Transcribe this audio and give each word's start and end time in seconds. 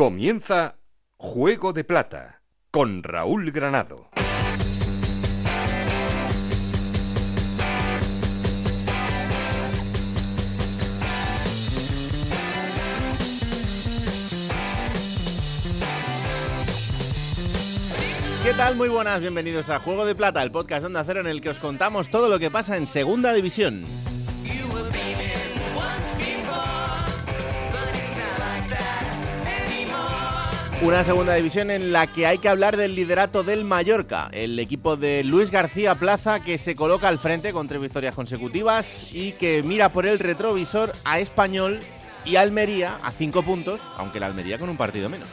Comienza 0.00 0.78
Juego 1.18 1.74
de 1.74 1.84
Plata 1.84 2.40
con 2.70 3.02
Raúl 3.02 3.52
Granado. 3.52 4.08
¿Qué 18.42 18.54
tal? 18.54 18.76
Muy 18.76 18.88
buenas, 18.88 19.20
bienvenidos 19.20 19.68
a 19.68 19.80
Juego 19.80 20.06
de 20.06 20.14
Plata, 20.14 20.42
el 20.42 20.50
podcast 20.50 20.86
Onda 20.86 21.04
Cero 21.04 21.20
en 21.20 21.26
el 21.26 21.42
que 21.42 21.50
os 21.50 21.58
contamos 21.58 22.08
todo 22.08 22.30
lo 22.30 22.38
que 22.38 22.50
pasa 22.50 22.78
en 22.78 22.86
Segunda 22.86 23.34
División. 23.34 23.84
Una 30.82 31.04
segunda 31.04 31.34
división 31.34 31.70
en 31.70 31.92
la 31.92 32.06
que 32.06 32.26
hay 32.26 32.38
que 32.38 32.48
hablar 32.48 32.78
del 32.78 32.94
liderato 32.94 33.42
del 33.42 33.66
Mallorca, 33.66 34.30
el 34.32 34.58
equipo 34.58 34.96
de 34.96 35.22
Luis 35.24 35.50
García 35.50 35.94
Plaza 35.96 36.40
que 36.40 36.56
se 36.56 36.74
coloca 36.74 37.06
al 37.06 37.18
frente 37.18 37.52
con 37.52 37.68
tres 37.68 37.82
victorias 37.82 38.14
consecutivas 38.14 39.12
y 39.12 39.32
que 39.32 39.62
mira 39.62 39.90
por 39.90 40.06
el 40.06 40.18
retrovisor 40.18 40.92
a 41.04 41.18
Español 41.18 41.80
y 42.24 42.36
Almería 42.36 42.98
a 43.02 43.12
cinco 43.12 43.42
puntos, 43.42 43.82
aunque 43.98 44.20
la 44.20 44.26
Almería 44.26 44.58
con 44.58 44.70
un 44.70 44.78
partido 44.78 45.10
menos. 45.10 45.28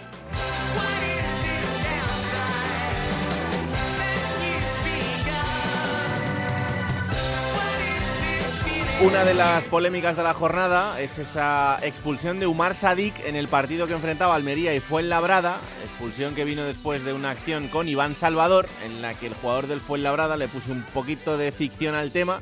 Una 8.99 9.23
de 9.23 9.35
las 9.35 9.63
polémicas 9.65 10.17
de 10.17 10.23
la 10.23 10.33
jornada 10.33 10.99
es 10.99 11.19
esa 11.19 11.77
expulsión 11.83 12.39
de 12.39 12.47
Umar 12.47 12.73
Sadik 12.73 13.13
en 13.27 13.35
el 13.35 13.47
partido 13.47 13.85
que 13.85 13.93
enfrentaba 13.93 14.33
Almería 14.33 14.73
y 14.73 14.79
Fuenlabrada, 14.79 15.57
expulsión 15.83 16.33
que 16.33 16.45
vino 16.45 16.63
después 16.63 17.03
de 17.03 17.13
una 17.13 17.29
acción 17.29 17.67
con 17.67 17.87
Iván 17.87 18.15
Salvador, 18.15 18.67
en 18.83 19.03
la 19.03 19.13
que 19.13 19.27
el 19.27 19.35
jugador 19.35 19.67
del 19.67 19.81
Fuenlabrada 19.81 20.35
le 20.35 20.47
puso 20.47 20.71
un 20.71 20.81
poquito 20.81 21.37
de 21.37 21.51
ficción 21.51 21.93
al 21.93 22.11
tema. 22.11 22.41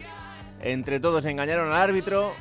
Entre 0.61 1.01
todos 1.01 1.25
engañaron 1.25 1.73
al 1.73 1.77
árbitro 1.77 2.33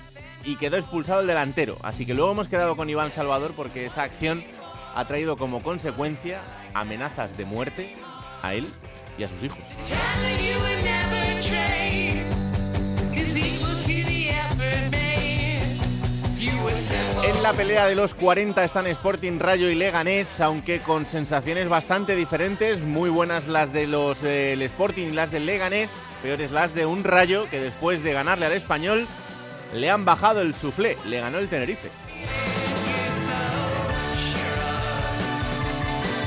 y 0.44 0.54
quedó 0.56 0.76
expulsado 0.76 1.20
el 1.20 1.26
delantero. 1.26 1.76
Así 1.82 2.06
que 2.06 2.14
luego 2.14 2.30
hemos 2.30 2.46
quedado 2.46 2.76
con 2.76 2.88
Iván 2.88 3.10
Salvador 3.10 3.52
porque 3.56 3.84
esa 3.84 4.04
acción 4.04 4.44
ha 4.94 5.04
traído 5.06 5.36
como 5.36 5.60
consecuencia 5.60 6.40
amenazas 6.72 7.36
de 7.36 7.46
muerte 7.46 7.96
a 8.42 8.54
él 8.54 8.68
y 9.18 9.24
a 9.24 9.28
sus 9.28 9.42
hijos. 9.42 9.58
En 16.66 17.42
la 17.42 17.52
pelea 17.52 17.86
de 17.86 17.94
los 17.94 18.14
40 18.14 18.64
están 18.64 18.86
Sporting 18.86 19.38
Rayo 19.38 19.68
y 19.68 19.74
Leganés, 19.74 20.40
aunque 20.40 20.78
con 20.80 21.04
sensaciones 21.04 21.68
bastante 21.68 22.16
diferentes. 22.16 22.80
Muy 22.80 23.10
buenas 23.10 23.48
las 23.48 23.72
de 23.72 23.86
los 23.86 24.22
del 24.22 24.62
Sporting 24.62 25.08
y 25.08 25.12
las 25.12 25.30
del 25.30 25.44
Leganés, 25.44 26.00
peores 26.22 26.52
las 26.52 26.74
de 26.74 26.86
un 26.86 27.04
Rayo 27.04 27.50
que 27.50 27.60
después 27.60 28.02
de 28.02 28.14
ganarle 28.14 28.46
al 28.46 28.52
Español 28.52 29.06
le 29.74 29.90
han 29.90 30.06
bajado 30.06 30.40
el 30.40 30.54
suflé, 30.54 30.96
le 31.06 31.20
ganó 31.20 31.38
el 31.38 31.48
Tenerife. 31.48 31.90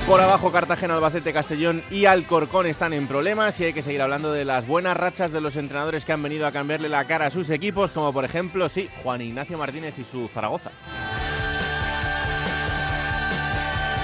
Por 0.07 0.21
abajo 0.21 0.53
Cartagena, 0.53 0.95
Albacete, 0.95 1.33
Castellón 1.33 1.83
y 1.91 2.05
Alcorcón 2.05 2.65
están 2.65 2.93
en 2.93 3.07
problemas 3.07 3.59
y 3.59 3.65
hay 3.65 3.73
que 3.73 3.81
seguir 3.81 4.01
hablando 4.01 4.31
de 4.31 4.45
las 4.45 4.65
buenas 4.65 4.95
rachas 4.95 5.33
de 5.33 5.41
los 5.41 5.57
entrenadores 5.57 6.05
que 6.05 6.13
han 6.13 6.23
venido 6.23 6.47
a 6.47 6.53
cambiarle 6.53 6.87
la 6.87 7.03
cara 7.03 7.25
a 7.25 7.29
sus 7.29 7.49
equipos, 7.49 7.91
como 7.91 8.13
por 8.13 8.23
ejemplo, 8.23 8.69
sí, 8.69 8.89
Juan 9.03 9.21
Ignacio 9.21 9.57
Martínez 9.57 9.99
y 9.99 10.05
su 10.05 10.29
Zaragoza. 10.29 10.71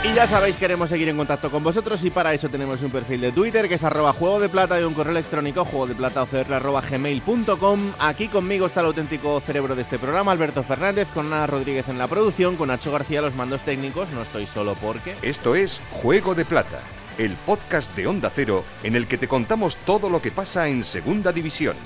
Y 0.04 0.14
ya 0.14 0.28
sabéis, 0.28 0.58
queremos 0.58 0.90
seguir 0.90 1.08
en 1.08 1.16
contacto 1.16 1.50
con 1.50 1.64
vosotros 1.64 2.04
y 2.04 2.10
para 2.10 2.34
eso 2.34 2.50
tenemos 2.50 2.82
un 2.82 2.92
perfil 2.92 3.22
de 3.22 3.32
Twitter 3.32 3.70
que 3.70 3.76
es 3.76 3.84
arroba 3.86 4.12
juego 4.12 4.38
de 4.38 4.50
plata 4.50 4.80
y 4.80 4.84
un 4.84 4.94
correo 4.94 5.14
electrónico 5.14 5.64
juego 5.64 5.88
de 5.88 5.96
plata 5.96 6.28
arroba 6.52 6.82
gmail.com. 6.82 7.94
Aquí 8.00 8.28
conmigo 8.28 8.66
está 8.66 8.82
el 8.82 8.88
auténtico 8.88 9.40
cerebro 9.40 9.76
de 9.76 9.82
este 9.82 9.98
programa, 9.98 10.34
Alberto 10.34 10.62
Fernández, 10.62 11.08
con 11.14 11.28
Ana 11.28 11.48
Rodríguez 11.48 11.88
en 11.88 11.98
la 11.98 12.10
producción, 12.10 12.58
con 12.58 12.68
Nacho 12.68 12.92
García 12.92 13.22
los 13.22 13.36
mandos 13.36 13.62
técnicos. 13.62 14.12
No 14.12 14.24
estoy 14.24 14.46
solo 14.46 14.76
porque. 14.76 15.16
Esto 15.22 15.56
es 15.56 15.82
Juego 15.92 16.36
de 16.36 16.44
Plata, 16.44 16.80
el 17.18 17.32
podcast 17.46 17.96
de 17.96 18.06
Onda 18.06 18.30
Cero 18.30 18.66
en 18.84 18.98
el 18.98 19.08
que 19.08 19.18
te 19.18 19.30
contamos 19.30 19.78
todo 19.78 20.10
lo 20.10 20.22
que 20.22 20.32
pasa 20.32 20.68
en 20.68 20.84
Segunda 20.84 21.32
División. 21.32 21.78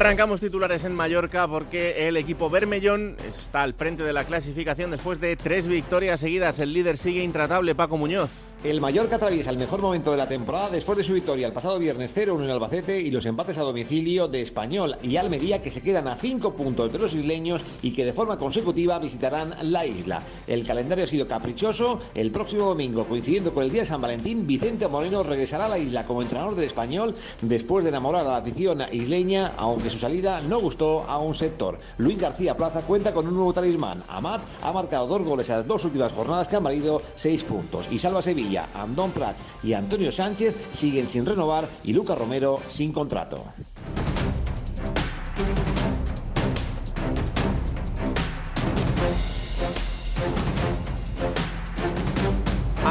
Arrancamos 0.00 0.40
titulares 0.40 0.86
en 0.86 0.94
Mallorca 0.94 1.46
porque 1.46 2.08
el 2.08 2.16
equipo 2.16 2.48
Bermellón 2.48 3.16
está 3.28 3.62
al 3.62 3.74
frente 3.74 4.02
de 4.02 4.14
la 4.14 4.24
clasificación 4.24 4.90
después 4.90 5.20
de 5.20 5.36
tres 5.36 5.68
victorias 5.68 6.20
seguidas. 6.20 6.58
El 6.58 6.72
líder 6.72 6.96
sigue 6.96 7.22
intratable, 7.22 7.74
Paco 7.74 7.98
Muñoz. 7.98 8.30
El 8.64 8.80
Mallorca 8.80 9.16
atraviesa 9.16 9.48
el 9.48 9.56
mejor 9.56 9.80
momento 9.80 10.10
de 10.10 10.18
la 10.18 10.28
temporada 10.28 10.68
después 10.68 10.96
de 10.98 11.04
su 11.04 11.14
victoria 11.14 11.46
el 11.46 11.52
pasado 11.54 11.78
viernes 11.78 12.14
0-1 12.14 12.44
en 12.44 12.50
Albacete 12.50 13.00
y 13.00 13.10
los 13.10 13.24
empates 13.24 13.56
a 13.56 13.62
domicilio 13.62 14.28
de 14.28 14.42
Español 14.42 14.96
y 15.02 15.16
Almería 15.16 15.62
que 15.62 15.70
se 15.70 15.80
quedan 15.80 16.08
a 16.08 16.16
cinco 16.16 16.52
puntos 16.54 16.92
de 16.92 16.98
los 16.98 17.14
isleños 17.14 17.62
y 17.80 17.92
que 17.92 18.04
de 18.04 18.12
forma 18.12 18.38
consecutiva 18.38 18.98
visitarán 18.98 19.54
la 19.62 19.86
isla. 19.86 20.22
El 20.46 20.66
calendario 20.66 21.04
ha 21.04 21.08
sido 21.08 21.26
caprichoso. 21.26 22.00
El 22.14 22.30
próximo 22.30 22.66
domingo, 22.66 23.06
coincidiendo 23.06 23.54
con 23.54 23.64
el 23.64 23.70
día 23.70 23.82
de 23.82 23.86
San 23.86 24.02
Valentín, 24.02 24.46
Vicente 24.46 24.88
Moreno 24.88 25.22
regresará 25.22 25.64
a 25.64 25.70
la 25.70 25.78
isla 25.78 26.04
como 26.04 26.20
entrenador 26.20 26.54
del 26.54 26.64
Español 26.64 27.14
después 27.40 27.82
de 27.82 27.90
enamorar 27.90 28.26
a 28.26 28.30
la 28.30 28.36
afición 28.38 28.82
isleña, 28.92 29.54
aunque 29.56 29.89
su 29.90 29.98
salida 29.98 30.40
no 30.40 30.60
gustó 30.60 31.04
a 31.04 31.18
un 31.18 31.34
sector. 31.34 31.78
Luis 31.98 32.18
García 32.18 32.56
Plaza 32.56 32.82
cuenta 32.82 33.12
con 33.12 33.26
un 33.26 33.34
nuevo 33.34 33.52
talismán. 33.52 34.02
Amat 34.08 34.42
ha 34.62 34.72
marcado 34.72 35.06
dos 35.06 35.22
goles 35.22 35.50
a 35.50 35.58
las 35.58 35.66
dos 35.66 35.84
últimas 35.84 36.12
jornadas 36.12 36.48
que 36.48 36.56
han 36.56 36.64
valido 36.64 37.02
seis 37.14 37.42
puntos. 37.44 37.86
Y 37.90 37.98
Salva 37.98 38.22
Sevilla 38.22 38.68
Andón 38.74 39.10
Prats 39.10 39.42
y 39.62 39.72
Antonio 39.72 40.12
Sánchez 40.12 40.54
siguen 40.74 41.08
sin 41.08 41.26
renovar 41.26 41.68
y 41.84 41.92
Luca 41.92 42.14
Romero 42.14 42.60
sin 42.68 42.92
contrato. 42.92 43.44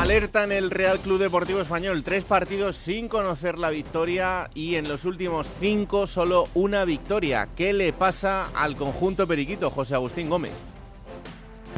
Alerta 0.10 0.44
en 0.44 0.52
el 0.52 0.72
Real 0.72 0.98
Club 0.98 1.20
Deportivo 1.20 1.62
Español. 1.62 2.04
Tres 2.04 2.24
partidos 2.24 2.76
sin 2.76 3.08
conocer 3.08 3.60
la 3.60 3.70
victoria 3.70 4.50
y 4.56 4.74
en 4.74 4.90
los 4.90 5.06
últimos 5.06 5.46
cinco 5.46 6.08
solo 6.08 6.48
una 6.56 6.84
victoria. 6.84 7.48
¿Qué 7.56 7.74
le 7.74 7.94
pasa 7.94 8.48
al 8.56 8.76
conjunto 8.76 9.28
periquito, 9.28 9.70
José 9.70 9.94
Agustín 9.94 10.28
Gómez? 10.28 10.54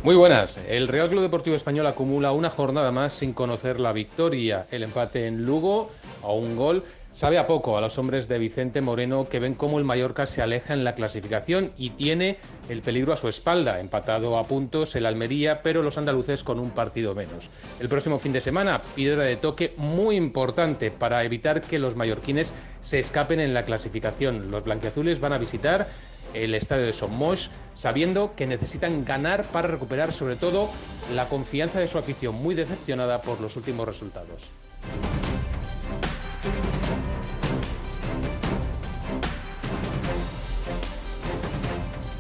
Muy 0.06 0.16
buenas. 0.16 0.58
El 0.66 0.88
Real 0.88 1.10
Club 1.10 1.24
Deportivo 1.24 1.58
Español 1.58 1.86
acumula 1.88 2.32
una 2.32 2.50
jornada 2.50 2.90
más 2.94 3.12
sin 3.12 3.34
conocer 3.34 3.82
la 3.82 3.92
victoria. 3.92 4.66
El 4.72 4.84
empate 4.84 5.28
en 5.28 5.46
Lugo 5.46 5.92
a 6.24 6.32
un 6.32 6.56
gol 6.56 6.86
sabe 7.14 7.38
a 7.38 7.48
poco 7.48 7.78
a 7.78 7.82
los 7.82 7.98
hombres 7.98 8.28
de 8.28 8.38
Vicente 8.38 8.82
Moreno 8.82 9.28
que 9.30 9.40
ven 9.40 9.56
cómo 9.56 9.78
el 9.78 9.86
Mallorca 9.86 10.26
se 10.26 10.42
aleja 10.42 10.74
en 10.74 10.84
la 10.84 10.96
clasificación 10.96 11.72
y 11.78 11.92
tiene 11.92 12.38
el 12.70 12.82
peligro 12.82 13.14
a 13.14 13.18
su 13.18 13.28
espalda. 13.28 13.80
Empatado 13.80 14.38
a 14.38 14.44
puntos 14.44 14.96
el 14.96 15.06
Almería, 15.06 15.62
pero 15.62 15.84
los 15.84 15.98
andaluces 15.98 16.44
con 16.44 16.60
un 16.60 16.72
partido 16.72 17.14
menos. 17.16 17.50
El 17.80 17.90
próximo 17.90 18.20
fin 18.20 18.34
de 18.34 18.42
semana, 18.42 18.82
piedra 18.96 19.24
de 19.24 19.38
toque 19.38 19.74
muy 19.78 20.16
importante 20.16 20.92
para 20.92 21.24
evitar 21.24 21.62
que 21.62 21.80
los 21.80 21.96
mallorquines 21.96 22.54
se 22.82 23.00
escapen 23.00 23.40
en 23.40 23.54
la 23.54 23.64
clasificación. 23.64 24.52
Los 24.52 24.64
blanquiazules 24.64 25.20
van 25.20 25.34
a 25.34 25.38
visitar 25.38 25.88
el 26.34 26.56
estadio 26.56 26.86
de 26.86 26.94
Somos, 26.94 27.52
sabiendo 27.76 28.36
que 28.36 28.48
necesitan 28.48 29.04
ganar 29.06 29.44
para 29.46 29.68
recuperar 29.68 30.14
sobre 30.14 30.36
todo 30.36 30.70
la 31.14 31.28
confianza 31.28 31.80
de 31.80 31.88
su 31.88 31.98
afición, 31.98 32.36
muy 32.36 32.56
decepcionada 32.56 33.22
por 33.22 33.42
los 33.42 33.56
últimos 33.56 33.88
resultados. 33.88 34.50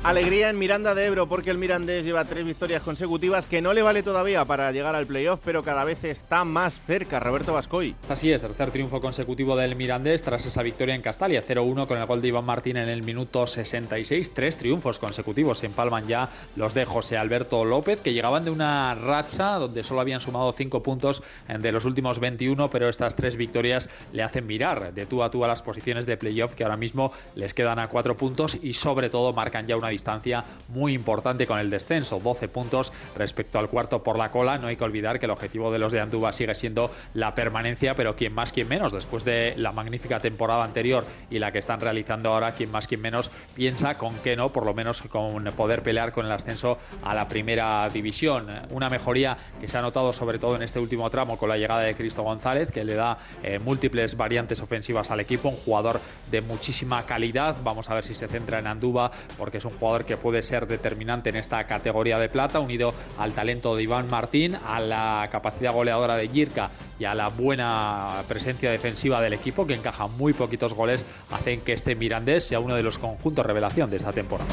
Alegría 0.03 0.49
en 0.49 0.57
Miranda 0.57 0.95
de 0.95 1.05
Ebro 1.05 1.29
porque 1.29 1.51
el 1.51 1.59
Mirandés 1.59 2.03
lleva 2.03 2.25
tres 2.25 2.43
victorias 2.43 2.81
consecutivas 2.81 3.45
que 3.45 3.61
no 3.61 3.71
le 3.71 3.83
vale 3.83 4.01
todavía 4.01 4.43
para 4.45 4.71
llegar 4.71 4.95
al 4.95 5.05
playoff, 5.05 5.41
pero 5.45 5.61
cada 5.61 5.83
vez 5.83 6.03
está 6.05 6.43
más 6.43 6.79
cerca. 6.79 7.19
Roberto 7.19 7.53
Vascoy. 7.53 7.93
Así 8.09 8.31
es, 8.31 8.41
tercer 8.41 8.71
triunfo 8.71 8.99
consecutivo 8.99 9.55
del 9.55 9.75
Mirandés 9.75 10.23
tras 10.23 10.43
esa 10.47 10.63
victoria 10.63 10.95
en 10.95 11.03
Castalia, 11.03 11.43
0-1 11.47 11.85
con 11.85 11.99
el 11.99 12.07
gol 12.07 12.19
de 12.19 12.29
Iván 12.29 12.45
Martín 12.45 12.77
en 12.77 12.89
el 12.89 13.03
minuto 13.03 13.45
66. 13.45 14.33
Tres 14.33 14.57
triunfos 14.57 14.97
consecutivos 14.97 15.59
se 15.59 15.67
empalman 15.67 16.07
ya 16.07 16.29
los 16.55 16.73
de 16.73 16.85
José 16.85 17.17
Alberto 17.17 17.63
López, 17.63 17.99
que 17.99 18.13
llegaban 18.13 18.43
de 18.43 18.49
una 18.49 18.95
racha 18.95 19.59
donde 19.59 19.83
solo 19.83 20.01
habían 20.01 20.19
sumado 20.19 20.51
cinco 20.53 20.81
puntos 20.81 21.21
de 21.47 21.71
los 21.71 21.85
últimos 21.85 22.19
21, 22.19 22.71
pero 22.71 22.89
estas 22.89 23.15
tres 23.15 23.37
victorias 23.37 23.87
le 24.13 24.23
hacen 24.23 24.47
mirar 24.47 24.95
de 24.95 25.05
tú 25.05 25.21
a 25.21 25.29
tú 25.29 25.45
a 25.45 25.47
las 25.47 25.61
posiciones 25.61 26.07
de 26.07 26.17
playoff 26.17 26.55
que 26.55 26.63
ahora 26.63 26.75
mismo 26.75 27.11
les 27.35 27.53
quedan 27.53 27.77
a 27.77 27.87
cuatro 27.87 28.17
puntos 28.17 28.57
y 28.59 28.73
sobre 28.73 29.11
todo 29.11 29.31
marcan 29.31 29.67
ya 29.67 29.77
una 29.77 29.90
distancia 29.91 30.43
muy 30.69 30.93
importante 30.93 31.45
con 31.45 31.59
el 31.59 31.69
descenso, 31.69 32.19
12 32.19 32.47
puntos 32.47 32.91
respecto 33.15 33.59
al 33.59 33.69
cuarto 33.69 34.03
por 34.03 34.17
la 34.17 34.31
cola. 34.31 34.57
No 34.57 34.67
hay 34.67 34.75
que 34.75 34.83
olvidar 34.83 35.19
que 35.19 35.25
el 35.25 35.31
objetivo 35.31 35.71
de 35.71 35.79
los 35.79 35.91
de 35.91 35.99
Anduba 35.99 36.33
sigue 36.33 36.55
siendo 36.55 36.91
la 37.13 37.35
permanencia, 37.35 37.95
pero 37.95 38.15
quien 38.15 38.33
más, 38.33 38.51
quien 38.51 38.67
menos, 38.67 38.91
después 38.91 39.23
de 39.23 39.53
la 39.57 39.71
magnífica 39.71 40.19
temporada 40.19 40.63
anterior 40.63 41.05
y 41.29 41.39
la 41.39 41.51
que 41.51 41.59
están 41.59 41.79
realizando 41.79 42.33
ahora, 42.33 42.53
quien 42.53 42.71
más, 42.71 42.87
quien 42.87 43.01
menos, 43.01 43.31
piensa 43.53 43.97
con 43.97 44.15
que 44.19 44.35
no, 44.35 44.51
por 44.51 44.65
lo 44.65 44.73
menos 44.73 45.01
con 45.03 45.43
poder 45.55 45.83
pelear 45.83 46.11
con 46.11 46.25
el 46.25 46.31
ascenso 46.31 46.77
a 47.03 47.13
la 47.13 47.27
primera 47.27 47.87
división. 47.89 48.47
Una 48.69 48.89
mejoría 48.89 49.37
que 49.59 49.67
se 49.67 49.77
ha 49.77 49.81
notado 49.81 50.13
sobre 50.13 50.39
todo 50.39 50.55
en 50.55 50.63
este 50.63 50.79
último 50.79 51.09
tramo 51.09 51.37
con 51.37 51.49
la 51.49 51.57
llegada 51.57 51.81
de 51.81 51.95
Cristo 51.95 52.23
González, 52.23 52.71
que 52.71 52.83
le 52.83 52.95
da 52.95 53.17
eh, 53.43 53.59
múltiples 53.59 54.17
variantes 54.17 54.61
ofensivas 54.61 55.11
al 55.11 55.19
equipo, 55.19 55.49
un 55.49 55.55
jugador 55.57 55.99
de 56.29 56.41
muchísima 56.41 57.05
calidad. 57.05 57.57
Vamos 57.63 57.89
a 57.89 57.95
ver 57.95 58.03
si 58.03 58.15
se 58.15 58.27
centra 58.27 58.59
en 58.59 58.67
Anduba, 58.67 59.11
porque 59.37 59.57
es 59.57 59.65
un 59.65 59.71
jugador 59.81 60.05
que 60.05 60.15
puede 60.15 60.43
ser 60.43 60.67
determinante 60.67 61.29
en 61.29 61.37
esta 61.37 61.63
categoría 61.65 62.19
de 62.19 62.29
plata, 62.29 62.59
unido 62.59 62.93
al 63.17 63.33
talento 63.33 63.75
de 63.75 63.81
Iván 63.81 64.07
Martín, 64.11 64.55
a 64.55 64.79
la 64.79 65.27
capacidad 65.31 65.73
goleadora 65.73 66.15
de 66.15 66.29
Yirka 66.29 66.69
y 66.99 67.05
a 67.05 67.15
la 67.15 67.29
buena 67.29 68.21
presencia 68.27 68.69
defensiva 68.69 69.19
del 69.21 69.33
equipo, 69.33 69.65
que 69.65 69.73
encaja 69.73 70.05
muy 70.05 70.33
poquitos 70.33 70.75
goles, 70.75 71.03
hacen 71.31 71.61
que 71.61 71.73
este 71.73 71.95
Mirandés 71.95 72.45
sea 72.45 72.59
uno 72.59 72.75
de 72.75 72.83
los 72.83 72.99
conjuntos 72.99 73.43
revelación 73.43 73.89
de 73.89 73.97
esta 73.97 74.13
temporada. 74.13 74.51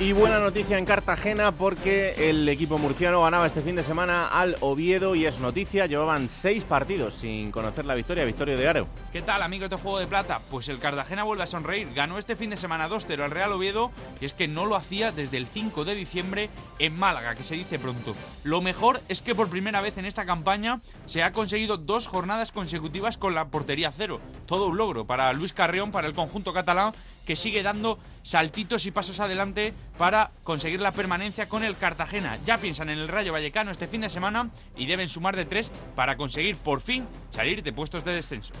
Y 0.00 0.12
buena 0.12 0.38
noticia 0.38 0.78
en 0.78 0.84
Cartagena 0.84 1.50
porque 1.50 2.30
el 2.30 2.48
equipo 2.48 2.78
murciano 2.78 3.20
ganaba 3.20 3.48
este 3.48 3.62
fin 3.62 3.74
de 3.74 3.82
semana 3.82 4.28
al 4.28 4.56
Oviedo 4.60 5.16
y 5.16 5.26
es 5.26 5.40
noticia, 5.40 5.86
llevaban 5.86 6.30
seis 6.30 6.64
partidos 6.64 7.14
sin 7.14 7.50
conocer 7.50 7.84
la 7.84 7.96
victoria, 7.96 8.24
victoria 8.24 8.56
de 8.56 8.68
Aro. 8.68 8.86
¿Qué 9.12 9.22
tal 9.22 9.42
amigos 9.42 9.70
de 9.70 9.76
Juego 9.76 9.98
de 9.98 10.06
Plata? 10.06 10.40
Pues 10.52 10.68
el 10.68 10.78
Cartagena 10.78 11.24
vuelve 11.24 11.42
a 11.42 11.48
sonreír, 11.48 11.92
ganó 11.94 12.16
este 12.16 12.36
fin 12.36 12.50
de 12.50 12.56
semana 12.56 12.88
2-0 12.88 13.24
al 13.24 13.32
Real 13.32 13.50
Oviedo 13.50 13.90
y 14.20 14.24
es 14.24 14.32
que 14.32 14.46
no 14.46 14.66
lo 14.66 14.76
hacía 14.76 15.10
desde 15.10 15.36
el 15.36 15.48
5 15.48 15.84
de 15.84 15.96
diciembre 15.96 16.48
en 16.78 16.96
Málaga, 16.96 17.34
que 17.34 17.42
se 17.42 17.56
dice 17.56 17.80
pronto. 17.80 18.14
Lo 18.44 18.60
mejor 18.60 19.00
es 19.08 19.20
que 19.20 19.34
por 19.34 19.48
primera 19.48 19.80
vez 19.80 19.98
en 19.98 20.04
esta 20.04 20.26
campaña 20.26 20.80
se 21.06 21.24
ha 21.24 21.32
conseguido 21.32 21.76
dos 21.76 22.06
jornadas 22.06 22.52
consecutivas 22.52 23.18
con 23.18 23.34
la 23.34 23.48
portería 23.48 23.90
cero. 23.90 24.20
Todo 24.46 24.68
un 24.68 24.76
logro 24.76 25.06
para 25.06 25.32
Luis 25.32 25.52
Carreón, 25.52 25.90
para 25.90 26.06
el 26.06 26.14
conjunto 26.14 26.52
catalán 26.52 26.92
que 27.28 27.36
sigue 27.36 27.62
dando 27.62 27.98
saltitos 28.22 28.86
y 28.86 28.90
pasos 28.90 29.20
adelante 29.20 29.74
para 29.98 30.30
conseguir 30.44 30.80
la 30.80 30.92
permanencia 30.92 31.46
con 31.46 31.62
el 31.62 31.76
Cartagena. 31.76 32.38
Ya 32.46 32.56
piensan 32.56 32.88
en 32.88 32.98
el 32.98 33.06
Rayo 33.06 33.34
Vallecano 33.34 33.70
este 33.70 33.86
fin 33.86 34.00
de 34.00 34.08
semana 34.08 34.48
y 34.78 34.86
deben 34.86 35.10
sumar 35.10 35.36
de 35.36 35.44
tres 35.44 35.70
para 35.94 36.16
conseguir 36.16 36.56
por 36.56 36.80
fin 36.80 37.06
salir 37.28 37.62
de 37.62 37.70
puestos 37.74 38.02
de 38.06 38.14
descenso. 38.14 38.54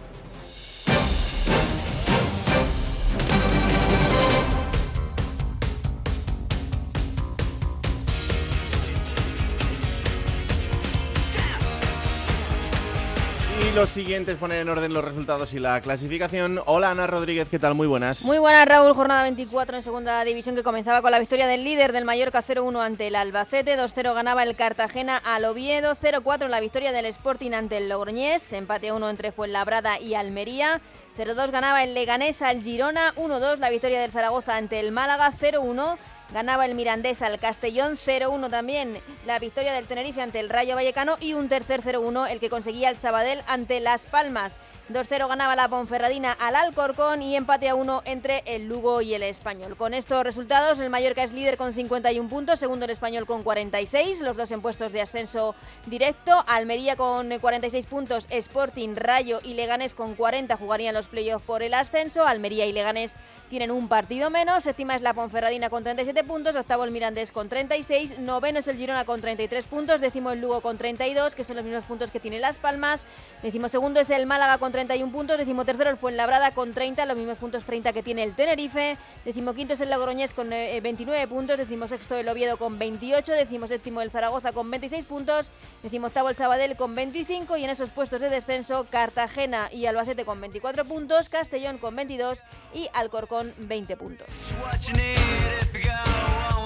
Y 13.68 13.72
los 13.72 13.90
siguientes 13.90 14.38
poner 14.38 14.62
en 14.62 14.68
orden 14.70 14.94
los 14.94 15.04
resultados 15.04 15.52
y 15.52 15.58
la 15.58 15.78
clasificación. 15.82 16.58
Hola 16.64 16.90
Ana 16.90 17.06
Rodríguez, 17.06 17.50
¿qué 17.50 17.58
tal? 17.58 17.74
Muy 17.74 17.86
buenas. 17.86 18.22
Muy 18.22 18.38
buenas, 18.38 18.66
Raúl. 18.66 18.94
Jornada 18.94 19.22
24 19.24 19.76
en 19.76 19.82
segunda 19.82 20.24
división 20.24 20.54
que 20.54 20.62
comenzaba 20.62 21.02
con 21.02 21.10
la 21.10 21.18
victoria 21.18 21.46
del 21.46 21.64
líder 21.64 21.92
del 21.92 22.06
Mallorca 22.06 22.42
0-1 22.42 22.80
ante 22.80 23.08
el 23.08 23.16
Albacete. 23.16 23.76
2-0 23.76 24.14
ganaba 24.14 24.42
el 24.42 24.56
Cartagena 24.56 25.18
al 25.18 25.44
Oviedo. 25.44 25.94
0-4 25.94 26.48
la 26.48 26.60
victoria 26.60 26.92
del 26.92 27.04
Sporting 27.06 27.52
ante 27.52 27.76
el 27.76 27.90
Logroñés. 27.90 28.54
Empate 28.54 28.90
1 28.90 29.10
entre 29.10 29.32
Fuenlabrada 29.32 30.00
y 30.00 30.14
Almería. 30.14 30.80
0-2 31.18 31.50
ganaba 31.50 31.84
el 31.84 31.92
Leganés 31.92 32.40
al 32.40 32.62
Girona. 32.62 33.14
1-2 33.16 33.58
la 33.58 33.68
victoria 33.68 34.00
del 34.00 34.12
Zaragoza 34.12 34.56
ante 34.56 34.80
el 34.80 34.92
Málaga. 34.92 35.30
0-1 35.30 35.98
ganaba 36.32 36.66
el 36.66 36.74
Mirandés 36.74 37.22
al 37.22 37.38
Castellón, 37.38 37.96
0-1 37.96 38.50
también 38.50 39.00
la 39.26 39.38
victoria 39.38 39.72
del 39.72 39.86
Tenerife 39.86 40.22
ante 40.22 40.40
el 40.40 40.50
Rayo 40.50 40.74
Vallecano 40.74 41.16
y 41.20 41.34
un 41.34 41.48
tercer 41.48 41.82
0-1 41.82 42.30
el 42.30 42.40
que 42.40 42.50
conseguía 42.50 42.88
el 42.88 42.96
Sabadell 42.96 43.42
ante 43.46 43.80
Las 43.80 44.06
Palmas. 44.06 44.60
2-0 44.88 45.28
ganaba 45.28 45.54
la 45.54 45.68
Ponferradina 45.68 46.32
al 46.32 46.56
Alcorcón 46.56 47.20
y 47.20 47.36
empate 47.36 47.68
a 47.68 47.74
1 47.74 48.02
entre 48.06 48.42
el 48.46 48.68
Lugo 48.68 49.02
y 49.02 49.12
el 49.12 49.22
Español. 49.22 49.76
Con 49.76 49.92
estos 49.92 50.24
resultados, 50.24 50.78
el 50.78 50.88
Mallorca 50.88 51.22
es 51.22 51.34
líder 51.34 51.58
con 51.58 51.74
51 51.74 52.26
puntos, 52.30 52.58
segundo 52.58 52.86
el 52.86 52.90
Español 52.90 53.26
con 53.26 53.42
46, 53.42 54.22
los 54.22 54.34
dos 54.34 54.50
en 54.50 54.62
puestos 54.62 54.90
de 54.92 55.02
ascenso 55.02 55.54
directo. 55.84 56.42
Almería 56.46 56.96
con 56.96 57.38
46 57.38 57.84
puntos, 57.84 58.26
Sporting, 58.30 58.96
Rayo 58.96 59.40
y 59.44 59.52
Leganés 59.52 59.92
con 59.92 60.14
40 60.14 60.56
jugarían 60.56 60.94
los 60.94 61.08
playoffs 61.08 61.44
por 61.44 61.62
el 61.62 61.74
ascenso. 61.74 62.26
Almería 62.26 62.64
y 62.64 62.72
Leganés 62.72 63.18
tienen 63.50 63.70
un 63.70 63.88
partido 63.88 64.30
menos. 64.30 64.64
Séptima 64.64 64.94
es 64.94 65.02
la 65.02 65.12
Ponferradina 65.12 65.68
con 65.68 65.82
37 65.82 66.24
puntos, 66.24 66.56
octavo 66.56 66.84
el 66.84 66.90
Mirandés 66.92 67.30
con 67.30 67.48
36, 67.48 68.18
noveno 68.20 68.60
es 68.60 68.68
el 68.68 68.76
Girona 68.76 69.04
con 69.04 69.20
33 69.20 69.64
puntos, 69.66 70.00
décimo 70.00 70.30
el 70.30 70.40
Lugo 70.40 70.60
con 70.60 70.78
32, 70.78 71.34
que 71.34 71.44
son 71.44 71.56
los 71.56 71.64
mismos 71.64 71.84
puntos 71.84 72.10
que 72.10 72.20
tiene 72.20 72.38
Las 72.38 72.58
Palmas. 72.58 73.04
Décimo 73.42 73.68
segundo 73.68 74.00
es 74.00 74.10
el 74.10 74.26
Málaga 74.26 74.58
con 74.58 74.72
31 74.78 75.10
puntos, 75.10 75.36
decimotercero 75.36 75.90
el 75.90 75.96
Fuenlabrada 75.96 76.52
con 76.52 76.72
30, 76.72 77.04
los 77.06 77.16
mismos 77.16 77.36
puntos 77.36 77.64
30 77.64 77.92
que 77.92 78.04
tiene 78.04 78.22
el 78.22 78.36
Tenerife, 78.36 78.96
decimoquinto 79.24 79.74
es 79.74 79.80
el 79.80 79.90
Logroñés 79.90 80.32
con 80.32 80.50
29 80.50 81.20
eh, 81.20 81.26
puntos, 81.26 81.58
decimosexto 81.58 82.14
el 82.14 82.28
Oviedo 82.28 82.58
con 82.58 82.78
28, 82.78 83.32
decimoséptimo 83.32 84.02
el 84.02 84.12
Zaragoza 84.12 84.52
con 84.52 84.70
26 84.70 85.04
puntos, 85.04 85.50
decimoctavo 85.82 86.28
el 86.28 86.36
Sabadell 86.36 86.76
con 86.76 86.94
25 86.94 87.56
y 87.56 87.64
en 87.64 87.70
esos 87.70 87.90
puestos 87.90 88.20
de 88.20 88.28
descenso 88.28 88.86
Cartagena 88.88 89.68
y 89.72 89.86
Albacete 89.86 90.24
con 90.24 90.40
24 90.40 90.84
puntos, 90.84 91.28
Castellón 91.28 91.78
con 91.78 91.96
22 91.96 92.44
y 92.72 92.88
Alcorcón 92.92 93.52
20 93.58 93.96
puntos. 93.96 94.28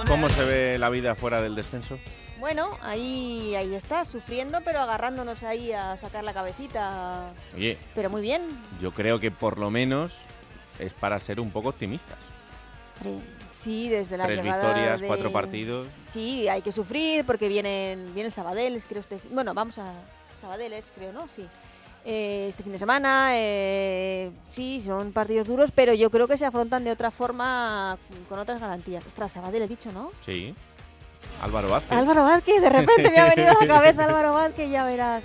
¿Cómo 0.06 0.29
se 0.29 0.44
ve 0.44 0.79
la 0.79 0.91
vida 0.91 1.15
fuera 1.15 1.41
del 1.41 1.55
descenso? 1.55 1.99
Bueno, 2.43 2.77
ahí, 2.83 3.55
ahí 3.55 3.73
está, 3.73 4.05
sufriendo, 4.05 4.59
pero 4.65 4.81
agarrándonos 4.81 5.44
ahí 5.44 5.71
a 5.71 5.97
sacar 5.97 6.25
la 6.25 6.33
cabecita. 6.35 7.29
Oye, 7.55 7.79
Pero 7.94 8.11
muy 8.11 8.21
bien. 8.21 8.43
yo 8.81 8.91
creo 8.91 9.21
que 9.21 9.31
por 9.31 9.61
lo 9.61 9.71
menos 9.71 10.23
es 10.81 10.93
para 10.93 11.21
ser 11.21 11.39
un 11.39 11.53
poco 11.53 11.69
optimistas. 11.69 12.19
Sí, 13.55 13.89
desde 13.89 14.17
la 14.17 14.27
Tres 14.27 14.43
victorias, 14.43 15.00
de- 15.00 15.06
cuatro 15.06 15.31
partidos. 15.31 15.87
Sí, 16.11 16.49
hay 16.49 16.62
que 16.62 16.73
sufrir 16.73 17.25
porque 17.25 17.47
vienen, 17.47 18.12
viene 18.12 18.27
el 18.27 18.33
Sabadell, 18.33 18.83
creo 18.89 19.03
usted. 19.03 19.21
Bueno, 19.31 19.55
vamos 19.55 19.79
a 19.79 19.93
Sabadeles, 20.41 20.93
creo, 20.97 21.12
¿no? 21.12 21.29
Sí. 21.29 21.47
Eh, 22.05 22.47
este 22.49 22.65
fin 22.65 22.73
de 22.73 22.79
semana, 22.81 23.29
eh, 23.35 24.33
sí, 24.49 24.81
son 24.81 25.12
partidos 25.12 25.47
duros, 25.47 25.71
pero 25.73 25.94
yo 25.94 26.11
creo 26.11 26.27
que 26.27 26.37
se 26.37 26.44
afrontan 26.44 26.83
de 26.83 26.91
otra 26.91 27.12
forma, 27.12 27.97
con 28.29 28.41
otras 28.41 28.61
garantías. 28.61 29.06
Ostras, 29.06 29.31
Sabadell 29.31 29.63
he 29.63 29.69
dicho, 29.69 29.93
¿no? 29.93 30.11
Sí. 30.27 30.53
Álvaro 31.43 31.69
Vázquez. 31.69 31.93
Álvaro 31.99 32.25
Vázquez, 32.25 32.61
de 32.63 32.69
repente 32.70 33.11
me 33.11 33.19
ha 33.19 33.25
venido 33.34 33.51
a 33.51 33.55
la 33.65 33.67
cabeza 33.67 34.05
Álvaro 34.05 34.32
Vázquez, 34.34 34.70
ya 34.70 34.84
verás. 34.84 35.25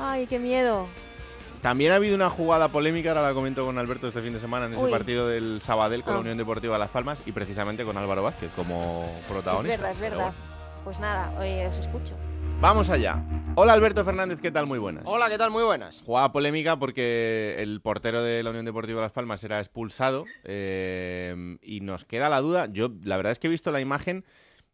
Ay, 0.00 0.26
qué 0.26 0.38
miedo. 0.38 0.86
También 1.62 1.90
ha 1.92 1.96
habido 1.96 2.14
una 2.14 2.30
jugada 2.30 2.70
polémica, 2.70 3.08
ahora 3.10 3.22
la 3.22 3.34
comento 3.34 3.64
con 3.64 3.78
Alberto 3.78 4.06
este 4.08 4.22
fin 4.22 4.32
de 4.32 4.38
semana 4.40 4.66
en 4.66 4.74
ese 4.74 4.84
Uy. 4.84 4.90
partido 4.92 5.26
del 5.26 5.60
Sabadell 5.60 6.02
con 6.04 6.12
la 6.12 6.18
Ah. 6.18 6.20
Unión 6.22 6.38
Deportiva 6.38 6.78
Las 6.78 6.90
Palmas 6.90 7.22
y 7.26 7.32
precisamente 7.32 7.84
con 7.84 7.96
Álvaro 7.96 8.22
Vázquez 8.22 8.50
como 8.54 9.10
protagonista. 9.28 9.74
Es 9.74 9.80
verdad, 9.80 9.90
es 9.92 9.98
verdad. 10.00 10.16
bueno. 10.16 10.34
Pues 10.84 11.00
nada, 11.00 11.32
oye, 11.38 11.66
os 11.66 11.78
escucho. 11.78 12.14
Vamos 12.60 12.90
allá. 12.90 13.22
Hola 13.56 13.72
Alberto 13.72 14.04
Fernández, 14.04 14.40
¿qué 14.40 14.50
tal? 14.50 14.66
Muy 14.66 14.78
buenas. 14.78 15.02
Hola, 15.06 15.28
¿qué 15.28 15.36
tal? 15.38 15.50
Muy 15.50 15.62
buenas. 15.64 16.02
Jugada 16.04 16.32
polémica 16.32 16.76
porque 16.78 17.56
el 17.58 17.80
portero 17.80 18.22
de 18.22 18.42
la 18.42 18.50
Unión 18.50 18.64
Deportiva 18.64 19.00
Las 19.00 19.12
Palmas 19.12 19.42
era 19.44 19.58
expulsado 19.58 20.24
eh, 20.44 21.56
y 21.62 21.80
nos 21.80 22.04
queda 22.04 22.28
la 22.28 22.40
duda. 22.40 22.66
Yo 22.70 22.90
la 23.04 23.16
verdad 23.16 23.32
es 23.32 23.38
que 23.38 23.48
he 23.48 23.50
visto 23.50 23.70
la 23.70 23.80
imagen 23.80 24.24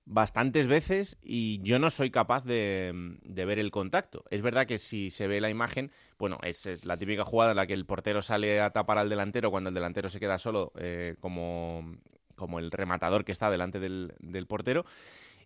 bastantes 0.07 0.67
veces 0.67 1.17
y 1.23 1.61
yo 1.63 1.79
no 1.79 1.89
soy 1.91 2.11
capaz 2.11 2.45
de, 2.45 2.93
de 3.23 3.45
ver 3.45 3.59
el 3.59 3.71
contacto. 3.71 4.25
Es 4.31 4.43
verdad 4.43 4.67
que 4.67 4.79
si 4.79 5.11
se 5.11 5.27
ve 5.27 5.41
la 5.41 5.51
imagen, 5.51 5.91
bueno, 6.19 6.39
es, 6.43 6.67
es 6.67 6.85
la 6.85 6.99
típica 6.99 7.25
jugada 7.25 7.53
en 7.53 7.57
la 7.57 7.67
que 7.67 7.73
el 7.75 7.87
portero 7.87 8.21
sale 8.23 8.61
a 8.61 8.71
tapar 8.71 8.99
al 8.99 9.09
delantero 9.09 9.51
cuando 9.51 9.69
el 9.69 9.75
delantero 9.75 10.09
se 10.09 10.21
queda 10.21 10.39
solo 10.39 10.73
eh, 10.77 11.17
como, 11.21 11.97
como 12.37 12.59
el 12.59 12.71
rematador 12.71 13.25
que 13.25 13.33
está 13.33 13.51
delante 13.51 13.81
del, 13.81 14.13
del 14.19 14.47
portero. 14.47 14.85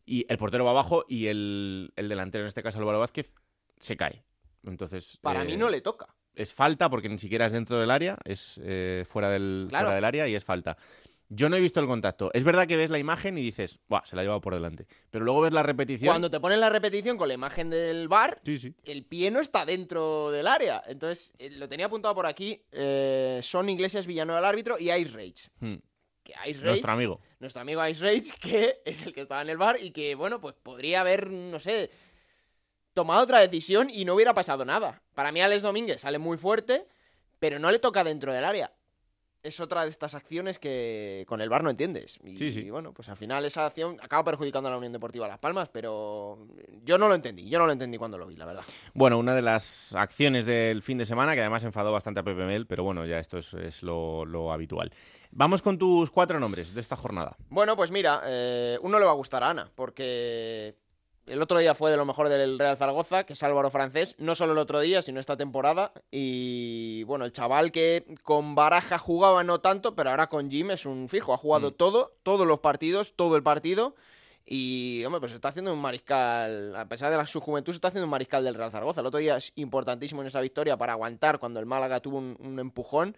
Y 0.05 0.25
el 0.29 0.39
portero 0.39 0.65
va 0.65 0.71
abajo 0.73 1.05
y 1.09 1.27
el, 1.27 1.93
el 1.97 2.09
delantero, 2.09 2.43
en 2.45 2.49
este 2.49 2.63
caso 2.63 2.79
Álvaro 2.79 2.99
Vázquez, 2.99 3.33
se 3.79 3.97
cae. 3.97 4.25
Entonces, 4.65 5.19
Para 5.23 5.43
eh, 5.43 5.45
mí 5.45 5.57
no 5.57 5.69
le 5.69 5.81
toca. 5.83 6.07
es 6.35 6.53
falta 6.53 6.91
porque 6.91 7.09
ni 7.09 7.19
siquiera 7.19 7.47
es 7.47 7.53
dentro 7.53 7.79
del 7.79 7.91
área, 7.91 8.17
es 8.25 8.61
eh, 8.65 9.05
fuera, 9.09 9.31
del, 9.31 9.67
Claro. 9.69 9.85
fuera 9.87 9.95
del 9.97 10.05
área 10.05 10.27
y 10.27 10.35
es 10.35 10.45
falta. 10.45 10.77
Yo 11.31 11.49
no 11.51 11.57
he 11.57 11.61
visto 11.61 11.79
el 11.81 11.87
contacto. 11.87 12.31
Es 12.33 12.43
verdad 12.43 12.67
que 12.67 12.77
ves 12.79 12.89
la 12.89 12.99
imagen 12.99 13.37
y 13.37 13.43
dices, 13.43 13.81
Buah, 13.89 14.05
se 14.07 14.17
la 14.17 14.23
ha 14.23 14.25
llevado 14.25 14.41
por 14.41 14.55
delante. 14.55 14.87
Pero 15.11 15.25
luego 15.27 15.43
ves 15.43 15.53
la 15.53 15.63
repetición. 15.63 16.11
Cuando 16.13 16.31
te 16.31 16.41
ponen 16.41 16.59
la 16.61 16.71
repetición 16.71 17.19
con 17.19 17.29
la 17.29 17.35
imagen 17.35 17.69
del 17.69 18.09
bar, 18.09 18.39
Sí, 18.45 18.57
sí. 18.57 18.75
el 18.85 19.05
pie 19.05 19.31
no 19.31 19.41
está 19.41 19.67
dentro 19.67 20.31
del 20.31 20.47
área. 20.47 20.83
Entonces, 20.87 21.35
eh, 21.39 21.51
lo 21.51 21.69
tenía 21.69 21.87
apuntado 21.87 22.15
por 22.15 22.25
aquí. 22.27 22.63
eh, 22.73 23.41
son 23.43 23.69
Iglesias 23.69 24.07
Villanueva 24.07 24.39
el 24.39 24.45
árbitro 24.47 24.79
y 24.79 24.91
Ice 24.91 25.11
Rage. 25.11 25.51
Hmm. 25.61 25.77
Que 26.25 26.33
Ice 26.47 26.55
Rage, 26.61 26.65
Nuestro 26.67 26.93
amigo. 26.93 27.21
nuestro 27.41 27.61
amigo 27.63 27.87
Ice 27.87 28.03
Rage, 28.03 28.33
que 28.41 28.81
es 28.87 29.03
el 29.03 29.13
que 29.13 29.21
estaba 29.23 29.43
en 29.43 29.51
el 29.51 29.59
bar 29.59 29.77
y 29.83 29.91
que, 29.91 30.15
bueno, 30.15 30.41
pues 30.41 30.55
podría 30.63 31.03
haber, 31.03 31.29
no 31.31 31.61
sé, 31.61 31.91
tomado 32.95 33.23
otra 33.23 33.41
decisión 33.41 33.91
y 33.91 34.05
no 34.07 34.15
hubiera 34.15 34.33
pasado 34.35 34.65
nada. 34.65 35.03
Para 35.15 35.31
mí, 35.31 35.41
Alex 35.43 35.63
Domínguez 35.63 36.01
sale 36.01 36.19
muy 36.19 36.37
fuerte, 36.39 36.87
pero 37.39 37.59
no 37.59 37.71
le 37.71 37.79
toca 37.79 38.03
dentro 38.03 38.33
del 38.33 38.45
área. 38.45 38.73
Es 39.43 39.61
otra 39.61 39.85
de 39.85 39.91
estas 39.91 40.15
acciones 40.15 40.59
que 40.59 41.25
con 41.29 41.41
el 41.41 41.49
VAR 41.49 41.63
no 41.63 41.71
entiendes. 41.71 42.19
Y, 42.25 42.35
Sí, 42.37 42.51
sí. 42.51 42.61
y 42.63 42.71
bueno, 42.71 42.93
pues 42.93 43.09
al 43.09 43.17
final 43.17 43.45
esa 43.45 43.67
acción 43.67 43.97
acaba 44.03 44.25
perjudicando 44.25 44.69
a 44.69 44.73
la 44.73 44.79
Unión 44.79 44.93
Deportiva 44.93 45.29
Las 45.29 45.39
Palmas, 45.39 45.69
pero 45.69 46.49
yo 46.85 46.99
no 46.99 47.07
lo 47.09 47.15
entendí. 47.15 47.49
Yo 47.49 47.59
no 47.61 47.67
lo 47.67 47.73
entendí 47.73 47.99
cuando 47.99 48.19
lo 48.19 48.27
vi, 48.27 48.35
la 48.37 48.47
verdad. 48.47 48.65
Bueno, 48.95 49.17
una 49.19 49.35
de 49.37 49.43
las 49.43 49.95
acciones 49.95 50.45
del 50.45 50.83
fin 50.83 50.99
de 50.99 51.07
semana 51.07 51.35
que 51.35 51.41
además 51.41 51.63
enfadó 51.65 51.93
bastante 51.93 52.21
a 52.21 52.25
Pepe 52.25 52.45
Mel, 52.47 52.67
pero 52.67 52.83
bueno, 52.83 53.07
ya 53.07 53.21
esto 53.21 53.39
es, 53.39 53.55
es 53.55 53.83
lo, 53.85 54.25
lo 54.25 54.53
habitual. 54.53 54.93
Vamos 55.31 55.63
con 55.63 55.79
tus 55.79 56.11
cuatro 56.11 56.41
nombres 56.41 56.75
de 56.75 56.81
esta 56.81 56.97
jornada. 56.97 57.37
Bueno, 57.49 57.77
pues 57.77 57.91
mira, 57.93 58.23
eh, 58.27 58.77
uno 58.83 58.99
le 58.99 59.05
va 59.05 59.13
a 59.13 59.15
gustar 59.15 59.45
a 59.45 59.51
Ana, 59.51 59.71
porque 59.75 60.75
el 61.29 61.43
otro 61.43 61.59
día 61.59 61.75
fue 61.75 61.91
de 61.91 61.97
lo 61.97 62.05
mejor 62.05 62.29
del 62.29 62.59
Real 62.59 62.77
Zaragoza, 62.77 63.25
que 63.25 63.33
es 63.35 63.43
Álvaro 63.43 63.71
Francés, 63.71 64.17
no 64.19 64.35
solo 64.35 64.53
el 64.53 64.59
otro 64.59 64.81
día, 64.81 65.03
sino 65.03 65.21
esta 65.21 65.37
temporada. 65.37 65.93
Y 66.11 67.03
bueno, 67.05 67.25
el 67.25 67.33
chaval 67.33 67.71
que 67.73 68.05
con 68.23 68.55
Baraja 68.55 68.99
jugaba 68.99 69.45
no 69.45 69.61
tanto, 69.61 69.95
pero 69.95 70.11
ahora 70.11 70.29
con 70.29 70.51
Jim 70.51 70.71
es 70.71 70.87
un 70.87 71.09
fijo, 71.09 71.33
ha 71.35 71.39
jugado 71.39 71.71
Mm. 71.71 71.75
todo, 71.75 72.13
todos 72.23 72.47
los 72.47 72.61
partidos, 72.61 73.15
todo 73.15 73.37
el 73.37 73.43
partido. 73.43 73.95
Y, 74.51 75.05
hombre, 75.05 75.21
pues 75.21 75.33
está 75.33 75.49
haciendo 75.49 75.73
un 75.75 75.79
mariscal, 75.81 76.75
a 76.75 76.89
pesar 76.89 77.11
de 77.11 77.19
la, 77.19 77.27
su 77.27 77.41
juventud, 77.41 77.73
se 77.73 77.77
está 77.77 77.89
haciendo 77.89 78.07
un 78.07 78.11
mariscal 78.11 78.43
del 78.45 78.55
Real 78.55 78.71
Zaragoza. 78.71 79.01
El 79.03 79.07
otro 79.07 79.21
día 79.21 79.37
es 79.37 79.53
importantísimo 79.57 80.23
en 80.23 80.29
esa 80.29 80.41
victoria 80.41 80.77
para 80.79 80.93
aguantar 80.95 81.39
cuando 81.39 81.61
el 81.61 81.67
Málaga 81.67 82.01
tuvo 82.01 82.17
un, 82.19 82.37
un 82.41 82.59
empujón. 82.59 83.15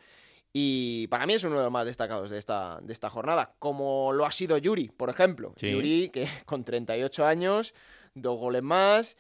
Y 0.53 1.07
para 1.07 1.27
mí 1.27 1.35
es 1.35 1.45
uno 1.45 1.59
de 1.59 1.63
los 1.63 1.71
más 1.71 1.87
destacados 1.87 2.29
de 2.31 2.39
esta, 2.39 2.81
de 2.83 2.93
esta 2.93 3.09
jornada, 3.09 3.55
como 3.61 4.13
lo 4.13 4.27
ha 4.27 4.33
sido 4.33 4.59
Yuri, 4.59 4.89
por 4.89 5.09
ejemplo. 5.09 5.53
Sí. 5.57 5.71
Yuri, 5.71 6.11
que 6.13 6.27
con 6.47 6.65
38 6.65 7.25
años, 7.25 7.73
dos 8.15 8.39
goles 8.39 8.63
más. 8.63 9.17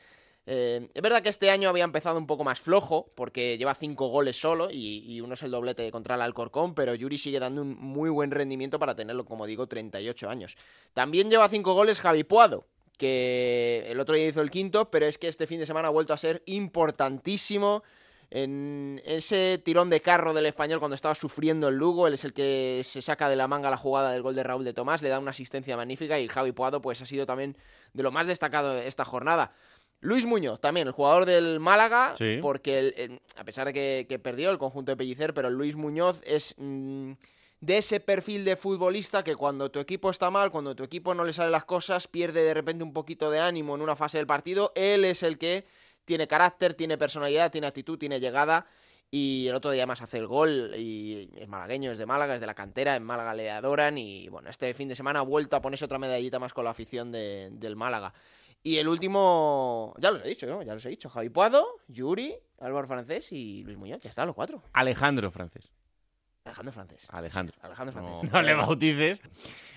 Eh, 0.46 0.88
es 0.94 1.02
verdad 1.02 1.22
que 1.22 1.28
este 1.28 1.50
año 1.50 1.68
había 1.68 1.84
empezado 1.84 2.18
un 2.18 2.26
poco 2.26 2.44
más 2.44 2.58
flojo, 2.58 3.12
porque 3.14 3.56
lleva 3.58 3.74
cinco 3.74 4.08
goles 4.08 4.40
solo 4.40 4.68
y, 4.70 5.20
uno 5.20 5.34
es 5.34 5.42
el 5.42 5.50
doblete 5.50 5.90
contra 5.90 6.14
el 6.14 6.22
Alcorcón, 6.22 6.74
pero 6.74 6.94
Yuri 6.94 7.18
sigue 7.18 7.38
dando 7.38 7.62
un 7.62 7.76
muy 7.78 8.10
buen 8.10 8.30
rendimiento 8.30 8.78
para 8.78 8.96
tenerlo, 8.96 9.24
como 9.24 9.46
digo, 9.46 9.66
38 9.66 10.28
años. 10.28 10.56
También 10.94 11.30
lleva 11.30 11.48
cinco 11.48 11.74
goles 11.74 12.00
Javi 12.00 12.24
Puado, 12.24 12.66
que 12.96 13.84
el 13.86 14.00
otro 14.00 14.14
día 14.14 14.26
hizo 14.26 14.40
el 14.40 14.50
quinto, 14.50 14.90
pero 14.90 15.06
es 15.06 15.18
que 15.18 15.28
este 15.28 15.46
fin 15.46 15.60
de 15.60 15.66
semana 15.66 15.88
ha 15.88 15.92
vuelto 15.92 16.12
a 16.12 16.18
ser 16.18 16.42
importantísimo 16.46 17.82
en 18.30 19.02
ese 19.04 19.60
tirón 19.64 19.90
de 19.90 20.00
carro 20.00 20.32
del 20.32 20.46
español 20.46 20.78
cuando 20.78 20.94
estaba 20.94 21.14
sufriendo 21.14 21.68
el 21.68 21.74
Lugo, 21.76 22.06
él 22.06 22.14
es 22.14 22.24
el 22.24 22.32
que 22.32 22.80
se 22.84 23.02
saca 23.02 23.28
de 23.28 23.36
la 23.36 23.48
manga 23.48 23.70
la 23.70 23.76
jugada 23.76 24.12
del 24.12 24.22
gol 24.22 24.36
de 24.36 24.42
Raúl 24.44 24.64
de 24.64 24.72
Tomás, 24.72 25.02
le 25.02 25.08
da 25.08 25.18
una 25.18 25.32
asistencia 25.32 25.76
magnífica 25.76 26.18
y 26.20 26.28
Javi 26.28 26.52
Puado 26.52 26.80
pues 26.80 27.00
ha 27.02 27.06
sido 27.06 27.26
también 27.26 27.56
de 27.92 28.02
lo 28.02 28.12
más 28.12 28.26
destacado 28.28 28.74
de 28.74 28.86
esta 28.86 29.04
jornada. 29.04 29.52
Luis 30.02 30.24
Muñoz, 30.24 30.60
también, 30.60 30.86
el 30.86 30.94
jugador 30.94 31.26
del 31.26 31.60
Málaga, 31.60 32.14
Sí. 32.16 32.38
porque 32.40 32.78
el- 32.78 32.94
el- 32.96 33.20
a 33.36 33.44
pesar 33.44 33.66
de 33.66 33.74
que, 33.74 34.06
que 34.08 34.18
perdió 34.18 34.50
el 34.50 34.56
conjunto 34.58 34.92
de 34.92 34.96
Pellicer, 34.96 35.34
pero 35.34 35.50
Luis 35.50 35.76
Muñoz 35.76 36.22
es 36.24 36.54
mm, 36.56 37.12
de 37.60 37.76
ese 37.76 38.00
perfil 38.00 38.46
de 38.46 38.56
futbolista 38.56 39.22
que 39.22 39.36
cuando 39.36 39.70
tu 39.70 39.78
equipo 39.80 40.08
está 40.08 40.30
mal, 40.30 40.50
cuando 40.50 40.74
tu 40.74 40.84
equipo 40.84 41.14
no 41.14 41.24
le 41.24 41.34
salen 41.34 41.52
las 41.52 41.66
cosas, 41.66 42.08
pierde 42.08 42.42
de 42.42 42.54
repente 42.54 42.82
un 42.82 42.94
poquito 42.94 43.30
de 43.30 43.40
ánimo 43.40 43.74
en 43.74 43.82
una 43.82 43.94
fase 43.96 44.16
del 44.16 44.26
partido, 44.26 44.72
él 44.74 45.04
es 45.04 45.22
el 45.22 45.36
que 45.36 45.66
tiene 46.04 46.26
carácter, 46.26 46.74
tiene 46.74 46.96
personalidad, 46.98 47.50
tiene 47.50 47.66
actitud, 47.66 47.98
tiene 47.98 48.20
llegada. 48.20 48.66
Y 49.12 49.48
el 49.48 49.56
otro 49.56 49.72
día 49.72 49.86
más 49.86 50.00
hace 50.02 50.18
el 50.18 50.28
gol 50.28 50.72
y 50.76 51.30
es 51.36 51.48
malagueño, 51.48 51.90
es 51.90 51.98
de 51.98 52.06
Málaga, 52.06 52.36
es 52.36 52.40
de 52.40 52.46
la 52.46 52.54
cantera, 52.54 52.94
en 52.94 53.02
Málaga 53.02 53.34
le 53.34 53.50
adoran 53.50 53.98
y 53.98 54.28
bueno, 54.28 54.48
este 54.48 54.72
fin 54.72 54.88
de 54.88 54.94
semana 54.94 55.18
ha 55.18 55.22
vuelto 55.22 55.56
a 55.56 55.60
ponerse 55.60 55.84
otra 55.84 55.98
medallita 55.98 56.38
más 56.38 56.52
con 56.52 56.64
la 56.64 56.70
afición 56.70 57.10
de- 57.10 57.48
del 57.50 57.74
Málaga. 57.74 58.14
Y 58.62 58.76
el 58.76 58.86
último, 58.86 59.94
ya 59.98 60.12
los 60.12 60.22
he 60.24 60.28
dicho, 60.28 60.46
¿no? 60.46 60.62
Ya 60.62 60.74
los 60.74 60.84
he 60.86 60.90
dicho, 60.90 61.08
Javi 61.10 61.28
Puado, 61.28 61.66
Yuri, 61.88 62.36
Álvaro 62.60 62.86
Francés 62.86 63.32
y 63.32 63.64
Luis 63.64 63.76
Muñoz, 63.78 64.00
ya 64.02 64.10
están 64.10 64.26
los 64.28 64.36
cuatro. 64.36 64.62
Alejandro 64.74 65.30
Francés. 65.32 65.72
Alejandro 66.50 66.72
Francés. 66.72 67.06
Alejandro. 67.10 67.54
Alejandro 67.62 67.92
Francés. 67.92 68.32
no 68.32 68.42
le 68.42 68.54
bautices. 68.54 69.20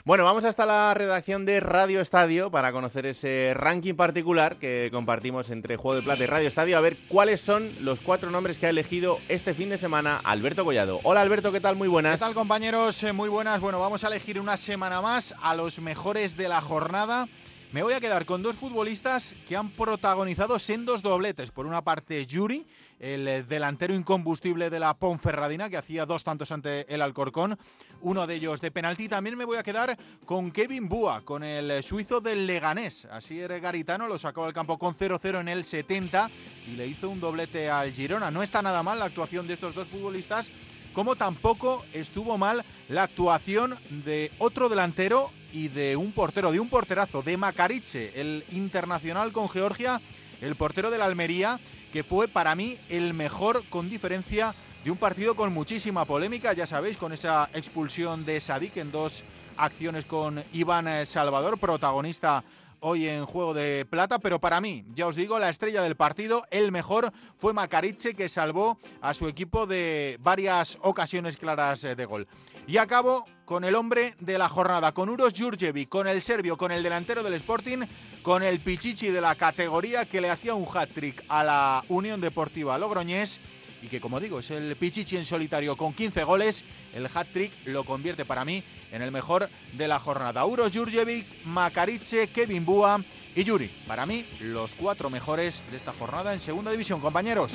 Bueno, 0.06 0.24
vamos 0.26 0.44
hasta 0.44 0.66
la 0.66 0.94
redacción 0.96 1.46
de 1.46 1.60
Radio 1.60 2.02
Estadio 2.02 2.50
para 2.50 2.72
conocer 2.72 3.06
ese 3.06 3.54
ranking 3.56 3.94
particular 3.94 4.58
que 4.58 4.90
compartimos 4.92 5.52
entre 5.52 5.78
Juego 5.78 5.96
de 5.98 6.02
Plata 6.02 6.24
y 6.24 6.26
Radio 6.28 6.48
Estadio. 6.48 6.78
A 6.78 6.82
ver 6.82 6.98
cuáles 7.08 7.40
son 7.42 7.72
los 7.82 8.02
cuatro 8.02 8.32
nombres 8.32 8.58
que 8.60 8.66
ha 8.66 8.70
elegido 8.72 9.20
este 9.30 9.54
fin 9.54 9.70
de 9.70 9.78
semana 9.78 10.20
Alberto 10.24 10.66
Collado. 10.66 11.00
Hola 11.04 11.22
Alberto, 11.22 11.52
¿qué 11.52 11.62
tal? 11.62 11.76
Muy 11.76 11.88
buenas. 11.88 12.20
¿Qué 12.20 12.26
tal 12.26 12.34
compañeros? 12.34 13.02
Eh, 13.04 13.14
Muy 13.14 13.30
buenas. 13.30 13.62
Bueno, 13.62 13.80
vamos 13.80 14.04
a 14.04 14.08
elegir 14.08 14.40
una 14.40 14.58
semana 14.58 15.00
más 15.00 15.36
a 15.44 15.54
los 15.56 15.80
mejores 15.80 16.36
de 16.36 16.50
la 16.50 16.60
jornada. 16.60 17.28
Me 17.72 17.82
voy 17.82 17.94
a 17.94 18.00
quedar 18.02 18.26
con 18.26 18.42
dos 18.44 18.56
futbolistas 18.56 19.36
que 19.48 19.56
han 19.56 19.70
protagonizado 19.70 20.60
sendos 20.60 21.02
dobletes. 21.02 21.52
Por 21.52 21.66
una 21.66 21.84
parte, 21.84 22.26
Yuri, 22.26 22.68
el 23.04 23.28
eh, 23.28 23.44
delantero 23.44 23.94
incombustible 23.94 24.70
de 24.70 24.80
la 24.80 24.94
Ponferradina, 24.94 25.70
que 25.70 25.76
hacía 25.76 26.06
dos 26.06 26.24
tantos 26.24 26.52
ante 26.54 26.92
el 26.94 27.02
Alcorcón, 27.02 27.60
uno 28.02 28.26
de 28.26 28.36
ellos 28.36 28.62
de 28.62 28.72
penalti. 28.72 29.10
También 29.10 29.38
me 29.38 29.44
voy 29.44 29.58
a 29.58 29.64
quedar 29.64 29.98
con 30.26 30.52
Kevin 30.52 30.88
Búa, 30.88 31.22
con 31.26 31.44
el 31.44 31.70
eh, 31.70 31.82
suizo 31.82 32.22
del 32.22 32.48
Leganés. 32.48 33.06
Así 33.12 33.40
era 33.42 33.60
Garitano, 33.60 34.08
lo 34.08 34.18
sacó 34.18 34.46
al 34.46 34.54
campo 34.54 34.80
con 34.80 34.96
0-0 34.96 35.42
en 35.42 35.50
el 35.50 35.66
70 35.66 36.30
y 36.72 36.78
le 36.78 36.88
hizo 36.88 37.10
un 37.10 37.20
doblete 37.20 37.70
al 37.70 37.92
Girona. 37.92 38.32
No 38.32 38.42
está 38.42 38.62
nada 38.62 38.84
mal 38.84 39.00
la 39.00 39.06
actuación 39.06 39.48
de 39.48 39.56
estos 39.56 39.76
dos 39.76 39.88
futbolistas 39.88 40.50
como 40.94 41.16
tampoco 41.16 41.84
estuvo 41.92 42.38
mal 42.38 42.64
la 42.88 43.04
actuación 43.04 43.76
de 44.06 44.32
otro 44.38 44.70
delantero 44.70 45.32
y 45.52 45.68
de 45.68 45.96
un 45.98 46.12
portero, 46.12 46.52
de 46.52 46.60
un 46.60 46.70
porterazo, 46.70 47.24
de 47.24 47.36
Macariche, 47.36 48.12
el 48.22 48.46
internacional 48.52 49.32
con 49.32 49.50
Georgia, 49.50 50.00
el 50.40 50.56
portero 50.56 50.92
de 50.92 51.00
la 51.00 51.06
Almería, 51.06 51.60
que 51.94 52.04
fue 52.04 52.28
para 52.28 52.56
mí 52.56 52.80
el 52.90 53.14
mejor 53.14 53.64
con 53.70 53.88
diferencia 53.88 54.56
de 54.84 54.90
un 54.90 54.98
partido 54.98 55.36
con 55.36 55.54
muchísima 55.54 56.06
polémica, 56.06 56.52
ya 56.54 56.66
sabéis, 56.66 56.98
con 56.98 57.14
esa 57.14 57.52
expulsión 57.54 58.26
de 58.26 58.42
Sadik 58.42 58.78
en 58.78 58.92
dos 58.92 59.24
acciones 59.58 60.04
con 60.04 60.44
Iván 60.54 60.88
eh, 60.88 61.06
Salvador, 61.06 61.60
protagonista 61.60 62.44
hoy 62.80 63.08
en 63.08 63.28
Juego 63.28 63.54
de 63.54 63.86
Plata, 63.88 64.18
pero 64.18 64.40
para 64.40 64.60
mí, 64.60 64.84
ya 64.96 65.06
os 65.06 65.16
digo, 65.16 65.38
la 65.38 65.50
estrella 65.50 65.84
del 65.84 65.96
partido, 65.96 66.46
el 66.50 66.72
mejor, 66.72 67.14
fue 67.38 67.54
Macariche, 67.54 68.16
que 68.16 68.28
salvó 68.28 68.80
a 69.00 69.14
su 69.14 69.28
equipo 69.28 69.68
de 69.68 70.18
varias 70.20 70.80
ocasiones 70.82 71.38
claras 71.38 71.84
eh, 71.84 71.96
de 71.96 72.06
gol. 72.06 72.28
Y 72.68 72.78
acabo 72.78 73.26
con 73.46 73.66
el 73.66 73.76
hombre 73.76 74.16
de 74.20 74.38
la 74.38 74.48
jornada, 74.48 74.94
con 74.94 75.10
Uros 75.10 75.34
Jurjevic, 75.38 75.90
con 75.90 76.08
el 76.08 76.22
serbio, 76.22 76.58
con 76.58 76.72
el 76.72 76.82
delantero 76.82 77.22
del 77.22 77.34
Sporting, 77.34 77.80
con 78.22 78.42
el 78.42 78.60
Pichichi 78.60 79.10
de 79.10 79.20
la 79.20 79.36
categoría 79.36 80.06
que 80.06 80.22
le 80.22 80.30
hacía 80.30 80.54
un 80.54 80.66
hat-trick 80.74 81.24
a 81.28 81.44
la 81.44 81.84
Unión 81.90 82.22
Deportiva 82.22 82.78
Logroñés 82.78 83.40
y 83.82 83.88
que 83.88 84.00
como 84.00 84.22
digo 84.22 84.40
es 84.40 84.50
el 84.50 84.78
Pichichi 84.78 85.18
en 85.18 85.26
solitario 85.26 85.76
con 85.76 85.94
15 85.94 86.24
goles, 86.24 86.64
el 86.94 87.10
hat-trick 87.14 87.52
lo 87.66 87.84
convierte 87.84 88.24
para 88.24 88.46
mí 88.46 88.64
en 88.94 89.02
el 89.02 89.12
mejor 89.12 89.50
de 89.74 89.88
la 89.90 90.00
jornada. 90.00 90.46
Uros 90.46 90.72
Jurjevic, 90.74 91.26
Macariche, 91.44 92.28
Kevin 92.28 92.64
Búa 92.64 93.02
y 93.36 93.44
Yuri. 93.44 93.68
Para 93.86 94.06
mí 94.06 94.26
los 94.40 94.74
cuatro 94.74 95.10
mejores 95.10 95.62
de 95.70 95.78
esta 95.78 95.92
jornada 95.92 96.34
en 96.34 96.40
segunda 96.40 96.72
división, 96.72 97.02
compañeros. 97.02 97.54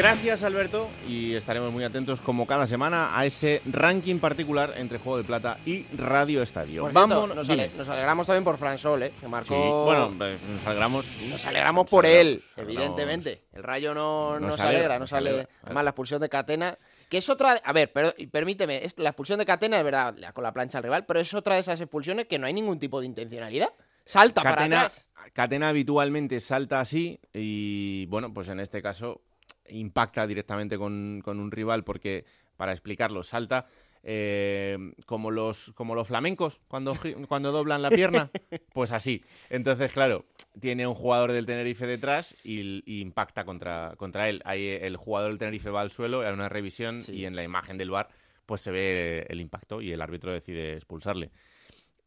Gracias 0.00 0.42
Alberto 0.44 0.88
y 1.06 1.34
estaremos 1.34 1.70
muy 1.70 1.84
atentos 1.84 2.22
como 2.22 2.46
cada 2.46 2.66
semana 2.66 3.18
a 3.18 3.26
ese 3.26 3.60
ranking 3.70 4.18
particular 4.18 4.72
entre 4.78 4.96
Juego 4.96 5.18
de 5.18 5.24
Plata 5.24 5.58
y 5.66 5.84
Radio 5.94 6.40
Estadio. 6.42 6.80
Por 6.84 6.92
cierto, 6.92 7.08
Vamos, 7.08 7.36
nos, 7.36 7.46
dime. 7.46 7.64
ale- 7.64 7.72
nos 7.76 7.86
alegramos 7.86 8.26
también 8.26 8.42
por 8.42 8.56
Fran 8.56 8.78
Sol, 8.78 9.02
¿eh? 9.02 9.12
que 9.20 9.28
marcó. 9.28 9.48
Sí, 9.54 9.60
bueno, 9.84 10.08
nos 10.54 10.66
alegramos. 10.66 11.18
Nos 11.28 11.44
alegramos 11.46 11.84
Nos 11.84 11.90
por 11.90 12.06
él, 12.06 12.42
alegramos, 12.56 12.56
evidentemente. 12.56 13.44
El 13.52 13.62
rayo 13.62 13.92
no 13.92 14.40
Nos 14.40 14.52
nos, 14.52 14.60
alegra, 14.60 14.78
alegra, 14.78 14.98
nos 15.00 15.12
alegra. 15.12 15.48
Además, 15.64 15.84
la 15.84 15.90
expulsión 15.90 16.20
de 16.22 16.28
Catena, 16.30 16.78
que 17.10 17.18
es 17.18 17.28
otra. 17.28 17.60
A 17.62 17.72
ver, 17.74 17.92
pero, 17.92 18.14
permíteme, 18.32 18.82
es- 18.82 18.98
la 18.98 19.10
expulsión 19.10 19.38
de 19.38 19.44
Catena 19.44 19.76
es 19.76 19.84
verdad, 19.84 20.14
con 20.32 20.44
la 20.44 20.52
plancha 20.54 20.78
al 20.78 20.84
rival, 20.84 21.04
pero 21.04 21.20
es 21.20 21.34
otra 21.34 21.56
de 21.56 21.60
esas 21.60 21.78
expulsiones 21.78 22.24
que 22.26 22.38
no 22.38 22.46
hay 22.46 22.54
ningún 22.54 22.78
tipo 22.78 23.00
de 23.00 23.06
intencionalidad. 23.06 23.68
Salta 24.06 24.42
para 24.42 24.56
Catena, 24.56 24.76
atrás. 24.80 25.10
Catena 25.34 25.68
habitualmente 25.68 26.40
salta 26.40 26.80
así 26.80 27.20
y 27.34 28.06
bueno, 28.06 28.32
pues 28.32 28.48
en 28.48 28.58
este 28.60 28.80
caso 28.80 29.20
impacta 29.70 30.26
directamente 30.26 30.76
con, 30.78 31.20
con 31.24 31.40
un 31.40 31.50
rival 31.50 31.84
porque, 31.84 32.24
para 32.56 32.72
explicarlo, 32.72 33.22
salta 33.22 33.66
eh, 34.02 34.78
como, 35.06 35.30
los, 35.30 35.72
como 35.74 35.94
los 35.94 36.08
flamencos 36.08 36.62
cuando, 36.68 36.96
cuando 37.28 37.52
doblan 37.52 37.82
la 37.82 37.90
pierna, 37.90 38.30
pues 38.72 38.92
así. 38.92 39.22
Entonces, 39.50 39.92
claro, 39.92 40.24
tiene 40.58 40.86
un 40.86 40.94
jugador 40.94 41.32
del 41.32 41.46
Tenerife 41.46 41.86
detrás 41.86 42.34
y, 42.44 42.82
y 42.90 43.00
impacta 43.00 43.44
contra, 43.44 43.94
contra 43.96 44.28
él. 44.28 44.42
Ahí 44.44 44.66
el 44.80 44.96
jugador 44.96 45.30
del 45.30 45.38
Tenerife 45.38 45.70
va 45.70 45.80
al 45.82 45.90
suelo, 45.90 46.22
hay 46.22 46.32
una 46.32 46.48
revisión 46.48 47.02
Sí. 47.02 47.12
y 47.12 47.24
en 47.26 47.36
la 47.36 47.42
imagen 47.44 47.76
del 47.78 47.90
bar 47.90 48.08
pues 48.46 48.62
se 48.62 48.72
ve 48.72 49.26
el 49.28 49.40
impacto 49.40 49.80
y 49.80 49.92
el 49.92 50.00
árbitro 50.00 50.32
decide 50.32 50.74
expulsarle. 50.74 51.30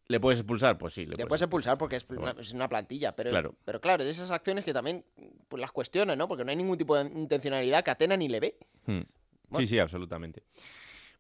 ¿Le 0.07 0.19
puedes 0.19 0.39
expulsar? 0.41 0.77
Pues 0.77 0.93
sí. 0.93 1.05
Le 1.05 1.25
puedes 1.25 1.41
expulsar 1.41 1.77
porque 1.77 1.95
es 1.95 2.05
una, 2.09 2.31
es 2.31 2.51
una 2.51 2.67
plantilla, 2.67 3.15
pero 3.15 3.29
Claro. 3.29 3.55
pero 3.63 3.79
claro, 3.79 4.03
de 4.03 4.09
esas 4.11 4.29
acciones 4.31 4.65
que 4.65 4.73
también 4.73 5.05
pues, 5.53 5.61
las 5.61 5.71
cuestionan, 5.71 6.17
¿no? 6.17 6.27
Porque 6.27 6.43
no 6.43 6.49
hay 6.49 6.57
ningún 6.57 6.79
tipo 6.79 6.97
de 6.97 7.05
intencionalidad, 7.05 7.85
Catena 7.85 8.17
ni 8.17 8.27
le 8.27 8.39
ve. 8.39 8.57
Hmm. 8.87 9.01
Bueno. 9.49 9.59
Sí, 9.59 9.67
sí, 9.67 9.77
absolutamente. 9.77 10.41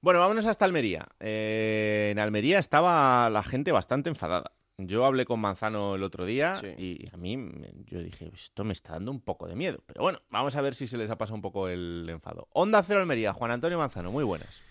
Bueno, 0.01 0.19
vámonos 0.19 0.47
hasta 0.47 0.65
Almería. 0.65 1.07
Eh, 1.19 2.09
en 2.11 2.17
Almería 2.17 2.57
estaba 2.57 3.29
la 3.29 3.43
gente 3.43 3.71
bastante 3.71 4.09
enfadada. 4.09 4.51
Yo 4.79 5.05
hablé 5.05 5.25
con 5.25 5.39
Manzano 5.39 5.93
el 5.93 6.01
otro 6.01 6.25
día 6.25 6.55
y 6.79 7.07
a 7.13 7.17
mí 7.17 7.37
yo 7.85 8.01
dije, 8.01 8.31
esto 8.33 8.63
me 8.63 8.73
está 8.73 8.93
dando 8.93 9.11
un 9.11 9.21
poco 9.21 9.47
de 9.47 9.55
miedo. 9.55 9.83
Pero 9.85 10.01
bueno, 10.01 10.19
vamos 10.31 10.55
a 10.55 10.61
ver 10.61 10.73
si 10.73 10.87
se 10.87 10.97
les 10.97 11.11
ha 11.11 11.17
pasado 11.19 11.35
un 11.35 11.43
poco 11.43 11.69
el 11.69 12.07
enfado. 12.09 12.47
Onda 12.53 12.81
Cero 12.81 13.01
Almería, 13.01 13.33
Juan 13.33 13.51
Antonio 13.51 13.77
Manzano, 13.77 14.11
muy 14.11 14.23
buenas. 14.23 14.63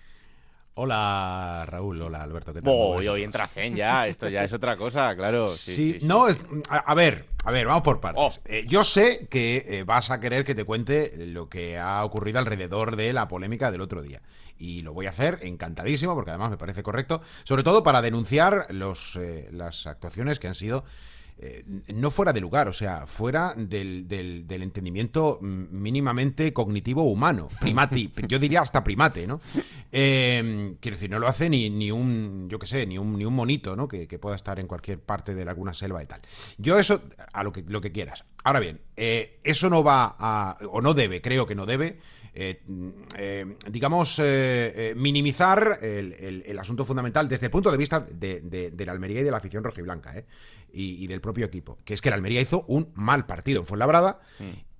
Hola 0.75 1.65
Raúl, 1.67 2.01
hola 2.01 2.23
Alberto, 2.23 2.55
¿qué 2.55 2.63
tal? 2.63 2.73
Voy, 2.73 3.07
hoy 3.07 3.23
entra 3.25 3.47
Zen 3.47 3.77
ya, 3.77 4.09
esto 4.09 4.31
ya 4.31 4.43
es 4.43 4.55
otra 4.55 4.79
cosa, 4.79 5.15
claro. 5.15 5.47
Sí, 5.47 5.99
sí, 6.01 6.07
no, 6.07 6.27
a, 6.71 6.95
ver, 6.95 7.27
a 7.45 7.51
ver, 7.51 7.67
vamos 7.67 7.83
por 7.83 8.01
partes. 8.01 8.23
Oh. 8.25 8.33
Eh, 8.47 8.65
yo 8.67 8.83
sé 8.83 9.27
que 9.29 9.67
eh, 9.69 9.85
vas 9.85 10.11
a 10.11 10.19
querer 10.19 10.45
que 10.45 10.55
te 10.55 10.65
cuente 10.65 11.13
lo 11.27 11.51
que 11.51 11.79
ha 11.79 12.03
ocurrido 12.03 12.39
alrededor 12.39 12.97
de 12.97 13.13
la 13.13 13.29
polémica 13.29 13.71
del 13.71 13.83
otro 13.83 14.01
día. 14.01 14.23
Y 14.57 14.81
lo 14.81 14.95
voy 14.95 15.05
a 15.05 15.11
hacer 15.11 15.41
encantadísimo, 15.43 16.15
porque 16.15 16.31
además 16.31 16.51
me 16.51 16.57
parece 16.57 16.83
correcto, 16.83 17.21
sobre 17.45 17.65
todo 17.65 17.83
para 17.83 18.01
denunciar 18.01 18.67
los, 18.71 19.17
eh, 19.17 19.51
las 19.53 19.87
actuaciones 19.87 20.39
que 20.39 20.49
han 20.49 20.55
sido 20.55 20.85
eh, 21.39 21.65
no 21.95 22.13
fuera 22.13 22.33
de 22.33 22.41
lugar, 22.41 22.69
o 22.69 22.73
sea, 22.73 23.07
fuera 23.09 23.55
del, 23.57 24.07
del, 24.07 24.63
entendimiento 24.63 25.41
mínimamente 25.41 26.53
cognitivo 26.53 27.03
humano, 27.03 27.49
primati, 27.61 28.13
yo 28.29 28.39
diría 28.39 28.61
hasta 28.61 28.85
primate, 28.85 29.27
¿no? 29.27 29.41
Eh, 29.91 30.77
quiero 30.79 30.97
decir, 30.97 31.11
no 31.11 31.19
lo 31.19 31.27
hace 31.27 31.51
ni, 31.51 31.69
ni 31.69 31.91
un, 31.91 32.49
yo 32.49 32.61
qué 32.61 32.67
sé, 32.69 32.87
ni 32.87 32.97
un, 32.97 33.19
ni 33.19 33.25
un 33.25 33.35
monito, 33.35 33.75
¿no? 33.75 33.89
Que, 33.89 34.07
pueda 34.23 34.37
estar 34.37 34.61
en 34.61 34.69
cualquier 34.69 35.01
parte 35.01 35.35
de 35.35 35.43
alguna 35.43 35.75
selva 35.75 36.01
y 36.01 36.07
tal. 36.07 36.21
Yo 36.59 36.79
eso, 36.79 37.03
a 37.33 37.43
lo 37.43 37.51
que, 37.51 37.65
lo 37.67 37.81
que 37.81 37.91
quieras. 37.91 38.25
Ahora 38.45 38.61
bien, 38.61 38.81
eh, 38.97 39.41
eso 39.43 39.69
no 39.69 39.83
va 39.83 40.15
a, 40.17 40.59
o 40.71 40.81
no 40.81 40.95
debe, 40.95 41.21
creo 41.21 41.45
que 41.45 41.57
no 41.57 41.67
debe, 41.67 41.99
digamos, 43.69 44.23
minimizar 44.95 45.81
el, 45.83 46.59
asunto 46.59 46.85
fundamental 46.85 47.29
desde 47.29 47.47
el 47.47 47.51
punto 47.51 47.73
de 47.73 47.79
vista 47.79 47.99
de, 47.99 48.73
la 48.87 48.93
Almería 48.93 49.23
y 49.23 49.25
de 49.25 49.31
la 49.33 49.39
afición 49.39 49.65
rojiblanca. 49.65 50.15
Y, 50.73 51.07
del 51.07 51.21
propio 51.21 51.47
equipo, 51.47 51.79
que 51.85 51.95
es 51.95 52.01
que 52.01 52.09
el 52.09 52.15
Almería 52.15 52.41
hizo 52.41 52.65
un 52.67 52.93
mal 52.95 53.27
partido 53.27 53.61
en 53.61 53.67
Fuenlabrada 53.67 54.21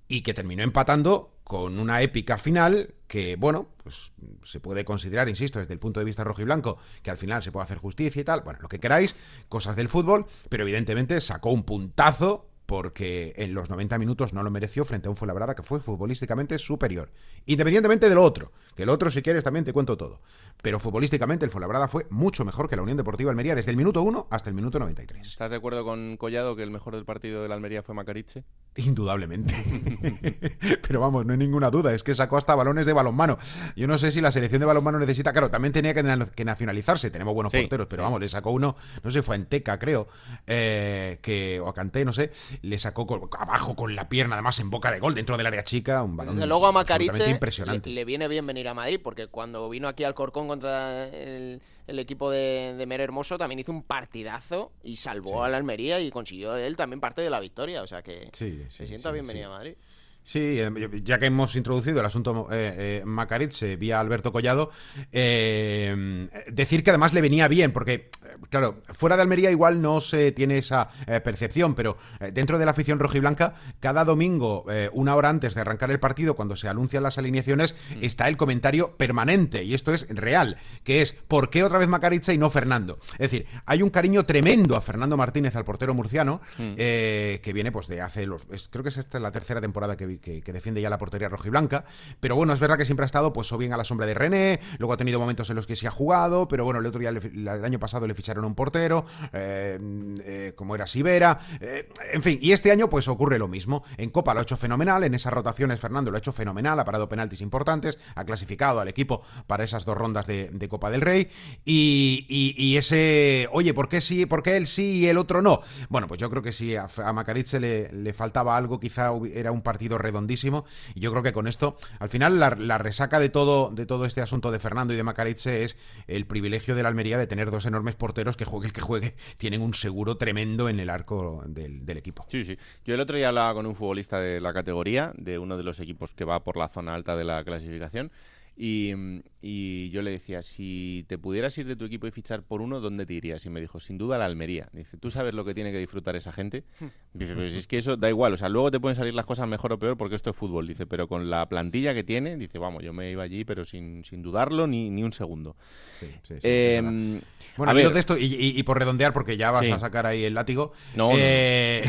y 0.07 0.21
que 0.21 0.33
terminó 0.33 0.63
empatando 0.63 1.33
con 1.43 1.79
una 1.79 2.01
épica 2.01 2.37
final 2.37 2.93
que, 3.07 3.35
bueno, 3.35 3.69
pues 3.83 4.11
se 4.43 4.59
puede 4.59 4.85
considerar, 4.85 5.29
insisto, 5.29 5.59
desde 5.59 5.73
el 5.73 5.79
punto 5.79 5.99
de 5.99 6.05
vista 6.05 6.23
rojo 6.23 6.41
y 6.41 6.45
blanco, 6.45 6.77
que 7.01 7.11
al 7.11 7.17
final 7.17 7.43
se 7.43 7.51
puede 7.51 7.65
hacer 7.65 7.77
justicia 7.77 8.21
y 8.21 8.23
tal, 8.23 8.41
bueno, 8.41 8.59
lo 8.61 8.69
que 8.69 8.79
queráis, 8.79 9.15
cosas 9.49 9.75
del 9.75 9.89
fútbol, 9.89 10.25
pero 10.49 10.63
evidentemente 10.63 11.19
sacó 11.21 11.51
un 11.51 11.63
puntazo 11.63 12.49
porque 12.65 13.33
en 13.35 13.53
los 13.53 13.69
90 13.69 13.97
minutos 13.99 14.33
no 14.33 14.41
lo 14.41 14.49
mereció 14.49 14.85
frente 14.85 15.07
a 15.07 15.11
un 15.11 15.17
Fuenlabrada 15.17 15.53
que 15.53 15.63
fue 15.63 15.79
futbolísticamente 15.79 16.57
superior. 16.57 17.11
Independientemente 17.45 18.07
del 18.07 18.17
otro, 18.17 18.51
que 18.75 18.83
el 18.83 18.89
otro 18.89 19.09
si 19.09 19.21
quieres 19.21 19.43
también 19.43 19.65
te 19.65 19.73
cuento 19.73 19.97
todo. 19.97 20.21
Pero 20.61 20.79
futbolísticamente 20.79 21.45
el 21.45 21.51
Fuenlabrada 21.51 21.87
fue 21.87 22.05
mucho 22.09 22.45
mejor 22.45 22.69
que 22.69 22.75
la 22.75 22.81
Unión 22.81 22.97
Deportiva 22.97 23.31
Almería 23.31 23.55
desde 23.55 23.71
el 23.71 23.77
minuto 23.77 24.01
1 24.01 24.27
hasta 24.29 24.49
el 24.49 24.55
minuto 24.55 24.79
93. 24.79 25.27
¿Estás 25.27 25.51
de 25.51 25.57
acuerdo 25.57 25.83
con 25.83 26.17
Collado 26.17 26.55
que 26.55 26.63
el 26.63 26.71
mejor 26.71 26.95
del 26.95 27.05
partido 27.05 27.41
de 27.41 27.49
la 27.49 27.55
Almería 27.55 27.83
fue 27.83 27.95
Macariche? 27.95 28.43
Indudablemente. 28.75 29.55
Pero 30.87 30.99
vamos, 30.99 31.25
no 31.25 31.33
hay 31.33 31.37
ninguna 31.37 31.69
duda, 31.69 31.93
es 31.93 32.01
que 32.01 32.15
sacó 32.15 32.37
hasta 32.37 32.55
balones 32.55 32.85
de 32.85 32.93
balonmano. 32.93 33.37
Yo 33.75 33.87
no 33.87 33.97
sé 33.97 34.11
si 34.11 34.21
la 34.21 34.31
selección 34.31 34.61
de 34.61 34.65
balonmano 34.65 34.99
necesita, 34.99 35.31
claro, 35.31 35.49
también 35.49 35.73
tenía 35.73 35.93
que, 35.93 36.03
nacionalizarse, 36.43 37.11
tenemos 37.11 37.33
buenos 37.33 37.53
porteros, 37.53 37.87
pero 37.87 38.03
vamos, 38.03 38.19
le 38.19 38.29
sacó 38.29 38.51
uno, 38.51 38.75
no 39.03 39.11
sé, 39.11 39.21
fue 39.21 39.35
en 39.35 39.45
Teca, 39.45 39.77
creo, 39.77 40.07
eh, 40.47 41.19
que, 41.21 41.59
o 41.59 41.67
a 41.67 41.73
Canté, 41.73 42.03
no 42.03 42.13
sé, 42.13 42.31
le 42.61 42.79
sacó 42.79 43.29
abajo 43.39 43.75
con 43.75 43.95
la 43.95 44.09
pierna, 44.09 44.35
además 44.35 44.59
en 44.59 44.69
boca 44.69 44.91
de 44.91 44.99
gol, 44.99 45.13
dentro 45.13 45.37
del 45.37 45.45
área 45.45 45.63
chica, 45.63 46.01
un 46.01 46.17
balón 46.17 46.35
Desde 46.35 46.47
luego 46.47 46.65
a 46.65 46.71
Macariche 46.71 47.29
impresionante. 47.29 47.89
Le, 47.89 48.05
viene 48.05 48.27
bien 48.27 48.47
venir 48.47 48.62
a 48.67 48.73
Madrid, 48.73 48.99
porque 49.03 49.27
cuando 49.27 49.69
vino 49.69 49.87
aquí 49.87 50.03
al 50.03 50.13
Corcón 50.13 50.47
contra 50.47 51.07
el, 51.07 51.61
equipo 51.87 52.31
de, 52.31 52.75
de, 52.77 52.85
Mero 52.85 53.03
Hermoso 53.03 53.37
también 53.37 53.59
hizo 53.59 53.71
un 53.71 53.83
partidazo 53.83 54.71
y 54.83 54.95
salvó 54.95 55.43
a 55.43 55.49
la 55.49 55.57
Almería 55.57 55.99
y 55.99 56.11
consiguió 56.11 56.55
él 56.55 56.75
también 56.75 56.99
parte 56.99 57.21
de 57.21 57.29
la 57.29 57.39
victoria, 57.39 57.81
o 57.83 57.87
sea 57.87 58.01
que 58.01 58.29
se 58.31 58.87
sienta 58.87 59.11
bienvenido 59.11 59.51
a 59.51 59.57
Madrid. 59.57 59.75
Sí, 60.23 60.39
eh, 60.57 60.71
ya 61.03 61.19
que 61.19 61.25
hemos 61.25 61.55
introducido 61.57 61.99
el 61.99 62.05
asunto 62.05 62.47
eh, 62.49 63.01
eh 63.01 63.05
Macaritz 63.05 63.77
vía 63.77 63.99
Alberto 63.99 64.31
Collado, 64.31 64.71
eh, 65.11 66.27
decir 66.47 66.81
que 66.83 66.91
además 66.91 67.13
le 67.13 67.21
venía 67.21 67.49
bien, 67.49 67.73
porque, 67.73 68.09
claro, 68.49 68.81
fuera 68.93 69.15
de 69.15 69.23
Almería 69.23 69.51
igual 69.51 69.81
no 69.81 69.99
se 69.99 70.31
tiene 70.31 70.57
esa 70.57 70.89
percepción, 71.23 71.75
pero 71.75 71.97
dentro 72.33 72.57
de 72.57 72.65
la 72.65 72.71
afición 72.71 72.99
rojiblanca, 72.99 73.55
cada 73.79 74.05
domingo, 74.05 74.65
una 74.93 75.15
hora 75.15 75.29
antes 75.29 75.55
de 75.55 75.61
arrancar 75.61 75.91
el 75.91 75.99
partido, 75.99 76.35
cuando 76.35 76.55
se 76.55 76.67
anuncian 76.67 77.03
las 77.03 77.17
alineaciones, 77.17 77.75
mm. 77.95 78.03
está 78.03 78.27
el 78.27 78.37
comentario 78.37 78.95
permanente, 78.97 79.63
y 79.63 79.73
esto 79.73 79.93
es 79.93 80.07
real, 80.09 80.57
que 80.83 81.01
es 81.01 81.13
¿por 81.13 81.49
qué 81.49 81.63
otra 81.63 81.79
vez 81.79 81.87
Macaritz 81.87 82.29
y 82.29 82.37
no 82.37 82.49
Fernando? 82.49 82.99
Es 83.13 83.31
decir, 83.31 83.45
hay 83.65 83.81
un 83.81 83.89
cariño 83.89 84.25
tremendo 84.25 84.75
a 84.75 84.81
Fernando 84.81 85.17
Martínez, 85.17 85.55
al 85.55 85.65
portero 85.65 85.93
murciano, 85.93 86.41
mm. 86.57 86.75
que 86.75 87.51
viene 87.53 87.71
pues 87.71 87.87
de 87.87 88.01
hace 88.01 88.25
los... 88.25 88.47
creo 88.69 88.83
que 88.83 88.89
es 88.89 88.97
esta 88.97 89.19
la 89.19 89.31
tercera 89.31 89.61
temporada 89.61 89.97
que 89.97 90.03
que, 90.19 90.53
defiende 90.53 90.81
ya 90.81 90.89
la 90.89 90.97
portería 90.97 91.29
roja 91.29 91.47
y 91.47 91.51
blanca. 91.51 91.85
Pero 92.19 92.35
bueno, 92.35 92.53
es 92.53 92.59
verdad 92.59 92.77
que 92.77 92.85
siempre 92.85 93.03
ha 93.03 93.07
estado, 93.07 93.33
pues, 93.33 93.51
o 93.51 93.57
bien 93.57 93.73
a 93.73 93.77
la 93.77 93.83
sombra 93.83 94.05
de 94.05 94.13
René, 94.13 94.59
luego 94.77 94.93
ha 94.93 94.97
tenido 94.97 95.19
momentos 95.19 95.49
en 95.49 95.55
los 95.55 95.67
que 95.67 95.75
se 95.75 95.87
ha 95.87 95.91
jugado, 95.91 96.47
pero 96.47 96.63
bueno, 96.65 96.79
el 96.79 96.85
otro 96.85 96.99
día, 96.99 97.09
el 97.09 97.47
año 97.47 97.79
pasado 97.79 98.07
le 98.07 98.13
ficharon 98.13 98.32
a 98.37 98.47
un 98.47 98.55
portero, 98.55 99.05
eh, 99.31 99.79
eh, 100.23 100.53
como 100.55 100.75
era 100.75 100.87
Sibera, 100.87 101.39
eh, 101.59 101.89
en 102.11 102.21
fin, 102.21 102.39
y 102.41 102.51
este 102.51 102.71
año, 102.71 102.89
pues 102.89 103.07
ocurre 103.07 103.39
lo 103.39 103.47
mismo. 103.47 103.83
En 103.97 104.09
Copa 104.09 104.33
lo 104.33 104.39
ha 104.39 104.43
hecho 104.43 104.57
fenomenal, 104.57 105.03
en 105.03 105.13
esas 105.13 105.33
rotaciones 105.33 105.79
Fernando 105.79 106.11
lo 106.11 106.17
ha 106.17 106.19
hecho 106.19 106.31
fenomenal, 106.31 106.79
ha 106.79 106.85
parado 106.85 107.09
penaltis 107.09 107.41
importantes, 107.41 107.99
ha 108.15 108.25
clasificado 108.25 108.79
al 108.79 108.87
equipo 108.87 109.21
para 109.47 109.63
esas 109.63 109.85
dos 109.85 109.97
rondas 109.97 110.27
de, 110.27 110.67
Copa 110.69 110.89
del 110.89 111.01
Rey, 111.01 111.29
y, 111.65 112.75
ese, 112.77 113.47
oye, 113.51 113.73
¿por 113.73 113.89
qué 113.89 114.01
sí, 114.01 114.25
por 114.25 114.41
qué 114.41 114.57
él 114.57 114.65
sí 114.65 114.99
y 114.99 115.07
el 115.07 115.17
otro 115.17 115.41
no? 115.41 115.59
Bueno, 115.89 116.07
pues 116.07 116.19
yo 116.19 116.29
creo 116.29 116.41
que 116.41 116.51
si 116.51 116.75
a, 116.75 116.85
a 116.85 117.33
le, 117.59 117.91
le 117.91 118.13
faltaba 118.13 118.57
algo, 118.57 118.79
quizá 118.79 119.11
era 119.33 119.51
un 119.51 119.61
partido 119.61 119.97
redondísimo. 119.97 120.65
Y 120.95 121.01
yo 121.01 121.11
creo 121.11 121.23
que 121.23 121.33
con 121.33 121.47
esto, 121.47 121.77
al 121.99 122.09
final, 122.09 122.39
la, 122.39 122.77
resaca 122.77 123.19
de 123.19 123.29
todo, 123.29 123.69
de 123.71 123.85
todo 123.85 124.05
este 124.05 124.21
asunto 124.21 124.51
de 124.51 124.59
Fernando 124.59 124.93
y 124.93 124.97
de 124.97 125.03
Macariche 125.03 125.63
es 125.63 125.77
el 126.07 126.25
privilegio 126.25 126.75
de 126.75 126.83
la 126.83 126.89
Almería 126.89 127.17
de 127.17 127.27
tener 127.27 127.51
dos 127.51 127.65
enormes 127.65 127.95
porteros 127.95 128.22
que 128.37 128.45
juegue 128.45 128.67
el 128.67 128.73
que 128.73 128.81
juegue, 128.81 129.15
tienen 129.37 129.61
un 129.61 129.73
seguro 129.73 130.17
tremendo 130.17 130.69
en 130.69 130.79
el 130.79 130.89
arco 130.89 131.43
del, 131.45 131.85
del 131.85 131.97
equipo. 131.97 132.25
Sí, 132.27 132.43
sí. 132.43 132.57
Yo 132.85 132.95
el 132.95 132.99
otro 132.99 133.17
día 133.17 133.29
hablaba 133.29 133.53
con 133.53 133.65
un 133.65 133.75
futbolista 133.75 134.19
de 134.19 134.39
la 134.39 134.53
categoría, 134.53 135.13
de 135.17 135.37
uno 135.37 135.57
de 135.57 135.63
los 135.63 135.79
equipos 135.79 136.13
que 136.13 136.25
va 136.25 136.43
por 136.43 136.57
la 136.57 136.69
zona 136.69 136.93
alta 136.93 137.15
de 137.15 137.23
la 137.23 137.43
clasificación. 137.43 138.11
Y, 138.55 138.93
y, 139.41 139.89
yo 139.89 140.03
le 140.03 140.11
decía, 140.11 140.43
si 140.43 141.05
te 141.07 141.17
pudieras 141.17 141.57
ir 141.57 141.67
de 141.67 141.75
tu 141.75 141.85
equipo 141.85 142.05
y 142.05 142.11
fichar 142.11 142.43
por 142.43 142.61
uno, 142.61 142.79
¿dónde 142.79 143.05
te 143.05 143.13
irías? 143.13 143.43
Y 143.45 143.49
me 143.49 143.59
dijo, 143.59 143.79
sin 143.79 143.97
duda 143.97 144.19
la 144.19 144.25
Almería. 144.25 144.69
Dice, 144.73 144.97
¿tú 144.97 145.09
sabes 145.09 145.33
lo 145.33 145.43
que 145.43 145.55
tiene 145.55 145.71
que 145.71 145.79
disfrutar 145.79 146.15
esa 146.15 146.31
gente? 146.31 146.63
Dice, 147.13 147.33
pues 147.35 147.55
es 147.55 147.67
que 147.67 147.77
eso 147.79 147.97
da 147.97 148.09
igual, 148.09 148.33
o 148.33 148.37
sea, 148.37 148.49
luego 148.49 148.71
te 148.71 148.79
pueden 148.79 148.95
salir 148.95 149.13
las 149.13 149.25
cosas 149.25 149.47
mejor 149.47 149.73
o 149.73 149.79
peor 149.79 149.97
porque 149.97 150.15
esto 150.15 150.29
es 150.29 150.35
fútbol. 150.35 150.67
Dice, 150.67 150.85
pero 150.85 151.07
con 151.07 151.29
la 151.29 151.47
plantilla 151.49 151.93
que 151.93 152.03
tiene, 152.03 152.37
dice, 152.37 152.59
vamos, 152.59 152.83
yo 152.83 152.93
me 152.93 153.11
iba 153.11 153.23
allí, 153.23 153.43
pero 153.43 153.65
sin, 153.65 154.03
sin 154.03 154.21
dudarlo 154.21 154.67
ni, 154.67 154.89
ni 154.89 155.03
un 155.03 155.13
segundo. 155.13 155.55
Sí, 155.99 156.07
sí, 156.23 156.35
em, 156.43 157.19
bueno, 157.57 157.71
a 157.71 157.73
ver, 157.73 157.93
de 157.93 157.99
esto, 157.99 158.15
y, 158.17 158.61
por 158.63 158.79
redondear, 158.79 159.13
porque 159.13 159.37
ya 159.37 159.51
vas 159.51 159.69
a 159.69 159.79
sacar 159.79 160.07
ahí 160.07 160.23
el 160.23 160.33
látigo. 160.33 160.73
No, 160.95 161.11
eh, 161.15 161.83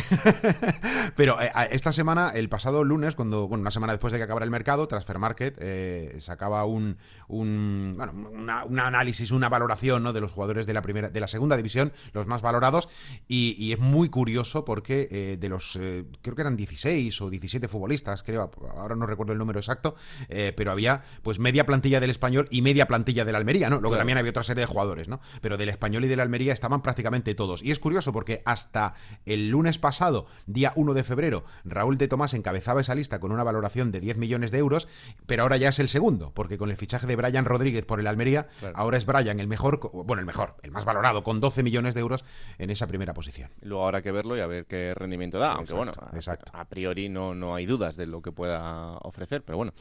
pero 1.16 1.40
eh, 1.40 1.50
esta 1.70 1.92
semana, 1.92 2.32
el 2.34 2.48
pasado 2.48 2.84
lunes, 2.84 3.14
cuando, 3.14 3.48
bueno, 3.48 3.62
una 3.62 3.70
semana 3.70 3.92
después 3.94 4.12
de 4.12 4.18
que 4.18 4.24
acabara 4.24 4.44
el 4.44 4.50
mercado, 4.50 4.86
Transfer 4.88 5.18
Market 5.18 5.56
eh, 5.60 6.16
sacaba 6.54 6.64
un, 6.64 6.96
un, 7.28 7.94
bueno, 7.96 8.12
un 8.68 8.80
análisis, 8.80 9.30
una 9.30 9.48
valoración 9.48 10.02
¿no? 10.02 10.12
de 10.12 10.20
los 10.20 10.32
jugadores 10.32 10.66
de 10.66 10.72
la 10.72 10.82
primera, 10.82 11.10
de 11.10 11.20
la 11.20 11.28
segunda 11.28 11.56
división, 11.56 11.92
los 12.12 12.26
más 12.26 12.42
valorados, 12.42 12.88
y, 13.28 13.72
es 13.74 13.78
muy 13.80 14.08
curioso 14.08 14.64
porque 14.64 15.08
eh, 15.10 15.36
de 15.38 15.48
los 15.48 15.76
eh, 15.76 16.04
creo 16.22 16.36
que 16.36 16.42
eran 16.42 16.56
16 16.56 17.20
o 17.22 17.30
17 17.30 17.66
futbolistas, 17.66 18.22
creo, 18.22 18.50
ahora 18.76 18.94
no 18.94 19.06
recuerdo 19.06 19.32
el 19.32 19.38
número 19.38 19.58
exacto, 19.58 19.96
eh, 20.28 20.52
pero 20.56 20.70
había 20.70 21.02
pues 21.22 21.38
media 21.38 21.66
plantilla 21.66 21.98
del 21.98 22.10
español 22.10 22.46
y 22.50 22.62
media 22.62 22.86
plantilla 22.86 23.24
del 23.24 23.34
Almería, 23.34 23.70
¿no? 23.70 23.80
Luego 23.80 23.96
también 23.96 24.18
había 24.18 24.30
otra 24.30 24.42
serie 24.42 24.60
de 24.60 24.66
jugadores, 24.66 25.08
¿no? 25.08 25.20
Pero 25.40 25.56
del 25.56 25.70
español 25.70 26.04
y 26.04 26.08
del 26.08 26.20
Almería 26.20 26.52
estaban 26.52 26.82
prácticamente 26.82 27.34
todos. 27.34 27.62
Y 27.62 27.70
es 27.72 27.78
curioso 27.78 28.12
porque 28.12 28.42
hasta 28.44 28.94
el 29.24 29.48
lunes 29.48 29.78
pasado, 29.78 30.26
día 30.46 30.72
1 30.76 30.94
de 30.94 31.04
febrero, 31.04 31.44
Raúl 31.64 31.98
de 31.98 32.06
Tomás 32.06 32.34
encabezaba 32.34 32.82
esa 32.82 32.94
lista 32.94 33.18
con 33.18 33.32
una 33.32 33.42
valoración 33.42 33.90
de 33.90 34.00
10 34.00 34.18
millones 34.18 34.50
de 34.52 34.58
euros, 34.58 34.88
pero 35.26 35.42
ahora 35.42 35.56
ya 35.56 35.70
es 35.70 35.78
el 35.78 35.88
segundo 35.88 36.32
porque 36.34 36.43
con 36.58 36.70
el 36.70 36.76
fichaje 36.76 37.06
de 37.06 37.16
Brian 37.16 37.44
Rodríguez 37.44 37.84
por 37.84 38.00
el 38.00 38.06
Almería, 38.06 38.46
ahora 38.74 38.96
es 38.96 39.06
Brian 39.06 39.40
el 39.40 39.48
mejor, 39.48 39.80
bueno, 39.92 40.20
el 40.20 40.26
mejor, 40.26 40.56
el 40.62 40.70
más 40.70 40.84
valorado, 40.84 41.24
con 41.24 41.40
12 41.40 41.62
millones 41.62 41.94
de 41.94 42.00
euros 42.00 42.24
en 42.58 42.70
esa 42.70 42.86
primera 42.86 43.14
posición. 43.14 43.50
Luego 43.62 43.84
habrá 43.84 44.02
que 44.02 44.12
verlo 44.12 44.36
y 44.36 44.40
a 44.40 44.46
ver 44.46 44.66
qué 44.66 44.94
rendimiento 44.94 45.38
da, 45.38 45.52
aunque 45.52 45.74
bueno, 45.74 45.92
exacto. 46.12 46.52
A, 46.54 46.66
priori 46.66 47.08
no, 47.08 47.34
no 47.34 47.54
hay 47.54 47.66
dudas 47.66 47.96
de 47.96 48.06
lo 48.06 48.22
que 48.22 48.32
pueda 48.32 48.96
ofrecer, 48.98 49.42
pero 49.42 49.56
bueno. 49.56 49.72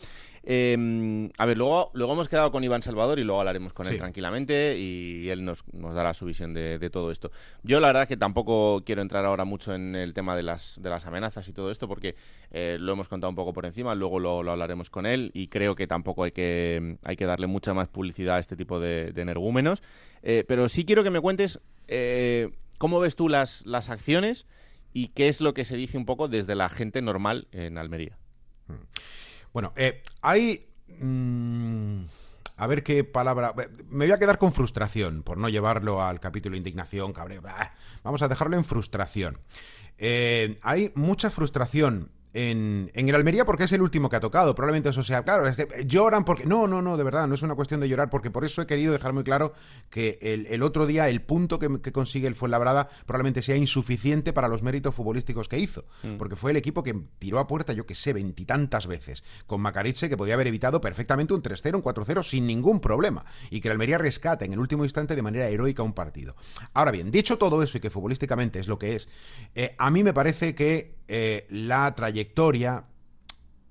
Em, 0.46 1.30
a 1.38 1.46
ver, 1.46 1.58
luego, 1.58 1.90
luego 1.94 2.14
hemos 2.14 2.28
quedado 2.28 2.52
con 2.52 2.66
Iván 2.66 2.82
Salvador 2.82 3.18
y 3.18 3.24
luego 3.24 3.40
hablaremos 3.40 3.72
con 3.72 3.88
él 3.88 3.98
tranquilamente 3.98 4.78
y 4.78 5.30
él 5.30 5.46
nos, 5.46 5.64
nos 5.72 5.96
dará 5.96 6.14
su 6.14 6.26
visión 6.26 6.54
de, 6.54 6.90
todo 6.90 7.12
esto. 7.12 7.32
Yo 7.64 7.80
la 7.80 7.88
verdad 7.88 8.08
que 8.08 8.18
tampoco 8.18 8.84
quiero 8.86 9.02
entrar 9.02 9.26
ahora 9.26 9.46
mucho 9.46 9.74
en 9.74 9.96
el 9.96 10.14
tema 10.14 10.36
de 10.36 10.44
las, 10.44 10.82
de 10.82 10.90
las 10.90 11.06
amenazas 11.06 11.48
y 11.48 11.54
todo 11.54 11.72
esto 11.72 11.88
porque 11.88 12.16
eh, 12.52 12.78
lo 12.80 12.92
hemos 12.92 13.08
contado 13.08 13.30
un 13.30 13.36
poco 13.36 13.54
por 13.54 13.66
encima, 13.66 13.96
luego 13.96 14.20
lo, 14.20 14.52
hablaremos 14.52 14.90
con 14.90 15.06
él 15.06 15.32
y 15.34 15.48
creo 15.48 15.76
que 15.76 15.88
tampoco 15.88 16.24
hay 16.24 16.32
que, 16.32 16.98
hay 17.04 17.16
que 17.16 17.26
darle 17.26 17.48
mucha 17.48 17.74
más 17.74 17.88
publicidad 17.88 18.36
a 18.36 18.40
este 18.40 18.58
tipo 18.58 18.80
de, 18.82 19.14
energúmenos. 19.16 19.82
Eh, 20.24 20.44
pero 20.48 20.68
sí 20.68 20.86
quiero 20.86 21.04
que 21.04 21.10
me 21.10 21.22
cuentes... 21.22 21.60
Eh, 21.88 22.50
¿Cómo 22.80 23.00
ves 23.00 23.16
tú 23.16 23.30
las, 23.30 23.66
las 23.66 23.90
acciones 23.90 24.46
y 24.92 25.10
qué 25.10 25.30
es 25.30 25.40
lo 25.40 25.54
que 25.54 25.64
se 25.64 25.78
dice 25.78 25.98
un 25.98 26.06
poco 26.06 26.28
desde 26.28 26.54
la 26.54 26.68
gente 26.68 27.02
normal 27.02 27.48
en 27.54 27.78
Almería? 27.78 28.18
Bueno, 29.54 29.72
eh, 29.76 30.04
hay... 30.22 30.68
mm, 31.00 32.02
a 32.58 32.68
ver 32.68 32.84
qué 32.84 33.04
palabra... 33.04 33.54
Me 33.90 34.06
voy 34.06 34.12
a 34.12 34.20
quedar 34.20 34.38
con 34.38 34.52
frustración, 34.52 35.24
por 35.24 35.38
no 35.38 35.48
llevarlo 35.48 36.04
al 36.04 36.20
capítulo 36.20 36.58
indignación, 36.58 37.14
cabreo. 37.14 37.42
Bah, 37.42 37.72
Vamos 38.04 38.22
a 38.22 38.28
dejarlo 38.28 38.58
en 38.58 38.66
frustración. 38.66 39.40
Eh, 39.98 40.60
hay 40.64 40.92
mucha 40.96 41.30
frustración 41.30 42.12
en, 42.34 42.92
en 42.94 43.10
el 43.10 43.16
Almería 43.16 43.46
porque 43.46 43.66
es 43.66 43.72
el 43.72 43.82
último 43.82 44.10
que 44.10 44.16
ha 44.16 44.20
tocado. 44.20 44.56
Probablemente 44.56 44.90
eso 44.90 45.04
sea. 45.04 45.24
Claro, 45.24 45.48
es 45.48 45.56
que 45.56 45.86
lloran 45.86 46.26
porque. 46.26 46.46
No, 46.46 46.68
no, 46.68 46.82
no, 46.82 46.98
de 46.98 47.04
verdad, 47.04 47.28
no 47.28 47.36
es 47.36 47.44
una 47.44 47.56
cuestión 47.56 47.80
de 47.80 47.88
llorar, 47.88 48.10
porque 48.10 48.32
por 48.32 48.44
eso 48.46 48.62
he 48.62 48.68
querido 48.68 48.92
dejar 48.92 49.14
muy 49.14 49.24
claro 49.24 49.54
que 49.90 50.18
el, 50.22 50.48
el 50.48 50.64
otro 50.64 50.86
día 50.86 51.10
el 51.10 51.22
punto 51.22 51.60
que, 51.60 51.82
que 51.82 51.92
consigue 51.92 52.28
el 52.28 52.36
Fuenlabrada 52.36 52.90
probablemente 53.06 53.42
sea 53.42 53.56
insuficiente 53.56 54.34
para 54.34 54.48
los 54.48 54.64
méritos 54.64 54.96
futbolísticos 54.96 55.48
que 55.48 55.60
hizo. 55.60 55.86
Mm. 56.04 56.18
Porque 56.18 56.36
fue 56.36 56.52
el 56.52 56.58
equipo 56.58 56.84
que 56.84 56.96
tiró 57.20 57.40
a 57.40 57.48
puerta, 57.48 57.74
yo 57.74 57.86
que 57.86 57.96
sé, 57.96 58.14
veintitantas 58.14 58.88
veces. 58.88 59.24
Con 59.46 59.62
Macariche, 59.62 60.10
que 60.10 60.18
podía 60.18 60.34
haber 60.34 60.48
evitado 60.48 60.82
perfectamente 60.82 61.34
un 61.34 61.42
3-0, 61.42 61.76
un 61.76 61.84
4-0 61.84 62.24
sin 62.24 62.48
ningún 62.48 62.80
problema. 62.80 63.26
Y 63.50 63.62
que 63.62 63.68
el 63.68 63.74
Almería 63.74 63.98
rescate 63.98 64.46
en 64.46 64.54
el 64.54 64.60
último 64.60 64.84
instante 64.84 65.16
de 65.16 65.22
manera 65.22 65.48
heroica 65.50 65.84
un 65.84 65.94
partido. 65.94 66.36
Ahora 66.74 66.92
bien, 66.92 67.12
dicho 67.12 67.38
todo 67.38 67.62
eso 67.62 67.78
y 67.78 67.82
que 67.82 67.90
futbolísticamente 67.90 68.60
es 68.60 68.68
lo 68.68 68.80
que 68.80 68.96
es, 68.96 69.08
eh, 69.56 69.76
a 69.78 69.92
mí 69.92 70.04
me 70.04 70.14
parece 70.14 70.56
que 70.56 71.03
eh, 71.08 71.46
la 71.50 71.94
trayectoria 71.96 72.86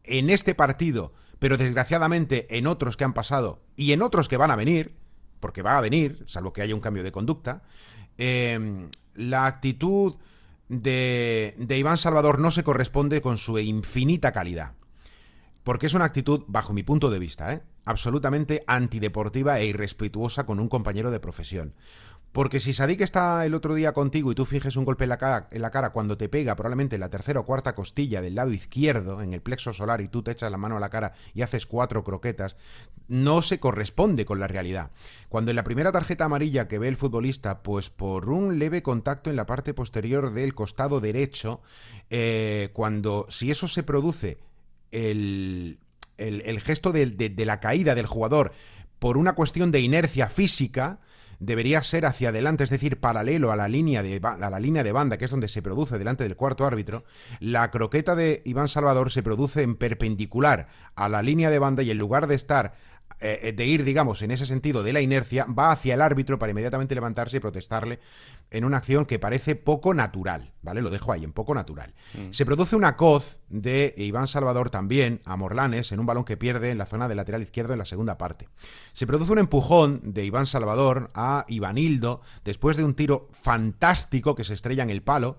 en 0.04 0.30
este 0.30 0.54
partido, 0.54 1.12
pero 1.38 1.56
desgraciadamente 1.56 2.56
en 2.56 2.66
otros 2.66 2.96
que 2.96 3.04
han 3.04 3.14
pasado 3.14 3.62
y 3.76 3.92
en 3.92 4.02
otros 4.02 4.28
que 4.28 4.36
van 4.36 4.50
a 4.50 4.56
venir, 4.56 4.96
porque 5.40 5.62
va 5.62 5.78
a 5.78 5.80
venir, 5.80 6.24
salvo 6.26 6.52
que 6.52 6.62
haya 6.62 6.74
un 6.74 6.80
cambio 6.80 7.02
de 7.02 7.12
conducta, 7.12 7.62
eh, 8.18 8.88
la 9.14 9.46
actitud 9.46 10.16
de, 10.68 11.54
de 11.58 11.78
Iván 11.78 11.98
Salvador 11.98 12.38
no 12.38 12.50
se 12.50 12.64
corresponde 12.64 13.20
con 13.20 13.38
su 13.38 13.58
infinita 13.58 14.32
calidad. 14.32 14.74
Porque 15.64 15.86
es 15.86 15.94
una 15.94 16.06
actitud, 16.06 16.44
bajo 16.48 16.72
mi 16.72 16.82
punto 16.82 17.10
de 17.10 17.20
vista, 17.20 17.52
¿eh? 17.52 17.62
absolutamente 17.84 18.64
antideportiva 18.66 19.60
e 19.60 19.66
irrespetuosa 19.66 20.44
con 20.44 20.58
un 20.58 20.68
compañero 20.68 21.10
de 21.10 21.20
profesión. 21.20 21.74
Porque 22.32 22.60
si 22.60 22.72
Sadik 22.72 23.02
está 23.02 23.44
el 23.44 23.52
otro 23.52 23.74
día 23.74 23.92
contigo 23.92 24.32
y 24.32 24.34
tú 24.34 24.46
fijes 24.46 24.76
un 24.76 24.86
golpe 24.86 25.04
en 25.04 25.10
la, 25.10 25.18
cara, 25.18 25.90
cuando 25.92 26.16
te 26.16 26.30
pega 26.30 26.56
probablemente 26.56 26.96
en 26.96 27.00
la 27.00 27.10
tercera 27.10 27.40
o 27.40 27.44
cuarta 27.44 27.74
costilla 27.74 28.22
del 28.22 28.34
lado 28.34 28.52
izquierdo, 28.52 29.20
en 29.20 29.34
el 29.34 29.42
plexo 29.42 29.74
solar, 29.74 30.00
y 30.00 30.08
tú 30.08 30.22
te 30.22 30.30
echas 30.30 30.50
la 30.50 30.56
mano 30.56 30.78
a 30.78 30.80
la 30.80 30.88
cara 30.88 31.12
y 31.34 31.42
haces 31.42 31.66
cuatro 31.66 32.04
croquetas, 32.04 32.56
no 33.06 33.42
se 33.42 33.60
corresponde 33.60 34.24
con 34.24 34.40
la 34.40 34.48
realidad. 34.48 34.92
Cuando 35.28 35.50
en 35.50 35.56
la 35.56 35.64
primera 35.64 35.92
tarjeta 35.92 36.24
amarilla 36.24 36.68
que 36.68 36.78
ve 36.78 36.88
el 36.88 36.96
futbolista, 36.96 37.62
pues 37.62 37.90
por 37.90 38.30
un 38.30 38.58
leve 38.58 38.82
contacto 38.82 39.28
en 39.28 39.36
la 39.36 39.44
parte 39.44 39.74
posterior 39.74 40.32
del 40.32 40.54
costado 40.54 41.00
derecho, 41.00 41.60
eh, 42.08 42.70
cuando 42.72 43.26
si 43.28 43.50
eso 43.50 43.68
se 43.68 43.82
produce, 43.82 44.38
el, 44.90 45.78
el, 46.16 46.60
gesto 46.60 46.92
de 46.92 47.44
la 47.44 47.60
caída 47.60 47.94
del 47.94 48.06
jugador 48.06 48.52
por 48.98 49.18
una 49.18 49.34
cuestión 49.34 49.72
de 49.72 49.80
inercia 49.80 50.28
física, 50.28 51.00
debería 51.42 51.82
ser 51.82 52.06
hacia 52.06 52.28
adelante, 52.28 52.64
es 52.64 52.70
decir, 52.70 53.00
paralelo 53.00 53.50
a 53.52 53.56
la 53.56 53.68
línea 53.68 54.02
de 54.02 54.20
a 54.22 54.50
la 54.50 54.60
línea 54.60 54.84
de 54.84 54.92
banda, 54.92 55.18
que 55.18 55.24
es 55.24 55.30
donde 55.30 55.48
se 55.48 55.62
produce 55.62 55.98
delante 55.98 56.24
del 56.24 56.36
cuarto 56.36 56.64
árbitro, 56.64 57.04
la 57.40 57.70
croqueta 57.70 58.14
de 58.14 58.42
Iván 58.44 58.68
Salvador 58.68 59.10
se 59.10 59.22
produce 59.22 59.62
en 59.62 59.76
perpendicular 59.76 60.68
a 60.94 61.08
la 61.08 61.22
línea 61.22 61.50
de 61.50 61.58
banda 61.58 61.82
y 61.82 61.90
en 61.90 61.98
lugar 61.98 62.26
de 62.26 62.36
estar 62.36 62.74
eh, 63.20 63.52
de 63.56 63.66
ir, 63.66 63.84
digamos, 63.84 64.22
en 64.22 64.30
ese 64.30 64.46
sentido 64.46 64.82
de 64.82 64.92
la 64.92 65.00
inercia, 65.00 65.46
va 65.46 65.70
hacia 65.70 65.94
el 65.94 66.02
árbitro 66.02 66.38
para 66.38 66.50
inmediatamente 66.50 66.94
levantarse 66.94 67.36
y 67.36 67.40
protestarle 67.40 68.00
en 68.50 68.64
una 68.64 68.78
acción 68.78 69.06
que 69.06 69.18
parece 69.18 69.56
poco 69.56 69.94
natural, 69.94 70.52
¿vale? 70.62 70.82
Lo 70.82 70.90
dejo 70.90 71.12
ahí, 71.12 71.24
en 71.24 71.32
poco 71.32 71.54
natural. 71.54 71.94
Mm. 72.14 72.32
Se 72.32 72.44
produce 72.44 72.76
una 72.76 72.96
coz 72.96 73.38
de 73.48 73.94
Iván 73.96 74.28
Salvador 74.28 74.70
también 74.70 75.20
a 75.24 75.36
Morlanes 75.36 75.92
en 75.92 76.00
un 76.00 76.06
balón 76.06 76.24
que 76.24 76.36
pierde 76.36 76.70
en 76.70 76.78
la 76.78 76.86
zona 76.86 77.08
del 77.08 77.16
lateral 77.16 77.42
izquierdo 77.42 77.72
en 77.72 77.78
la 77.78 77.84
segunda 77.84 78.18
parte. 78.18 78.48
Se 78.92 79.06
produce 79.06 79.32
un 79.32 79.38
empujón 79.38 80.00
de 80.02 80.24
Iván 80.24 80.46
Salvador 80.46 81.10
a 81.14 81.44
Ivanildo 81.48 82.20
después 82.44 82.76
de 82.76 82.84
un 82.84 82.94
tiro 82.94 83.28
fantástico 83.32 84.34
que 84.34 84.44
se 84.44 84.54
estrella 84.54 84.82
en 84.82 84.90
el 84.90 85.02
palo 85.02 85.36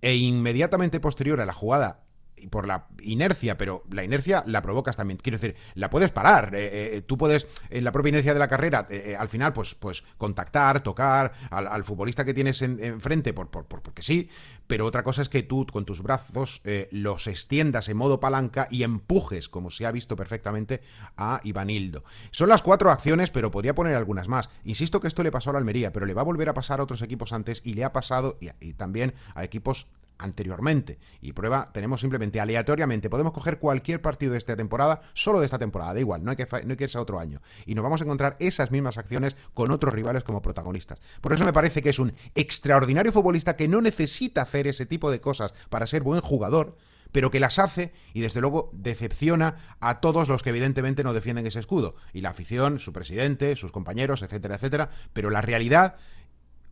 e 0.00 0.16
inmediatamente 0.16 1.00
posterior 1.00 1.40
a 1.40 1.46
la 1.46 1.52
jugada 1.52 2.03
por 2.50 2.66
la 2.66 2.86
inercia, 3.02 3.58
pero 3.58 3.84
la 3.90 4.04
inercia 4.04 4.42
la 4.46 4.62
provocas 4.62 4.96
también. 4.96 5.18
Quiero 5.22 5.38
decir, 5.38 5.56
la 5.74 5.90
puedes 5.90 6.10
parar. 6.10 6.54
Eh, 6.54 6.96
eh, 6.96 7.02
tú 7.02 7.16
puedes, 7.18 7.46
en 7.70 7.84
la 7.84 7.92
propia 7.92 8.10
inercia 8.10 8.32
de 8.32 8.38
la 8.38 8.48
carrera, 8.48 8.86
eh, 8.90 9.16
al 9.18 9.28
final, 9.28 9.52
pues, 9.52 9.74
pues 9.74 10.02
contactar, 10.18 10.82
tocar 10.82 11.32
al, 11.50 11.66
al 11.68 11.84
futbolista 11.84 12.24
que 12.24 12.34
tienes 12.34 12.62
enfrente, 12.62 13.30
en 13.30 13.36
por, 13.36 13.50
por, 13.50 13.66
por, 13.66 13.82
porque 13.82 14.02
sí, 14.02 14.28
pero 14.66 14.86
otra 14.86 15.02
cosa 15.02 15.22
es 15.22 15.28
que 15.28 15.42
tú 15.42 15.66
con 15.66 15.84
tus 15.84 16.02
brazos 16.02 16.62
los 16.90 17.26
extiendas 17.26 17.88
en 17.88 17.96
modo 17.96 18.20
palanca 18.20 18.66
y 18.70 18.82
empujes, 18.82 19.48
como 19.48 19.70
se 19.70 19.86
ha 19.86 19.92
visto 19.92 20.16
perfectamente, 20.16 20.80
a 21.16 21.40
Ivanildo. 21.44 22.04
Son 22.30 22.48
las 22.48 22.62
cuatro 22.62 22.90
acciones, 22.90 23.30
pero 23.30 23.50
podría 23.50 23.74
poner 23.74 23.94
algunas 23.94 24.28
más. 24.28 24.50
Insisto 24.64 25.00
que 25.00 25.08
esto 25.08 25.22
le 25.22 25.30
pasó 25.30 25.50
a 25.50 25.52
la 25.54 25.58
Almería, 25.58 25.92
pero 25.92 26.06
le 26.06 26.14
va 26.14 26.22
a 26.22 26.24
volver 26.24 26.48
a 26.48 26.54
pasar 26.54 26.80
a 26.80 26.84
otros 26.84 27.02
equipos 27.02 27.32
antes 27.32 27.60
y 27.64 27.74
le 27.74 27.84
ha 27.84 27.92
pasado 27.92 28.38
y 28.40 28.72
también 28.74 29.14
a 29.34 29.44
equipos 29.44 29.86
anteriormente. 30.18 30.98
Y 31.20 31.32
prueba, 31.32 31.70
tenemos 31.72 32.00
simplemente 32.00 32.40
aleatoriamente, 32.40 33.10
podemos 33.10 33.32
coger 33.32 33.58
cualquier 33.58 34.00
partido 34.00 34.32
de 34.32 34.38
esta 34.38 34.56
temporada, 34.56 35.00
solo 35.12 35.40
de 35.40 35.46
esta 35.46 35.58
temporada, 35.58 35.94
da 35.94 36.00
igual, 36.00 36.24
no 36.24 36.30
hay, 36.30 36.36
que, 36.36 36.46
no 36.64 36.70
hay 36.70 36.76
que 36.76 36.84
irse 36.84 36.98
a 36.98 37.02
otro 37.02 37.20
año. 37.20 37.40
Y 37.66 37.74
nos 37.74 37.82
vamos 37.82 38.00
a 38.00 38.04
encontrar 38.04 38.36
esas 38.40 38.70
mismas 38.70 38.98
acciones 38.98 39.36
con 39.54 39.70
otros 39.70 39.94
rivales 39.94 40.24
como 40.24 40.42
protagonistas. 40.42 41.00
Por 41.20 41.32
eso 41.32 41.44
me 41.44 41.52
parece 41.52 41.82
que 41.82 41.90
es 41.90 41.98
un 41.98 42.12
extraordinario 42.34 43.12
futbolista 43.12 43.56
que 43.56 43.68
no 43.68 43.80
necesita 43.80 44.42
hacer 44.42 44.66
ese 44.66 44.86
tipo 44.86 45.10
de 45.10 45.20
cosas 45.20 45.52
para 45.68 45.86
ser 45.86 46.02
buen 46.02 46.20
jugador, 46.20 46.76
pero 47.14 47.30
que 47.30 47.38
las 47.38 47.60
hace 47.60 47.92
y 48.12 48.22
desde 48.22 48.40
luego 48.40 48.70
decepciona 48.72 49.76
a 49.78 50.00
todos 50.00 50.28
los 50.28 50.42
que 50.42 50.50
evidentemente 50.50 51.04
no 51.04 51.14
defienden 51.14 51.46
ese 51.46 51.60
escudo. 51.60 51.94
Y 52.12 52.22
la 52.22 52.30
afición, 52.30 52.80
su 52.80 52.92
presidente, 52.92 53.54
sus 53.54 53.70
compañeros, 53.70 54.22
etcétera, 54.22 54.56
etcétera. 54.56 54.90
Pero 55.12 55.30
la 55.30 55.40
realidad 55.40 55.94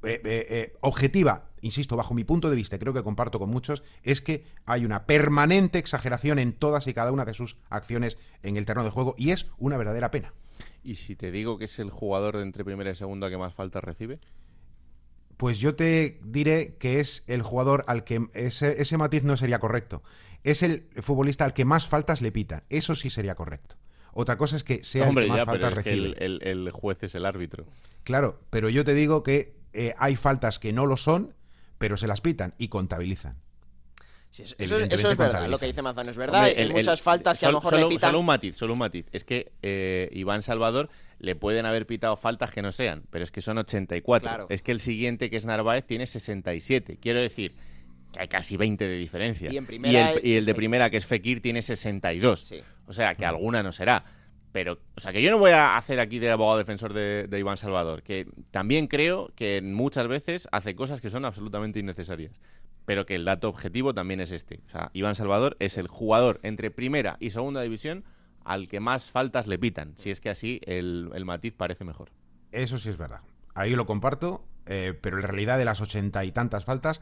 eh, 0.05 0.21
eh, 0.25 0.47
eh, 0.51 0.77
objetiva, 0.81 1.51
insisto, 1.61 1.97
bajo 1.97 2.15
mi 2.15 2.25
punto 2.25 2.51
de 2.51 2.57
vista, 2.57 2.79
creo 2.79 2.93
que 2.93 3.03
comparto 3.03 3.39
con 3.39 3.51
muchos, 3.51 3.83
es 4.03 4.21
que 4.21 4.45
hay 4.67 4.85
una 4.85 5.07
permanente 5.07 5.79
exageración 5.79 6.39
en 6.39 6.53
todas 6.53 6.87
y 6.87 6.95
cada 6.95 7.13
una 7.13 7.25
de 7.25 7.35
sus 7.35 7.57
acciones 7.71 8.19
en 8.43 8.57
el 8.57 8.67
terreno 8.67 8.85
de 8.85 8.91
juego 8.91 9.15
y 9.17 9.31
es 9.31 9.47
una 9.59 9.77
verdadera 9.77 10.11
pena. 10.11 10.35
¿Y 10.83 10.97
si 10.97 11.17
te 11.17 11.31
digo 11.31 11.59
que 11.59 11.67
es 11.67 11.79
el 11.79 11.91
jugador 11.91 12.37
de 12.37 12.43
entre 12.43 12.65
primera 12.65 12.91
y 12.91 12.95
segunda 12.95 13.31
que 13.31 13.39
más 13.39 13.55
faltas 13.55 13.85
recibe? 13.85 14.19
Pues 15.37 15.59
yo 15.59 15.75
te 15.75 16.21
diré 16.25 16.77
que 16.77 17.01
es 17.01 17.25
el 17.27 17.43
jugador 17.43 17.85
al 17.87 18.05
que 18.05 18.29
ese, 18.35 18.81
ese 18.81 18.97
matiz 18.97 19.25
no 19.25 19.37
sería 19.37 19.59
correcto. 19.59 20.03
Es 20.45 20.63
el 20.63 20.89
futbolista 21.01 21.45
al 21.45 21.53
que 21.55 21.65
más 21.65 21.87
faltas 21.87 22.21
le 22.21 22.33
pitan. 22.33 22.65
Eso 22.69 22.95
sí 22.95 23.11
sería 23.11 23.35
correcto. 23.35 23.77
Otra 24.13 24.37
cosa 24.37 24.57
es 24.57 24.65
que 24.65 24.85
sea 24.85 25.09
Hombre, 25.09 25.25
el 25.25 25.31
que 25.31 25.33
más 25.33 25.41
ya, 25.41 25.47
faltas 25.47 25.75
recibe. 25.75 26.15
que 26.15 26.25
el, 26.25 26.43
el, 26.43 26.67
el 26.67 26.71
juez 26.71 27.03
es 27.03 27.15
el 27.15 27.25
árbitro. 27.25 27.67
Claro, 28.05 28.41
pero 28.51 28.69
yo 28.69 28.85
te 28.85 28.95
digo 28.95 29.23
que 29.23 29.62
eh, 29.73 29.95
hay 29.99 30.17
faltas 30.17 30.59
que 30.59 30.73
no 30.73 30.87
lo 30.87 30.97
son, 30.97 31.35
pero 31.79 31.97
se 31.97 32.07
las 32.07 32.21
pitan 32.21 32.55
y 32.59 32.69
contabilizan. 32.69 33.37
Sí, 34.31 34.45
eso, 34.45 34.55
eso, 34.57 34.79
eso, 34.79 35.11
es 35.11 35.19
verdad, 35.19 35.47
lo 35.47 35.59
que 35.59 35.67
dice 35.67 35.83
Manzano 35.83 36.11
es 36.11 36.17
verdad. 36.17 36.39
Hombre, 36.39 36.63
el, 36.63 36.69
hay 36.69 36.75
muchas 36.75 37.03
faltas 37.03 37.39
que 37.39 37.45
a 37.45 37.51
lo 37.51 37.59
mejor 37.59 37.75
solo, 37.75 37.89
le 37.89 37.95
pitan. 37.95 38.11
Solo 38.11 38.21
un 38.21 38.27
matiz, 38.27 38.57
solo 38.57 38.73
un 38.73 38.79
matiz. 38.79 39.07
Es 39.13 39.25
que 39.25 39.53
eh, 39.61 40.09
Iván 40.13 40.43
Salvador 40.43 40.89
le 41.19 41.37
pueden 41.37 41.67
haber 41.67 41.87
pitado 41.87 42.17
faltas 42.17 42.51
que 42.51 42.63
no 42.63 42.73
sean, 42.73 43.03
pero 43.11 43.25
es 43.25 43.31
que 43.31 43.43
son 43.43 43.59
84. 43.59 44.23
Claro. 44.23 44.47
Es 44.49 44.63
que 44.63 44.73
el 44.73 44.81
siguiente, 44.81 45.29
que 45.29 45.37
es 45.37 45.45
Narváez, 45.45 45.85
tiene 45.87 46.07
67. 46.07 46.97
Quiero 46.99 47.21
decir 47.21 47.55
que 48.11 48.21
hay 48.21 48.29
casi 48.29 48.57
20 48.57 48.83
de 48.83 48.97
diferencia. 48.97 49.53
Y, 49.53 49.59
en 49.59 49.67
primera, 49.67 50.15
y, 50.15 50.17
el, 50.17 50.27
y 50.27 50.37
el, 50.37 50.47
de 50.47 50.55
primera, 50.55 50.89
que 50.89 50.97
es 50.97 51.05
Fekir, 51.05 51.43
tiene 51.43 51.61
62. 51.61 52.41
Sí. 52.41 52.63
O 52.87 52.95
sea, 52.95 53.15
que 53.15 53.27
alguna 53.27 53.63
no 53.63 53.71
será. 53.71 54.03
Pero, 54.53 54.79
o 54.97 55.01
sea, 55.01 55.13
que 55.13 55.23
yo 55.23 55.31
no 55.31 55.39
voy 55.39 55.53
a 55.53 55.77
hacer 55.77 55.99
aquí 55.99 56.19
de 56.19 56.31
abogado 56.31 56.59
defensor 56.59 56.93
de, 56.93 57.39
Iván 57.39 57.57
Salvador, 57.57 58.03
que 58.03 58.27
también 58.51 58.87
creo 58.87 59.33
que 59.35 59.63
muchas 59.63 60.07
veces 60.09 60.47
hace 60.53 60.77
cosas 60.77 61.01
que 61.01 61.11
son 61.11 61.25
absolutamente 61.25 61.81
innecesarias. 61.81 62.41
Pero 62.85 63.07
que 63.07 63.15
el 63.15 63.25
dato 63.25 63.49
objetivo 63.49 63.95
también 63.95 64.21
es 64.21 64.33
este. 64.33 64.61
O 64.67 64.71
sea, 64.71 64.91
Iván 64.93 65.15
Salvador 65.15 65.57
es 65.61 65.79
el 65.79 65.89
jugador 65.89 66.41
entre 66.43 66.71
primera 66.71 67.17
y 67.21 67.31
segunda 67.31 67.63
división 67.63 68.05
al 68.45 68.69
que 68.69 68.81
más 68.81 69.11
faltas 69.11 69.47
le 69.47 69.59
pitan. 69.59 69.93
Si 69.97 70.11
es 70.11 70.21
que 70.21 70.31
así 70.31 70.61
el, 70.65 71.11
el 71.15 71.25
matiz 71.25 71.55
parece 71.55 71.85
mejor. 71.85 72.11
Eso 72.51 72.79
sí 72.79 72.91
es 72.91 72.99
verdad. 72.99 73.21
Ahí 73.55 73.75
lo 73.77 73.87
comparto, 73.87 74.45
eh, 74.67 74.99
pero 75.01 75.19
en 75.19 75.23
realidad 75.23 75.59
de 75.59 75.65
las 75.65 75.81
ochenta 75.81 76.25
y 76.25 76.33
tantas 76.33 76.65
faltas, 76.65 77.01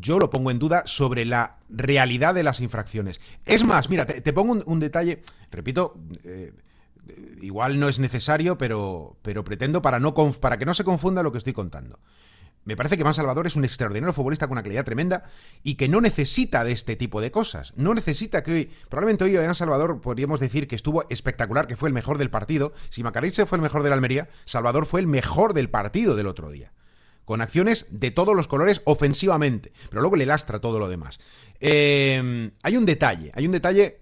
yo 0.00 0.18
lo 0.18 0.30
pongo 0.30 0.50
en 0.50 0.58
duda 0.58 0.82
sobre 0.86 1.24
la 1.24 1.58
realidad 1.68 2.34
de 2.34 2.42
las 2.42 2.60
infracciones. 2.60 3.20
Es 3.44 3.64
más, 3.64 3.88
mira, 3.88 4.06
te, 4.06 4.32
pongo 4.32 4.58
un, 4.64 4.80
detalle, 4.80 5.22
repito, 5.50 5.98
eh, 6.24 6.52
igual 7.40 7.78
no 7.78 7.88
es 7.88 7.98
necesario, 7.98 8.58
pero, 8.58 9.16
pero 9.22 9.44
pretendo 9.44 9.82
para, 9.82 10.00
no 10.00 10.14
para 10.14 10.58
que 10.58 10.66
no 10.66 10.74
se 10.74 10.84
confunda 10.84 11.22
lo 11.22 11.32
que 11.32 11.38
estoy 11.38 11.52
contando. 11.52 11.98
Me 12.64 12.76
parece 12.76 12.96
que 12.96 13.02
Van 13.02 13.12
Salvador 13.12 13.48
es 13.48 13.56
un 13.56 13.64
extraordinario 13.64 14.12
futbolista 14.12 14.46
con 14.46 14.52
una 14.52 14.62
calidad 14.62 14.84
tremenda 14.84 15.24
y 15.64 15.74
que 15.74 15.88
no 15.88 16.00
necesita 16.00 16.62
de 16.62 16.70
este 16.70 16.94
tipo 16.94 17.20
de 17.20 17.32
cosas. 17.32 17.72
No 17.76 17.92
necesita 17.92 18.44
que 18.44 18.52
hoy, 18.52 18.70
probablemente 18.88 19.24
hoy 19.24 19.36
Van 19.36 19.54
Salvador 19.56 20.00
podríamos 20.00 20.38
decir 20.38 20.68
que 20.68 20.76
estuvo 20.76 21.04
espectacular, 21.08 21.66
que 21.66 21.76
fue 21.76 21.88
el 21.88 21.92
mejor 21.92 22.18
del 22.18 22.30
partido. 22.30 22.72
Si 22.88 23.02
Macarice 23.02 23.46
fue 23.46 23.58
el 23.58 23.62
mejor 23.62 23.82
de 23.82 23.88
la 23.88 23.96
Almería, 23.96 24.28
Salvador 24.44 24.86
fue 24.86 25.00
el 25.00 25.08
mejor 25.08 25.54
del 25.54 25.70
partido 25.70 26.14
del 26.14 26.28
otro 26.28 26.50
día 26.50 26.72
con 27.24 27.40
acciones 27.40 27.86
de 27.90 28.10
todos 28.10 28.36
los 28.36 28.48
colores 28.48 28.82
ofensivamente, 28.84 29.72
pero 29.88 30.02
luego 30.02 30.16
le 30.16 30.26
lastra 30.26 30.60
todo 30.60 30.78
lo 30.78 30.88
demás. 30.88 31.20
Eh, 31.60 32.50
hay 32.62 32.76
un 32.76 32.86
detalle, 32.86 33.30
hay 33.34 33.46
un 33.46 33.52
detalle 33.52 34.01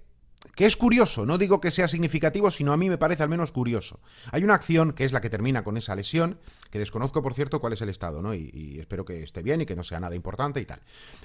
que 0.54 0.66
es 0.66 0.76
curioso, 0.76 1.26
no 1.26 1.38
digo 1.38 1.60
que 1.60 1.70
sea 1.70 1.86
significativo, 1.86 2.50
sino 2.50 2.72
a 2.72 2.76
mí 2.76 2.88
me 2.88 2.98
parece 2.98 3.22
al 3.22 3.28
menos 3.28 3.52
curioso. 3.52 4.00
Hay 4.32 4.42
una 4.42 4.54
acción 4.54 4.92
que 4.92 5.04
es 5.04 5.12
la 5.12 5.20
que 5.20 5.30
termina 5.30 5.64
con 5.64 5.76
esa 5.76 5.94
lesión, 5.94 6.38
que 6.70 6.78
desconozco, 6.78 7.22
por 7.22 7.34
cierto, 7.34 7.60
cuál 7.60 7.74
es 7.74 7.82
el 7.82 7.88
estado, 7.88 8.22
¿no? 8.22 8.34
Y, 8.34 8.78
espero 8.78 9.04
que 9.04 9.22
esté 9.22 9.42
bien 9.42 9.60
y 9.60 9.66
que 9.66 9.76
no 9.76 9.82
sea 9.82 10.00
nada 10.00 10.14
importante 10.14 10.60
y 10.60 10.64
tal. 10.64 10.80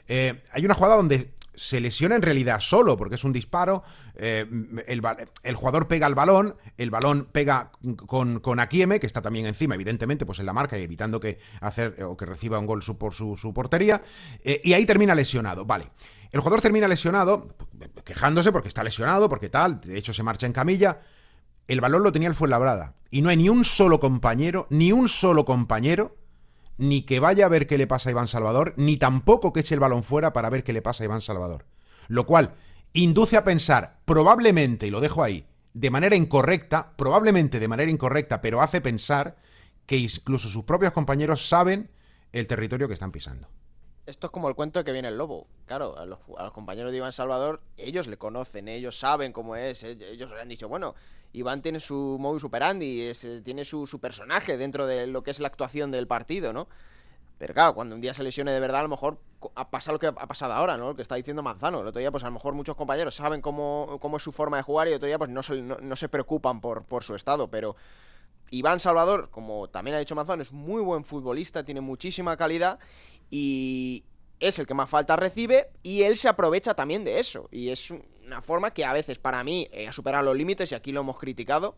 Eh, 0.08 0.42
hay 0.52 0.66
una 0.66 0.74
jugada 0.74 0.96
donde 0.96 1.32
se 1.54 1.80
lesiona 1.80 2.16
en 2.16 2.22
realidad 2.22 2.60
solo, 2.60 2.98
porque 2.98 3.16
es 3.16 3.24
un 3.24 3.32
disparo, 3.32 3.84
eh, 4.16 4.46
el, 4.88 5.56
jugador 5.56 5.88
pega 5.88 6.08
el 6.08 6.16
balón, 6.16 6.56
el 6.78 6.92
balón 6.92 7.28
pega 7.32 7.72
con, 8.06 8.40
con 8.40 8.60
Akieme, 8.60 9.00
que 9.00 9.08
está 9.08 9.22
también 9.22 9.46
encima, 9.46 9.76
evidentemente, 9.76 10.26
pues 10.26 10.40
en 10.40 10.46
la 10.46 10.54
marca 10.54 10.78
y 10.78 10.84
evitando 10.84 11.20
que 11.20 11.38
hacer 11.62 12.04
o 12.04 12.18
que 12.18 12.26
reciba 12.26 12.60
un 12.60 12.66
gol 12.66 12.82
por 12.98 13.14
su, 13.14 13.54
portería, 13.54 14.02
eh, 14.44 14.62
y 14.64 14.74
ahí 14.74 14.86
termina 14.86 15.16
lesionado, 15.16 15.66
vale. 15.66 15.90
El 16.32 16.40
jugador 16.40 16.62
termina 16.62 16.88
lesionado, 16.88 17.56
quejándose 18.04 18.52
porque 18.52 18.68
está 18.68 18.84
lesionado, 18.84 19.30
porque 19.30 19.50
tal, 19.50 19.82
de 19.82 19.98
hecho 19.98 20.14
se 20.14 20.24
marcha 20.24 20.46
en 20.46 20.54
camilla. 20.54 21.00
El 21.68 21.82
balón 21.82 22.04
lo 22.04 22.12
tenía 22.12 22.30
el 22.30 22.36
Fuenlabrada. 22.36 22.96
Y 23.10 23.22
no 23.22 23.30
hay 23.30 23.38
ni 23.38 23.50
un 23.50 23.66
solo 23.66 24.00
compañero, 24.00 24.68
ni 24.70 24.92
un 24.92 25.08
solo 25.08 25.46
compañero, 25.46 26.18
ni 26.78 27.04
que 27.04 27.20
vaya 27.20 27.46
a 27.46 27.50
ver 27.50 27.68
qué 27.68 27.78
le 27.78 27.88
pasa 27.88 28.10
a 28.10 28.12
Iván 28.12 28.28
Salvador, 28.28 28.74
ni 28.78 28.98
tampoco 28.98 29.54
que 29.54 29.62
eche 29.62 29.76
el 29.76 29.80
balón 29.80 30.04
fuera 30.04 30.34
para 30.34 30.50
ver 30.50 30.64
qué 30.64 30.74
le 30.74 30.82
pasa 30.82 31.04
a 31.04 31.06
Iván 31.06 31.22
Salvador. 31.22 31.66
Lo 32.08 32.26
cual 32.26 32.56
induce 32.94 33.38
a 33.38 33.44
pensar, 33.44 34.00
probablemente, 34.06 34.88
y 34.88 34.92
lo 34.92 35.02
dejo 35.02 35.24
ahí, 35.24 35.48
de 35.74 35.90
manera 35.90 36.16
incorrecta, 36.16 36.94
probablemente 36.96 37.60
de 37.60 37.68
manera 37.68 37.92
incorrecta, 37.92 38.42
pero 38.42 38.62
hace 38.62 38.82
pensar 38.82 39.36
que 39.86 39.98
incluso 39.98 40.50
sus 40.50 40.64
propios 40.64 40.94
compañeros 40.94 41.48
saben 41.48 41.92
el 42.32 42.48
territorio 42.48 42.88
que 42.88 42.94
están 42.94 43.12
pisando. 43.12 43.50
Esto 44.06 44.28
es 44.28 44.32
como 44.32 44.50
el 44.50 44.56
cuento 44.56 44.80
de 44.80 44.86
que 44.86 44.92
viene 44.92 45.08
el 45.08 45.18
lobo. 45.18 45.48
Claro, 45.66 45.98
a 45.98 46.06
los, 46.06 46.20
compañeros 46.54 46.92
de 46.92 46.98
Iván 46.98 47.12
Salvador, 47.12 47.62
ellos 47.76 48.08
le 48.08 48.18
conocen, 48.18 48.68
ellos 48.68 49.00
saben 49.00 49.34
cómo 49.34 49.56
es. 49.56 49.84
Eh, 49.84 49.98
ellos 50.12 50.30
le 50.30 50.42
han 50.42 50.48
dicho, 50.48 50.70
bueno, 50.70 50.94
Iván 51.34 51.62
tiene 51.64 51.80
su 51.80 52.18
modus 52.20 52.44
operandi, 52.44 53.02
es, 53.02 53.24
eh, 53.24 53.42
tiene 53.42 53.66
su, 53.66 53.88
personaje 54.00 54.58
dentro 54.58 54.86
de 54.86 55.08
lo 55.08 55.24
que 55.24 55.32
es 55.32 55.40
la 55.40 55.48
actuación 55.48 55.90
del 55.90 56.06
partido, 56.06 56.54
¿no? 56.54 56.68
Pero 57.40 57.54
claro, 57.54 57.74
cuando 57.74 57.96
un 57.96 58.02
día 58.02 58.14
se 58.14 58.24
lesione 58.24 58.52
de 58.52 58.60
verdad, 58.60 58.82
a 58.82 58.84
lo 58.84 58.90
mejor 58.90 59.20
pasa 59.72 59.92
lo 59.92 60.00
que 60.00 60.08
ha 60.08 60.14
pasado 60.14 60.54
ahora, 60.54 60.78
¿no? 60.78 60.90
Lo 60.90 60.96
que 60.96 61.02
está 61.02 61.16
diciendo 61.16 61.42
Manzano. 61.42 61.82
El 61.82 61.88
otro 61.88 62.00
día, 62.00 62.12
pues 62.12 62.24
a 62.24 62.28
lo 62.28 62.34
mejor 62.34 62.54
muchos 62.54 62.76
compañeros 62.76 63.16
saben 63.16 63.42
cómo, 63.42 63.98
cómo 64.00 64.18
es 64.18 64.24
su 64.24 64.32
forma 64.32 64.58
de 64.58 64.64
jugar 64.64 64.88
y 64.88 64.92
el 64.92 64.98
otro 64.98 65.08
día, 65.08 65.18
pues 65.18 65.32
no 65.32 65.42
se, 65.42 65.62
no, 65.62 65.96
se 65.96 66.10
preocupan 66.10 66.62
por, 66.62 66.86
por 66.86 67.04
su 67.04 67.16
estado. 67.16 67.50
Pero 67.50 67.76
Iván 68.52 68.80
Salvador, 68.80 69.30
como 69.32 69.68
también 69.68 69.96
ha 69.96 70.00
dicho 70.00 70.16
Manzano, 70.16 70.44
es 70.44 70.52
muy 70.52 70.82
buen 70.82 71.04
futbolista, 71.04 71.66
tiene 71.66 71.82
muchísima 71.82 72.38
calidad 72.38 72.80
y 73.30 74.04
es 74.40 74.60
el 74.60 74.68
que 74.68 74.74
más 74.74 74.90
falta 74.90 75.16
recibe 75.16 75.70
y 75.84 76.04
él 76.04 76.18
se 76.18 76.30
aprovecha 76.30 76.74
también 76.74 77.04
de 77.04 77.20
eso. 77.20 77.48
Y 77.52 77.70
es 77.70 77.92
una 78.26 78.42
forma 78.42 78.72
que 78.72 78.86
a 78.86 78.94
veces 78.94 79.18
para 79.18 79.44
mí 79.44 79.68
eh, 79.72 79.88
ha 79.88 79.94
superado 79.94 80.26
los 80.26 80.36
límites 80.36 80.72
y 80.72 80.76
aquí 80.76 80.92
lo 80.92 81.02
hemos 81.02 81.20
criticado 81.20 81.76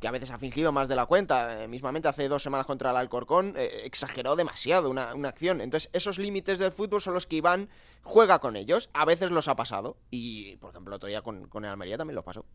que 0.00 0.08
a 0.08 0.10
veces 0.10 0.30
ha 0.30 0.38
fingido 0.38 0.72
más 0.72 0.88
de 0.88 0.96
la 0.96 1.06
cuenta. 1.06 1.62
Eh, 1.62 1.68
mismamente 1.68 2.08
hace 2.08 2.26
dos 2.28 2.42
semanas 2.42 2.66
contra 2.66 2.90
el 2.90 2.96
Alcorcón 2.96 3.54
eh, 3.56 3.82
exageró 3.84 4.34
demasiado 4.34 4.90
una, 4.90 5.10
acción. 5.28 5.60
Entonces, 5.60 5.90
esos 5.92 6.18
límites 6.18 6.58
del 6.58 6.72
fútbol 6.72 7.02
son 7.02 7.14
los 7.14 7.26
que 7.26 7.36
Iván 7.36 7.68
juega 8.02 8.38
con 8.38 8.56
ellos. 8.56 8.88
A 8.94 9.04
veces 9.04 9.30
los 9.30 9.46
ha 9.48 9.56
pasado. 9.56 9.98
Y, 10.10 10.56
por 10.56 10.70
ejemplo, 10.70 10.96
otro 10.96 11.08
día 11.08 11.20
con, 11.20 11.48
con 11.48 11.64
el 11.64 11.70
Almería 11.70 11.98
también 11.98 12.14
lo 12.14 12.24
pasó. 12.24 12.46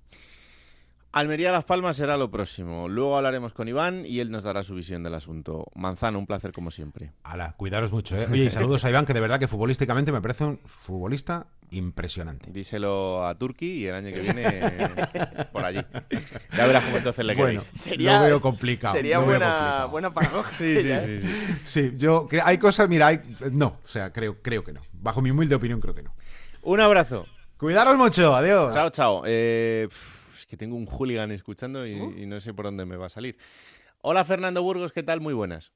Almería 1.15 1.53
Las 1.53 1.63
Palmas 1.63 1.95
será 1.95 2.17
lo 2.17 2.29
próximo. 2.29 2.89
Luego 2.89 3.15
hablaremos 3.15 3.53
con 3.53 3.69
Iván 3.69 4.03
y 4.05 4.19
él 4.19 4.29
nos 4.31 4.43
dará 4.43 4.63
su 4.63 4.75
visión 4.75 5.01
del 5.01 5.13
asunto. 5.13 5.71
Manzano, 5.73 6.19
un 6.19 6.27
placer 6.27 6.51
como 6.51 6.71
siempre. 6.71 7.13
Hala, 7.23 7.53
cuidaros 7.55 7.93
mucho, 7.93 8.17
¿eh? 8.17 8.27
Oye, 8.29 8.43
y 8.43 8.49
saludos 8.49 8.83
a 8.83 8.89
Iván, 8.89 9.05
que 9.05 9.13
de 9.13 9.21
verdad 9.21 9.39
que 9.39 9.47
futbolísticamente 9.47 10.11
me 10.11 10.19
parece 10.19 10.43
un 10.43 10.59
futbolista 10.65 11.47
impresionante. 11.71 12.51
Díselo 12.51 13.25
a 13.25 13.33
Turki 13.37 13.65
y 13.65 13.87
el 13.87 13.95
año 13.95 14.13
que 14.13 14.19
viene 14.19 14.59
por 15.53 15.63
allí. 15.63 15.79
Ya 16.51 16.67
verás 16.67 16.83
cómo 16.83 16.97
entonces 16.97 17.25
le 17.25 17.33
bueno, 17.35 17.61
Sería, 17.75 18.19
lo 18.19 18.25
veo 18.25 18.41
complicado. 18.41 18.93
Sería 18.93 19.19
buena, 19.19 19.85
buena 19.85 20.13
paradoja. 20.13 20.53
Sí, 20.57 20.81
sí, 20.81 20.91
sí, 21.05 21.19
sí, 21.19 21.61
sí. 21.63 21.91
yo, 21.95 22.27
que 22.27 22.41
hay 22.41 22.57
cosas, 22.57 22.89
mira, 22.89 23.07
hay, 23.07 23.21
no, 23.53 23.79
o 23.81 23.87
sea, 23.87 24.11
creo, 24.11 24.41
creo 24.41 24.65
que 24.65 24.73
no. 24.73 24.81
Bajo 24.91 25.21
mi 25.21 25.31
humilde 25.31 25.55
opinión, 25.55 25.79
creo 25.79 25.95
que 25.95 26.03
no. 26.03 26.13
Un 26.61 26.81
abrazo. 26.81 27.25
Cuidaros 27.55 27.95
mucho, 27.95 28.35
adiós. 28.35 28.75
Chao, 28.75 28.89
chao. 28.89 29.23
Eh 29.25 29.87
que 30.47 30.57
tengo 30.57 30.75
un 30.75 30.85
hooligan 30.85 31.31
escuchando 31.31 31.81
uh. 31.81 31.85
y, 31.85 32.25
no 32.25 32.39
sé 32.39 32.53
por 32.53 32.65
dónde 32.65 32.85
me 32.85 32.97
va 32.97 33.07
a 33.07 33.09
salir. 33.09 33.37
Hola 34.01 34.23
Fernando 34.23 34.61
Burgos, 34.61 34.91
¿qué 34.91 35.03
tal? 35.03 35.21
Muy 35.21 35.33
buenas. 35.33 35.71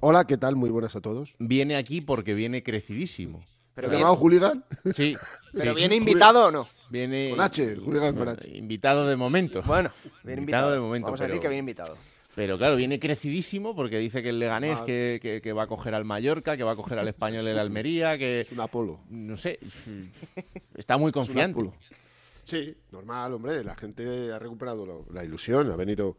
Hola, 0.00 0.26
¿qué 0.26 0.36
tal? 0.36 0.56
Muy 0.56 0.70
buenas 0.70 0.96
a 0.96 1.00
todos. 1.00 1.36
Viene 1.38 1.76
aquí 1.76 2.00
porque 2.00 2.34
viene 2.34 2.62
crecidísimo. 2.62 3.44
¿Pero 3.74 3.88
¿Se 3.88 3.94
llamado 3.94 4.16
hooligan? 4.16 4.64
Sí. 4.92 5.16
¿Pero 5.52 5.74
viene 5.74 5.96
invitado 5.96 6.46
o 6.46 6.50
no? 6.50 6.68
Viene... 6.90 7.30
Con 7.30 7.40
H, 7.40 7.76
hooligan 7.76 8.14
con 8.16 8.28
H. 8.28 8.50
Invitado 8.56 9.06
de 9.06 9.16
momento. 9.16 9.62
Bueno, 9.62 9.90
viene 10.24 10.40
invitado. 10.40 10.72
de 10.72 10.80
momento. 10.80 11.06
Vamos 11.06 11.20
a 11.20 11.26
decir 11.26 11.40
que 11.40 11.48
viene 11.48 11.60
invitado. 11.60 11.96
Pero 12.34 12.58
claro, 12.58 12.76
viene 12.76 12.98
crecidísimo 12.98 13.76
porque 13.76 13.98
dice 13.98 14.22
que 14.22 14.30
el 14.30 14.38
Leganés 14.38 14.80
que, 14.80 15.40
que, 15.42 15.52
va 15.52 15.64
a 15.64 15.66
coger 15.66 15.94
al 15.94 16.04
Mallorca, 16.04 16.56
que 16.56 16.64
va 16.64 16.72
a 16.72 16.76
coger 16.76 16.98
al 16.98 17.08
Español 17.08 17.46
el 17.46 17.58
Almería, 17.58 18.18
que... 18.18 18.40
Es 18.42 18.52
un 18.52 18.60
Apolo. 18.60 19.00
No 19.10 19.36
sé, 19.36 19.58
está 20.74 20.96
muy 20.96 21.12
confiante. 21.12 21.62
Sí, 22.44 22.74
normal, 22.90 23.32
hombre. 23.34 23.62
La 23.64 23.76
gente 23.76 24.32
ha 24.32 24.38
recuperado 24.38 25.06
la 25.12 25.24
ilusión, 25.24 25.70
ha 25.70 25.76
venido, 25.76 26.16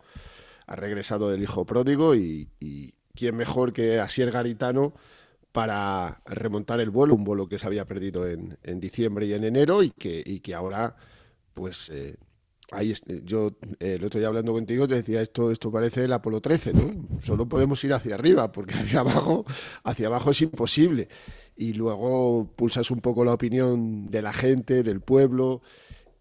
ha 0.67 0.75
regresado 0.75 1.29
del 1.29 1.41
hijo 1.41 1.65
pródigo 1.65 2.15
y, 2.15 2.49
quién 3.15 3.35
mejor 3.35 3.73
que 3.73 3.99
Asier 3.99 4.31
Garitano 4.31 4.93
para 5.51 6.21
remontar 6.25 6.79
el 6.79 6.89
vuelo, 6.89 7.13
un 7.13 7.23
vuelo 7.23 7.47
que 7.47 7.59
se 7.59 7.67
había 7.67 7.85
perdido 7.85 8.27
en, 8.27 8.79
diciembre 8.79 9.27
y 9.27 9.33
en 9.33 9.43
enero 9.43 9.83
y 9.83 9.91
que, 9.91 10.23
y 10.25 10.39
que 10.39 10.55
ahora, 10.55 10.95
pues, 11.53 11.89
eh, 11.91 12.17
ahí 12.71 12.91
yo 13.23 13.51
eh, 13.79 13.97
el 13.99 14.03
otro 14.03 14.19
día 14.19 14.29
hablando 14.29 14.51
contigo 14.53 14.87
te 14.87 14.95
decía 14.95 15.21
esto, 15.21 15.51
esto 15.51 15.71
parece 15.71 16.05
el 16.05 16.13
Apolo 16.13 16.41
13, 16.41 16.73
¿no? 16.73 17.19
Solo 17.21 17.47
podemos 17.47 17.83
ir 17.83 17.93
hacia 17.93 18.15
arriba 18.15 18.51
porque 18.51 18.73
hacia 18.73 19.01
abajo, 19.01 19.45
hacia 19.83 20.07
abajo 20.07 20.31
es 20.31 20.41
imposible. 20.41 21.07
Y 21.55 21.73
luego 21.73 22.51
pulsas 22.55 22.89
un 22.89 22.99
poco 22.99 23.23
la 23.23 23.33
opinión 23.33 24.09
de 24.09 24.23
la 24.23 24.33
gente, 24.33 24.81
del 24.81 25.01
pueblo 25.01 25.61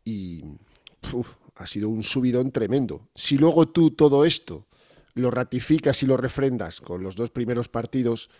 y 0.05 0.43
ha 1.57 1.67
sido 1.67 1.89
un 1.89 2.03
subidón 2.03 2.51
tremendo. 2.51 3.09
Si 3.15 3.37
luego 3.37 3.69
tú 3.69 3.91
todo 3.91 4.25
esto 4.25 4.67
lo 5.15 5.31
ratificas 5.31 6.03
y 6.03 6.07
lo 6.07 6.17
refrendas 6.17 6.81
con 6.81 7.03
los 7.03 7.17
dos 7.17 7.31
primeros 7.31 7.69
partidos, 7.69 8.31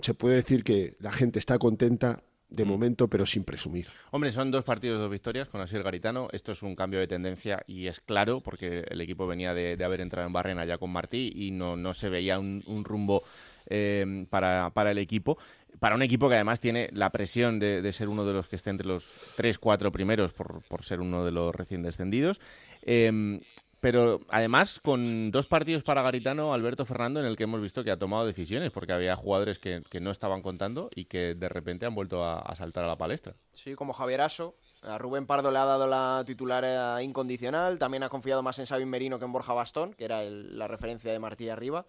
se 0.00 0.14
puede 0.14 0.36
decir 0.36 0.64
que 0.64 0.96
la 0.98 1.12
gente 1.12 1.38
está 1.38 1.58
contenta 1.58 2.24
de 2.48 2.64
mm. 2.64 2.68
momento, 2.68 3.08
pero 3.08 3.26
sin 3.26 3.44
presumir. 3.44 3.86
Hombre, 4.10 4.32
son 4.32 4.50
dos 4.50 4.64
partidos, 4.64 5.00
dos 5.00 5.10
victorias 5.10 5.48
con 5.48 5.60
Asier 5.60 5.82
Garitano. 5.82 6.28
Esto 6.32 6.52
es 6.52 6.62
un 6.62 6.74
cambio 6.76 7.00
de 7.00 7.06
tendencia 7.06 7.62
y 7.66 7.86
es 7.86 8.00
claro, 8.00 8.40
porque 8.40 8.84
el 8.88 9.00
equipo 9.00 9.26
venía 9.26 9.54
de, 9.54 9.82
haber 9.84 10.00
entrado 10.00 10.26
en 10.26 10.32
Barrena 10.32 10.64
ya 10.64 10.78
con 10.78 10.90
Martí 10.90 11.32
y 11.34 11.50
no, 11.50 11.76
no 11.76 11.94
se 11.94 12.08
veía 12.08 12.38
un, 12.38 12.84
rumbo 12.84 13.22
eh, 13.66 14.26
para, 14.30 14.70
para, 14.74 14.90
el 14.90 14.98
equipo 14.98 15.38
para 15.80 15.94
un 15.94 16.02
equipo 16.02 16.28
que 16.28 16.36
además 16.36 16.60
tiene 16.60 16.88
la 16.92 17.10
presión 17.10 17.58
de, 17.58 17.92
ser 17.92 18.08
uno 18.08 18.24
de 18.24 18.32
los 18.32 18.48
que 18.48 18.56
esté 18.56 18.70
entre 18.70 18.86
los 18.86 19.32
tres, 19.36 19.58
cuatro 19.58 19.92
primeros 19.92 20.32
por, 20.32 20.62
ser 20.82 21.00
uno 21.00 21.24
de 21.24 21.30
los 21.30 21.54
recién 21.54 21.82
descendidos. 21.82 22.40
Em, 22.82 23.40
pero 23.84 24.20
además 24.30 24.80
con 24.82 25.30
dos 25.30 25.46
partidos 25.46 25.82
para 25.82 26.00
Garitano, 26.00 26.54
Alberto 26.54 26.86
Fernando, 26.86 27.20
en 27.20 27.26
el 27.26 27.36
que 27.36 27.44
hemos 27.44 27.60
visto 27.60 27.84
que 27.84 27.90
ha 27.90 27.98
tomado 27.98 28.24
decisiones, 28.24 28.70
porque 28.70 28.94
había 28.94 29.14
jugadores 29.14 29.58
que, 29.58 29.82
no 30.00 30.10
estaban 30.10 30.40
contando 30.40 30.88
y 30.94 31.04
que 31.04 31.34
de 31.34 31.48
repente 31.50 31.84
han 31.84 31.94
vuelto 31.94 32.24
a, 32.24 32.54
saltar 32.54 32.84
a 32.84 32.86
la 32.86 32.96
palestra. 32.96 33.34
Sí, 33.52 33.74
como 33.74 33.92
Javier 33.92 34.22
Aso. 34.22 34.56
A 34.80 34.96
Rubén 34.96 35.26
Pardo 35.26 35.50
le 35.50 35.58
ha 35.58 35.66
dado 35.66 35.86
la 35.86 36.22
titular 36.26 37.02
incondicional. 37.02 37.78
También 37.78 38.02
ha 38.02 38.08
confiado 38.08 38.42
más 38.42 38.58
en 38.58 38.66
Sabin 38.66 38.88
Merino 38.88 39.18
que 39.18 39.26
en 39.26 39.32
Borja 39.32 39.52
Bastón, 39.52 39.92
que 39.92 40.06
era 40.06 40.22
la 40.22 40.66
referencia 40.66 41.12
de 41.12 41.18
Martí 41.18 41.50
arriba. 41.50 41.84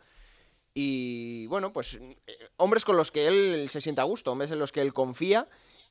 Y 0.78 1.48
bueno, 1.48 1.72
pues 1.72 1.94
eh, 1.94 2.18
hombres 2.58 2.84
con 2.84 2.98
los 2.98 3.10
que 3.10 3.28
él 3.28 3.70
se 3.70 3.80
siente 3.80 4.02
a 4.02 4.04
gusto, 4.04 4.34
hombres 4.34 4.52
en 4.52 4.60
los 4.60 4.74
que 4.74 4.82
él 4.82 4.94
confía. 4.94 5.48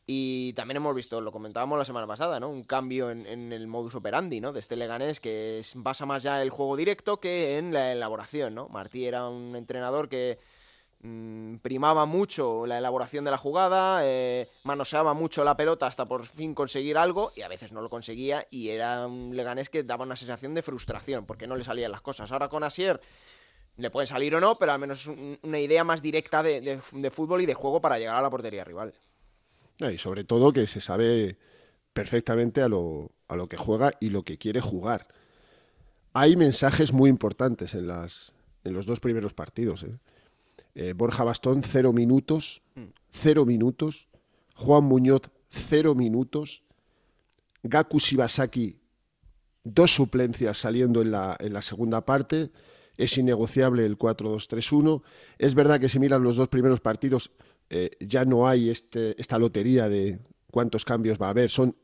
Y 0.06 0.52
también 0.52 0.76
hemos 0.76 0.94
visto, 0.94 1.22
lo 1.22 1.32
comentábamos 1.32 1.78
la 1.78 1.86
semana 1.86 2.06
pasada, 2.06 2.38
¿no? 2.38 2.50
Un 2.50 2.64
cambio 2.64 3.10
en, 3.10 3.52
el 3.54 3.66
modus 3.66 3.94
operandi, 3.94 4.42
¿no? 4.42 4.52
De 4.52 4.60
este 4.60 4.76
Leganés 4.76 5.18
que 5.18 5.62
basa 5.76 6.04
más 6.04 6.22
ya 6.22 6.42
el 6.42 6.50
juego 6.50 6.76
directo 6.76 7.18
que 7.18 7.56
en 7.56 7.72
la 7.72 7.92
elaboración, 7.92 8.54
¿no? 8.54 8.68
Martí 8.68 9.06
era 9.06 9.26
un 9.26 9.56
entrenador 9.56 10.10
que 10.10 10.38
mm, 11.00 11.56
primaba 11.62 12.04
mucho 12.04 12.66
la 12.66 12.76
elaboración 12.76 13.24
de 13.24 13.30
la 13.30 13.38
jugada, 13.38 14.00
eh, 14.02 14.50
manoseaba 14.64 15.14
mucho 15.14 15.42
la 15.42 15.56
pelota 15.56 15.86
hasta 15.86 16.06
por 16.06 16.26
fin 16.26 16.54
conseguir 16.54 16.98
algo 16.98 17.32
y 17.34 17.40
a 17.40 17.48
veces 17.48 17.72
no 17.72 17.80
lo 17.80 17.88
conseguía 17.88 18.46
y 18.50 18.68
era 18.68 19.06
un 19.06 19.34
Leganés 19.34 19.70
que 19.70 19.84
daba 19.84 20.04
una 20.04 20.16
sensación 20.16 20.52
de 20.52 20.60
frustración 20.60 21.24
porque 21.24 21.46
no 21.46 21.56
le 21.56 21.64
salían 21.64 21.92
las 21.92 22.02
cosas. 22.02 22.30
Ahora 22.30 22.48
con 22.48 22.62
Asier 22.62 23.00
le 23.76 23.90
pueden 23.90 24.06
salir 24.06 24.34
o 24.34 24.40
no, 24.40 24.58
pero 24.58 24.72
al 24.72 24.78
menos 24.78 25.00
es 25.06 25.38
una 25.42 25.58
idea 25.58 25.84
más 25.84 26.00
directa 26.00 26.42
de, 26.42 26.80
fútbol 27.10 27.42
y 27.42 27.46
de 27.46 27.54
juego 27.54 27.80
para 27.80 27.98
llegar 27.98 28.16
a 28.16 28.22
la 28.22 28.30
portería 28.30 28.64
rival. 28.64 28.94
y 29.78 29.98
sobre 29.98 30.24
todo 30.24 30.52
que 30.52 30.66
se 30.66 30.80
sabe 30.80 31.36
perfectamente 31.92 32.62
a 32.62 32.68
lo, 32.68 33.10
a 33.28 33.36
lo 33.36 33.46
que 33.46 33.56
juega 33.56 33.92
y 34.00 34.10
lo 34.10 34.22
que 34.22 34.38
quiere 34.38 34.60
jugar. 34.60 35.08
Hay 36.12 36.36
mensajes 36.36 36.92
muy 36.92 37.10
importantes 37.10 37.74
en, 37.74 37.88
las, 37.88 38.32
en 38.62 38.72
los 38.72 38.86
dos 38.86 39.00
primeros 39.00 39.34
partidos. 39.34 39.82
¿eh? 39.82 39.98
Eh, 40.74 40.92
Borja 40.92 41.24
Bastón, 41.24 41.62
cero 41.64 41.92
minutos. 41.92 42.62
Cero 43.10 43.44
minutos. 43.44 44.08
Juan 44.54 44.84
Muñoz, 44.84 45.22
cero 45.50 45.94
minutos. 45.94 46.62
Gaku 47.64 47.98
Shibasaki, 47.98 48.78
dos 49.64 49.94
suplencias 49.94 50.58
saliendo 50.58 51.00
en 51.00 51.10
la, 51.10 51.36
en 51.40 51.52
la 51.52 51.62
segunda 51.62 52.04
parte. 52.04 52.50
Es 52.96 53.18
innegociable 53.18 53.84
el 53.84 53.98
4-2-3-1. 53.98 55.02
Es 55.38 55.54
verdad 55.54 55.80
que 55.80 55.88
si 55.88 55.98
miran 55.98 56.22
los 56.22 56.36
dos 56.36 56.48
primeros 56.48 56.80
partidos, 56.80 57.32
eh, 57.70 57.90
ya 58.00 58.24
no 58.24 58.46
hay 58.46 58.70
este, 58.70 59.20
esta 59.20 59.38
lotería 59.38 59.88
de 59.88 60.20
cuántos 60.50 60.84
cambios 60.84 61.18
va 61.20 61.26
a 61.26 61.30
haber. 61.30 61.50
Son 61.50 61.76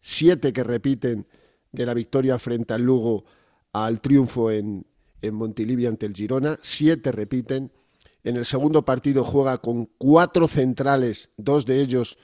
siete 0.00 0.52
que 0.52 0.64
repiten 0.64 1.26
de 1.72 1.86
la 1.86 1.94
victoria 1.94 2.38
frente 2.38 2.74
al 2.74 2.82
Lugo 2.82 3.24
al 3.72 4.00
triunfo 4.00 4.50
en, 4.50 4.86
en 5.22 5.34
Montilivi 5.34 5.86
ante 5.86 6.06
el 6.06 6.14
Girona. 6.14 6.58
Siete 6.62 7.12
repiten. 7.12 7.72
En 8.22 8.36
el 8.36 8.44
segundo 8.44 8.84
partido 8.84 9.24
juega 9.24 9.58
con 9.58 9.86
cuatro 9.96 10.46
centrales, 10.46 11.30
dos 11.36 11.64
de 11.64 11.80
ellos 11.80 12.18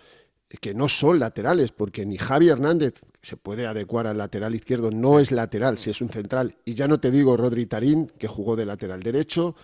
que 0.61 0.75
no 0.75 0.89
son 0.89 1.19
laterales, 1.19 1.73
porque 1.73 2.05
ni 2.05 2.19
Javi 2.19 2.49
Hernández 2.49 3.01
se 3.27 3.37
puede 3.37 3.67
adecuar 3.67 4.07
al 4.07 4.19
lateral 4.19 4.55
izquierdo, 4.55 4.93
no 4.93 5.19
es 5.19 5.33
lateral, 5.33 5.79
si 5.79 5.91
es 5.91 6.01
un 6.01 6.11
central. 6.11 6.55
Y 6.65 6.75
ya 6.75 6.87
no 6.87 7.01
te 7.01 7.11
digo 7.11 7.37
Rodri 7.37 7.67
Tarín, 7.67 8.07
que 8.07 8.29
jugó 8.29 8.55
de 8.55 8.65
lateral 8.65 9.03
derecho. 9.03 9.57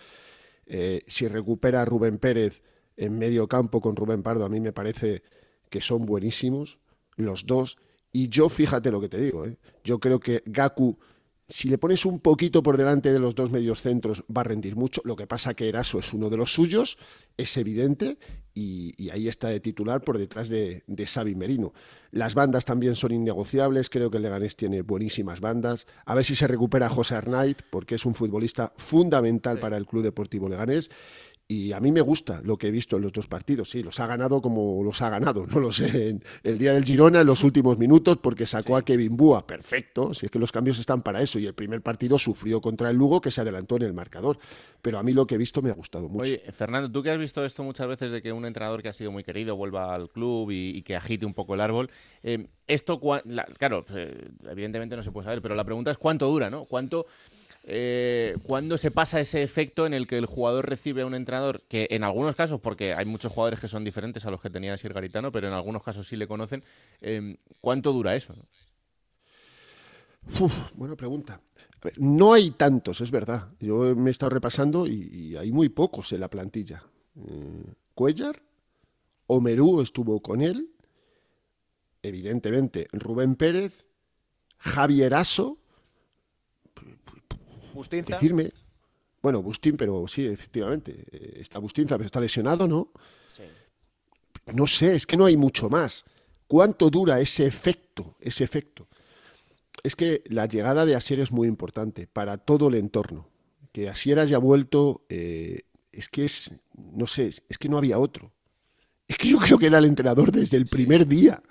Eh, 0.66 1.02
si 1.06 1.28
recupera 1.28 1.82
a 1.82 1.84
Rubén 1.84 2.18
Pérez 2.18 2.60
en 2.96 3.16
medio 3.16 3.46
campo 3.46 3.80
con 3.80 3.94
Rubén 3.94 4.24
Pardo, 4.24 4.44
a 4.44 4.48
mí 4.48 4.58
me 4.58 4.72
parece 4.72 5.22
que 5.70 5.80
son 5.80 6.06
buenísimos 6.06 6.80
los 7.14 7.46
dos. 7.46 7.76
Y 8.10 8.28
yo, 8.30 8.48
fíjate 8.48 8.90
lo 8.90 9.00
que 9.00 9.08
te 9.08 9.20
digo, 9.20 9.46
¿eh? 9.46 9.56
yo 9.84 10.00
creo 10.00 10.18
que 10.18 10.42
Gaku 10.44 10.98
si 11.48 11.68
le 11.68 11.78
pones 11.78 12.06
un 12.06 12.20
poquito 12.20 12.62
por 12.62 12.76
delante 12.76 13.12
de 13.12 13.18
los 13.18 13.34
dos 13.34 13.50
medios 13.50 13.82
centros, 13.82 14.24
va 14.34 14.40
a 14.42 14.44
rendir 14.44 14.76
mucho. 14.76 15.02
Lo 15.04 15.16
que 15.16 15.26
pasa 15.26 15.54
que 15.54 15.68
Eraso 15.68 15.98
es 15.98 16.12
uno 16.12 16.30
de 16.30 16.36
los 16.36 16.52
suyos, 16.52 16.98
es 17.36 17.56
evidente, 17.56 18.18
y, 18.54 19.10
ahí 19.10 19.28
está 19.28 19.48
de 19.48 19.60
titular 19.60 20.02
por 20.02 20.18
detrás 20.18 20.48
de, 20.48 20.82
de 20.86 21.06
Xavi 21.06 21.34
Merino. 21.34 21.72
Las 22.10 22.34
bandas 22.34 22.64
también 22.64 22.96
son 22.96 23.12
innegociables, 23.12 23.90
creo 23.90 24.10
que 24.10 24.18
el 24.18 24.22
Leganés 24.22 24.56
tiene 24.56 24.82
buenísimas 24.82 25.40
bandas. 25.40 25.86
A 26.04 26.14
ver 26.14 26.24
si 26.24 26.34
se 26.34 26.46
recupera 26.46 26.88
José 26.88 27.14
Arnaiz, 27.14 27.56
porque 27.70 27.94
es 27.94 28.04
un 28.04 28.14
futbolista 28.14 28.72
fundamental 28.76 29.58
para 29.58 29.76
el 29.76 29.86
Club 29.86 30.02
Deportivo 30.02 30.48
Leganés. 30.48 30.90
Y 31.48 31.72
a 31.72 31.80
mí 31.80 31.92
me 31.92 32.00
gusta 32.00 32.40
lo 32.44 32.56
que 32.56 32.68
he 32.68 32.70
visto 32.70 32.96
en 32.96 33.02
los 33.02 33.12
dos 33.12 33.26
partidos. 33.26 33.70
Sí, 33.70 33.82
los 33.82 34.00
ha 34.00 34.06
ganado 34.06 34.40
como 34.40 34.82
los 34.82 35.02
ha 35.02 35.10
ganado. 35.10 35.46
No 35.52 35.60
lo 35.60 35.70
sé. 35.70 36.08
En 36.08 36.24
el 36.44 36.56
día 36.56 36.72
del 36.72 36.84
Girona, 36.84 37.20
en 37.20 37.26
los 37.26 37.44
últimos 37.44 37.76
minutos, 37.78 38.16
porque 38.22 38.46
sacó 38.46 38.76
a 38.76 38.82
Kevin 38.82 39.16
Búa. 39.16 39.46
Perfecto. 39.46 40.14
Si 40.14 40.26
es 40.26 40.32
que 40.32 40.38
los 40.38 40.50
cambios 40.50 40.78
están 40.78 41.02
para 41.02 41.20
eso. 41.20 41.38
Y 41.38 41.46
el 41.46 41.54
primer 41.54 41.82
partido 41.82 42.18
sufrió 42.18 42.60
contra 42.60 42.88
el 42.88 42.96
Lugo, 42.96 43.20
que 43.20 43.30
se 43.30 43.42
adelantó 43.42 43.76
en 43.76 43.82
el 43.82 43.92
marcador. 43.92 44.38
Pero 44.80 44.98
a 44.98 45.02
mí 45.02 45.12
lo 45.12 45.26
que 45.26 45.34
he 45.34 45.38
visto 45.38 45.60
me 45.60 45.70
ha 45.70 45.74
gustado 45.74 46.08
mucho. 46.08 46.24
Oye, 46.24 46.42
Fernando, 46.52 46.90
tú 46.90 47.02
que 47.02 47.10
has 47.10 47.18
visto 47.18 47.44
esto 47.44 47.62
muchas 47.62 47.86
veces 47.86 48.12
de 48.12 48.22
que 48.22 48.32
un 48.32 48.46
entrenador 48.46 48.82
que 48.82 48.88
ha 48.88 48.92
sido 48.92 49.12
muy 49.12 49.22
querido 49.22 49.54
vuelva 49.54 49.94
al 49.94 50.08
club 50.08 50.50
y, 50.50 50.82
que 50.82 50.96
agite 50.96 51.26
un 51.26 51.34
poco 51.34 51.54
el 51.54 51.60
árbol. 51.60 51.90
Eh, 52.22 52.46
esto, 52.66 52.98
claro, 53.58 53.84
eh, 53.94 54.30
evidentemente 54.48 54.96
no 54.96 55.02
se 55.02 55.12
puede 55.12 55.26
saber, 55.26 55.42
pero 55.42 55.54
la 55.54 55.64
pregunta 55.64 55.90
es 55.90 55.98
cuánto 55.98 56.28
dura, 56.28 56.48
¿no? 56.48 56.64
¿Cuánto 56.64 57.06
eh, 57.64 58.36
cuando 58.42 58.76
se 58.76 58.90
pasa 58.90 59.20
ese 59.20 59.42
efecto 59.42 59.86
en 59.86 59.94
el 59.94 60.06
que 60.06 60.18
el 60.18 60.26
jugador 60.26 60.68
recibe 60.68 61.02
a 61.02 61.06
un 61.06 61.14
entrenador 61.14 61.62
que 61.68 61.86
en 61.90 62.02
algunos 62.02 62.34
casos, 62.34 62.60
porque 62.60 62.94
hay 62.94 63.04
muchos 63.04 63.32
jugadores 63.32 63.60
que 63.60 63.68
son 63.68 63.84
diferentes 63.84 64.26
a 64.26 64.30
los 64.30 64.40
que 64.40 64.50
tenía 64.50 64.76
Sir 64.76 64.92
Garitano, 64.92 65.30
pero 65.30 65.46
en 65.46 65.54
algunos 65.54 65.82
casos 65.82 66.08
sí 66.08 66.16
le 66.16 66.26
conocen, 66.26 66.64
em, 67.00 67.36
¿cuánto 67.60 67.92
dura 67.92 68.16
eso? 68.16 68.34
buena 70.74 70.96
pregunta. 70.96 71.40
No 71.96 72.32
hay 72.32 72.52
tantos, 72.52 73.00
es 73.00 73.10
verdad. 73.10 73.48
Yo 73.58 73.96
me 73.96 74.10
he 74.10 74.12
estado 74.12 74.30
repasando 74.30 74.86
y, 74.86 75.36
hay 75.36 75.50
muy 75.50 75.68
pocos 75.68 76.12
en 76.12 76.20
la 76.20 76.30
plantilla. 76.30 76.84
Eh, 77.16 77.64
Cuellar, 77.94 78.40
Omerú 79.26 79.80
estuvo 79.80 80.20
con 80.20 80.42
él, 80.42 80.70
evidentemente 82.02 82.88
Rubén 82.92 83.34
Pérez, 83.34 83.84
Javier 84.58 85.14
Aso, 85.14 85.58
Bustinza. 87.72 88.14
Decirme. 88.14 88.52
Bueno, 89.22 89.42
Bustín, 89.42 89.76
pero 89.76 90.06
sí, 90.08 90.26
efectivamente. 90.26 91.04
Eh, 91.12 91.38
está 91.40 91.58
Bustinza, 91.58 91.96
pero 91.96 92.06
está 92.06 92.20
lesionado, 92.20 92.66
¿no? 92.66 92.90
Sí. 93.36 93.42
No 94.52 94.66
sé, 94.66 94.96
es 94.96 95.06
que 95.06 95.16
no 95.16 95.26
hay 95.26 95.36
mucho 95.36 95.70
más. 95.70 96.04
¿Cuánto 96.48 96.90
dura 96.90 97.20
ese 97.20 97.46
efecto? 97.46 98.16
Ese 98.20 98.44
efecto. 98.44 98.88
Es 99.82 99.96
que 99.96 100.22
la 100.26 100.46
llegada 100.46 100.84
de 100.84 100.94
Asier 100.94 101.20
es 101.20 101.32
muy 101.32 101.48
importante 101.48 102.06
para 102.06 102.36
todo 102.36 102.68
el 102.68 102.74
entorno. 102.74 103.28
Que 103.72 103.88
Asier 103.88 104.18
haya 104.18 104.38
vuelto, 104.38 105.04
eh, 105.08 105.62
es 105.92 106.08
que 106.08 106.24
es, 106.24 106.50
no 106.74 107.06
sé, 107.06 107.28
es 107.48 107.58
que 107.58 107.68
no 107.68 107.78
había 107.78 107.98
otro. 107.98 108.32
Es 109.08 109.16
que 109.16 109.28
yo 109.28 109.38
creo 109.38 109.58
que 109.58 109.66
era 109.66 109.78
el 109.78 109.84
entrenador 109.84 110.32
desde 110.32 110.56
el 110.56 110.66
primer 110.66 111.06
día. 111.06 111.42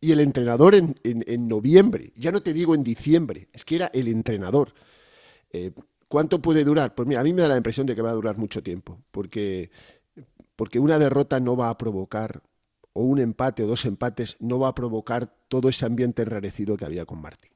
Y 0.00 0.12
el 0.12 0.20
entrenador 0.20 0.74
en, 0.74 0.96
en 1.04 1.46
noviembre, 1.46 2.12
ya 2.16 2.32
no 2.32 2.42
te 2.42 2.52
digo 2.52 2.74
en 2.74 2.82
diciembre, 2.82 3.48
es 3.52 3.64
que 3.64 3.76
era 3.76 3.90
el 3.92 4.08
entrenador. 4.08 4.74
Eh, 5.52 5.72
¿Cuánto 6.08 6.42
puede 6.42 6.64
durar? 6.64 6.94
Pues 6.94 7.08
mira, 7.08 7.20
a 7.20 7.24
mí 7.24 7.32
me 7.32 7.42
da 7.42 7.48
la 7.48 7.56
impresión 7.56 7.86
de 7.86 7.94
que 7.94 8.02
va 8.02 8.10
a 8.10 8.14
durar 8.14 8.36
mucho 8.36 8.62
tiempo, 8.62 8.98
porque, 9.10 9.70
porque 10.56 10.78
una 10.78 10.98
derrota 10.98 11.40
no 11.40 11.56
va 11.56 11.70
a 11.70 11.78
provocar, 11.78 12.42
o 12.92 13.02
un 13.02 13.18
empate 13.18 13.62
o 13.62 13.66
dos 13.66 13.86
empates, 13.86 14.36
no 14.38 14.58
va 14.58 14.68
a 14.68 14.74
provocar 14.74 15.26
todo 15.48 15.70
ese 15.70 15.86
ambiente 15.86 16.22
enrarecido 16.22 16.76
que 16.76 16.84
había 16.84 17.06
con 17.06 17.22
Martí. 17.22 17.48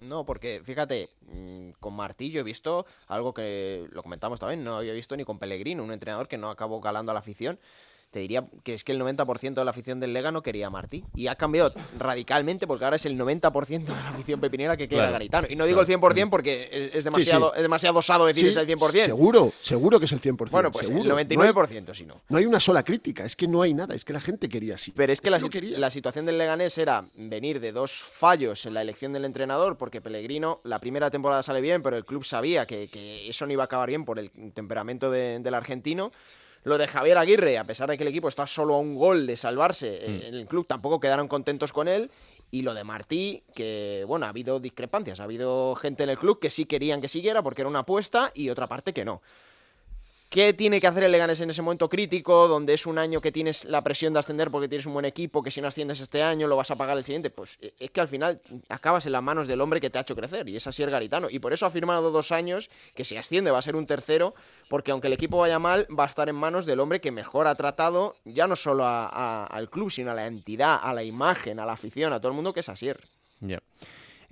No, 0.00 0.24
porque 0.24 0.62
fíjate, 0.64 1.10
mm, 1.20 1.70
con 1.78 1.94
Martí 1.94 2.30
yo 2.30 2.40
he 2.40 2.44
visto 2.44 2.86
algo 3.06 3.32
que 3.32 3.86
lo 3.92 4.02
comentamos 4.02 4.40
también, 4.40 4.64
no 4.64 4.78
había 4.78 4.92
visto 4.92 5.16
ni 5.16 5.24
con 5.24 5.38
Pellegrino, 5.38 5.84
un 5.84 5.92
entrenador 5.92 6.28
que 6.28 6.38
no 6.38 6.50
acabó 6.50 6.80
calando 6.80 7.12
a 7.12 7.14
la 7.14 7.20
afición 7.20 7.58
te 8.10 8.18
diría 8.18 8.44
que 8.64 8.74
es 8.74 8.84
que 8.84 8.92
el 8.92 9.00
90% 9.00 9.54
de 9.54 9.64
la 9.64 9.70
afición 9.70 10.00
del 10.00 10.12
Lega 10.12 10.32
no 10.32 10.42
quería 10.42 10.66
a 10.66 10.70
Martí. 10.70 11.04
Y 11.14 11.28
ha 11.28 11.36
cambiado 11.36 11.72
radicalmente 11.98 12.66
porque 12.66 12.84
ahora 12.84 12.96
es 12.96 13.06
el 13.06 13.18
90% 13.18 13.84
de 13.84 13.88
la 13.88 14.08
afición 14.08 14.40
pepinera 14.40 14.76
que 14.76 14.88
quiere 14.88 15.04
a 15.04 15.10
Garitano. 15.10 15.46
Y 15.48 15.56
no 15.56 15.64
digo 15.64 15.80
el 15.80 15.86
100% 15.86 16.28
porque 16.30 16.90
es 16.92 17.04
demasiado, 17.04 17.54
es 17.54 17.62
demasiado 17.62 17.98
osado 17.98 18.26
decir 18.26 18.48
es 18.48 18.56
el 18.56 18.66
100%. 18.66 19.04
Seguro, 19.04 19.52
seguro 19.60 19.98
que 19.98 20.06
es 20.06 20.12
el 20.12 20.20
100%. 20.20 20.50
Bueno, 20.50 20.70
pues 20.72 20.88
el 20.88 20.96
99% 20.96 21.94
si 21.94 22.04
no. 22.04 22.20
No 22.28 22.38
hay 22.38 22.46
una 22.46 22.60
sola 22.60 22.82
crítica, 22.82 23.24
es 23.24 23.36
que 23.36 23.46
no 23.46 23.62
hay 23.62 23.74
nada, 23.74 23.94
es 23.94 24.04
que 24.04 24.12
la 24.12 24.20
gente 24.20 24.48
quería 24.48 24.74
así. 24.74 24.92
Pero 24.92 25.12
es 25.12 25.20
que, 25.20 25.30
la, 25.30 25.38
la, 25.38 25.90
situación 25.90 26.26
del 26.26 26.38
Leganés 26.38 26.76
era 26.78 27.04
venir 27.14 27.60
de 27.60 27.72
dos 27.72 27.92
fallos 27.92 28.66
en 28.66 28.74
la 28.74 28.82
elección 28.82 29.12
del 29.12 29.24
entrenador 29.24 29.76
porque 29.76 30.00
Pellegrino 30.00 30.60
la 30.64 30.80
primera 30.80 31.10
temporada 31.10 31.42
sale 31.42 31.60
bien, 31.60 31.82
pero 31.82 31.96
el 31.96 32.04
club 32.04 32.24
sabía 32.24 32.66
que, 32.66 32.88
eso 33.28 33.46
no 33.46 33.52
iba 33.52 33.62
a 33.62 33.66
acabar 33.66 33.88
bien 33.88 34.04
por 34.04 34.18
el 34.18 34.30
temperamento 34.52 35.10
del 35.10 35.54
argentino. 35.54 36.12
Lo 36.62 36.76
de 36.76 36.86
Javier 36.86 37.16
Aguirre, 37.16 37.58
a 37.58 37.64
pesar 37.64 37.88
de 37.88 37.96
que 37.96 38.04
el 38.04 38.08
equipo 38.08 38.28
está 38.28 38.46
solo 38.46 38.74
a 38.74 38.78
un 38.78 38.94
gol 38.94 39.26
de 39.26 39.36
salvarse 39.36 40.04
eh, 40.04 40.08
mm. 40.08 40.26
en 40.26 40.34
el 40.34 40.46
club, 40.46 40.66
tampoco 40.66 41.00
quedaron 41.00 41.28
contentos 41.28 41.72
con 41.72 41.88
él. 41.88 42.10
Y 42.52 42.62
lo 42.62 42.74
de 42.74 42.82
Martí, 42.82 43.44
que 43.54 44.04
bueno, 44.08 44.26
ha 44.26 44.30
habido 44.30 44.58
discrepancias. 44.58 45.20
Ha 45.20 45.24
habido 45.24 45.76
gente 45.76 46.02
en 46.02 46.10
el 46.10 46.18
club 46.18 46.40
que 46.40 46.50
sí 46.50 46.66
querían 46.66 47.00
que 47.00 47.08
siguiera 47.08 47.42
porque 47.42 47.62
era 47.62 47.68
una 47.68 47.80
apuesta 47.80 48.32
y 48.34 48.50
otra 48.50 48.66
parte 48.66 48.92
que 48.92 49.04
no. 49.04 49.22
¿Qué 50.30 50.54
tiene 50.54 50.80
que 50.80 50.86
hacer 50.86 51.02
el 51.02 51.10
Leganés 51.10 51.40
en 51.40 51.50
ese 51.50 51.60
momento 51.60 51.88
crítico, 51.88 52.46
donde 52.46 52.72
es 52.72 52.86
un 52.86 52.98
año 52.98 53.20
que 53.20 53.32
tienes 53.32 53.64
la 53.64 53.82
presión 53.82 54.12
de 54.12 54.20
ascender 54.20 54.48
porque 54.48 54.68
tienes 54.68 54.86
un 54.86 54.92
buen 54.92 55.04
equipo, 55.04 55.42
que 55.42 55.50
si 55.50 55.60
no 55.60 55.66
asciendes 55.66 55.98
este 55.98 56.22
año 56.22 56.46
lo 56.46 56.54
vas 56.54 56.70
a 56.70 56.76
pagar 56.76 56.96
el 56.96 57.02
siguiente? 57.02 57.30
Pues 57.30 57.58
eh, 57.60 57.74
es 57.80 57.90
que 57.90 58.00
al 58.00 58.06
final 58.06 58.40
acabas 58.68 59.04
en 59.06 59.10
las 59.10 59.24
manos 59.24 59.48
del 59.48 59.60
hombre 59.60 59.80
que 59.80 59.90
te 59.90 59.98
ha 59.98 60.02
hecho 60.02 60.14
crecer, 60.14 60.48
y 60.48 60.54
es 60.54 60.64
así 60.68 60.84
el 60.84 60.90
Garitano. 60.90 61.28
Y 61.30 61.40
por 61.40 61.52
eso 61.52 61.66
ha 61.66 61.70
firmado 61.70 62.12
dos 62.12 62.30
años, 62.30 62.70
que 62.94 63.04
si 63.04 63.16
asciende 63.16 63.50
va 63.50 63.58
a 63.58 63.62
ser 63.62 63.74
un 63.74 63.88
tercero, 63.88 64.36
porque 64.68 64.92
aunque 64.92 65.08
el 65.08 65.14
equipo 65.14 65.38
vaya 65.38 65.58
mal, 65.58 65.88
va 65.90 66.04
a 66.04 66.06
estar 66.06 66.28
en 66.28 66.36
manos 66.36 66.64
del 66.64 66.78
hombre 66.78 67.00
que 67.00 67.10
mejor 67.10 67.48
ha 67.48 67.56
tratado, 67.56 68.14
ya 68.24 68.46
no 68.46 68.54
solo 68.54 68.84
al 68.86 69.68
club, 69.68 69.90
sino 69.90 70.12
a 70.12 70.14
la 70.14 70.26
entidad, 70.26 70.78
a 70.80 70.94
la 70.94 71.02
imagen, 71.02 71.58
a 71.58 71.66
la 71.66 71.72
afición, 71.72 72.12
a 72.12 72.20
todo 72.20 72.28
el 72.28 72.36
mundo, 72.36 72.52
que 72.52 72.60
es 72.60 72.68
Asier. 72.68 73.00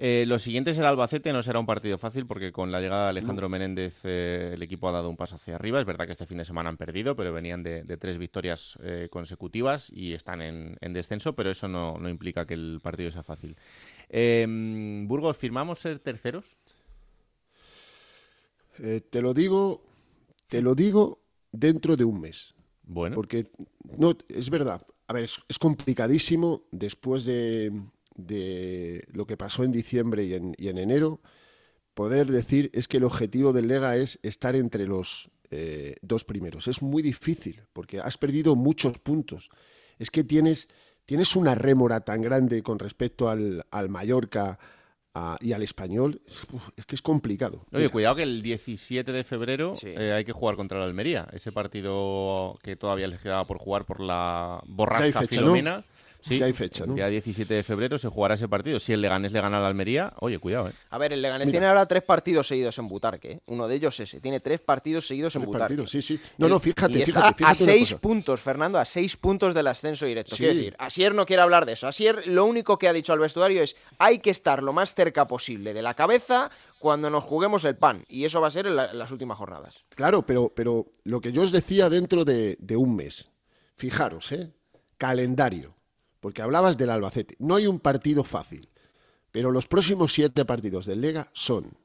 Eh, 0.01 0.25
lo 0.29 0.39
siguiente 0.39 0.71
es 0.71 0.79
el 0.79 0.85
Albacete, 0.85 1.33
no 1.33 1.43
será 1.43 1.59
un 1.59 1.67
partido 1.67 1.99
fácil 1.99 2.25
porque 2.25 2.53
con 2.53 2.71
la 2.71 2.81
llegada 2.81 3.05
de 3.05 3.09
Alejandro 3.11 3.49
Menéndez 3.49 3.99
eh, 4.05 4.53
el 4.55 4.63
equipo 4.63 4.89
ha 4.89 4.93
dado 4.93 5.11
un 5.11 5.17
paso 5.17 5.35
hacia 5.35 5.57
arriba. 5.57 5.81
Es 5.81 5.87
verdad 5.87 6.07
que 6.07 6.13
este 6.13 6.25
fin 6.25 6.39
de 6.39 6.45
semana 6.45 6.69
han 6.69 6.77
perdido, 6.77 7.17
pero 7.17 7.33
venían 7.33 7.65
de, 7.65 7.83
tres 7.99 8.17
victorias 8.17 8.79
eh, 8.83 9.09
consecutivas 9.11 9.91
y 9.93 10.15
están 10.15 10.41
en, 10.41 10.77
descenso, 10.93 11.35
pero 11.35 11.51
eso 11.51 11.67
no, 11.67 12.09
implica 12.09 12.47
que 12.47 12.55
el 12.55 12.79
partido 12.81 13.11
sea 13.11 13.25
fácil. 13.25 13.57
Em, 14.09 15.09
Burgos, 15.09 15.37
¿firmamos 15.37 15.81
ser 15.81 15.99
terceros? 15.99 16.57
te 19.11 19.21
lo 19.21 19.35
digo, 19.35 19.83
te 20.47 20.63
lo 20.63 20.77
digo 20.77 21.19
dentro 21.51 21.97
de 21.97 22.05
un 22.05 22.21
mes. 22.21 22.55
Bueno. 22.85 23.17
Porque 23.17 23.51
no, 23.99 24.17
es 24.29 24.49
verdad. 24.49 24.87
A 25.09 25.13
ver, 25.13 25.25
es 25.25 25.59
complicadísimo 25.59 26.63
después 26.71 27.25
de, 27.25 27.73
de 28.19 29.05
lo 29.13 29.27
que 29.27 29.37
pasó 29.39 29.65
en 29.65 29.73
diciembre 29.73 30.25
y 30.25 30.35
en, 30.35 30.55
enero, 30.79 31.21
poder 31.95 32.27
decir 32.27 32.71
es 32.75 32.87
que 32.89 32.99
el 32.99 33.05
objetivo 33.05 33.53
del 33.55 33.69
Lega 33.69 33.97
es 33.97 34.19
estar 34.23 34.55
entre 34.57 34.87
los 34.87 35.31
eh, 35.51 35.97
dos 36.03 36.25
primeros. 36.25 36.69
Es 36.69 36.83
muy 36.83 37.01
difícil 37.03 37.63
porque 37.73 38.01
has 38.01 38.19
perdido 38.19 38.55
muchos 38.57 38.99
puntos. 38.99 39.49
Es 39.99 40.11
que 40.11 40.23
tienes, 40.25 40.69
tienes 41.07 41.35
una 41.37 41.55
rémora 41.55 42.01
tan 42.01 42.21
grande 42.21 42.63
con 42.63 42.79
respecto 42.79 43.29
al, 43.31 43.65
al 43.71 43.89
Mallorca, 43.89 44.59
a- 45.15 45.39
y 45.41 45.53
al 45.53 45.63
español, 45.63 46.21
es, 46.27 46.45
uf, 46.53 46.63
es 46.77 46.85
que 46.87 46.95
es 46.97 47.03
complicado. 47.03 47.65
Oye, 47.73 47.79
Mira, 47.85 47.89
cuidado 47.91 48.17
que 48.17 48.23
el 48.25 48.43
17 48.43 49.11
de 49.11 49.25
febrero 49.25 49.75
Sí. 49.75 49.89
eh, 49.89 50.13
hay 50.13 50.25
que 50.25 50.33
jugar 50.33 50.57
contra 50.57 50.79
la 50.79 50.85
Almería. 50.85 51.27
Ese 51.33 51.51
partido 51.51 52.57
que 52.63 52.77
todavía 52.77 53.09
les 53.09 53.21
quedaba 53.23 53.47
por 53.47 53.59
jugar 53.59 53.87
por 53.87 54.01
la 54.01 54.61
borrasca 54.67 55.21
fecha, 55.23 55.41
Filomena. 55.41 55.85
Sí, 56.21 56.39
Ya 56.39 56.47
hay 56.47 56.53
fecha, 56.53 56.85
¿no? 56.85 56.93
El 56.93 56.97
día 56.97 57.09
17 57.09 57.55
de 57.55 57.63
febrero 57.63 57.97
se 57.97 58.09
jugará 58.09 58.35
ese 58.35 58.49
partido. 58.49 58.81
Si 58.81 58.93
el 58.93 59.01
Leganés 59.01 59.31
le 59.31 59.41
gana 59.41 59.59
a 59.59 59.61
la 59.61 59.69
Almería, 59.69 60.13
oye, 60.19 60.39
cuidado, 60.41 60.69
¿eh? 60.69 60.73
A 60.91 60.99
ver, 60.99 61.13
el 61.13 61.23
Leganés 61.23 61.47
Mira. 61.47 61.53
tiene 61.59 61.67
ahora 61.69 61.87
tres 61.87 62.03
partidos 62.03 62.49
seguidos 62.49 62.77
en 62.79 62.89
Butarque. 62.89 63.31
¿eh? 63.33 63.41
Uno 63.47 63.69
de 63.69 63.77
ellos 63.77 63.99
ese. 64.01 64.21
Tiene 64.21 64.41
tres 64.41 64.61
partidos 64.61 65.07
seguidos 65.07 65.37
en 65.37 65.45
Butarque. 65.45 65.77
partidos, 65.77 65.91
sí, 65.91 66.03
sí. 66.03 66.21
No, 66.37 66.49
no, 66.49 66.59
fíjate, 66.59 66.99
y 66.99 67.03
está 67.03 67.21
fíjate, 67.21 67.35
fíjate 67.39 67.53
a 67.53 67.55
seis 67.55 67.91
cosa. 67.91 68.01
puntos, 68.01 68.41
Fernando, 68.41 68.79
a 68.79 68.85
seis 68.85 69.17
puntos 69.17 69.55
del 69.55 69.69
ascenso 69.69 70.07
directo. 70.07 70.35
Sí. 70.35 70.39
Quiero 70.43 70.55
decir, 70.55 70.75
Asier 70.79 71.15
no 71.15 71.25
quiere 71.25 71.43
hablar 71.43 71.67
de 71.67 71.75
eso. 71.75 71.87
Asier 71.87 72.27
lo 72.27 72.45
único 72.47 72.79
que 72.79 72.89
ha 72.89 72.93
dicho 72.93 73.13
al 73.13 73.21
vestuario 73.21 73.63
es 73.63 73.77
hay 73.99 74.19
que 74.19 74.31
estar 74.31 74.63
lo 74.63 74.73
más 74.73 74.95
cerca 74.97 75.29
posible 75.29 75.73
de 75.73 75.83
la 75.83 75.95
cabeza 75.95 76.51
cuando 76.81 77.11
nos 77.11 77.23
juguemos 77.23 77.65
el 77.65 77.77
pan. 77.77 78.05
Y 78.09 78.25
eso 78.25 78.41
va 78.41 78.49
a 78.49 78.51
ser 78.51 78.67
en, 78.67 78.75
la- 78.75 78.91
en 78.91 78.99
las 78.99 79.13
últimas 79.13 79.39
jornadas. 79.39 79.85
Claro, 79.91 80.23
pero, 80.27 80.53
pero 80.55 80.87
lo 81.05 81.21
que 81.21 81.31
yo 81.31 81.43
os 81.43 81.53
decía 81.53 81.89
dentro 81.89 82.25
de, 82.25 82.57
de 82.59 82.77
un 82.77 82.97
mes, 82.97 83.31
fijaros, 83.77 84.33
¿eh? 84.33 84.51
Calendario, 84.99 85.77
porque 86.21 86.43
hablabas 86.43 86.77
del 86.77 86.91
Albacete. 86.91 87.37
No 87.39 87.57
hay 87.57 87.67
un 87.67 87.81
partido 87.81 88.25
fácil, 88.25 88.69
pero 89.31 89.51
los 89.51 89.67
próximos 89.67 90.13
siete 90.13 90.45
partidos 90.45 90.87
del 90.87 91.01
Lega 91.01 91.31
son 91.33 91.77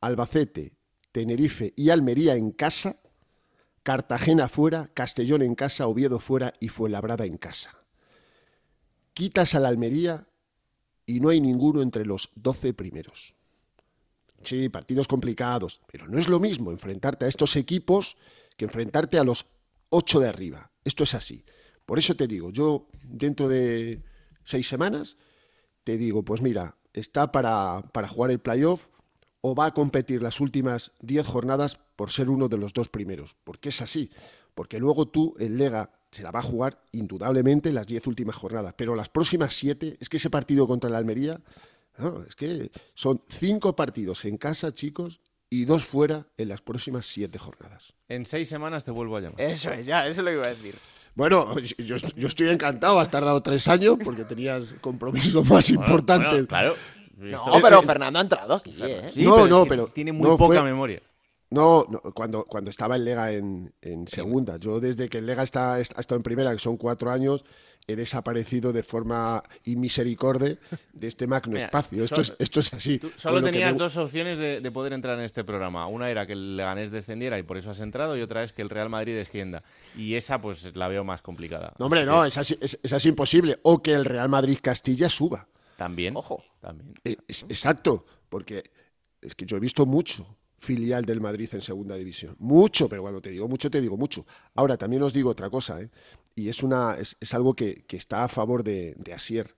Albacete, 0.00 0.76
Tenerife 1.12 1.72
y 1.76 1.90
Almería 1.90 2.36
en 2.36 2.50
casa, 2.50 2.96
Cartagena 3.82 4.48
fuera, 4.48 4.90
Castellón 4.94 5.42
en 5.42 5.54
casa, 5.54 5.86
Oviedo 5.86 6.18
fuera 6.18 6.54
y 6.60 6.68
Fuenlabrada 6.68 7.24
en 7.26 7.36
casa. 7.36 7.78
Quitas 9.12 9.54
a 9.54 9.60
la 9.60 9.68
Almería 9.68 10.26
y 11.06 11.20
no 11.20 11.28
hay 11.28 11.40
ninguno 11.40 11.82
entre 11.82 12.04
los 12.04 12.30
12 12.34 12.74
primeros. 12.74 13.34
Sí, 14.42 14.68
partidos 14.68 15.08
complicados, 15.08 15.80
pero 15.90 16.06
no 16.06 16.18
es 16.18 16.28
lo 16.28 16.40
mismo 16.40 16.70
enfrentarte 16.70 17.24
a 17.24 17.28
estos 17.28 17.56
equipos 17.56 18.16
que 18.56 18.66
enfrentarte 18.66 19.18
a 19.18 19.24
los 19.24 19.46
ocho 19.88 20.20
de 20.20 20.28
arriba. 20.28 20.70
Esto 20.84 21.04
es 21.04 21.14
así. 21.14 21.44
Por 21.86 21.98
eso 21.98 22.14
te 22.14 22.26
digo, 22.26 22.50
yo 22.50 22.88
dentro 23.02 23.48
de 23.48 24.02
seis 24.44 24.68
semanas 24.68 25.16
te 25.84 25.98
digo, 25.98 26.24
pues 26.24 26.40
mira, 26.40 26.76
está 26.92 27.30
para, 27.30 27.82
para 27.92 28.08
jugar 28.08 28.30
el 28.30 28.38
playoff 28.38 28.88
o 29.42 29.54
va 29.54 29.66
a 29.66 29.74
competir 29.74 30.22
las 30.22 30.40
últimas 30.40 30.92
diez 31.00 31.26
jornadas 31.26 31.78
por 31.96 32.10
ser 32.10 32.30
uno 32.30 32.48
de 32.48 32.56
los 32.56 32.72
dos 32.72 32.88
primeros. 32.88 33.36
Porque 33.44 33.68
es 33.68 33.82
así. 33.82 34.10
Porque 34.54 34.78
luego 34.78 35.06
tú, 35.06 35.34
el 35.38 35.58
Lega, 35.58 35.90
se 36.10 36.22
la 36.22 36.30
va 36.30 36.38
a 36.38 36.42
jugar 36.42 36.80
indudablemente 36.92 37.72
las 37.72 37.86
diez 37.86 38.06
últimas 38.06 38.36
jornadas. 38.36 38.74
Pero 38.76 38.94
las 38.94 39.08
próximas 39.10 39.54
siete, 39.54 39.98
es 40.00 40.08
que 40.08 40.16
ese 40.16 40.30
partido 40.30 40.66
contra 40.66 40.88
la 40.88 40.98
Almería, 40.98 41.40
no, 41.98 42.22
es 42.22 42.34
que 42.34 42.70
son 42.94 43.22
cinco 43.28 43.76
partidos 43.76 44.24
en 44.24 44.38
casa, 44.38 44.72
chicos, 44.72 45.20
y 45.50 45.66
dos 45.66 45.84
fuera 45.84 46.26
en 46.36 46.48
las 46.48 46.62
próximas 46.62 47.06
siete 47.06 47.38
jornadas. 47.38 47.92
En 48.08 48.24
seis 48.24 48.48
semanas 48.48 48.84
te 48.84 48.92
vuelvo 48.92 49.16
a 49.16 49.20
llamar. 49.20 49.40
Eso 49.40 49.72
es, 49.72 49.86
ya, 49.86 50.08
eso 50.08 50.22
lo 50.22 50.32
iba 50.32 50.44
a 50.44 50.48
decir. 50.48 50.74
Bueno, 51.14 51.54
yo, 51.78 51.96
yo 52.16 52.26
estoy 52.26 52.48
encantado, 52.50 52.98
has 52.98 53.08
tardado 53.10 53.40
tres 53.40 53.68
años 53.68 53.96
porque 54.02 54.24
tenías 54.24 54.74
compromisos 54.80 55.48
más 55.48 55.70
importantes. 55.70 56.30
Bueno, 56.30 56.46
claro. 56.46 56.74
No, 57.16 57.60
pero 57.62 57.80
Fernando 57.82 58.18
ha 58.18 58.22
entrado 58.22 58.54
aquí, 58.54 58.74
¿eh? 58.80 59.08
Sí, 59.12 59.22
No, 59.22 59.36
pero 59.36 59.48
no, 59.48 59.64
pero 59.66 59.86
Tiene 59.86 60.12
muy 60.12 60.28
no, 60.28 60.36
poca 60.36 60.56
fue- 60.60 60.62
memoria. 60.64 61.00
No, 61.54 61.84
no, 61.88 62.00
cuando, 62.12 62.44
cuando 62.44 62.70
estaba 62.70 62.96
el 62.96 63.04
Lega 63.04 63.32
en, 63.32 63.72
en 63.80 64.06
segunda. 64.08 64.56
Yo 64.58 64.80
desde 64.80 65.08
que 65.08 65.18
el 65.18 65.26
Lega 65.26 65.42
está, 65.42 65.78
está- 65.80 65.98
ha 65.98 66.00
estado 66.00 66.16
en 66.18 66.22
primera, 66.22 66.52
que 66.52 66.58
son 66.58 66.76
cuatro 66.76 67.10
años, 67.10 67.44
he 67.86 67.96
desaparecido 67.96 68.72
de 68.72 68.82
forma 68.82 69.42
inmisericordia 69.64 70.58
de 70.92 71.06
este 71.06 71.26
magno 71.26 71.52
Mira, 71.54 71.66
espacio. 71.66 72.02
Esto, 72.04 72.24
solo- 72.24 72.36
es, 72.38 72.44
esto 72.44 72.60
es 72.60 72.74
así. 72.74 72.98
Tú 72.98 73.10
solo 73.16 73.42
tenías 73.42 73.72
me- 73.72 73.78
dos 73.78 73.96
opciones 73.96 74.38
de, 74.38 74.60
de 74.60 74.70
poder 74.72 74.92
entrar 74.94 75.18
en 75.18 75.24
este 75.24 75.44
programa. 75.44 75.86
Una 75.86 76.10
era 76.10 76.26
que 76.26 76.32
el 76.32 76.56
Leganés 76.56 76.90
descendiera 76.90 77.38
y 77.38 77.42
por 77.42 77.56
eso 77.58 77.70
has 77.70 77.80
entrado, 77.80 78.16
y 78.16 78.22
otra 78.22 78.42
es 78.42 78.52
que 78.52 78.62
el 78.62 78.70
Real 78.70 78.88
Madrid 78.88 79.14
descienda. 79.14 79.62
Y 79.96 80.14
esa, 80.14 80.40
pues, 80.40 80.74
la 80.74 80.88
veo 80.88 81.04
más 81.04 81.20
complicada. 81.22 81.74
No, 81.78 81.86
hombre, 81.86 82.00
Así 82.00 82.06
no, 82.08 82.22
que 82.22 82.28
esa, 82.28 82.40
es- 82.40 82.58
es- 82.60 82.78
esa 82.82 82.96
es 82.96 83.06
imposible. 83.06 83.58
O 83.62 83.82
que 83.82 83.92
el 83.92 84.04
Real 84.04 84.28
Madrid 84.28 84.58
Castilla 84.62 85.08
suba. 85.08 85.46
También. 85.76 86.16
Ojo. 86.16 86.42
También. 86.60 86.94
Eh, 87.04 87.16
es- 87.28 87.42
exacto, 87.48 88.06
porque 88.30 88.64
es 89.20 89.34
que 89.34 89.44
yo 89.44 89.56
he 89.56 89.60
visto 89.60 89.84
mucho 89.86 90.26
filial 90.56 91.04
del 91.04 91.20
Madrid 91.20 91.48
en 91.52 91.60
segunda 91.60 91.96
división. 91.96 92.36
Mucho, 92.38 92.88
pero 92.88 93.02
cuando 93.02 93.20
te 93.20 93.30
digo 93.30 93.48
mucho, 93.48 93.70
te 93.70 93.80
digo 93.80 93.96
mucho. 93.96 94.26
Ahora, 94.54 94.76
también 94.76 95.02
os 95.02 95.12
digo 95.12 95.30
otra 95.30 95.50
cosa, 95.50 95.80
¿eh? 95.80 95.90
y 96.34 96.48
es, 96.48 96.62
una, 96.62 96.96
es, 96.98 97.16
es 97.20 97.34
algo 97.34 97.54
que, 97.54 97.84
que 97.86 97.96
está 97.96 98.24
a 98.24 98.28
favor 98.28 98.64
de, 98.64 98.94
de 98.98 99.12
Asier. 99.12 99.54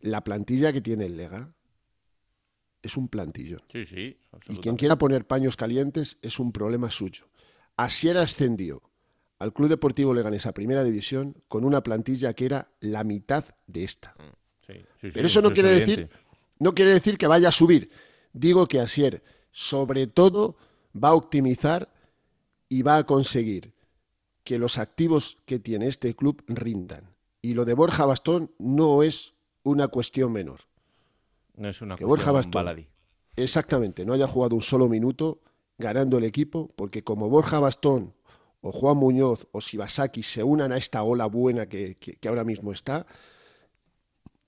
La 0.00 0.22
plantilla 0.22 0.72
que 0.72 0.80
tiene 0.80 1.06
el 1.06 1.16
Lega 1.16 1.52
es 2.82 2.96
un 2.96 3.08
plantillón. 3.08 3.62
Sí, 3.72 3.84
sí. 3.84 4.16
Y 4.48 4.56
quien 4.58 4.76
quiera 4.76 4.96
poner 4.96 5.26
paños 5.26 5.56
calientes 5.56 6.18
es 6.22 6.38
un 6.38 6.52
problema 6.52 6.90
suyo. 6.90 7.28
Asier 7.76 8.16
ascendió 8.16 8.82
al 9.38 9.52
Club 9.52 9.68
Deportivo 9.68 10.14
Leganés 10.14 10.46
a 10.46 10.54
Primera 10.54 10.84
División 10.84 11.42
con 11.48 11.64
una 11.64 11.82
plantilla 11.82 12.32
que 12.32 12.46
era 12.46 12.70
la 12.80 13.04
mitad 13.04 13.44
de 13.66 13.84
esta. 13.84 14.14
Sí, 14.66 14.72
sí, 14.72 14.84
sí, 15.00 15.10
Pero 15.12 15.26
eso 15.26 15.42
no 15.42 15.52
quiere 15.52 15.70
decir, 15.70 16.08
no 16.58 16.74
quiere 16.74 16.92
decir 16.92 17.18
que 17.18 17.26
vaya 17.26 17.48
a 17.48 17.52
subir. 17.52 17.90
Digo 18.32 18.66
que 18.66 18.80
Asier, 18.80 19.22
sobre 19.66 20.06
todo, 20.06 20.54
va 20.94 21.08
a 21.08 21.14
optimizar 21.14 21.88
y 22.68 22.82
va 22.82 22.98
a 22.98 23.04
conseguir 23.06 23.72
que 24.44 24.58
los 24.58 24.76
activos 24.76 25.38
que 25.46 25.58
tiene 25.58 25.86
este 25.86 26.14
club 26.14 26.44
rindan. 26.46 27.14
Y 27.40 27.54
lo 27.54 27.64
de 27.64 27.72
Borja 27.72 28.04
Bastón 28.04 28.52
no 28.58 29.02
es 29.02 29.32
una 29.62 29.88
cuestión 29.88 30.30
menor. 30.32 30.60
No 31.54 31.70
es 31.70 31.80
una 31.80 31.96
que 31.96 32.04
cuestión 32.04 32.08
Borja 32.18 32.32
Bastón 32.32 32.50
baladí. 32.52 32.86
exactamente 33.34 34.04
no 34.04 34.12
haya 34.12 34.26
jugado 34.28 34.54
un 34.56 34.62
solo 34.62 34.88
minuto 34.90 35.40
ganando 35.78 36.18
el 36.18 36.24
equipo, 36.24 36.68
porque 36.76 37.02
como 37.02 37.30
Borja 37.30 37.58
Bastón 37.58 38.12
o 38.60 38.72
Juan 38.72 38.98
Muñoz 38.98 39.48
o 39.52 39.62
Sibasaki 39.62 40.22
se 40.22 40.42
unan 40.42 40.70
a 40.72 40.76
esta 40.76 41.02
ola 41.02 41.24
buena 41.26 41.66
que, 41.66 41.94
que- 41.96 42.12
que 42.12 42.28
ahora 42.28 42.44
mismo 42.44 42.72
está, 42.72 43.06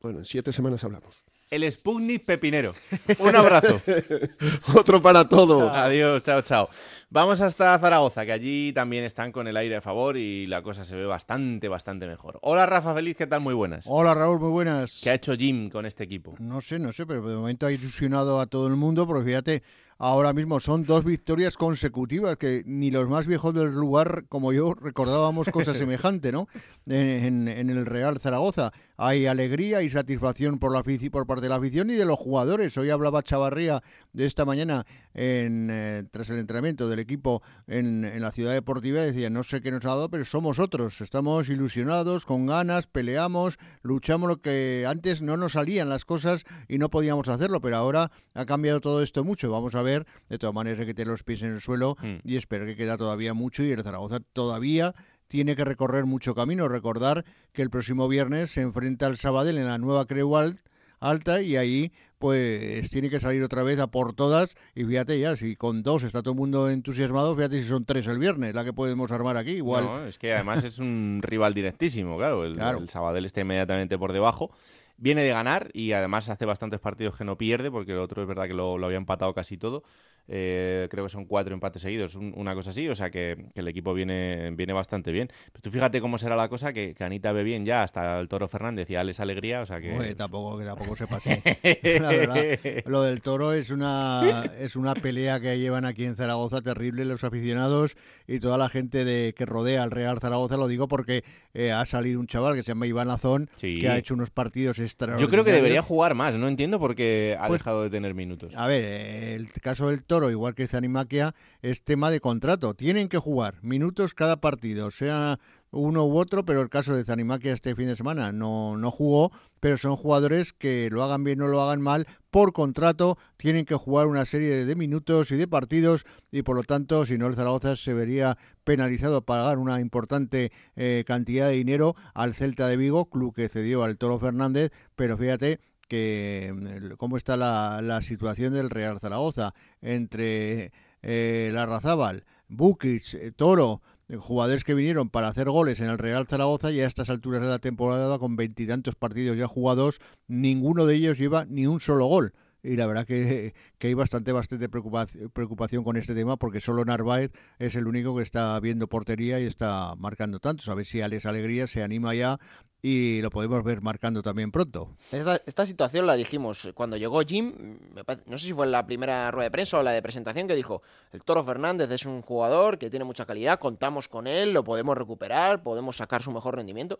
bueno, 0.02 0.18
en 0.18 0.26
siete 0.26 0.52
semanas 0.52 0.84
hablamos. 0.84 1.24
El 1.50 1.70
Sputnik 1.72 2.24
Pepinero. 2.26 2.74
Un 3.18 3.34
abrazo. 3.34 3.80
Otro 4.74 5.00
para 5.00 5.28
todo. 5.28 5.70
Adiós, 5.70 6.22
chao, 6.22 6.42
chao. 6.42 6.68
Vamos 7.08 7.40
hasta 7.40 7.78
Zaragoza, 7.78 8.26
que 8.26 8.32
allí 8.32 8.72
también 8.74 9.04
están 9.04 9.32
con 9.32 9.48
el 9.48 9.56
aire 9.56 9.76
a 9.76 9.80
favor 9.80 10.18
y 10.18 10.46
la 10.46 10.62
cosa 10.62 10.84
se 10.84 10.94
ve 10.94 11.06
bastante, 11.06 11.68
bastante 11.68 12.06
mejor. 12.06 12.38
Hola, 12.42 12.66
Rafa 12.66 12.92
Feliz, 12.94 13.16
¿qué 13.16 13.26
tal? 13.26 13.40
Muy 13.40 13.54
buenas. 13.54 13.86
Hola 13.88 14.12
Raúl, 14.12 14.38
muy 14.40 14.50
buenas. 14.50 15.00
¿Qué 15.02 15.08
ha 15.10 15.14
hecho 15.14 15.34
Jim 15.36 15.70
con 15.70 15.86
este 15.86 16.04
equipo? 16.04 16.34
No 16.38 16.60
sé, 16.60 16.78
no 16.78 16.92
sé, 16.92 17.06
pero 17.06 17.26
de 17.26 17.36
momento 17.36 17.64
ha 17.66 17.72
ilusionado 17.72 18.40
a 18.40 18.46
todo 18.46 18.66
el 18.66 18.76
mundo, 18.76 19.06
porque 19.06 19.24
fíjate, 19.24 19.62
ahora 19.96 20.34
mismo 20.34 20.60
son 20.60 20.84
dos 20.84 21.02
victorias 21.02 21.56
consecutivas, 21.56 22.36
que 22.36 22.62
ni 22.66 22.90
los 22.90 23.08
más 23.08 23.26
viejos 23.26 23.54
del 23.54 23.72
lugar 23.72 24.24
como 24.28 24.52
yo 24.52 24.74
recordábamos 24.74 25.48
cosa 25.48 25.72
semejante, 25.74 26.30
¿no? 26.30 26.46
En, 26.86 26.98
en- 27.24 27.48
en 27.48 27.70
el 27.70 27.86
Real 27.86 28.18
Zaragoza. 28.20 28.70
Hay 29.00 29.26
alegría 29.26 29.80
y 29.82 29.90
satisfacción 29.90 30.58
por, 30.58 30.72
la 30.72 30.82
por 30.82 31.24
parte 31.24 31.42
de 31.42 31.48
la 31.48 31.54
afición 31.54 31.88
y 31.88 31.94
de 31.94 32.04
los 32.04 32.18
jugadores. 32.18 32.76
Hoy 32.76 32.90
hablaba 32.90 33.22
Chavarría 33.22 33.80
de 34.12 34.26
esta 34.26 34.44
mañana 34.44 34.86
en, 35.14 35.68
eh, 35.70 36.02
tras 36.10 36.30
el 36.30 36.38
entrenamiento 36.38 36.88
del 36.88 36.98
equipo 36.98 37.40
en, 37.68 38.04
en 38.04 38.20
la 38.20 38.32
ciudad 38.32 38.52
deportiva 38.52 39.00
decía, 39.00 39.30
no 39.30 39.44
sé 39.44 39.60
qué 39.60 39.70
nos 39.70 39.84
ha 39.84 39.90
dado, 39.90 40.08
pero 40.10 40.24
somos 40.24 40.58
otros. 40.58 41.00
Estamos 41.00 41.48
ilusionados, 41.48 42.26
con 42.26 42.46
ganas, 42.46 42.88
peleamos, 42.88 43.58
luchamos 43.82 44.28
lo 44.28 44.40
que 44.40 44.84
antes 44.88 45.22
no 45.22 45.36
nos 45.36 45.52
salían 45.52 45.88
las 45.88 46.04
cosas 46.04 46.42
y 46.66 46.78
no 46.78 46.90
podíamos 46.90 47.28
hacerlo, 47.28 47.60
pero 47.60 47.76
ahora 47.76 48.10
ha 48.34 48.46
cambiado 48.46 48.80
todo 48.80 49.00
esto 49.00 49.22
mucho. 49.22 49.48
Vamos 49.52 49.76
a 49.76 49.82
ver, 49.82 50.08
de 50.28 50.38
todas 50.38 50.54
maneras, 50.54 50.80
hay 50.80 50.86
que 50.86 50.94
tener 50.94 51.12
los 51.12 51.22
pies 51.22 51.42
en 51.42 51.52
el 51.52 51.60
suelo 51.60 51.96
Mm. 52.02 52.16
y 52.24 52.36
espero 52.36 52.66
que 52.66 52.74
queda 52.74 52.96
todavía 52.96 53.32
mucho 53.32 53.62
y 53.62 53.70
el 53.70 53.82
Zaragoza 53.84 54.18
todavía 54.32 54.92
tiene 55.28 55.54
que 55.54 55.64
recorrer 55.64 56.04
mucho 56.06 56.34
camino. 56.34 56.66
Recordar 56.68 57.24
que 57.52 57.62
el 57.62 57.70
próximo 57.70 58.08
viernes 58.08 58.50
se 58.50 58.62
enfrenta 58.62 59.06
al 59.06 59.16
Sabadell 59.16 59.58
en 59.58 59.66
la 59.66 59.78
nueva 59.78 60.06
Creu 60.06 60.30
Alt- 60.36 60.60
Alta 61.00 61.40
y 61.42 61.56
ahí 61.56 61.92
pues 62.18 62.90
tiene 62.90 63.08
que 63.08 63.20
salir 63.20 63.40
otra 63.44 63.62
vez 63.62 63.78
a 63.78 63.86
por 63.86 64.12
todas 64.14 64.56
y 64.74 64.84
fíjate 64.84 65.20
ya, 65.20 65.36
si 65.36 65.54
con 65.54 65.84
dos 65.84 66.02
está 66.02 66.22
todo 66.22 66.32
el 66.32 66.38
mundo 66.38 66.68
entusiasmado, 66.68 67.36
fíjate 67.36 67.62
si 67.62 67.68
son 67.68 67.84
tres 67.84 68.08
el 68.08 68.18
viernes, 68.18 68.52
la 68.52 68.64
que 68.64 68.72
podemos 68.72 69.12
armar 69.12 69.36
aquí, 69.36 69.52
igual. 69.52 69.84
No, 69.84 70.04
es 70.04 70.18
que 70.18 70.32
además 70.34 70.64
es 70.64 70.80
un 70.80 71.20
rival 71.22 71.54
directísimo, 71.54 72.16
claro. 72.16 72.44
El, 72.44 72.56
Claro. 72.56 72.78
el 72.78 72.88
Sabadell 72.88 73.24
está 73.26 73.42
inmediatamente 73.42 73.96
por 73.96 74.12
debajo. 74.12 74.50
Viene 74.96 75.22
de 75.22 75.28
ganar 75.30 75.70
y 75.72 75.92
además 75.92 76.28
hace 76.28 76.44
bastantes 76.44 76.80
partidos 76.80 77.14
que 77.16 77.24
no 77.24 77.38
pierde, 77.38 77.70
porque 77.70 77.92
el 77.92 77.98
otro 77.98 78.20
es 78.20 78.26
verdad 78.26 78.48
que 78.48 78.54
lo, 78.54 78.76
lo 78.78 78.86
había 78.86 78.98
empatado 78.98 79.32
casi 79.32 79.56
todo. 79.56 79.84
Eh, 80.28 80.86
creo 80.90 81.04
que 81.04 81.10
son 81.10 81.24
cuatro 81.24 81.54
empates 81.54 81.82
seguidos, 81.82 82.14
una 82.14 82.54
cosa 82.54 82.70
así, 82.70 82.88
o 82.88 82.94
sea 82.94 83.10
que, 83.10 83.46
el 83.54 83.66
equipo 83.66 83.94
viene, 83.94 84.50
viene 84.52 84.72
bastante 84.74 85.10
bien. 85.10 85.28
Pero 85.52 85.62
tú 85.62 85.70
fíjate 85.70 86.00
cómo 86.00 86.18
será 86.18 86.36
la 86.36 86.48
cosa, 86.48 86.72
que, 86.72 86.94
Anita 86.98 87.32
ve 87.32 87.42
bien 87.42 87.64
ya 87.64 87.82
hasta 87.82 88.20
el 88.20 88.28
Toro 88.28 88.46
Fernández 88.48 88.90
y 88.90 88.96
Alex 88.96 89.20
Alegría, 89.20 89.62
o 89.62 89.66
sea 89.66 89.80
que... 89.80 90.14
tampoco, 90.14 90.58
que 90.58 90.64
tampoco 90.64 90.94
se 90.96 91.06
pase. 91.06 91.42
la 92.00 92.08
verdad, 92.08 92.44
lo 92.84 93.02
del 93.02 93.22
Toro 93.22 93.54
es 93.54 93.70
una, 93.70 94.52
es 94.58 94.76
una 94.76 94.94
pelea 94.94 95.40
que 95.40 95.58
llevan 95.58 95.86
aquí 95.86 96.04
en 96.04 96.16
Zaragoza 96.16 96.60
terrible 96.60 97.06
los 97.06 97.24
aficionados 97.24 97.96
y 98.26 98.40
toda 98.40 98.58
la 98.58 98.68
gente 98.68 99.06
de 99.06 99.34
que 99.34 99.46
rodea 99.46 99.82
al 99.82 99.90
Real 99.90 100.20
Zaragoza, 100.20 100.58
lo 100.58 100.68
digo 100.68 100.88
porque 100.88 101.24
eh, 101.54 101.72
ha 101.72 101.86
salido 101.86 102.20
un 102.20 102.26
chaval 102.26 102.54
que 102.54 102.62
se 102.62 102.72
llama 102.72 102.86
Iván 102.86 103.10
Azón, 103.10 103.48
que 103.58 103.88
ha 103.88 103.96
hecho 103.96 104.12
unos 104.12 104.30
partidos 104.30 104.78
extraordinarios. 104.78 105.26
Yo 105.26 105.32
creo 105.32 105.44
que 105.44 105.52
debería 105.52 105.80
jugar 105.80 106.14
más, 106.14 106.34
no 106.36 106.48
entiendo 106.48 106.78
por 106.78 106.94
qué 106.94 107.36
ha 107.40 107.46
pues 107.48 107.60
dejado 107.60 107.82
de 107.82 107.90
tener 107.90 108.14
minutos. 108.14 108.54
A 108.54 108.66
ver, 108.66 108.84
el 108.84 109.50
caso 109.62 109.88
del 109.88 110.02
Toro 110.02 110.17
igual 110.26 110.54
que 110.54 110.66
Zanimaquia, 110.66 111.34
es 111.62 111.84
tema 111.84 112.10
de 112.10 112.20
contrato. 112.20 112.74
Tienen 112.74 113.08
que 113.08 113.18
jugar 113.18 113.62
minutos 113.62 114.14
cada 114.14 114.40
partido, 114.40 114.90
sea 114.90 115.38
uno 115.70 116.06
u 116.06 116.16
otro, 116.18 116.44
pero 116.44 116.62
el 116.62 116.70
caso 116.70 116.94
de 116.94 117.04
Zanimaquia 117.04 117.52
este 117.52 117.74
fin 117.74 117.86
de 117.86 117.96
semana 117.96 118.32
no, 118.32 118.76
no 118.76 118.90
jugó, 118.90 119.32
pero 119.60 119.76
son 119.76 119.96
jugadores 119.96 120.52
que 120.52 120.88
lo 120.90 121.02
hagan 121.02 121.24
bien 121.24 121.42
o 121.42 121.48
lo 121.48 121.62
hagan 121.62 121.80
mal, 121.80 122.06
por 122.30 122.52
contrato 122.52 123.18
tienen 123.36 123.64
que 123.64 123.74
jugar 123.74 124.06
una 124.06 124.24
serie 124.24 124.64
de 124.64 124.76
minutos 124.76 125.30
y 125.30 125.36
de 125.36 125.46
partidos 125.46 126.06
y 126.30 126.42
por 126.42 126.56
lo 126.56 126.62
tanto, 126.62 127.04
si 127.06 127.18
no 127.18 127.26
el 127.26 127.34
Zaragoza 127.34 127.76
se 127.76 127.92
vería 127.92 128.38
penalizado 128.64 129.22
pagar 129.22 129.58
una 129.58 129.80
importante 129.80 130.52
eh, 130.76 131.04
cantidad 131.06 131.48
de 131.48 131.54
dinero 131.54 131.96
al 132.14 132.34
Celta 132.34 132.66
de 132.68 132.76
Vigo, 132.76 133.10
club 133.10 133.34
que 133.34 133.48
cedió 133.48 133.82
al 133.82 133.98
Toro 133.98 134.18
Fernández, 134.18 134.70
pero 134.96 135.16
fíjate 135.16 135.60
que 135.88 136.52
mm, 136.54 136.96
cómo 136.96 137.16
está 137.16 137.36
la, 137.36 137.80
la 137.82 138.02
situación 138.02 138.54
del 138.54 138.70
Real 138.70 139.00
Zaragoza 139.00 139.54
entre 139.80 140.72
eh, 141.02 141.50
Larrazábal, 141.52 142.24
Bukic, 142.48 143.14
eh, 143.14 143.32
Toro, 143.32 143.82
eh, 144.08 144.16
jugadores 144.16 144.64
que 144.64 144.74
vinieron 144.74 145.10
para 145.10 145.28
hacer 145.28 145.48
goles 145.50 145.80
en 145.80 145.88
el 145.88 145.98
Real 145.98 146.26
Zaragoza 146.26 146.70
y 146.70 146.80
a 146.80 146.86
estas 146.86 147.10
alturas 147.10 147.40
de 147.42 147.48
la 147.48 147.58
temporada 147.58 148.18
con 148.18 148.36
veintitantos 148.36 148.94
partidos 148.94 149.36
ya 149.36 149.48
jugados, 149.48 150.00
ninguno 150.26 150.86
de 150.86 150.96
ellos 150.96 151.18
lleva 151.18 151.44
ni 151.44 151.66
un 151.66 151.80
solo 151.80 152.06
gol 152.06 152.32
y 152.62 152.76
la 152.76 152.86
verdad 152.86 153.06
que, 153.06 153.54
hay 153.80 153.94
bastante 153.94 154.32
bastante 154.32 154.68
preocupación 154.68 155.84
con 155.84 155.96
este 155.96 156.14
tema 156.14 156.36
porque 156.36 156.60
solo 156.60 156.84
Narváez 156.84 157.30
es 157.58 157.76
el 157.76 157.86
único 157.86 158.16
que 158.16 158.22
está 158.22 158.58
viendo 158.60 158.88
portería 158.88 159.40
y 159.40 159.46
está 159.46 159.94
marcando 159.96 160.40
tantos. 160.40 160.68
A 160.68 160.74
ver 160.74 160.84
si 160.84 161.00
Alex 161.00 161.26
Alegría 161.26 161.66
se 161.66 161.82
anima 161.82 162.14
ya 162.14 162.38
y 162.80 163.20
lo 163.22 163.30
podemos 163.30 163.64
ver 163.64 163.80
marcando 163.80 164.22
también 164.22 164.52
pronto. 164.52 164.96
Esta, 165.10 165.66
situación 165.66 166.06
la 166.06 166.14
dijimos 166.14 166.68
cuando 166.74 166.96
llegó 166.96 167.20
Jim, 167.22 167.78
no 168.26 168.38
sé 168.38 168.46
si 168.46 168.52
fue 168.52 168.66
en 168.66 168.72
la 168.72 168.86
primera 168.86 169.30
rueda 169.30 169.44
de 169.44 169.50
prensa 169.50 169.78
o 169.78 169.82
la 169.82 169.92
de 169.92 170.02
presentación, 170.02 170.46
que 170.46 170.54
dijo, 170.54 170.82
el 171.12 171.22
Toro 171.24 171.44
Fernández 171.44 171.90
es 171.90 172.06
un 172.06 172.22
jugador 172.22 172.78
que 172.78 172.90
tiene 172.90 173.04
mucha 173.04 173.26
calidad, 173.26 173.58
contamos 173.58 174.08
con 174.08 174.26
él, 174.26 174.52
lo 174.52 174.62
podemos 174.62 174.96
recuperar, 174.96 175.62
podemos 175.62 175.96
sacar 175.96 176.22
su 176.22 176.30
mejor 176.30 176.56
rendimiento. 176.56 176.98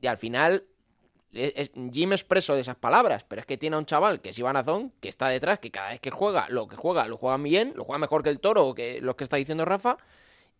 Y 0.00 0.06
al 0.06 0.16
final 0.16 0.64
Jim 1.32 2.12
es 2.12 2.24
preso 2.24 2.54
de 2.54 2.60
esas 2.60 2.76
palabras, 2.76 3.24
pero 3.26 3.40
es 3.40 3.46
que 3.46 3.56
tiene 3.56 3.76
a 3.76 3.78
un 3.78 3.86
chaval 3.86 4.20
que 4.20 4.30
es 4.30 4.38
Iván 4.38 4.92
que 5.00 5.08
está 5.08 5.28
detrás, 5.28 5.60
que 5.60 5.70
cada 5.70 5.90
vez 5.90 6.00
que 6.00 6.10
juega, 6.10 6.48
lo 6.48 6.66
que 6.66 6.76
juega, 6.76 7.06
lo 7.06 7.16
juega 7.16 7.36
bien, 7.36 7.72
lo 7.76 7.84
juega 7.84 7.98
mejor 7.98 8.22
que 8.22 8.30
el 8.30 8.40
toro 8.40 8.66
o 8.66 8.74
que 8.74 9.00
lo 9.00 9.16
que 9.16 9.24
está 9.24 9.36
diciendo 9.36 9.64
Rafa, 9.64 9.96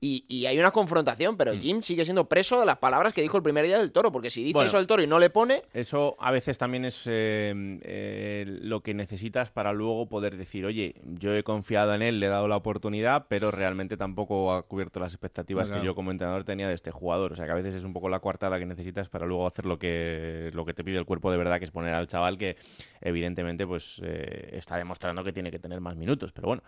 y, 0.03 0.47
hay 0.47 0.59
una 0.59 0.71
confrontación, 0.71 1.37
pero 1.37 1.55
mm. 1.55 1.61
Jim 1.61 1.83
sigue 1.83 2.05
siendo 2.05 2.27
preso 2.27 2.59
de 2.59 2.65
las 2.65 2.79
palabras 2.79 3.13
que 3.13 3.21
dijo 3.21 3.37
el 3.37 3.43
primer 3.43 3.67
día 3.67 3.77
del 3.77 3.93
toro, 3.93 4.11
porque 4.11 4.31
si 4.31 4.43
dice 4.43 4.65
eso 4.65 4.79
el 4.79 4.87
toro 4.87 5.03
y 5.03 5.07
no 5.07 5.19
le 5.19 5.29
pone... 5.29 5.61
Eso 5.75 6.17
a 6.19 6.31
veces 6.31 6.57
también 6.57 6.87
es 6.87 7.07
eh, 7.07 7.53
eh, 7.83 8.45
lo 8.63 8.81
que 8.81 8.95
necesitas 8.95 9.51
para 9.51 9.75
luego 9.75 10.09
poder 10.09 10.39
decir, 10.39 10.65
oye, 10.65 10.95
yo 11.05 11.35
he 11.35 11.43
confiado 11.43 11.95
en 11.95 12.01
él, 12.01 12.19
le 12.19 12.27
he 12.27 12.29
dado 12.31 12.49
la 12.49 12.57
oportunidad, 12.57 13.27
pero 13.29 13.51
realmente 13.51 13.99
tampoco 13.99 14.55
ha 14.55 14.63
cubierto 14.63 15.01
las 15.01 15.13
expectativas 15.13 15.69
que 15.69 15.85
yo 15.85 15.95
como 15.95 16.11
entrenador 16.11 16.45
tenía 16.45 16.67
de 16.67 16.75
este 16.75 16.91
jugador. 16.91 17.33
O 17.33 17.37
sea 17.37 17.45
que 17.45 17.53
a 17.53 17.57
veces 17.57 17.75
es 17.75 17.85
un 17.85 17.93
poco 17.93 18.09
la 18.09 18.21
coartada 18.21 18.59
que 18.59 18.65
necesitas 18.65 19.11
para 19.11 19.27
luego 19.27 19.47
hacer 19.47 19.67
lo 19.67 19.79
que, 19.79 20.51
lo 20.55 20.65
que 20.65 20.73
te 20.73 20.83
pide 20.83 20.97
el 20.97 21.05
cuerpo 21.05 21.31
de 21.31 21.37
verdad, 21.37 21.59
que 21.59 21.67
es 21.67 21.71
poner 21.71 21.93
al 21.93 22.07
chaval 22.07 22.39
que 22.39 22.57
evidentemente 23.03 23.67
pues 23.67 24.01
eh, 24.03 24.49
está 24.53 24.79
demostrando 24.79 25.23
que 25.23 25.33
tiene 25.35 25.51
que 25.51 25.59
tener 25.59 25.83
más 25.83 25.95
minutos. 25.95 26.33
Pero 26.33 26.49
bueno, 26.49 26.63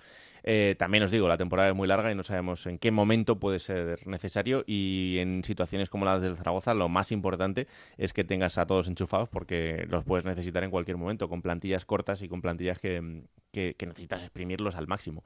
también 0.76 1.03
os 1.03 1.11
digo, 1.11 1.28
la 1.28 1.39
temporada 1.39 1.70
es 1.70 1.74
muy 1.74 1.89
larga 1.89 2.12
y 2.12 2.14
no 2.14 2.24
sabemos 2.24 2.66
en 2.66 2.76
qué 2.76 2.91
momento 2.91 3.22
puede 3.25 3.59
ser 3.59 4.07
necesario 4.07 4.64
y 4.66 5.16
en 5.18 5.45
situaciones 5.45 5.91
como 5.91 6.05
las 6.05 6.20
del 6.20 6.37
Zaragoza 6.37 6.75
lo 6.75 6.89
más 6.89 7.12
importante 7.12 7.66
es 7.97 8.12
que 8.12 8.25
tengas 8.25 8.59
a 8.59 8.66
todos 8.66 8.89
enchufados 8.89 9.29
porque 9.29 9.87
los 9.89 10.05
puedes 10.05 10.25
necesitar 10.25 10.64
en 10.64 10.70
cualquier 10.70 10.97
momento 10.97 11.29
con 11.29 11.43
plantillas 11.43 11.85
cortas 11.85 12.23
y 12.23 12.29
con 12.29 12.41
plantillas 12.41 12.79
que, 12.79 13.23
que, 13.53 13.77
necesitas 13.87 14.23
exprimirlos 14.23 14.77
al 14.77 14.87
máximo. 14.87 15.23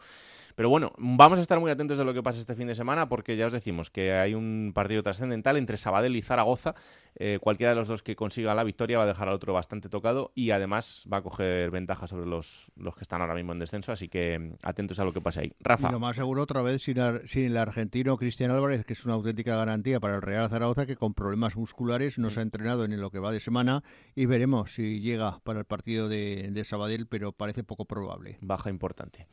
Pero 0.54 0.68
bueno, 0.68 0.92
vamos 0.98 1.38
a 1.38 1.42
estar 1.42 1.60
muy 1.60 1.70
atentos 1.70 1.98
de 1.98 2.04
lo 2.04 2.14
que 2.14 2.22
pasa 2.22 2.40
este 2.40 2.54
fin 2.54 2.66
de 2.66 2.74
semana 2.74 3.08
porque 3.08 3.36
ya 3.36 3.46
os 3.46 3.52
decimos 3.52 3.90
que 3.90 4.12
hay 4.12 4.34
un 4.34 4.72
partido 4.74 5.02
trascendental 5.02 5.56
entre 5.56 5.76
Sabadell 5.76 6.16
y 6.16 6.22
Zaragoza. 6.22 6.74
Eh, 7.18 7.38
cualquiera 7.40 7.70
de 7.70 7.76
los 7.76 7.88
dos 7.88 8.02
que 8.02 8.14
consiga 8.14 8.54
la 8.54 8.62
victoria 8.62 8.98
va 8.98 9.04
a 9.04 9.06
dejar 9.06 9.28
al 9.28 9.34
otro 9.34 9.54
bastante 9.54 9.88
tocado 9.88 10.32
y 10.34 10.50
además 10.50 11.06
va 11.10 11.18
a 11.18 11.22
coger 11.22 11.70
ventaja 11.70 12.06
sobre 12.06 12.26
los, 12.26 12.70
los 12.76 12.94
que 12.94 13.02
están 13.02 13.22
ahora 13.22 13.34
mismo 13.34 13.52
en 13.52 13.58
descenso. 13.58 13.90
Así 13.92 14.08
que 14.08 14.38
mm, 14.38 14.52
atentos 14.62 14.98
a 15.00 15.04
lo 15.04 15.12
que 15.12 15.20
pasa 15.20 15.40
ahí. 15.40 15.52
Rafa. 15.60 15.88
Y 15.88 15.92
lo 15.92 16.00
más 16.00 16.16
seguro 16.16 16.42
otra 16.42 16.60
vez 16.62 16.82
sin, 16.82 16.98
el 16.98 17.56
argentino 17.56 18.16
Cristian 18.18 18.50
Álvarez, 18.50 18.84
que 18.84 18.92
es 18.92 19.04
una 19.04 19.14
auténtica 19.14 19.56
garantía 19.56 19.98
para 19.98 20.16
el 20.16 20.22
Real 20.22 20.48
Zaragoza, 20.50 20.86
que 20.86 20.96
con 20.96 21.14
problemas 21.14 21.56
musculares 21.56 22.18
no 22.18 22.30
se 22.30 22.40
ha 22.40 22.42
entrenado 22.42 22.84
en 22.84 23.00
lo 23.00 23.10
que 23.10 23.18
va 23.18 23.32
de 23.32 23.40
semana 23.40 23.82
y 24.14 24.26
veremos 24.26 24.74
si 24.74 25.00
llega 25.00 25.40
para 25.40 25.60
el 25.60 25.64
partido 25.64 26.08
de, 26.08 26.50
de 26.50 26.64
Sabadell, 26.64 27.06
pero 27.06 27.32
parece 27.32 27.64
poco 27.64 27.86
probable. 27.86 28.38
Baja 28.40 28.68
importante. 28.68 29.26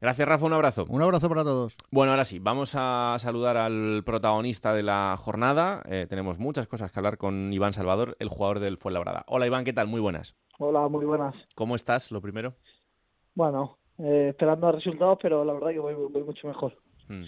Gracias, 0.00 0.28
Rafa. 0.28 0.46
Un 0.46 0.52
abrazo. 0.52 0.86
Un 0.88 1.02
abrazo 1.02 1.28
para 1.28 1.44
todos. 1.44 1.74
Bueno, 1.90 2.12
ahora 2.12 2.24
sí, 2.24 2.38
vamos 2.38 2.74
a 2.74 3.16
saludar 3.18 3.56
al 3.56 4.02
protagonista 4.04 4.74
de 4.74 4.82
la 4.82 5.16
jornada. 5.18 5.82
Eh, 5.86 6.06
tenemos 6.08 6.38
muchas 6.38 6.66
cosas 6.66 6.90
que 6.90 6.98
hablar 6.98 7.16
con 7.16 7.29
Iván 7.52 7.72
Salvador, 7.72 8.16
el 8.18 8.28
jugador 8.28 8.60
del 8.60 8.76
Fuenlabrada. 8.76 9.24
Hola, 9.26 9.46
Iván, 9.46 9.64
¿qué 9.64 9.72
tal? 9.72 9.86
Muy 9.86 10.00
buenas. 10.00 10.36
Hola, 10.58 10.88
muy 10.88 11.04
buenas. 11.04 11.34
¿Cómo 11.54 11.74
estás, 11.74 12.12
lo 12.12 12.20
primero? 12.20 12.54
Bueno, 13.34 13.78
eh, 13.98 14.28
esperando 14.30 14.72
resultados, 14.72 15.18
pero 15.22 15.44
la 15.44 15.52
verdad 15.52 15.70
que 15.70 15.78
voy, 15.78 15.94
mucho 16.24 16.48
mejor. 16.48 16.76
Hmm. 17.08 17.24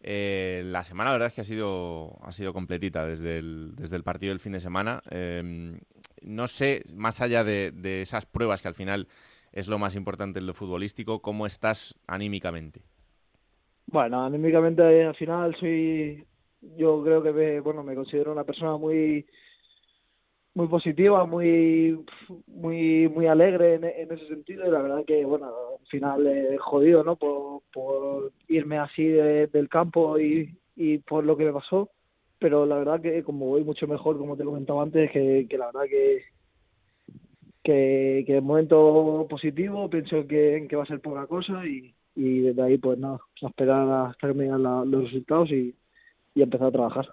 Eh, 0.00 0.62
la 0.66 0.84
semana, 0.84 1.10
la 1.10 1.14
verdad 1.14 1.28
es 1.28 1.34
que 1.34 1.40
ha 1.40 1.44
sido, 1.44 2.18
ha 2.22 2.32
sido 2.32 2.52
completita 2.52 3.06
desde 3.06 3.38
el, 3.38 3.74
desde 3.74 3.96
el 3.96 4.02
partido 4.02 4.30
del 4.30 4.40
fin 4.40 4.52
de 4.52 4.60
semana. 4.60 5.02
no 6.22 6.46
sé, 6.48 6.82
más 6.94 7.20
allá 7.20 7.44
de, 7.44 7.70
de, 7.72 8.02
esas 8.02 8.26
pruebas 8.26 8.60
que 8.60 8.68
al 8.68 8.74
final 8.74 9.08
es 9.52 9.68
lo 9.68 9.78
más 9.78 9.94
importante 9.96 10.40
en 10.40 10.46
lo 10.46 10.54
futbolístico. 10.54 11.22
¿Cómo 11.22 11.46
estás 11.46 11.98
anímicamente? 12.06 12.82
Bueno, 13.86 14.24
anímicamente 14.24 15.04
al 15.04 15.14
final 15.14 15.54
soy, 15.60 16.26
yo 16.76 17.02
creo 17.02 17.22
que 17.22 17.32
me, 17.32 17.60
bueno, 17.60 17.82
me 17.82 17.94
considero 17.94 18.32
una 18.32 18.44
persona 18.44 18.76
muy 18.76 19.26
muy 20.54 20.68
positiva, 20.68 21.24
muy 21.26 22.04
muy 22.46 23.08
muy 23.08 23.26
alegre 23.26 23.74
en, 23.74 23.84
ese 23.84 24.28
sentido 24.28 24.66
y 24.66 24.70
la 24.70 24.82
verdad 24.82 25.04
que 25.04 25.24
bueno 25.24 25.46
al 25.80 25.86
final 25.88 26.26
he 26.26 26.56
jodido 26.58 27.02
no 27.02 27.16
por, 27.16 27.62
por 27.72 28.32
irme 28.48 28.78
así 28.78 29.04
del 29.04 29.68
campo 29.68 30.18
y, 30.18 30.56
y 30.76 30.98
por 30.98 31.24
lo 31.24 31.36
que 31.36 31.46
me 31.46 31.52
pasó 31.52 31.90
pero 32.38 32.66
la 32.66 32.76
verdad 32.76 33.00
que 33.00 33.22
como 33.24 33.46
voy 33.46 33.64
mucho 33.64 33.88
mejor 33.88 34.16
como 34.16 34.36
te 34.36 34.44
comentaba 34.44 34.82
antes 34.82 35.10
que, 35.10 35.46
que 35.48 35.58
la 35.58 35.66
verdad 35.66 35.84
que 35.88 36.22
que, 37.64 38.24
que 38.26 38.40
momento 38.42 39.26
positivo, 39.28 39.88
pienso 39.88 40.26
que, 40.26 40.66
que 40.68 40.76
va 40.76 40.82
a 40.82 40.86
ser 40.86 41.00
poca 41.00 41.26
cosa 41.26 41.66
y, 41.66 41.94
y 42.14 42.40
desde 42.40 42.62
ahí 42.62 42.78
pues 42.78 42.98
nada, 42.98 43.18
a 43.42 43.46
esperar 43.48 44.34
me 44.34 44.44
digan 44.44 44.62
los 44.62 45.04
resultados 45.04 45.50
y, 45.50 45.74
y 46.34 46.42
empezar 46.42 46.68
a 46.68 46.72
trabajar. 46.72 47.08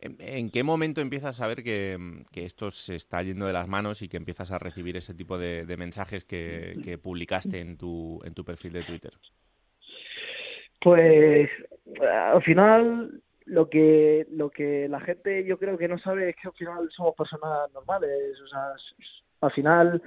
¿En 0.00 0.50
qué 0.50 0.64
momento 0.64 1.00
empiezas 1.00 1.40
a 1.40 1.46
ver 1.46 1.62
que, 1.62 2.24
que, 2.32 2.44
esto 2.44 2.70
se 2.70 2.96
está 2.96 3.22
yendo 3.22 3.46
de 3.46 3.52
las 3.52 3.68
manos 3.68 4.02
y 4.02 4.08
que 4.08 4.16
empiezas 4.16 4.50
a 4.50 4.58
recibir 4.58 4.96
ese 4.96 5.14
tipo 5.14 5.38
de, 5.38 5.64
de 5.64 5.76
mensajes 5.76 6.24
que, 6.24 6.76
que, 6.82 6.98
publicaste 6.98 7.60
en 7.60 7.76
tu, 7.76 8.20
en 8.24 8.34
tu 8.34 8.44
perfil 8.44 8.72
de 8.72 8.82
Twitter? 8.82 9.12
Pues 10.80 11.48
al 12.00 12.42
final 12.42 13.22
lo 13.44 13.68
que 13.68 14.26
lo 14.30 14.50
que 14.50 14.88
la 14.88 15.00
gente 15.00 15.44
yo 15.44 15.58
creo 15.58 15.76
que 15.78 15.88
no 15.88 15.98
sabe 15.98 16.30
es 16.30 16.36
que 16.36 16.48
al 16.48 16.54
final 16.54 16.88
somos 16.90 17.14
personas 17.14 17.72
normales, 17.72 18.40
o 18.40 18.48
sea, 18.48 18.72
al 19.40 19.52
final, 19.52 20.02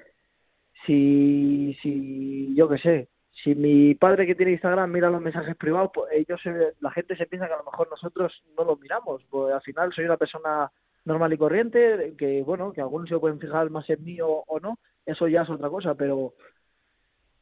si, 0.86 1.78
si 1.82 2.54
yo 2.56 2.68
qué 2.68 2.78
sé, 2.80 3.08
si 3.44 3.54
mi 3.54 3.96
padre 3.96 4.26
que 4.26 4.36
tiene 4.36 4.54
Instagram 4.54 4.92
mira 4.92 5.10
los 5.10 5.22
mensajes 5.22 5.56
privados, 5.56 5.92
pues 5.94 6.12
ellos 6.14 6.40
la 6.80 6.92
gente 6.92 7.16
se 7.16 7.26
piensa 7.26 7.48
que 7.48 7.54
a 7.54 7.58
lo 7.58 7.66
mejor 7.66 7.90
nosotros 7.90 8.34
no 8.58 8.64
los 8.64 8.80
miramos, 8.80 9.24
pues 9.30 9.54
al 9.54 9.62
final 9.62 9.94
soy 9.94 10.06
una 10.06 10.18
persona 10.18 10.72
normal 11.04 11.34
y 11.34 11.38
corriente, 11.38 12.16
que 12.18 12.42
bueno, 12.44 12.72
que 12.72 12.82
algunos 12.82 13.10
se 13.10 13.20
pueden 13.20 13.40
fijar 13.40 13.70
más 13.70 13.90
en 13.90 14.04
mí 14.04 14.18
o, 14.22 14.44
no, 14.62 14.80
eso 15.06 15.28
ya 15.28 15.44
es 15.44 15.50
otra 15.50 15.70
cosa, 15.70 15.96
pero 15.96 16.34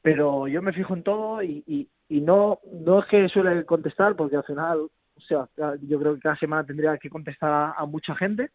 pero 0.01 0.49
yo 0.49 0.61
me 0.61 0.73
fijo 0.73 0.93
en 0.95 1.03
todo 1.03 1.41
y, 1.41 1.63
y, 2.09 2.21
no 2.21 2.59
no 2.71 2.99
es 2.99 3.05
que 3.07 3.29
suele 3.29 3.65
contestar 3.65 4.15
porque 4.15 4.35
al 4.35 4.43
final 4.43 4.79
o 4.79 5.21
sea 5.21 5.47
yo 5.81 5.99
creo 5.99 6.15
que 6.15 6.21
cada 6.21 6.35
semana 6.35 6.65
tendría 6.65 6.97
que 6.97 7.09
contestar 7.09 7.73
a 7.75 7.85
mucha 7.85 8.13
gente 8.15 8.51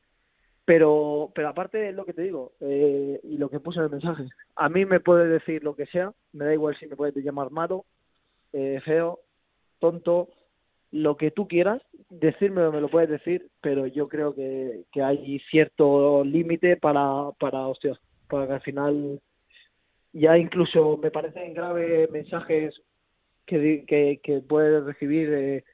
pero, 0.69 1.33
pero 1.35 1.49
aparte 1.49 1.89
es 1.89 1.95
lo 1.95 2.05
que 2.05 2.13
te 2.13 2.21
digo 2.21 2.53
eh, 2.61 3.19
y 3.23 3.39
lo 3.39 3.49
que 3.49 3.59
puse 3.59 3.79
en 3.79 3.87
el 3.87 3.91
mensaje, 3.91 4.25
a 4.55 4.69
mí 4.69 4.85
me 4.85 5.01
puede 5.01 5.27
decir 5.27 5.65
lo 5.65 5.75
que 5.75 5.87
sea, 5.87 6.13
me 6.35 6.45
da 6.45 6.53
igual 6.53 6.77
si 6.77 6.87
me 6.87 6.95
puedes 6.95 7.17
llamar 7.25 7.51
malo, 7.51 7.87
eh, 8.53 8.79
feo, 8.85 9.21
tonto, 9.79 10.29
lo 10.91 11.17
que 11.17 11.31
tú 11.31 11.49
quieras, 11.49 11.81
decírmelo, 12.11 12.71
me 12.71 12.83
lo 12.83 12.91
puedes 12.91 13.09
decir, 13.09 13.49
pero 13.63 13.87
yo 13.87 14.09
creo 14.09 14.35
que, 14.35 14.83
que 14.93 15.01
hay 15.01 15.39
cierto 15.51 16.23
límite 16.23 16.77
para, 16.77 17.31
para, 17.41 17.67
hostia, 17.67 17.99
para 18.29 18.47
que 18.47 18.53
al 18.53 18.61
final 18.61 19.21
ya 20.13 20.37
incluso 20.37 20.99
me 20.99 21.11
parecen 21.11 21.55
graves 21.55 22.11
mensajes 22.11 22.79
que, 23.47 23.87
que, 23.89 24.21
que 24.23 24.41
puedes 24.41 24.85
recibir. 24.85 25.33
eh, 25.33 25.65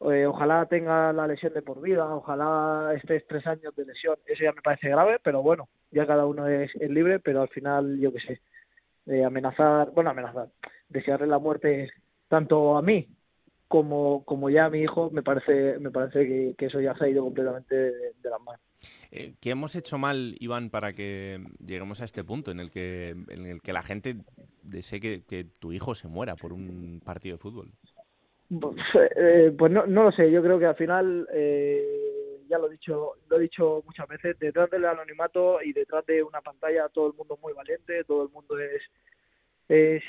eh, 0.00 0.24
ojalá 0.24 0.64
tenga 0.64 1.12
la 1.12 1.26
lesión 1.26 1.52
de 1.52 1.60
por 1.60 1.82
vida, 1.82 2.14
ojalá 2.14 2.94
estés 2.94 3.26
tres 3.26 3.46
años 3.46 3.74
de 3.76 3.84
lesión. 3.84 4.16
Eso 4.24 4.44
ya 4.44 4.52
me 4.52 4.62
parece 4.62 4.88
grave, 4.88 5.18
pero 5.22 5.42
bueno, 5.42 5.68
ya 5.90 6.06
cada 6.06 6.24
uno 6.24 6.48
es, 6.48 6.74
libre, 6.76 7.20
pero 7.20 7.42
al 7.42 7.48
final, 7.48 7.98
yo 7.98 8.10
qué 8.12 8.20
sé, 9.06 9.24
amenazar, 9.24 9.90
bueno, 9.90 10.10
amenazar, 10.10 10.48
desearle 10.88 11.26
la 11.26 11.38
muerte 11.38 11.90
tanto 12.28 12.78
a 12.78 12.82
mí 12.82 13.08
como, 13.68 14.24
como 14.24 14.48
ya 14.48 14.64
a 14.66 14.70
mi 14.70 14.80
hijo, 14.80 15.10
me 15.10 15.22
parece, 15.22 15.78
me 15.78 15.90
parece 15.90 16.54
que, 16.56 16.66
eso 16.66 16.80
ya 16.80 16.94
se 16.94 17.04
ha 17.04 17.08
ido 17.08 17.22
completamente 17.22 17.74
de, 17.74 18.30
las 18.30 18.40
manos. 18.40 18.60
Eh, 19.10 19.34
¿Qué 19.38 19.50
hemos 19.50 19.76
hecho 19.76 19.98
mal, 19.98 20.34
Iván, 20.40 20.70
para 20.70 20.94
que 20.94 21.44
lleguemos 21.58 22.00
a 22.00 22.06
este 22.06 22.24
punto 22.24 22.50
en 22.50 22.60
el 22.60 22.70
que, 22.70 23.10
en 23.10 23.46
el 23.46 23.60
que 23.60 23.74
la 23.74 23.82
gente 23.82 24.16
desee 24.62 25.00
que 25.00 25.44
tu 25.58 25.72
hijo 25.72 25.94
se 25.94 26.08
muera 26.08 26.36
por 26.36 26.54
un 26.54 27.02
partido 27.04 27.36
de 27.36 27.42
fútbol? 27.42 27.72
Eh, 29.16 29.52
pues 29.56 29.70
no, 29.72 29.86
no 29.86 30.04
lo 30.04 30.12
sé, 30.12 30.30
yo 30.30 30.42
creo 30.42 30.58
que 30.58 30.66
al 30.66 30.74
final, 30.76 31.28
eh, 31.32 32.42
ya 32.48 32.58
lo 32.58 32.66
he 32.66 32.72
dicho, 32.72 33.14
lo 33.28 33.36
he 33.36 33.40
dicho 33.42 33.82
muchas 33.86 34.08
veces, 34.08 34.38
detrás 34.38 34.68
del 34.70 34.84
anonimato 34.86 35.62
y 35.62 35.72
detrás 35.72 36.04
de 36.06 36.22
una 36.22 36.40
pantalla 36.40 36.88
todo 36.88 37.06
el 37.08 37.14
mundo 37.14 37.34
es 37.34 37.40
muy 37.40 37.52
valiente, 37.52 38.02
todo 38.04 38.24
el 38.24 38.30
mundo 38.30 38.58
es, 38.58 38.82
es, 39.68 40.02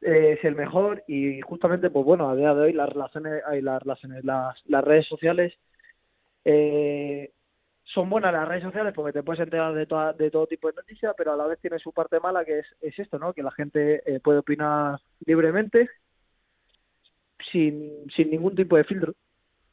es 0.00 0.44
el 0.44 0.56
mejor 0.56 1.04
y 1.06 1.40
justamente, 1.42 1.90
pues 1.90 2.04
bueno, 2.04 2.28
a 2.30 2.36
día 2.36 2.54
de 2.54 2.62
hoy 2.62 2.72
las 2.72 2.88
relaciones, 2.88 3.42
hay 3.46 3.62
las 3.62 3.80
relaciones, 3.82 4.24
las, 4.24 4.56
las 4.66 4.84
redes 4.84 5.06
sociales 5.06 5.52
eh, 6.44 7.32
son 7.84 8.10
buenas 8.10 8.32
las 8.32 8.48
redes 8.48 8.64
sociales 8.64 8.92
porque 8.94 9.12
te 9.12 9.22
puedes 9.22 9.42
enterar 9.42 9.74
de, 9.74 9.86
toda- 9.86 10.12
de 10.14 10.30
todo 10.30 10.46
tipo 10.46 10.68
de 10.68 10.74
noticias, 10.76 11.14
pero 11.16 11.32
a 11.32 11.36
la 11.36 11.46
vez 11.46 11.60
tiene 11.60 11.78
su 11.78 11.92
parte 11.92 12.20
mala 12.20 12.44
que 12.44 12.60
es, 12.60 12.66
es 12.82 12.98
esto, 12.98 13.18
¿no? 13.18 13.32
Que 13.34 13.42
la 13.42 13.52
gente 13.52 14.02
eh, 14.06 14.20
puede 14.20 14.40
opinar 14.40 15.00
libremente 15.26 15.90
sin, 17.52 18.10
sin 18.16 18.30
ningún 18.30 18.54
tipo 18.56 18.76
de 18.76 18.84
filtro. 18.84 19.14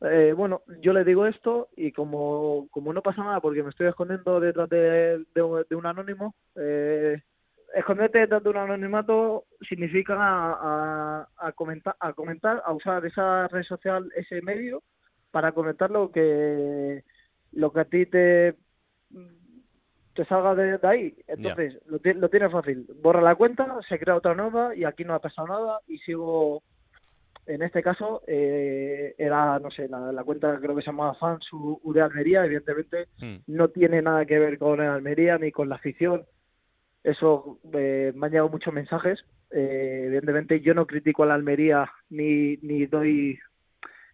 Eh, 0.01 0.34
bueno, 0.36 0.61
yo 0.82 0.93
le 0.93 1.03
digo 1.03 1.25
esto 1.25 1.69
y 1.75 1.91
como, 1.91 2.67
como 2.71 2.93
no 2.93 3.01
pasa 3.01 3.23
nada 3.23 3.41
porque 3.41 3.63
me 3.63 3.69
estoy 3.69 3.88
escondiendo 3.88 4.39
detrás 4.39 4.69
de, 4.69 5.25
de, 5.34 5.41
un- 5.41 5.65
de 5.69 5.75
un 5.75 5.86
anónimo, 5.86 6.36
eh, 6.55 7.21
esconderte 7.75 8.19
detrás 8.19 8.41
de 8.43 8.49
un 8.49 8.57
anonimato 8.57 9.45
significa 9.67 10.15
a, 10.17 10.57
a, 10.61 11.27
a 11.47 11.51
comentar, 11.53 11.95
a 11.99 12.13
comentar, 12.13 12.61
a 12.65 12.71
usar 12.73 13.05
esa 13.05 13.47
red 13.49 13.63
social, 13.63 14.09
ese 14.15 14.41
medio, 14.41 14.84
para 15.32 15.51
comentar 15.51 15.91
lo 15.91 16.11
que, 16.11 17.03
lo 17.51 17.71
que 17.73 17.80
a 17.82 17.86
ti 17.86 18.05
te, 18.05 18.55
te 20.13 20.25
salga 20.25 20.55
de, 20.55 20.77
de 20.77 20.88
ahí. 20.88 21.15
Entonces, 21.27 21.80
lo, 21.88 21.99
ti- 21.99 22.13
lo 22.13 22.30
tienes 22.30 22.51
fácil. 22.51 22.88
Borra 23.01 23.21
la 23.21 23.36
cuenta, 23.36 23.77
se 23.88 23.99
crea 23.99 24.15
otra 24.15 24.34
nueva 24.34 24.75
y 24.75 24.84
aquí 24.84 25.03
no 25.03 25.13
ha 25.13 25.19
pasado 25.19 25.47
nada 25.47 25.80
y 25.88 25.97
sigo 25.99 26.63
en 27.49 27.61
este 27.63 27.81
caso 27.81 28.21
eh, 28.27 29.15
era, 29.17 29.57
no 29.59 29.71
sé, 29.71 29.87
la, 29.89 30.11
la 30.11 30.23
cuenta 30.23 30.57
creo 30.61 30.75
que 30.75 30.81
se 30.83 30.87
llamaba 30.91 31.15
Fans 31.15 31.51
U- 31.51 31.79
U 31.83 31.93
de 31.93 32.01
Almería, 32.01 32.45
evidentemente 32.45 33.07
no 33.47 33.67
tiene 33.69 34.01
nada 34.01 34.25
que 34.25 34.37
ver 34.39 34.57
con 34.57 34.79
el 34.81 34.87
Almería 34.89 35.37
ni 35.37 35.51
con 35.51 35.67
la 35.67 35.75
afición. 35.75 36.25
Eso 37.03 37.59
eh, 37.73 38.11
me 38.15 38.25
han 38.27 38.31
llegado 38.31 38.49
muchos 38.49 38.73
mensajes. 38.73 39.19
Eh, 39.51 40.03
evidentemente 40.07 40.59
yo 40.61 40.73
no 40.73 40.85
critico 40.85 41.23
a 41.23 41.27
la 41.27 41.33
Almería 41.33 41.89
ni, 42.09 42.57
ni 42.57 42.85
doy 42.85 43.39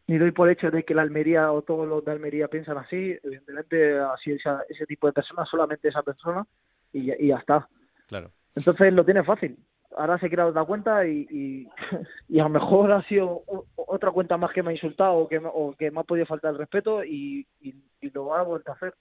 ni 0.07 0.17
doy 0.19 0.31
por 0.31 0.49
hecho 0.49 0.69
de 0.69 0.83
que 0.83 0.93
la 0.93 1.01
Almería 1.01 1.51
o 1.51 1.63
todos 1.63 1.88
los 1.88 2.05
de 2.05 2.11
Almería 2.11 2.47
piensan 2.47 2.77
así. 2.77 3.17
Evidentemente 3.23 3.99
así 3.99 4.31
esa- 4.33 4.63
ese 4.69 4.86
tipo 4.86 5.07
de 5.07 5.13
personas, 5.13 5.49
solamente 5.49 5.88
esa 5.89 6.03
persona 6.03 6.45
y, 6.93 7.07
ya- 7.07 7.15
y 7.19 7.27
ya 7.29 7.38
está. 7.38 7.67
Claro. 8.07 8.31
Entonces 8.55 8.93
lo 8.93 9.03
tiene 9.03 9.23
fácil. 9.23 9.57
Ahora 9.98 10.20
se 10.20 10.30
crea 10.30 10.46
otra 10.48 10.66
cuenta 10.66 11.08
y, 11.08 11.28
y, 11.32 11.68
y 12.30 12.39
a 12.39 12.43
lo 12.43 12.50
mejor 12.50 12.91
ha 12.91 13.02
sido 13.08 13.43
otra 13.76 14.12
cuenta 14.12 14.38
más 14.38 14.52
que 14.54 14.62
me 14.64 14.72
ha 14.72 14.74
insultado 14.74 15.14
o 15.14 15.28
que, 15.28 15.39
me- 15.39 15.50
o 15.54 15.74
que 15.78 15.89
me 15.91 16.00
ha 16.02 16.04
podido 16.04 16.26
faltar 16.26 16.52
el 16.52 16.58
respeto 16.60 17.04
y, 17.04 17.48
y, 17.62 17.74
y 18.02 18.10
lo 18.12 18.34
ha 18.36 18.43
vuelto 18.43 18.72
a 18.72 18.76
hacer. 18.76 18.93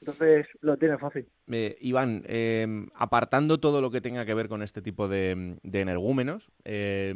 Entonces 0.00 0.46
lo 0.60 0.76
tiene 0.76 0.98
fácil. 0.98 1.26
Eh, 1.50 1.76
Iván, 1.80 2.22
eh, 2.26 2.66
apartando 2.94 3.58
todo 3.58 3.80
lo 3.80 3.90
que 3.90 4.02
tenga 4.02 4.26
que 4.26 4.34
ver 4.34 4.48
con 4.48 4.62
este 4.62 4.82
tipo 4.82 5.08
de, 5.08 5.56
de 5.62 5.80
energúmenos, 5.80 6.52
eh, 6.64 7.14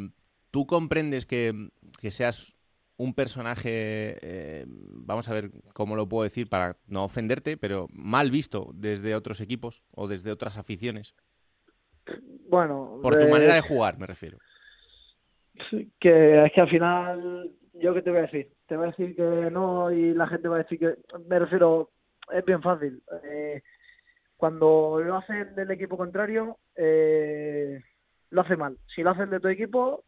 ¿tú 0.50 0.66
comprendes 0.66 1.26
que, 1.26 1.68
que 2.00 2.10
seas 2.10 2.54
un 2.96 3.14
personaje, 3.14 4.64
vamos 4.90 5.28
a 5.28 5.34
ver 5.34 5.50
cómo 5.72 5.94
lo 5.94 6.08
puedo 6.08 6.24
decir 6.24 6.48
para 6.48 6.78
no 6.88 7.04
ofenderte, 7.04 7.56
pero 7.56 7.86
mal 7.92 8.30
visto 8.32 8.70
desde 8.74 9.14
otros 9.14 9.40
equipos 9.40 9.84
o 9.92 10.08
desde 10.08 10.32
otras 10.32 10.58
aficiones? 10.58 11.14
Bueno, 12.48 12.98
Por 13.02 13.16
tu 13.18 13.24
eh, 13.26 13.30
manera 13.30 13.54
de 13.54 13.60
jugar, 13.60 13.98
me 13.98 14.06
refiero. 14.06 14.38
que 16.00 16.44
es 16.44 16.52
que 16.52 16.60
al 16.60 16.68
final, 16.70 17.50
¿yo 17.74 17.94
qué 17.94 18.02
te 18.02 18.10
voy 18.10 18.20
a 18.20 18.22
decir? 18.22 18.48
Te 18.66 18.76
voy 18.76 18.86
a 18.86 18.90
decir 18.90 19.14
que 19.16 19.22
no 19.50 19.90
y 19.90 20.14
la 20.14 20.26
gente 20.28 20.48
va 20.48 20.56
a 20.56 20.62
decir 20.62 20.78
que, 20.78 20.94
me 21.28 21.38
refiero, 21.38 21.90
es 22.32 22.44
bien 22.44 22.62
fácil. 22.62 23.02
Eh, 23.24 23.62
cuando 24.36 25.00
lo 25.04 25.16
hacen 25.16 25.54
del 25.54 25.70
equipo 25.70 25.96
contrario, 25.96 26.58
eh, 26.76 27.80
lo 28.30 28.40
hace 28.42 28.56
mal. 28.56 28.78
Si 28.94 29.02
lo 29.02 29.10
hacen 29.10 29.30
de 29.30 29.40
tu 29.40 29.48
equipo, 29.48 30.04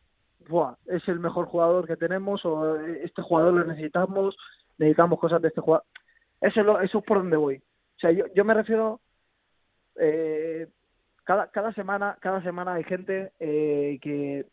¡buah! 0.48 0.74
es 0.86 1.06
el 1.08 1.18
mejor 1.20 1.46
jugador 1.46 1.86
que 1.86 1.96
tenemos 1.96 2.44
o 2.44 2.76
este 2.80 3.22
jugador 3.22 3.54
lo 3.54 3.64
necesitamos, 3.64 4.36
necesitamos 4.78 5.18
cosas 5.18 5.42
de 5.42 5.48
este 5.48 5.60
jugador. 5.60 5.84
Eso 6.40 6.60
es, 6.60 6.66
lo- 6.66 6.80
eso 6.80 6.98
es 6.98 7.04
por 7.04 7.18
donde 7.18 7.36
voy. 7.36 7.56
O 7.56 7.98
sea, 7.98 8.12
yo, 8.12 8.24
yo 8.34 8.44
me 8.44 8.54
refiero 8.54 9.00
eh, 9.96 10.68
cada, 11.24 11.50
cada 11.50 11.72
semana 11.72 12.16
cada 12.20 12.42
semana 12.42 12.74
hay 12.74 12.84
gente 12.84 13.32
eh, 13.38 13.98
que, 14.00 14.46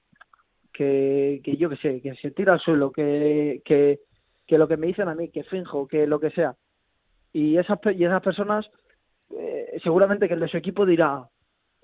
que 0.74 1.41
que 1.43 1.57
yo 1.57 1.70
que 1.70 1.78
sé 1.78 2.01
que 2.01 2.15
se 2.15 2.32
tira 2.32 2.53
al 2.53 2.59
suelo 2.59 2.91
que, 2.91 3.61
que 3.65 3.99
que 4.45 4.57
lo 4.57 4.68
que 4.68 4.78
me 4.78 4.88
dicen 4.88 5.07
a 5.07 5.15
mí 5.15 5.30
que 5.30 5.43
finjo 5.43 5.88
que 5.88 6.07
lo 6.07 6.20
que 6.20 6.32
sea. 6.32 6.55
Y 7.34 7.57
esas 7.57 7.80
y 7.95 8.03
esas 8.03 8.22
personas 8.22 8.65
eh, 9.32 9.80
seguramente 9.84 10.28
que 10.28 10.34
el 10.36 10.39
de 10.39 10.47
su 10.47 10.57
equipo 10.57 10.86
dirá 10.86 11.28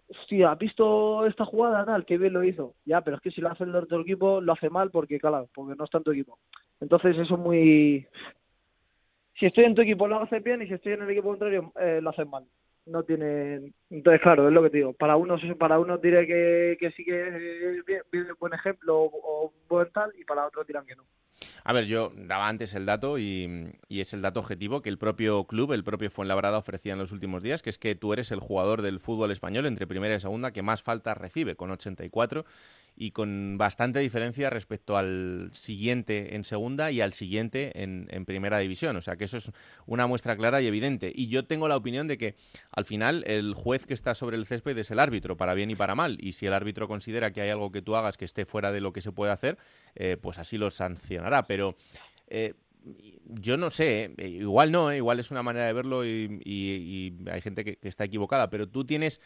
hostia 0.10 0.52
¿has 0.52 0.60
visto 0.60 1.26
esta 1.26 1.46
jugada 1.46 1.86
tal 1.86 2.06
qué 2.06 2.18
bien 2.18 2.34
lo 2.34 2.44
hizo 2.44 2.76
ya 2.86 3.02
pero 3.02 3.18
es 3.18 3.22
que 3.22 3.32
si 3.32 3.42
lo 3.42 3.50
hace 3.50 3.64
el 3.64 3.76
otro 3.76 4.02
equipo 4.02 4.42
lo 4.42 4.54
hace 4.54 4.70
mal 4.70 4.92
porque 4.92 5.20
claro 5.20 5.50
porque 5.54 5.76
no 5.76 5.86
está 5.86 5.98
en 6.00 6.04
tu 6.04 6.12
equipo. 6.12 6.40
Entonces 6.80 7.18
eso 7.18 7.36
es 7.36 7.40
muy 7.40 8.08
si 9.36 9.46
estoy 9.48 9.66
en 9.66 9.76
tu 9.76 9.82
equipo 9.82 10.08
lo 10.08 10.20
haces 10.22 10.44
bien 10.44 10.62
y 10.62 10.68
si 10.68 10.74
estoy 10.74 10.94
en 10.94 11.02
el 11.02 11.10
equipo 11.10 11.30
contrario 11.30 11.72
eh, 11.80 12.00
lo 12.02 12.10
haces 12.12 12.28
mal 12.28 12.46
no 12.86 13.04
tiene 13.04 13.74
entonces 13.90 14.22
claro 14.22 14.48
es 14.48 14.54
lo 14.54 14.64
que 14.64 14.70
te 14.70 14.78
digo 14.78 14.94
para 14.94 15.16
unos 15.16 15.42
para 15.58 15.80
unos 15.80 16.02
diré 16.02 16.28
que, 16.28 16.78
que 16.80 16.92
sí 16.92 17.04
que 17.06 17.80
es 18.12 18.40
buen 18.40 18.54
ejemplo 18.54 19.00
o, 19.00 19.12
o 19.14 19.54
buen 19.70 19.90
tal 19.92 20.12
y 20.18 20.24
para 20.26 20.46
otros 20.46 20.68
dirán 20.68 20.86
que 20.86 20.96
no 20.96 21.04
A 21.64 21.74
ver, 21.74 21.86
yo 21.86 22.12
daba 22.16 22.48
antes 22.48 22.74
el 22.76 22.86
dato 22.86 23.18
y, 23.18 23.74
y 23.88 24.02
es 24.02 24.14
el 24.14 24.22
dato 24.22 24.40
objetivo 24.40 24.82
que 24.82 24.90
el 24.90 24.98
propio 24.98 25.46
club, 25.46 25.72
el 25.72 25.84
propio 25.84 26.12
Fuenlabrada 26.12 26.58
ofrecía 26.58 26.94
en 26.94 27.00
los 27.00 27.12
últimos 27.12 27.42
días, 27.42 27.62
que 27.62 27.70
es 27.70 27.78
que 27.78 27.96
tú 27.96 28.14
eres 28.14 28.32
el 28.32 28.40
jugador 28.40 28.82
del 28.82 29.00
fútbol 29.00 29.32
español 29.32 29.66
entre 29.66 29.88
primera 29.88 30.16
y 30.16 30.20
segunda 30.20 30.52
que 30.52 30.62
más 30.62 30.84
faltas 30.84 31.18
recibe, 31.18 31.56
con 31.56 31.72
84 31.72 32.46
y 32.96 33.12
con 33.12 33.58
bastante 33.58 34.00
diferencia 34.00 34.50
respecto 34.50 34.98
al 34.98 35.50
siguiente 35.52 36.36
en 36.36 36.44
segunda 36.44 36.92
y 36.92 37.02
al 37.02 37.14
siguiente 37.14 37.82
en, 37.82 38.08
en 38.12 38.26
primera 38.26 38.60
división. 38.60 38.96
O 38.98 39.02
sea 39.02 39.16
que 39.16 39.24
eso 39.24 39.38
es 39.38 39.52
una 39.86 40.06
muestra 40.06 40.36
clara 40.36 40.62
y 40.62 40.68
evidente. 40.68 41.12
Y 41.14 41.28
yo 41.28 41.46
tengo 41.46 41.68
la 41.68 41.78
opinión 41.78 42.08
de 42.08 42.18
que 42.18 42.36
al 42.76 42.86
final 42.86 43.24
el 43.28 43.53
juez 43.53 43.86
que 43.86 43.93
está 43.93 44.15
sobre 44.15 44.36
el 44.36 44.45
césped 44.45 44.78
es 44.78 44.91
el 44.91 44.99
árbitro, 44.99 45.38
para 45.38 45.53
bien 45.53 45.69
y 45.69 45.76
para 45.76 45.95
mal. 45.95 46.17
Y 46.19 46.34
si 46.34 46.45
el 46.47 46.53
árbitro 46.53 46.88
considera 46.88 47.32
que 47.32 47.41
hay 47.41 47.49
algo 47.49 47.71
que 47.71 47.82
tú 47.82 47.95
hagas 47.95 48.17
que 48.17 48.26
esté 48.26 48.45
fuera 48.45 48.71
de 48.71 48.82
lo 48.82 48.93
que 48.93 49.01
se 49.01 49.11
puede 49.11 49.32
hacer, 49.32 49.57
eh, 49.95 50.17
pues 50.19 50.39
así 50.39 50.57
lo 50.57 50.69
sancionará. 50.69 51.43
Pero 51.43 51.76
eh, 52.28 52.53
yo 53.26 53.57
no 53.57 53.69
sé, 53.69 54.13
eh, 54.17 54.28
igual 54.28 54.71
no, 54.71 54.91
eh, 54.91 54.97
igual 54.97 55.19
es 55.19 55.32
una 55.32 55.43
manera 55.43 55.65
de 55.65 55.74
verlo 55.74 56.05
y, 56.05 57.15
hay 57.32 57.41
gente 57.41 57.63
que 57.63 57.78
está 57.84 58.03
equivocada, 58.03 58.49
pero 58.49 58.67
tú 58.67 58.86
tienes 58.86 59.21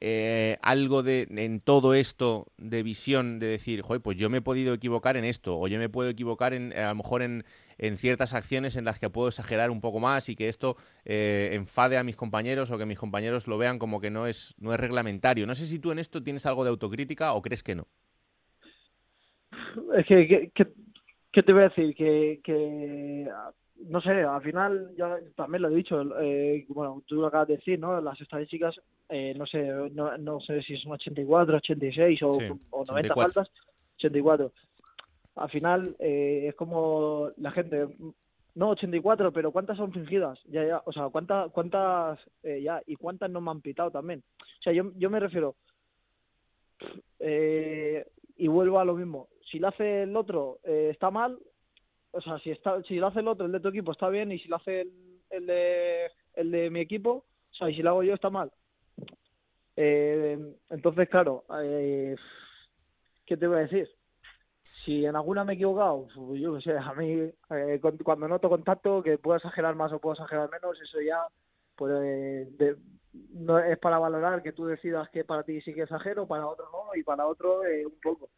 eh, 0.00 0.56
algo 0.62 1.02
de 1.02 1.26
en 1.30 1.60
todo 1.60 1.92
esto 1.94 2.46
de 2.56 2.82
visión 2.82 3.38
de 3.38 3.46
decir, 3.46 3.82
joder, 3.82 4.00
pues 4.00 4.16
yo 4.16 4.30
me 4.30 4.38
he 4.38 4.42
podido 4.42 4.72
equivocar 4.72 5.16
en 5.16 5.24
esto, 5.24 5.58
o 5.58 5.68
yo 5.68 5.78
me 5.78 5.90
puedo 5.90 6.08
equivocar 6.08 6.54
en, 6.54 6.72
a 6.72 6.88
lo 6.88 6.94
mejor 6.94 7.20
en, 7.20 7.44
en 7.76 7.98
ciertas 7.98 8.32
acciones 8.32 8.76
en 8.76 8.84
las 8.84 8.98
que 8.98 9.10
puedo 9.10 9.28
exagerar 9.28 9.70
un 9.70 9.80
poco 9.80 10.00
más 10.00 10.28
y 10.28 10.36
que 10.36 10.48
esto 10.48 10.76
eh, 11.04 11.50
enfade 11.52 11.98
a 11.98 12.04
mis 12.04 12.16
compañeros 12.16 12.70
o 12.70 12.78
que 12.78 12.86
mis 12.86 12.98
compañeros 12.98 13.46
lo 13.46 13.58
vean 13.58 13.78
como 13.78 14.00
que 14.00 14.10
no 14.10 14.26
es, 14.26 14.54
no 14.58 14.72
es 14.72 14.80
reglamentario. 14.80 15.46
No 15.46 15.54
sé 15.54 15.66
si 15.66 15.78
tú 15.78 15.92
en 15.92 15.98
esto 15.98 16.22
tienes 16.22 16.46
algo 16.46 16.64
de 16.64 16.70
autocrítica 16.70 17.34
o 17.34 17.42
crees 17.42 17.62
que 17.62 17.74
no. 17.74 17.86
es 19.96 20.06
que, 20.06 20.50
que, 20.54 20.66
¿qué 21.32 21.42
te 21.42 21.52
voy 21.52 21.62
a 21.62 21.68
decir? 21.68 21.94
Que, 21.94 22.40
que 22.42 23.26
no 23.88 24.00
sé, 24.00 24.22
al 24.22 24.42
final 24.42 24.92
ya 24.96 25.18
también 25.36 25.62
lo 25.62 25.68
he 25.68 25.74
dicho, 25.74 26.00
eh, 26.20 26.64
bueno, 26.68 27.02
tú 27.06 27.16
lo 27.16 27.26
acabas 27.26 27.48
de 27.48 27.56
decir, 27.56 27.78
¿no? 27.78 28.00
Las 28.00 28.20
estadísticas, 28.20 28.74
eh, 29.08 29.34
no 29.36 29.46
sé, 29.46 29.62
no, 29.92 30.16
no 30.18 30.40
sé 30.40 30.62
si 30.62 30.76
son 30.78 30.92
84, 30.92 31.56
86 31.56 32.22
o, 32.22 32.30
Sí, 32.32 32.44
o 32.70 32.84
90 32.84 32.90
84. 32.90 33.14
faltas, 33.14 33.50
84. 33.96 34.52
Al 35.36 35.50
final 35.50 35.96
eh, 35.98 36.46
es 36.48 36.54
como 36.54 37.30
la 37.38 37.50
gente, 37.52 37.88
no 38.54 38.70
84, 38.70 39.32
pero 39.32 39.52
¿cuántas 39.52 39.76
son 39.76 39.92
fingidas? 39.92 40.38
Ya, 40.46 40.66
ya, 40.66 40.82
o 40.84 40.92
sea, 40.92 41.08
¿cuántas, 41.08 41.50
cuántas 41.52 42.18
eh, 42.42 42.60
ya 42.62 42.82
y 42.86 42.96
cuántas 42.96 43.30
no 43.30 43.40
me 43.40 43.50
han 43.50 43.60
pitado 43.60 43.90
también? 43.90 44.22
O 44.42 44.62
sea, 44.62 44.72
yo, 44.72 44.92
yo 44.96 45.08
me 45.08 45.20
refiero, 45.20 45.54
eh, 47.18 48.06
y 48.36 48.48
vuelvo 48.48 48.80
a 48.80 48.84
lo 48.84 48.94
mismo, 48.94 49.28
si 49.50 49.58
lo 49.58 49.68
hace 49.68 50.02
el 50.02 50.16
otro 50.16 50.58
está 50.64 51.10
mal, 51.10 51.38
o 52.12 52.20
sea, 52.20 52.38
si 52.38 52.50
está, 52.50 52.82
si 52.82 52.96
lo 52.96 53.08
hace 53.08 53.20
el 53.20 53.28
otro, 53.28 53.46
el 53.46 53.52
de 53.52 53.60
tu 53.60 53.68
equipo 53.68 53.92
está 53.92 54.08
bien, 54.08 54.32
y 54.32 54.38
si 54.38 54.48
lo 54.48 54.56
hace 54.56 54.86
el, 55.30 55.46
de, 55.46 56.10
el 56.34 56.50
de 56.50 56.70
mi 56.70 56.80
equipo, 56.80 57.10
o 57.50 57.54
sea, 57.54 57.70
y 57.70 57.76
si 57.76 57.82
lo 57.82 57.90
hago 57.90 58.02
yo 58.02 58.14
está 58.14 58.30
mal. 58.30 58.50
Eh, 59.76 60.38
entonces, 60.70 61.08
claro, 61.08 61.44
eh, 61.62 62.16
¿qué 63.24 63.36
te 63.36 63.46
voy 63.46 63.58
a 63.58 63.60
decir? 63.60 63.88
Si 64.84 65.04
en 65.04 65.14
alguna 65.14 65.44
me 65.44 65.52
he 65.52 65.56
equivocado, 65.56 66.08
pues 66.14 66.40
yo 66.40 66.54
qué 66.54 66.60
sé, 66.62 66.76
a 66.76 66.92
mí 66.94 67.30
eh, 67.50 67.80
cuando 68.02 68.28
noto 68.28 68.48
contacto 68.48 69.02
que 69.02 69.18
puedo 69.18 69.36
exagerar 69.36 69.74
más 69.74 69.92
o 69.92 69.98
puedo 69.98 70.14
exagerar 70.14 70.50
menos, 70.50 70.80
eso 70.80 71.00
ya 71.00 71.26
pues 71.76 71.92
de- 72.58 72.76
no 73.32 73.58
es 73.58 73.78
para 73.78 73.98
valorar 73.98 74.42
que 74.42 74.52
tú 74.52 74.66
decidas 74.66 75.08
que 75.10 75.24
para 75.24 75.42
ti 75.42 75.60
sí 75.62 75.74
que 75.74 75.82
exagero, 75.82 76.26
para 76.26 76.46
otro 76.46 76.66
no 76.72 76.94
y 76.94 77.02
para 77.02 77.26
otro 77.26 77.64
eh, 77.64 77.84
un 77.86 77.98
poco. 78.00 78.30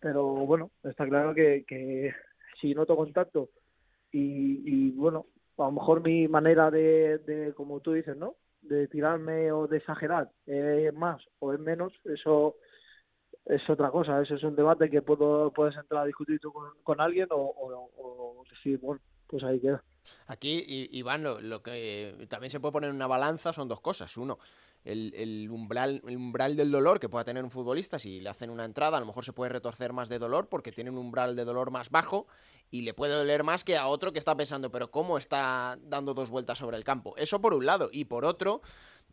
Pero 0.00 0.24
bueno, 0.26 0.70
está 0.82 1.06
claro 1.06 1.34
que, 1.34 1.64
que 1.66 2.12
si 2.60 2.74
noto 2.74 2.96
contacto 2.96 3.50
y, 4.12 4.62
y 4.64 4.90
bueno, 4.92 5.26
a 5.58 5.64
lo 5.64 5.72
mejor 5.72 6.02
mi 6.02 6.28
manera 6.28 6.70
de, 6.70 7.18
de, 7.18 7.54
como 7.54 7.80
tú 7.80 7.92
dices, 7.92 8.16
¿no? 8.16 8.36
De 8.62 8.88
tirarme 8.88 9.52
o 9.52 9.66
de 9.66 9.78
exagerar 9.78 10.30
es 10.46 10.92
más 10.94 11.22
o 11.38 11.52
es 11.52 11.60
menos, 11.60 11.92
eso 12.04 12.56
es 13.46 13.68
otra 13.68 13.90
cosa, 13.90 14.20
eso 14.20 14.34
es 14.34 14.42
un 14.44 14.54
debate 14.56 14.90
que 14.90 15.02
puedo, 15.02 15.52
puedes 15.52 15.76
entrar 15.76 16.02
a 16.02 16.06
discutir 16.06 16.38
tú 16.40 16.52
con, 16.82 17.00
alguien 17.00 17.28
o, 17.30 17.36
o- 17.36 18.44
decir, 18.50 18.78
bueno, 18.78 19.00
pues 19.26 19.42
ahí 19.44 19.60
queda. 19.60 19.82
Aquí, 20.26 20.64
Iván, 20.92 21.22
lo, 21.22 21.40
lo 21.40 21.62
que 21.62 22.26
también 22.28 22.50
se 22.50 22.60
puede 22.60 22.72
poner 22.72 22.90
en 22.90 22.96
una 22.96 23.06
balanza 23.06 23.52
son 23.52 23.68
dos 23.68 23.80
cosas. 23.80 24.16
Uno, 24.16 24.38
el, 24.84 25.12
el 25.14 25.50
umbral, 25.50 26.02
el 26.06 26.16
umbral 26.16 26.56
del 26.56 26.70
dolor 26.70 27.00
que 27.00 27.08
pueda 27.08 27.24
tener 27.24 27.44
un 27.44 27.50
futbolista, 27.50 27.98
si 27.98 28.20
le 28.20 28.28
hacen 28.30 28.50
una 28.50 28.64
entrada, 28.64 28.96
a 28.96 29.00
lo 29.00 29.06
mejor 29.06 29.24
se 29.24 29.32
puede 29.32 29.50
retorcer 29.50 29.92
más 29.92 30.08
de 30.08 30.18
dolor 30.18 30.48
porque 30.48 30.72
tiene 30.72 30.90
un 30.90 30.98
umbral 30.98 31.36
de 31.36 31.44
dolor 31.44 31.70
más 31.70 31.90
bajo 31.90 32.26
y 32.70 32.82
le 32.82 32.94
puede 32.94 33.14
doler 33.14 33.42
más 33.42 33.64
que 33.64 33.76
a 33.76 33.88
otro 33.88 34.12
que 34.12 34.18
está 34.18 34.36
pensando, 34.36 34.70
pero 34.70 34.90
¿cómo 34.90 35.18
está 35.18 35.78
dando 35.82 36.14
dos 36.14 36.30
vueltas 36.30 36.58
sobre 36.58 36.76
el 36.76 36.84
campo? 36.84 37.16
Eso 37.16 37.40
por 37.40 37.54
un 37.54 37.66
lado. 37.66 37.90
Y 37.92 38.04
por 38.04 38.24
otro, 38.24 38.62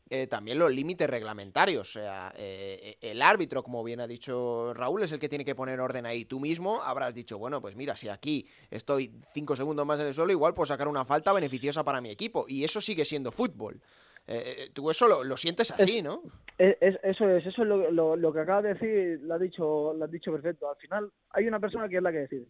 eh, 0.10 0.28
también 0.28 0.60
los 0.60 0.72
límites 0.72 1.10
reglamentarios. 1.10 1.90
O 1.90 1.92
sea, 1.92 2.34
eh, 2.38 2.98
el 3.02 3.22
árbitro, 3.22 3.64
como 3.64 3.84
bien 3.84 4.00
ha 4.00 4.08
dicho 4.08 4.74
Raúl, 4.74 5.04
es 5.04 5.12
el 5.12 5.20
que 5.20 5.28
tiene 5.28 5.44
que 5.44 5.56
poner 5.56 5.80
orden 5.80 6.06
ahí. 6.06 6.26
Tú 6.26 6.40
mismo 6.40 6.82
habrás 6.84 7.14
dicho, 7.14 7.38
bueno, 7.38 7.60
pues 7.62 7.76
mira, 7.76 7.98
si 7.98 8.10
aquí 8.10 8.48
estoy 8.70 9.12
cinco 9.34 9.56
segundos 9.56 9.86
más 9.86 10.00
en 10.00 10.08
el 10.08 10.14
suelo, 10.14 10.32
igual 10.32 10.54
puedo 10.54 10.68
sacar 10.68 10.88
una 10.88 11.04
falta 11.04 11.34
beneficiosa 11.34 11.84
para 11.84 12.00
mi 12.00 12.10
equipo. 12.10 12.46
Y 12.48 12.64
eso 12.64 12.80
sigue 12.80 13.06
siendo 13.06 13.32
fútbol. 13.32 13.82
Eh, 14.28 14.56
eh, 14.58 14.70
tú 14.74 14.90
eso 14.92 15.08
lo, 15.08 15.24
lo 15.24 15.38
sientes 15.38 15.72
así, 15.72 16.02
¿no? 16.02 16.22
Es- 16.58 16.78
es- 16.82 17.00
eso 17.04 17.30
es, 17.30 17.46
eso 17.46 17.62
es 17.62 17.68
lo, 17.68 17.92
lo, 17.92 18.16
lo 18.16 18.34
que 18.34 18.40
acabas 18.42 18.64
de 18.64 18.74
decir, 18.74 19.20
lo 19.24 19.36
has 19.36 19.42
dicho, 19.42 19.94
lo 19.94 20.04
has 20.06 20.12
dicho 20.12 20.32
perfecto. 20.32 20.70
Al 20.70 20.76
final 20.78 21.12
hay 21.30 21.48
una 21.48 21.60
persona 21.60 21.88
que 21.88 21.98
es 21.98 22.04
la 22.04 22.12
que 22.12 22.20
decide. 22.20 22.48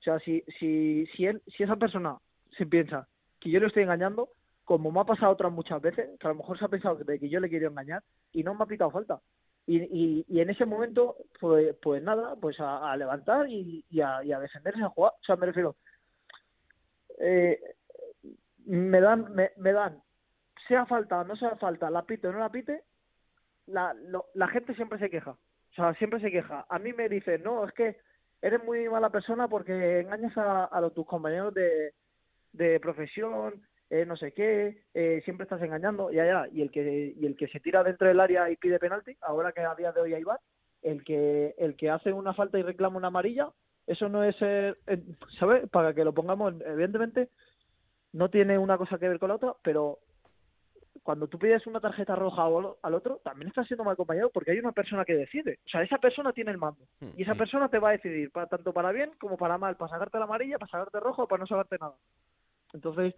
O 0.00 0.02
sea, 0.02 0.18
si, 0.20 0.42
si, 0.58 1.06
si, 1.14 1.26
él, 1.26 1.40
si 1.46 1.62
esa 1.62 1.76
persona 1.76 2.18
se 2.58 2.66
piensa 2.66 3.06
que 3.38 3.50
yo 3.50 3.60
le 3.60 3.66
estoy 3.68 3.84
engañando, 3.84 4.30
como 4.64 4.90
me 4.90 5.00
ha 5.00 5.04
pasado 5.04 5.32
otras 5.32 5.52
muchas 5.52 5.80
veces, 5.80 6.08
que 6.18 6.26
a 6.26 6.30
lo 6.30 6.36
mejor 6.36 6.58
se 6.58 6.64
ha 6.64 6.68
pensado 6.68 6.96
de 6.96 7.18
que 7.18 7.28
yo 7.28 7.38
le 7.40 7.48
quiero 7.48 7.68
engañar 7.68 8.02
y 8.32 8.42
no 8.42 8.54
me 8.54 8.64
ha 8.64 8.66
pitado 8.66 8.90
falta. 8.90 9.20
Y, 9.66 9.78
y, 9.82 10.24
y 10.28 10.40
en 10.40 10.50
ese 10.50 10.64
momento, 10.66 11.16
pues, 11.40 11.76
pues 11.80 12.02
nada, 12.02 12.34
pues 12.34 12.58
a, 12.58 12.90
a 12.90 12.96
levantar 12.96 13.48
y, 13.48 13.84
y, 13.90 14.00
a, 14.00 14.24
y 14.24 14.32
a 14.32 14.40
defenderse 14.40 14.82
a 14.82 14.88
jugar. 14.88 15.12
O 15.20 15.24
sea, 15.24 15.36
me 15.36 15.46
refiero, 15.46 15.76
eh, 17.18 17.60
me 18.66 19.00
dan, 19.00 19.32
me, 19.34 19.50
me 19.56 19.72
dan, 19.72 20.02
sea 20.68 20.86
falta 20.86 21.20
o 21.20 21.24
no 21.24 21.36
sea 21.36 21.56
falta, 21.56 21.90
la 21.90 22.02
pite 22.02 22.28
o 22.28 22.32
no 22.32 22.38
la 22.40 22.50
pite, 22.50 22.82
la, 23.66 23.94
lo- 23.94 24.26
la 24.34 24.48
gente 24.48 24.74
siempre 24.74 24.98
se 24.98 25.10
queja. 25.10 25.30
O 25.32 25.74
sea, 25.74 25.94
siempre 25.94 26.20
se 26.20 26.30
queja. 26.30 26.66
A 26.68 26.78
mí 26.78 26.92
me 26.92 27.08
dicen, 27.08 27.42
no, 27.42 27.64
es 27.64 27.72
que 27.72 27.96
eres 28.42 28.62
muy 28.64 28.88
mala 28.88 29.10
persona 29.10 29.48
porque 29.48 30.00
engañas 30.00 30.36
a, 30.36 30.68
a 30.76 30.90
tus 30.90 31.06
compañeros 31.06 31.54
de, 31.54 31.94
de 32.52 32.80
profesión, 32.80 33.62
eh, 33.88 34.04
no 34.06 34.16
sé 34.16 34.32
qué, 34.32 34.82
eh, 34.94 35.20
siempre 35.24 35.44
estás 35.44 35.62
engañando, 35.62 36.10
ya, 36.10 36.24
ya. 36.24 36.46
Y 36.52 36.62
el, 36.62 36.70
que, 36.70 37.14
y 37.16 37.26
el 37.26 37.36
que 37.36 37.48
se 37.48 37.60
tira 37.60 37.82
dentro 37.84 38.08
del 38.08 38.20
área 38.20 38.50
y 38.50 38.56
pide 38.56 38.78
penalti, 38.78 39.16
ahora 39.22 39.52
que 39.52 39.60
a 39.60 39.74
día 39.74 39.92
de 39.92 40.00
hoy 40.00 40.14
hay 40.14 40.24
VAR, 40.24 40.40
el 40.82 41.04
que, 41.04 41.54
el 41.58 41.76
que 41.76 41.90
hace 41.90 42.12
una 42.12 42.34
falta 42.34 42.58
y 42.58 42.62
reclama 42.62 42.96
una 42.96 43.08
amarilla, 43.08 43.50
eso 43.86 44.08
no 44.08 44.24
es, 44.24 44.36
eh, 44.40 44.74
¿sabes? 45.38 45.68
Para 45.70 45.94
que 45.94 46.04
lo 46.04 46.12
pongamos, 46.12 46.54
evidentemente, 46.66 47.28
no 48.12 48.28
tiene 48.30 48.58
una 48.58 48.76
cosa 48.78 48.98
que 48.98 49.08
ver 49.08 49.18
con 49.18 49.28
la 49.30 49.36
otra, 49.36 49.54
pero 49.62 49.98
cuando 51.02 51.26
tú 51.26 51.38
pides 51.38 51.66
una 51.66 51.80
tarjeta 51.80 52.14
roja 52.14 52.44
al 52.44 52.74
al 52.80 52.94
otro, 52.94 53.20
también 53.24 53.48
estás 53.48 53.66
siendo 53.66 53.84
mal 53.84 53.96
compañero 53.96 54.30
porque 54.30 54.52
hay 54.52 54.58
una 54.58 54.72
persona 54.72 55.04
que 55.04 55.14
decide. 55.14 55.58
O 55.66 55.68
sea, 55.68 55.82
esa 55.82 55.98
persona 55.98 56.32
tiene 56.32 56.52
el 56.52 56.58
mando. 56.58 56.84
Y 57.16 57.22
esa 57.22 57.34
persona 57.34 57.68
te 57.68 57.78
va 57.78 57.90
a 57.90 57.92
decidir, 57.92 58.30
para, 58.30 58.46
tanto 58.46 58.72
para 58.72 58.92
bien 58.92 59.10
como 59.18 59.36
para 59.36 59.58
mal, 59.58 59.76
para 59.76 59.90
sacarte 59.90 60.18
la 60.18 60.24
amarilla, 60.24 60.58
para 60.58 60.70
sacarte 60.70 61.00
rojo 61.00 61.24
o 61.24 61.28
para 61.28 61.40
no 61.40 61.46
sacarte 61.46 61.76
nada. 61.80 61.94
Entonces, 62.72 63.14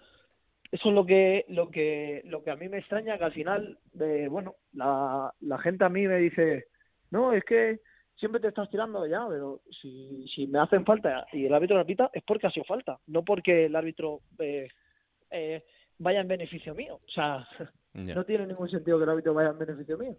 eso 0.73 0.89
es 0.89 0.95
lo 0.95 1.05
que, 1.05 1.45
lo 1.49 1.71
que, 1.71 2.23
lo 2.25 2.43
que 2.43 2.51
a 2.51 2.57
mí 2.57 2.69
me 2.69 2.79
extraña, 2.79 3.19
que 3.19 3.25
al 3.25 3.33
final, 3.33 3.79
de, 3.93 4.29
bueno, 4.29 4.55
la, 4.73 5.33
la 5.41 5.59
gente 5.59 5.85
a 5.85 5.89
mí 5.91 6.07
me 6.09 6.17
dice, 6.17 6.67
no, 7.11 7.33
es 7.33 7.45
que 7.45 7.81
siempre 8.17 8.41
te 8.41 8.49
estás 8.49 8.71
tirando 8.71 9.07
ya, 9.07 9.27
pero 9.29 9.61
si, 9.81 10.27
si 10.35 10.47
me 10.47 10.59
hacen 10.59 10.85
falta 10.85 11.27
y 11.33 11.47
el 11.47 11.55
árbitro 11.55 11.77
la 11.77 11.85
pita, 11.85 12.11
es 12.13 12.23
porque 12.23 12.47
ha 12.47 12.51
sido 12.51 12.65
falta, 12.65 12.99
no 13.07 13.25
porque 13.25 13.67
el 13.67 13.77
árbitro 13.77 14.21
eh, 14.39 14.69
eh, 15.31 15.65
vaya 15.99 16.21
en 16.21 16.29
beneficio 16.29 16.75
mío. 16.75 16.97
O 16.97 17.11
sea, 17.11 17.47
no 17.95 18.25
tiene 18.25 18.47
ningún 18.47 18.69
sentido 18.69 18.99
que 18.99 19.05
el 19.05 19.11
árbitro 19.11 19.35
vaya 19.35 19.51
en 19.51 19.59
beneficio 19.59 19.99
mío. 19.99 20.17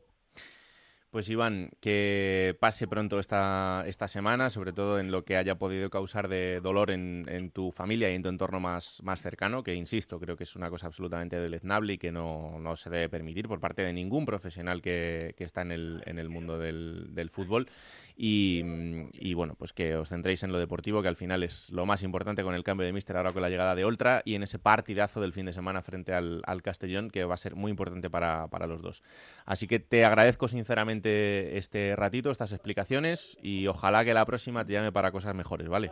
Pues 1.16 1.30
Iván, 1.30 1.70
que 1.80 2.58
pase 2.60 2.90
pronto 2.90 3.22
esta, 3.22 3.86
esta 3.88 4.10
semana, 4.10 4.50
sobre 4.50 4.74
todo 4.74 5.00
en 5.00 5.12
lo 5.12 5.24
que 5.24 5.38
haya 5.38 5.58
podido 5.58 5.90
causar 5.90 6.28
de 6.28 6.60
dolor 6.60 6.92
en, 6.92 7.52
tu 7.54 7.72
familia 7.72 8.12
y 8.12 8.16
en 8.16 8.22
tu 8.22 8.28
entorno 8.28 8.60
más, 8.60 9.02
más 9.02 9.22
cercano, 9.22 9.64
que 9.64 9.76
insisto, 9.76 10.20
creo 10.20 10.36
que 10.36 10.44
es 10.44 10.58
una 10.58 10.70
cosa 10.70 10.88
absolutamente 10.88 11.40
deleznable 11.40 11.94
y 11.94 11.98
que 11.98 12.12
no, 12.12 12.60
no 12.60 12.76
se 12.76 12.90
debe 12.90 13.08
permitir 13.08 13.48
por 13.48 13.62
parte 13.62 13.82
de 13.82 13.94
ningún 13.94 14.26
profesional 14.26 14.82
que, 14.82 15.34
que 15.38 15.46
está 15.46 15.62
en 15.62 15.72
el, 15.72 16.04
en 16.06 16.20
el 16.20 16.28
mundo 16.28 16.60
del, 16.60 17.16
del 17.16 17.30
fútbol. 17.30 17.70
Y, 18.18 18.64
y, 19.14 19.34
bueno, 19.36 19.56
pues 19.58 19.72
que 19.72 19.96
os 19.96 20.10
centréis 20.10 20.44
en 20.44 20.52
lo 20.52 20.60
deportivo, 20.60 21.02
que 21.02 21.08
al 21.08 21.16
final 21.16 21.44
es 21.44 21.70
lo 21.70 21.86
más 21.86 22.04
importante 22.04 22.44
con 22.44 22.56
el 22.56 22.64
cambio 22.64 22.86
de 22.86 22.92
míster 22.92 23.16
ahora 23.16 23.32
con 23.32 23.42
la 23.42 23.50
llegada 23.50 23.76
de 23.76 23.86
Oltra 23.86 24.22
y 24.26 24.36
en 24.36 24.44
ese 24.44 24.60
partidazo 24.60 25.22
del 25.22 25.32
fin 25.32 25.46
de 25.46 25.54
semana 25.54 25.82
frente 25.82 26.14
al, 26.14 26.42
al 26.46 26.62
Castellón, 26.62 27.10
que 27.10 27.24
va 27.24 27.36
a 27.36 27.38
ser 27.38 27.56
muy 27.56 27.72
importante 27.72 28.10
para, 28.10 28.50
para 28.50 28.68
los 28.68 28.82
dos. 28.82 29.02
Así 29.46 29.66
que 29.66 29.80
te 29.80 30.04
agradezco 30.04 30.50
sinceramente 30.50 31.05
este 31.06 31.96
ratito, 31.96 32.32
estas 32.32 32.52
explicaciones 32.52 33.38
y 33.42 33.68
ojalá 33.68 34.04
que 34.06 34.14
la 34.14 34.26
próxima 34.26 34.66
te 34.66 34.74
llame 34.74 34.92
para 34.92 35.12
cosas 35.12 35.36
mejores, 35.36 35.68
¿vale? 35.68 35.92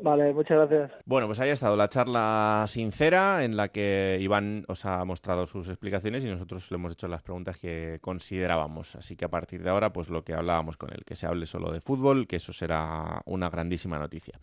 Vale, 0.00 0.32
muchas 0.32 0.68
gracias. 0.68 0.92
Bueno, 1.06 1.26
pues 1.26 1.40
ahí 1.40 1.50
ha 1.50 1.52
estado 1.52 1.76
la 1.76 1.88
charla 1.88 2.64
sincera 2.68 3.44
en 3.44 3.56
la 3.56 3.68
que 3.68 4.18
Iván 4.20 4.64
os 4.68 4.84
ha 4.84 5.04
mostrado 5.04 5.46
sus 5.46 5.68
explicaciones 5.68 6.24
y 6.24 6.28
nosotros 6.28 6.70
le 6.70 6.76
hemos 6.76 6.92
hecho 6.92 7.08
las 7.08 7.22
preguntas 7.22 7.58
que 7.58 7.98
considerábamos. 8.00 8.94
Así 8.96 9.16
que 9.16 9.24
a 9.24 9.28
partir 9.28 9.62
de 9.62 9.70
ahora, 9.70 9.92
pues 9.92 10.08
lo 10.08 10.22
que 10.22 10.34
hablábamos 10.34 10.76
con 10.76 10.90
él, 10.92 11.04
que 11.04 11.16
se 11.16 11.26
hable 11.26 11.46
solo 11.46 11.72
de 11.72 11.80
fútbol, 11.80 12.26
que 12.26 12.36
eso 12.36 12.52
será 12.52 13.22
una 13.24 13.50
grandísima 13.50 13.98
noticia. 13.98 14.38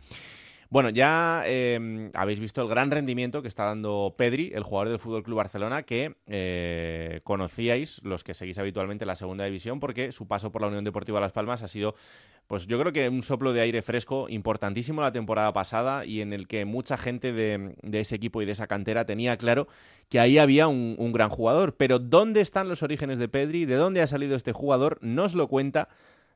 Bueno, 0.69 0.89
ya 0.89 1.43
eh, 1.45 2.09
habéis 2.15 2.39
visto 2.39 2.61
el 2.61 2.67
gran 2.67 2.89
rendimiento 2.89 3.41
que 3.41 3.47
está 3.47 3.65
dando 3.65 4.15
Pedri, 4.17 4.51
el 4.55 4.63
jugador 4.63 4.89
del 4.89 4.99
Fútbol 4.99 5.23
Club 5.23 5.37
Barcelona, 5.37 5.83
que 5.83 6.15
eh, 6.25 7.21
conocíais 7.23 8.01
los 8.03 8.23
que 8.23 8.33
seguís 8.33 8.57
habitualmente 8.57 9.05
la 9.05 9.15
segunda 9.15 9.45
división, 9.45 9.79
porque 9.79 10.11
su 10.11 10.27
paso 10.27 10.51
por 10.51 10.61
la 10.61 10.67
Unión 10.67 10.83
Deportiva 10.83 11.19
Las 11.19 11.33
Palmas 11.33 11.61
ha 11.61 11.67
sido, 11.67 11.93
pues 12.47 12.65
yo 12.65 12.79
creo 12.79 12.91
que 12.91 13.07
un 13.09 13.21
soplo 13.21 13.53
de 13.53 13.61
aire 13.61 13.83
fresco 13.83 14.27
importantísimo 14.27 15.01
la 15.01 15.11
temporada 15.11 15.53
pasada 15.53 16.03
y 16.03 16.21
en 16.21 16.33
el 16.33 16.47
que 16.47 16.65
mucha 16.65 16.97
gente 16.97 17.31
de, 17.31 17.75
ese 17.91 18.15
equipo 18.15 18.41
y 18.41 18.45
de 18.45 18.53
esa 18.53 18.65
cantera 18.65 19.05
tenía 19.05 19.37
claro 19.37 19.67
que 20.09 20.19
ahí 20.19 20.39
había 20.39 20.67
un, 20.67 20.95
un 20.97 21.11
gran 21.11 21.29
jugador. 21.29 21.75
Pero 21.75 21.99
¿dónde 21.99 22.41
están 22.41 22.69
los 22.69 22.81
orígenes 22.81 23.19
de 23.19 23.27
Pedri? 23.27 23.65
¿De 23.65 23.75
dónde 23.75 24.01
ha 24.01 24.07
salido 24.07 24.35
este 24.35 24.51
jugador? 24.51 24.97
Nos 25.01 25.35
lo 25.35 25.47
cuenta 25.47 25.89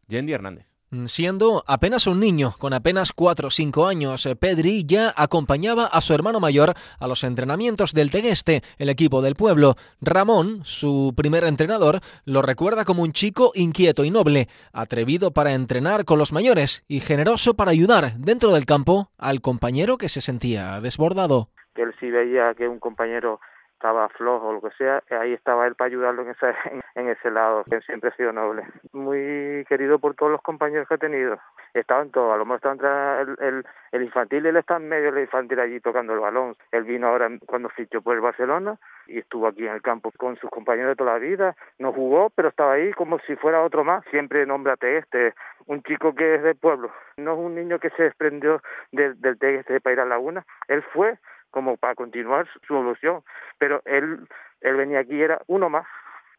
Yendi 0.08 0.34
Hernández. 0.34 0.79
Siendo 1.06 1.64
apenas 1.68 2.08
un 2.08 2.20
niño, 2.20 2.56
con 2.58 2.74
apenas 2.74 3.14
4 3.14 3.50
o 3.50 3.52
5 3.52 3.86
años, 3.86 4.26
eh, 4.26 4.36
Pedri 4.36 4.86
ya 4.88 5.14
acompañaba 5.16 5.86
a 5.86 6.02
su 6.02 6.16
hermano 6.16 6.40
mayor 6.40 6.74
a 7.00 7.08
los 7.08 7.24
entrenamientos 7.24 7.94
del 7.94 8.10
Tegueste, 8.10 8.64
el 8.80 8.90
equipo 8.90 9.22
del 9.22 9.36
pueblo. 9.36 9.76
Ramón, 10.02 10.62
su 10.64 11.14
primer 11.16 11.44
entrenador, 11.44 12.00
lo 12.26 12.42
recuerda 12.42 12.86
como 12.86 13.04
un 13.04 13.12
chico 13.12 13.52
inquieto 13.54 14.04
y 14.04 14.10
noble, 14.10 14.48
atrevido 14.74 15.30
para 15.30 15.54
entrenar 15.54 16.06
con 16.06 16.18
los 16.18 16.34
mayores 16.34 16.84
y 16.88 17.02
generoso 17.02 17.54
para 17.54 17.70
ayudar 17.70 18.18
dentro 18.18 18.52
del 18.52 18.66
campo 18.66 19.12
al 19.20 19.42
compañero 19.42 20.00
que 20.00 20.10
se 20.10 20.22
sentía 20.22 20.82
desbordado. 20.82 21.50
él 21.76 21.94
sí 22.00 22.10
veía 22.10 22.56
que 22.56 22.68
un 22.68 22.80
compañero 22.80 23.40
estaba 23.80 24.10
flojo 24.10 24.50
o 24.50 24.54
lo 24.54 24.62
que 24.62 24.76
sea, 24.76 25.02
ahí 25.10 25.32
estaba 25.32 25.66
él 25.66 25.76
para 25.76 25.88
ayudarlo 25.88 26.24
en 26.24 26.32
ese, 26.32 26.54
en, 26.96 27.08
ese 27.08 27.32
lado, 27.32 27.64
que 27.64 27.80
siempre 27.82 28.10
ha 28.10 28.16
sido 28.16 28.34
noble. 28.34 28.64
Muy 28.92 29.66
querido 29.70 30.00
por 30.00 30.16
todos 30.16 30.34
los 30.34 30.42
compañeros 30.42 30.86
que 30.88 30.96
ha 30.96 30.98
tenido. 30.98 31.40
Estaba 31.74 32.02
en 32.02 32.12
todo, 32.12 32.34
a 32.34 32.38
lo 32.38 32.46
mejor 32.46 32.74
estaba 32.74 33.22
el, 33.22 33.38
el, 33.40 33.66
el 33.94 34.04
infantil, 34.04 34.46
él 34.46 34.58
está 34.58 34.76
en 34.76 34.90
medio 34.90 35.14
del 35.14 35.24
infantil 35.24 35.62
allí 35.62 35.80
tocando 35.80 36.14
el 36.14 36.20
balón. 36.20 36.58
Él 36.74 36.84
vino 36.84 37.08
ahora 37.08 37.30
cuando 37.46 37.70
fichó 37.70 38.02
por 38.02 38.16
el 38.16 38.22
Barcelona 38.22 38.78
y 39.08 39.20
estuvo 39.20 39.48
aquí 39.48 39.66
en 39.66 39.74
el 39.74 39.82
campo 39.82 40.12
con 40.18 40.36
sus 40.38 40.50
compañeros 40.50 40.90
de 40.90 40.96
toda 40.98 41.14
la 41.14 41.20
vida. 41.20 41.56
No 41.78 41.94
jugó, 41.94 42.32
pero 42.32 42.50
estaba 42.50 42.74
ahí 42.74 42.92
como 42.94 43.20
si 43.20 43.38
fuera 43.38 43.64
otro 43.64 43.86
más. 43.86 44.04
Siempre 44.12 44.46
nómbrate 44.46 44.98
este, 44.98 45.34
un 45.68 45.82
chico 45.84 46.14
que 46.14 46.36
es 46.36 46.44
del 46.44 46.58
pueblo. 46.58 46.92
No 47.16 47.34
es 47.34 47.40
un 47.40 47.56
niño 47.56 47.80
que 47.80 47.92
se 47.92 48.04
desprendió 48.04 48.62
del, 48.92 49.20
del 49.22 49.40
Tegeste 49.40 49.80
para 49.80 49.94
ir 49.94 50.00
a 50.02 50.06
Laguna. 50.06 50.44
Él 50.68 50.84
fue 50.94 51.18
como 51.52 51.78
para 51.78 51.96
continuar 51.96 52.48
su 52.68 52.74
evolución, 52.74 53.22
pero 53.58 53.82
él, 53.86 54.28
él 54.62 54.76
venía 54.76 55.00
aquí 55.00 55.22
era 55.22 55.42
uno 55.48 55.70
más. 55.70 55.86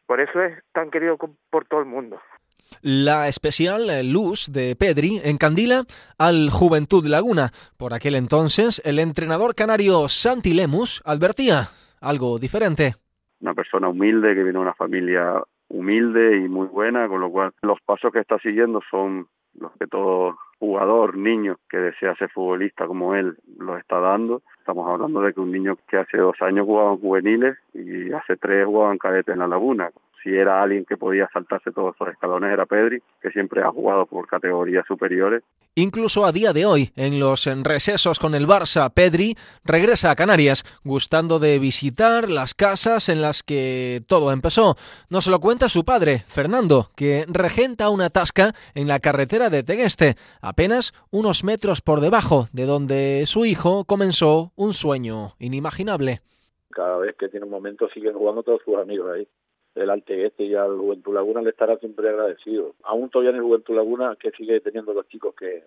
Por 0.05 0.19
eso 0.19 0.41
es 0.41 0.61
tan 0.73 0.91
querido 0.91 1.17
por 1.49 1.65
todo 1.65 1.79
el 1.79 1.85
mundo. 1.85 2.19
La 2.81 3.27
especial 3.27 3.87
luz 4.11 4.51
de 4.51 4.75
Pedri 4.75 5.19
encandila 5.23 5.83
al 6.17 6.49
Juventud 6.49 7.05
Laguna. 7.05 7.51
Por 7.77 7.93
aquel 7.93 8.15
entonces, 8.15 8.81
el 8.85 8.99
entrenador 8.99 9.55
canario 9.55 10.07
Santi 10.09 10.53
Lemus 10.53 11.01
advertía 11.05 11.69
algo 11.99 12.37
diferente. 12.39 12.95
Una 13.41 13.53
persona 13.53 13.89
humilde 13.89 14.29
que 14.29 14.43
viene 14.43 14.53
de 14.53 14.59
una 14.59 14.73
familia 14.73 15.41
humilde 15.69 16.37
y 16.37 16.47
muy 16.47 16.67
buena, 16.67 17.07
con 17.07 17.21
lo 17.21 17.31
cual 17.31 17.51
los 17.61 17.79
pasos 17.85 18.11
que 18.11 18.19
está 18.19 18.37
siguiendo 18.39 18.81
son 18.89 19.27
los 19.59 19.71
que 19.73 19.87
todo 19.87 20.37
jugador, 20.59 21.17
niño 21.17 21.57
que 21.69 21.77
desea 21.77 22.15
ser 22.15 22.29
futbolista 22.29 22.85
como 22.85 23.15
él 23.15 23.37
los 23.57 23.79
está 23.79 23.99
dando. 23.99 24.41
Estamos 24.59 24.87
hablando 24.87 25.21
de 25.21 25.33
que 25.33 25.39
un 25.39 25.51
niño 25.51 25.77
que 25.87 25.97
hace 25.97 26.17
dos 26.17 26.39
años 26.41 26.65
jugaba 26.65 26.91
en 26.91 26.99
juveniles 26.99 27.57
y 27.73 28.11
hace 28.13 28.37
tres 28.37 28.65
jugaba 28.65 28.91
en 28.91 28.99
cadete 28.99 29.31
en 29.31 29.39
la 29.39 29.47
laguna 29.47 29.91
si 30.23 30.35
era 30.35 30.61
alguien 30.61 30.85
que 30.85 30.97
podía 30.97 31.29
saltarse 31.33 31.71
todos 31.71 31.95
esos 31.95 32.09
escalones 32.09 32.51
era 32.51 32.65
Pedri, 32.65 33.01
que 33.21 33.31
siempre 33.31 33.61
ha 33.61 33.71
jugado 33.71 34.05
por 34.05 34.27
categorías 34.27 34.85
superiores. 34.87 35.43
Incluso 35.75 36.25
a 36.25 36.31
día 36.31 36.53
de 36.53 36.65
hoy, 36.65 36.91
en 36.95 37.19
los 37.19 37.45
recesos 37.63 38.19
con 38.19 38.35
el 38.35 38.47
Barça, 38.47 38.91
Pedri 38.93 39.35
regresa 39.63 40.11
a 40.11 40.15
Canarias, 40.15 40.63
gustando 40.83 41.39
de 41.39 41.59
visitar 41.59 42.29
las 42.29 42.53
casas 42.53 43.09
en 43.09 43.21
las 43.21 43.41
que 43.41 44.01
todo 44.07 44.31
empezó. 44.31 44.75
Nos 45.09 45.27
lo 45.27 45.39
cuenta 45.39 45.69
su 45.69 45.85
padre, 45.85 46.23
Fernando, 46.27 46.87
que 46.95 47.25
regenta 47.27 47.89
una 47.89 48.09
tasca 48.09 48.53
en 48.75 48.87
la 48.87 48.99
carretera 48.99 49.49
de 49.49 49.63
Tegueste, 49.63 50.15
apenas 50.41 50.93
unos 51.09 51.43
metros 51.43 51.81
por 51.81 52.01
debajo 52.01 52.47
de 52.51 52.65
donde 52.65 53.23
su 53.25 53.45
hijo 53.45 53.85
comenzó 53.85 54.51
un 54.55 54.73
sueño 54.73 55.35
inimaginable. 55.39 56.21
Cada 56.69 56.97
vez 56.97 57.15
que 57.17 57.27
tiene 57.27 57.45
un 57.45 57.51
momento 57.51 57.89
siguen 57.89 58.13
jugando 58.13 58.43
todos 58.43 58.61
sus 58.63 58.77
amigos 58.77 59.11
ahí 59.13 59.27
el 59.75 59.89
Altegueste 59.89 60.43
y 60.43 60.55
al 60.55 60.77
Juventud 60.77 61.13
Laguna 61.13 61.41
le 61.41 61.51
estará 61.51 61.77
siempre 61.77 62.09
agradecido. 62.09 62.75
Aún 62.83 63.09
todavía 63.09 63.31
en 63.31 63.37
el 63.37 63.43
Juventud 63.43 63.75
Laguna, 63.75 64.15
que 64.19 64.31
sigue 64.31 64.59
teniendo 64.59 64.93
los 64.93 65.07
chicos 65.07 65.33
que, 65.35 65.63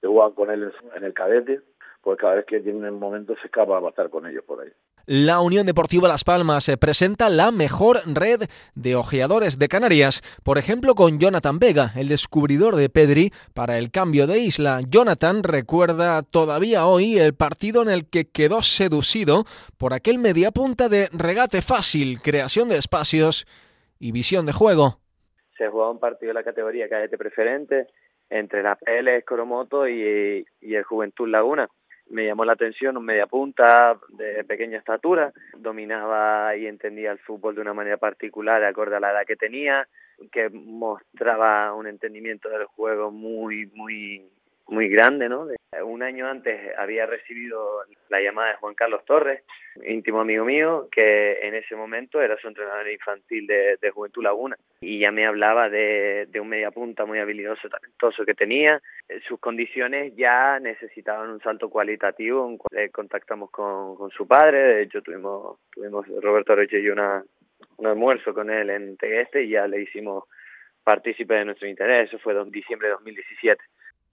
que 0.00 0.06
juegan 0.06 0.32
con 0.32 0.50
él 0.50 0.72
en 0.94 1.04
el 1.04 1.14
cadete, 1.14 1.60
pues 2.02 2.18
cada 2.18 2.36
vez 2.36 2.44
que 2.46 2.60
tiene 2.60 2.90
un 2.90 2.98
momento 2.98 3.34
se 3.36 3.46
escapa 3.46 3.78
a 3.78 3.88
estar 3.88 4.10
con 4.10 4.26
ellos 4.26 4.44
por 4.44 4.60
ahí. 4.60 4.70
La 5.10 5.40
Unión 5.40 5.64
Deportiva 5.64 6.06
Las 6.06 6.22
Palmas 6.22 6.70
presenta 6.78 7.30
la 7.30 7.50
mejor 7.50 7.96
red 8.04 8.42
de 8.74 8.94
ojeadores 8.94 9.58
de 9.58 9.66
Canarias, 9.66 10.20
por 10.44 10.58
ejemplo 10.58 10.94
con 10.94 11.18
Jonathan 11.18 11.58
Vega, 11.58 11.92
el 11.96 12.08
descubridor 12.08 12.76
de 12.76 12.90
Pedri 12.90 13.32
para 13.54 13.78
el 13.78 13.90
cambio 13.90 14.26
de 14.26 14.40
isla. 14.40 14.80
Jonathan 14.86 15.44
recuerda 15.44 16.20
todavía 16.20 16.84
hoy 16.84 17.16
el 17.16 17.34
partido 17.34 17.80
en 17.80 17.88
el 17.88 18.10
que 18.10 18.26
quedó 18.26 18.60
seducido 18.60 19.44
por 19.78 19.94
aquel 19.94 20.18
mediapunta 20.18 20.90
de 20.90 21.08
regate 21.10 21.62
fácil, 21.62 22.20
creación 22.20 22.68
de 22.68 22.76
espacios 22.76 23.46
y 23.98 24.12
visión 24.12 24.44
de 24.44 24.52
juego. 24.52 24.98
Se 25.56 25.68
jugaba 25.68 25.90
un 25.90 26.00
partido 26.00 26.28
de 26.28 26.34
la 26.34 26.44
categoría 26.44 26.86
cadete 26.86 27.16
preferente 27.16 27.86
entre 28.28 28.62
la 28.62 28.76
PL 28.76 29.24
Coromoto 29.24 29.88
y, 29.88 30.44
y 30.60 30.74
el 30.74 30.84
Juventud 30.84 31.26
Laguna 31.28 31.66
me 32.10 32.26
llamó 32.26 32.44
la 32.44 32.54
atención 32.54 32.96
un 32.96 33.04
media 33.04 33.26
punta 33.26 33.98
de 34.08 34.44
pequeña 34.44 34.78
estatura, 34.78 35.32
dominaba 35.56 36.56
y 36.56 36.66
entendía 36.66 37.12
el 37.12 37.18
fútbol 37.18 37.54
de 37.54 37.60
una 37.60 37.74
manera 37.74 37.96
particular, 37.96 38.64
acorde 38.64 38.96
a 38.96 39.00
la 39.00 39.12
edad 39.12 39.26
que 39.26 39.36
tenía, 39.36 39.86
que 40.32 40.48
mostraba 40.48 41.72
un 41.74 41.86
entendimiento 41.86 42.48
del 42.48 42.64
juego 42.64 43.10
muy, 43.10 43.66
muy, 43.74 44.24
muy 44.68 44.88
grande, 44.88 45.28
¿no? 45.28 45.46
Un 45.84 46.02
año 46.02 46.26
antes 46.26 46.58
había 46.78 47.06
recibido 47.06 47.82
la 48.08 48.20
llamada 48.20 48.50
de 48.50 48.56
Juan 48.56 48.74
Carlos 48.74 49.04
Torres, 49.04 49.42
íntimo 49.84 50.20
amigo 50.20 50.44
mío, 50.44 50.88
que 50.90 51.40
en 51.42 51.54
ese 51.54 51.76
momento 51.76 52.22
era 52.22 52.38
su 52.38 52.48
entrenador 52.48 52.88
infantil 52.88 53.46
de, 53.46 53.90
Juventud 53.90 54.22
Laguna, 54.22 54.56
y 54.80 54.98
ya 54.98 55.10
me 55.10 55.26
hablaba 55.26 55.68
de, 55.68 56.26
de 56.30 56.40
un 56.40 56.48
mediapunta 56.48 57.04
muy 57.04 57.18
habilidoso, 57.18 57.68
talentoso 57.68 58.24
que 58.24 58.34
tenía. 58.34 58.80
Sus 59.26 59.40
condiciones 59.40 60.14
ya 60.16 60.58
necesitaban 60.58 61.30
un 61.30 61.40
salto 61.40 61.68
cualitativo, 61.68 62.58
contactamos 62.92 63.50
con, 63.50 63.96
con 63.96 64.10
su 64.10 64.26
padre, 64.26 64.58
de 64.58 64.82
hecho 64.82 65.02
tuvimos, 65.02 65.58
tuvimos 65.70 66.06
Roberto 66.22 66.56
Roche 66.56 66.80
y 66.80 66.88
una, 66.88 67.22
un 67.76 67.86
almuerzo 67.86 68.34
con 68.34 68.50
él 68.50 68.70
en 68.70 68.96
Tegueste 68.96 69.44
y 69.44 69.50
ya 69.50 69.66
le 69.66 69.82
hicimos 69.82 70.24
partícipe 70.82 71.34
de 71.34 71.44
nuestro 71.44 71.68
interés, 71.68 72.08
eso 72.08 72.18
fue 72.18 72.32
en 72.32 72.50
diciembre 72.50 72.88
de 72.88 72.94
2017. 72.94 73.62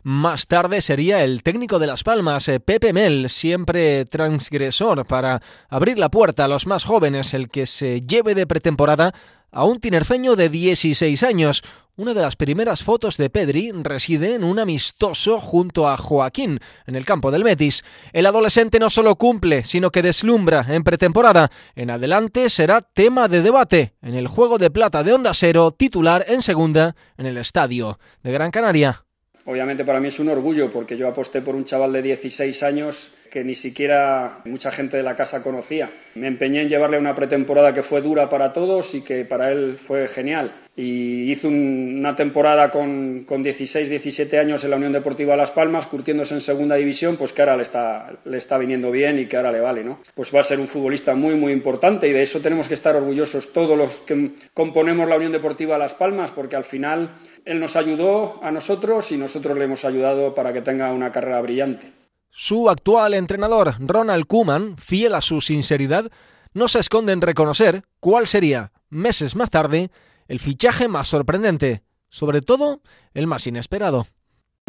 Más 0.08 0.46
tarde 0.46 0.84
sería 0.84 1.24
el 1.24 1.42
técnico 1.42 1.80
de 1.80 1.88
Las 1.88 2.04
Palmas, 2.04 2.48
eh, 2.48 2.60
Pepe 2.60 2.94
Mel, 2.94 3.28
siempre 3.28 4.06
transgresor 4.06 5.04
para 5.08 5.42
abrir 5.68 5.98
la 5.98 6.10
puerta 6.10 6.46
a 6.46 6.48
los 6.48 6.68
más 6.68 6.86
jóvenes, 6.86 7.34
el 7.34 7.50
que 7.50 7.66
se 7.66 8.02
lleve 8.02 8.36
de 8.36 8.46
pretemporada 8.46 9.16
a 9.52 9.66
un 9.66 9.80
tinerfeño 9.80 10.36
de 10.36 10.50
16 10.50 11.24
años. 11.24 11.64
Una 11.96 12.14
de 12.14 12.22
las 12.22 12.36
primeras 12.36 12.84
fotos 12.84 13.18
de 13.18 13.32
Pedri 13.32 13.72
reside 13.72 14.36
en 14.36 14.44
un 14.44 14.60
amistoso 14.60 15.42
junto 15.42 15.90
a 15.90 15.98
Joaquín, 15.98 16.60
en 16.86 16.96
el 16.96 17.04
campo 17.04 17.32
del 17.32 17.44
Betis. 17.44 17.84
El 18.14 18.28
adolescente 18.28 18.78
no 18.78 18.92
solo 18.92 19.16
cumple, 19.16 19.64
sino 19.64 19.90
que 19.90 20.04
deslumbra 20.04 20.68
en 20.70 20.84
pretemporada. 20.84 21.50
En 21.76 21.90
adelante 21.90 22.52
será 22.52 22.82
tema 22.82 23.28
de 23.28 23.42
debate 23.42 23.96
en 24.04 24.14
el 24.14 24.28
juego 24.28 24.60
de 24.60 24.70
plata 24.70 25.02
de 25.02 25.14
Onda 25.14 25.34
Cero, 25.34 25.72
titular 25.72 26.24
en 26.28 26.44
segunda 26.44 26.96
en 27.18 27.26
el 27.26 27.40
estadio 27.40 27.98
de 28.22 28.32
Gran 28.32 28.52
Canaria. 28.52 29.05
Obviamente 29.46 29.86
para 29.86 30.00
mí 30.00 30.08
es 30.08 30.20
un 30.20 30.30
orgullo 30.30 30.72
porque 30.72 30.98
yo 30.98 31.08
aposté 31.08 31.42
por 31.42 31.56
un 31.56 31.66
chaval 31.66 31.94
de 31.94 32.02
16 32.02 32.64
años 32.64 33.12
que 33.36 33.44
ni 33.44 33.54
siquiera 33.54 34.40
mucha 34.46 34.72
gente 34.72 34.96
de 34.96 35.04
la 35.04 35.14
casa 35.14 35.44
conocía. 35.44 35.90
Me 36.14 36.28
empeñé 36.28 36.62
en 36.62 36.70
llevarle 36.70 36.98
una 36.98 37.14
pretemporada 37.14 37.74
que 37.74 37.84
fue 37.84 38.00
dura 38.00 38.30
para 38.30 38.54
todos 38.54 38.96
y 38.96 39.02
que 39.02 39.26
para 39.26 39.52
él 39.52 39.78
fue 39.78 40.08
genial. 40.08 40.56
Y 40.74 41.30
hizo 41.30 41.50
una 41.50 42.16
temporada 42.16 42.70
con, 42.70 43.26
con 43.26 43.44
16, 43.44 43.90
17 43.90 44.40
años 44.40 44.64
en 44.64 44.70
la 44.70 44.78
Unión 44.78 44.94
Deportiva 44.94 45.36
Las 45.36 45.52
Palmas, 45.52 45.86
curtiéndose 45.88 46.34
en 46.34 46.40
segunda 46.40 46.76
división, 46.76 47.18
pues 47.18 47.34
que 47.34 47.42
ahora 47.42 47.58
le 47.58 47.64
está, 47.64 48.14
le 48.24 48.38
está 48.38 48.58
viniendo 48.58 48.90
bien 48.90 49.20
y 49.20 49.26
que 49.26 49.36
ahora 49.36 49.52
le 49.52 49.60
vale, 49.60 49.84
¿no? 49.84 50.00
Pues 50.14 50.34
va 50.34 50.40
a 50.40 50.44
ser 50.44 50.62
un 50.62 50.70
futbolista 50.70 51.14
muy, 51.14 51.36
muy 51.36 51.52
importante 51.52 52.08
y 52.08 52.14
de 52.14 52.22
eso 52.22 52.40
tenemos 52.40 52.70
que 52.70 52.76
estar 52.76 52.96
orgullosos 52.96 53.52
todos 53.52 53.78
los 53.78 53.98
que 53.98 54.32
componemos 54.54 55.10
la 55.10 55.18
Unión 55.18 55.34
Deportiva 55.34 55.78
Las 55.78 55.94
Palmas, 55.94 56.32
porque 56.32 56.56
al 56.56 56.64
final 56.64 57.16
él 57.44 57.60
nos 57.60 57.76
ayudó 57.76 58.42
a 58.42 58.50
nosotros 58.50 59.12
y 59.12 59.18
nosotros 59.18 59.58
le 59.58 59.66
hemos 59.66 59.84
ayudado 59.84 60.34
para 60.34 60.54
que 60.54 60.62
tenga 60.62 60.94
una 60.94 61.12
carrera 61.12 61.42
brillante. 61.42 62.05
Su 62.38 62.70
actual 62.70 63.14
entrenador, 63.14 63.76
Ronald 63.80 64.26
Koeman, 64.28 64.76
fiel 64.76 65.16
a 65.16 65.22
su 65.22 65.40
sinceridad, 65.40 66.12
no 66.54 66.68
se 66.68 66.80
esconde 66.80 67.14
en 67.14 67.22
reconocer 67.22 67.84
cuál 68.02 68.28
sería, 68.28 68.74
meses 68.90 69.38
más 69.38 69.50
tarde, 69.50 69.90
el 70.28 70.40
fichaje 70.40 70.90
más 70.90 71.08
sorprendente, 71.08 71.84
sobre 72.10 72.42
todo 72.42 72.82
el 73.14 73.26
más 73.26 73.48
inesperado. 73.48 74.08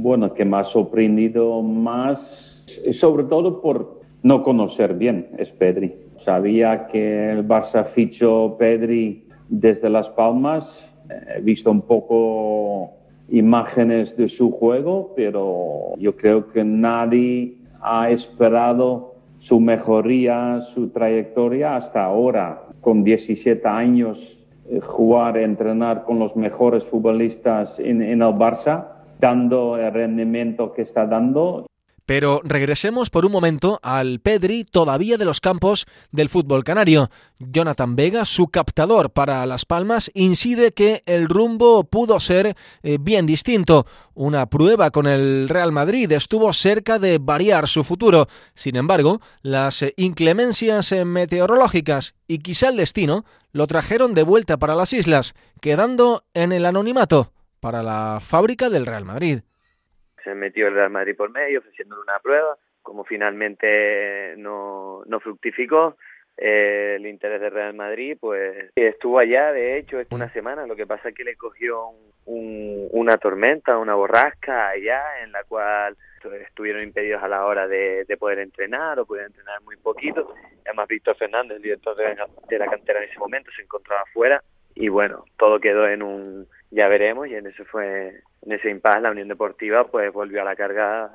Bueno, 0.00 0.32
que 0.32 0.44
me 0.44 0.58
ha 0.58 0.64
sorprendido 0.64 1.60
más, 1.60 2.64
sobre 2.92 3.24
todo 3.24 3.60
por 3.60 4.00
no 4.22 4.44
conocer 4.44 4.94
bien, 4.94 5.30
es 5.36 5.50
Pedri. 5.50 5.92
Sabía 6.24 6.86
que 6.86 7.32
el 7.32 7.48
Barça 7.48 7.84
fichó 7.84 8.56
Pedri 8.56 9.26
desde 9.48 9.90
Las 9.90 10.08
Palmas 10.10 10.86
He 11.08 11.40
visto 11.40 11.70
un 11.70 11.82
poco 11.82 12.96
imágenes 13.28 14.16
de 14.16 14.28
su 14.28 14.50
juego, 14.50 15.12
pero 15.16 15.94
yo 15.96 16.16
creo 16.16 16.48
que 16.48 16.64
nadie 16.64 17.56
ha 17.80 18.10
esperado 18.10 19.14
su 19.40 19.60
mejoría, 19.60 20.60
su 20.62 20.88
trayectoria 20.88 21.76
hasta 21.76 22.04
ahora. 22.04 22.62
Con 22.80 23.04
17 23.04 23.66
años, 23.66 24.38
eh, 24.68 24.80
jugar, 24.80 25.36
entrenar 25.36 26.04
con 26.04 26.18
los 26.18 26.36
mejores 26.36 26.84
futbolistas 26.84 27.78
en, 27.78 28.02
en 28.02 28.22
el 28.22 28.34
Barça, 28.34 28.86
dando 29.20 29.76
el 29.76 29.92
rendimiento 29.92 30.72
que 30.72 30.82
está 30.82 31.06
dando 31.06 31.66
Pero 32.06 32.40
regresemos 32.44 33.10
por 33.10 33.26
un 33.26 33.32
momento 33.32 33.80
al 33.82 34.20
Pedri 34.20 34.64
todavía 34.64 35.18
de 35.18 35.24
los 35.24 35.40
campos 35.40 35.86
del 36.12 36.28
fútbol 36.28 36.62
canario. 36.62 37.10
Jonathan 37.40 37.96
Vega, 37.96 38.24
su 38.24 38.46
captador 38.46 39.10
para 39.10 39.44
Las 39.44 39.64
Palmas, 39.64 40.12
incide 40.14 40.72
que 40.72 41.02
el 41.06 41.28
rumbo 41.28 41.82
pudo 41.82 42.20
ser 42.20 42.56
eh, 42.84 42.98
bien 43.00 43.26
distinto. 43.26 43.86
Una 44.14 44.46
prueba 44.46 44.92
con 44.92 45.08
el 45.08 45.48
Real 45.48 45.72
Madrid 45.72 46.10
estuvo 46.12 46.52
cerca 46.52 47.00
de 47.00 47.18
variar 47.18 47.66
su 47.66 47.82
futuro. 47.82 48.28
Sin 48.54 48.76
embargo, 48.76 49.20
las 49.42 49.82
eh, 49.82 49.92
inclemencias 49.96 50.92
eh, 50.92 51.04
meteorológicas 51.04 52.14
y 52.28 52.38
quizá 52.38 52.68
el 52.68 52.76
destino 52.76 53.24
lo 53.50 53.66
trajeron 53.66 54.14
de 54.14 54.22
vuelta 54.22 54.58
para 54.58 54.76
las 54.76 54.92
islas, 54.92 55.34
quedando 55.60 56.24
en 56.34 56.52
el 56.52 56.66
anonimato 56.66 57.32
para 57.58 57.82
la 57.82 58.20
fábrica 58.24 58.70
del 58.70 58.86
Real 58.86 59.04
Madrid 59.04 59.40
se 60.26 60.34
metió 60.34 60.66
el 60.66 60.74
Real 60.74 60.90
Madrid 60.90 61.16
por 61.16 61.30
medio 61.30 61.60
ofreciéndole 61.60 62.02
una 62.02 62.18
prueba, 62.18 62.56
como 62.82 63.04
finalmente 63.04 64.34
no, 64.36 65.02
no 65.06 65.20
fructificó, 65.20 65.96
eh, 66.36 66.96
el 66.96 67.06
interés 67.06 67.40
del 67.40 67.52
Real 67.52 67.74
Madrid, 67.74 68.18
pues 68.20 68.70
estuvo 68.74 69.20
allá, 69.20 69.52
de 69.52 69.78
hecho, 69.78 69.98
una 70.10 70.30
semana. 70.32 70.66
Lo 70.66 70.74
que 70.74 70.86
pasa 70.86 71.08
es 71.08 71.14
que 71.14 71.24
le 71.24 71.36
cogió 71.36 71.90
un, 72.24 72.88
una 72.90 73.16
tormenta, 73.18 73.78
una 73.78 73.94
borrasca 73.94 74.68
allá, 74.70 75.22
en 75.22 75.30
la 75.30 75.44
cual 75.44 75.96
estuvieron 76.42 76.82
impedidos 76.82 77.22
a 77.22 77.28
la 77.28 77.46
hora 77.46 77.68
de, 77.68 78.04
poder 78.18 78.40
entrenar 78.40 78.98
o 78.98 79.06
poder 79.06 79.26
entrenar 79.26 79.62
muy 79.62 79.76
poquito. 79.76 80.34
Además, 80.64 80.88
Víctor 80.88 81.16
Fernández, 81.16 81.56
el 81.56 81.62
director 81.62 81.96
de 81.96 82.16
la, 82.16 82.26
de 82.48 82.58
la 82.58 82.66
cantera 82.66 82.98
en 82.98 83.08
ese 83.08 83.18
momento, 83.18 83.50
se 83.54 83.62
encontraba 83.62 84.02
afuera 84.02 84.42
y 84.74 84.88
bueno, 84.88 85.24
todo 85.38 85.60
quedó 85.60 85.88
en 85.88 86.02
un 86.02 86.48
ya 86.76 86.88
veremos 86.88 87.26
y 87.26 87.34
en 87.34 87.46
ese 87.46 87.64
fue 87.64 88.20
en 88.42 88.52
ese 88.52 88.68
impasse 88.68 89.00
la 89.00 89.10
Unión 89.10 89.28
Deportiva 89.28 89.86
pues 89.86 90.12
volvió 90.12 90.42
a 90.42 90.44
la 90.44 90.54
carga 90.54 91.10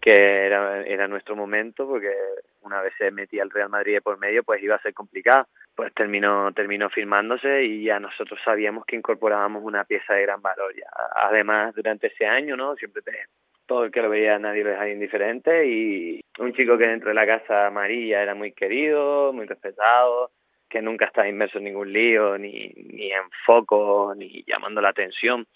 que 0.00 0.46
era, 0.46 1.08
nuestro 1.08 1.34
momento 1.34 1.86
porque 1.86 2.14
una 2.62 2.80
vez 2.80 2.94
se 2.96 3.10
metía 3.10 3.42
el 3.42 3.50
Real 3.50 3.68
Madrid 3.68 3.98
por 4.04 4.18
medio 4.18 4.44
pues 4.44 4.62
iba 4.62 4.76
a 4.76 4.82
ser 4.82 4.94
complicado. 4.94 5.48
Pues 5.74 5.92
terminó 5.94 6.52
terminó 6.52 6.88
firmándose 6.90 7.64
y 7.64 7.84
ya 7.84 7.98
nosotros 7.98 8.38
sabíamos 8.44 8.84
que 8.84 8.96
incorporábamos 8.96 9.64
una 9.64 9.84
pieza 9.84 10.14
de 10.14 10.22
gran 10.22 10.40
valor. 10.40 10.72
Ya 10.76 10.86
además 11.16 11.74
durante 11.74 12.06
ese 12.06 12.26
año 12.26 12.56
no 12.56 12.76
siempre 12.76 13.02
todo 13.66 13.84
el 13.84 13.90
que 13.90 14.02
lo 14.02 14.10
veía 14.10 14.38
nadie 14.38 14.62
lo 14.62 14.70
dejaba 14.70 14.88
indiferente 14.88 15.66
y 15.66 16.20
un 16.38 16.52
chico 16.52 16.78
que 16.78 16.86
dentro 16.86 17.08
de 17.08 17.14
la 17.14 17.26
casa 17.26 17.66
amarilla 17.66 18.22
era 18.22 18.36
muy 18.36 18.52
querido 18.52 19.32
muy 19.32 19.46
respetado 19.46 20.30
que 20.70 20.80
nunca 20.80 21.06
está 21.06 21.28
inmerso 21.28 21.58
en 21.58 21.64
ningún 21.64 21.92
lío, 21.92 22.38
ni, 22.38 22.72
ni 22.76 23.10
en 23.10 23.28
foco, 23.44 24.14
ni 24.16 24.44
llamando 24.46 24.80
la 24.80 24.90
atención. 24.90 25.46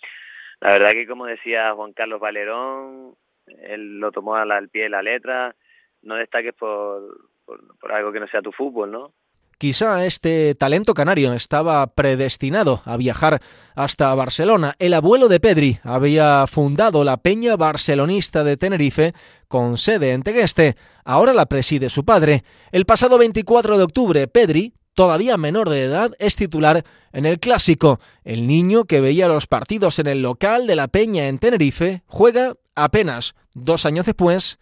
La 0.61 0.73
verdad 0.73 0.91
que, 0.91 1.07
como 1.07 1.27
decía 1.27 1.73
Juan 1.73 1.93
Carlos 1.93 2.21
Valerón, 2.21 3.15
él 3.47 3.99
lo 4.01 4.11
tomó 4.13 4.37
al 4.37 4.69
pie 4.69 4.85
de 4.85 4.89
la 4.91 5.03
letra, 5.03 5.55
no 6.03 6.17
destaques 6.17 6.53
por, 6.55 7.03
por, 7.45 7.93
algo 7.93 8.13
que 8.13 8.21
no 8.21 8.27
sea 8.27 8.43
tu 8.43 8.53
fútbol, 8.53 8.91
¿no? 8.91 9.13
Quizá 9.57 10.05
este 10.05 10.57
talento 10.57 10.95
canario 10.95 11.33
estaba 11.33 11.87
predestinado 11.95 12.83
a 12.85 12.97
viajar 12.97 13.41
hasta 13.77 14.15
Barcelona. 14.15 14.75
El 14.81 14.95
abuelo 14.95 15.29
de 15.29 15.39
Pedri 15.39 15.79
había 15.85 16.45
fundado 16.49 17.05
la 17.05 17.19
Peña 17.19 17.57
Barcelonista 17.57 18.43
de 18.43 18.57
Tenerife 18.57 19.13
con 19.47 19.79
sede 19.79 20.11
en 20.11 20.25
Tegueste. 20.25 20.75
Ahora 21.05 21.33
la 21.33 21.47
preside 21.47 21.89
su 21.89 22.05
padre. 22.05 22.43
El 22.73 22.85
pasado 22.85 23.17
24 23.17 23.79
de 23.79 23.85
octubre, 23.85 24.27
Pedri 24.27 24.75
todavía 24.95 25.37
menor 25.37 25.69
de 25.69 25.85
edad, 25.85 26.13
es 26.19 26.37
titular 26.37 26.85
en 27.13 27.27
el 27.27 27.39
clásico. 27.39 28.01
El 28.25 28.47
niño 28.47 28.85
que 28.85 29.01
veía 29.01 29.29
los 29.29 29.47
partidos 29.47 29.99
en 29.99 30.07
el 30.07 30.23
local 30.23 30.67
de 30.67 30.77
la 30.77 30.89
Peña 30.89 31.29
en 31.29 31.39
Tenerife 31.39 32.03
juega 32.07 32.55
apenas 32.75 33.35
dos 33.55 33.87
años 33.87 34.07
después 34.07 34.59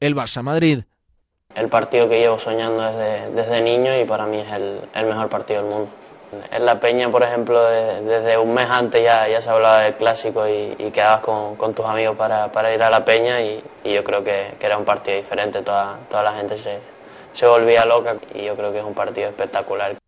el 0.00 0.14
Barça 0.14 0.42
Madrid. 0.42 0.80
El 1.54 1.68
partido 1.68 2.08
que 2.08 2.18
llevo 2.18 2.38
soñando 2.38 2.82
desde, 2.82 3.30
desde 3.30 3.62
niño 3.62 3.98
y 3.98 4.04
para 4.04 4.26
mí 4.26 4.38
es 4.38 4.52
el, 4.52 5.06
mejor 5.06 5.28
partido 5.28 5.62
del 5.62 5.70
mundo. 5.70 5.90
En 6.50 6.66
la 6.66 6.80
Peña, 6.80 7.08
por 7.08 7.22
ejemplo, 7.22 7.64
desde 7.64 8.36
un 8.36 8.52
mes 8.52 8.68
antes 8.68 9.02
ya, 9.02 9.26
ya 9.28 9.40
se 9.40 9.48
hablaba 9.48 9.82
del 9.82 9.94
clásico 9.94 10.46
y, 10.46 10.74
quedabas 10.90 11.20
con, 11.20 11.74
tus 11.74 11.86
amigos 11.86 12.16
para, 12.16 12.74
ir 12.74 12.82
a 12.82 12.90
la 12.90 13.04
Peña 13.04 13.40
y, 13.40 13.62
yo 13.84 14.04
creo 14.04 14.22
que, 14.22 14.54
que, 14.58 14.66
era 14.66 14.76
un 14.76 14.84
partido 14.84 15.16
diferente, 15.16 15.62
toda, 15.62 15.98
toda 16.10 16.24
la 16.24 16.32
gente 16.34 16.58
se, 16.58 16.78
se 17.36 17.46
volvía 17.46 17.84
loca 17.84 18.16
y 18.34 18.46
yo 18.46 18.56
creo 18.56 18.72
que 18.72 18.78
es 18.78 18.84
un 18.84 18.94
partido 18.94 19.28
espectacular. 19.28 19.98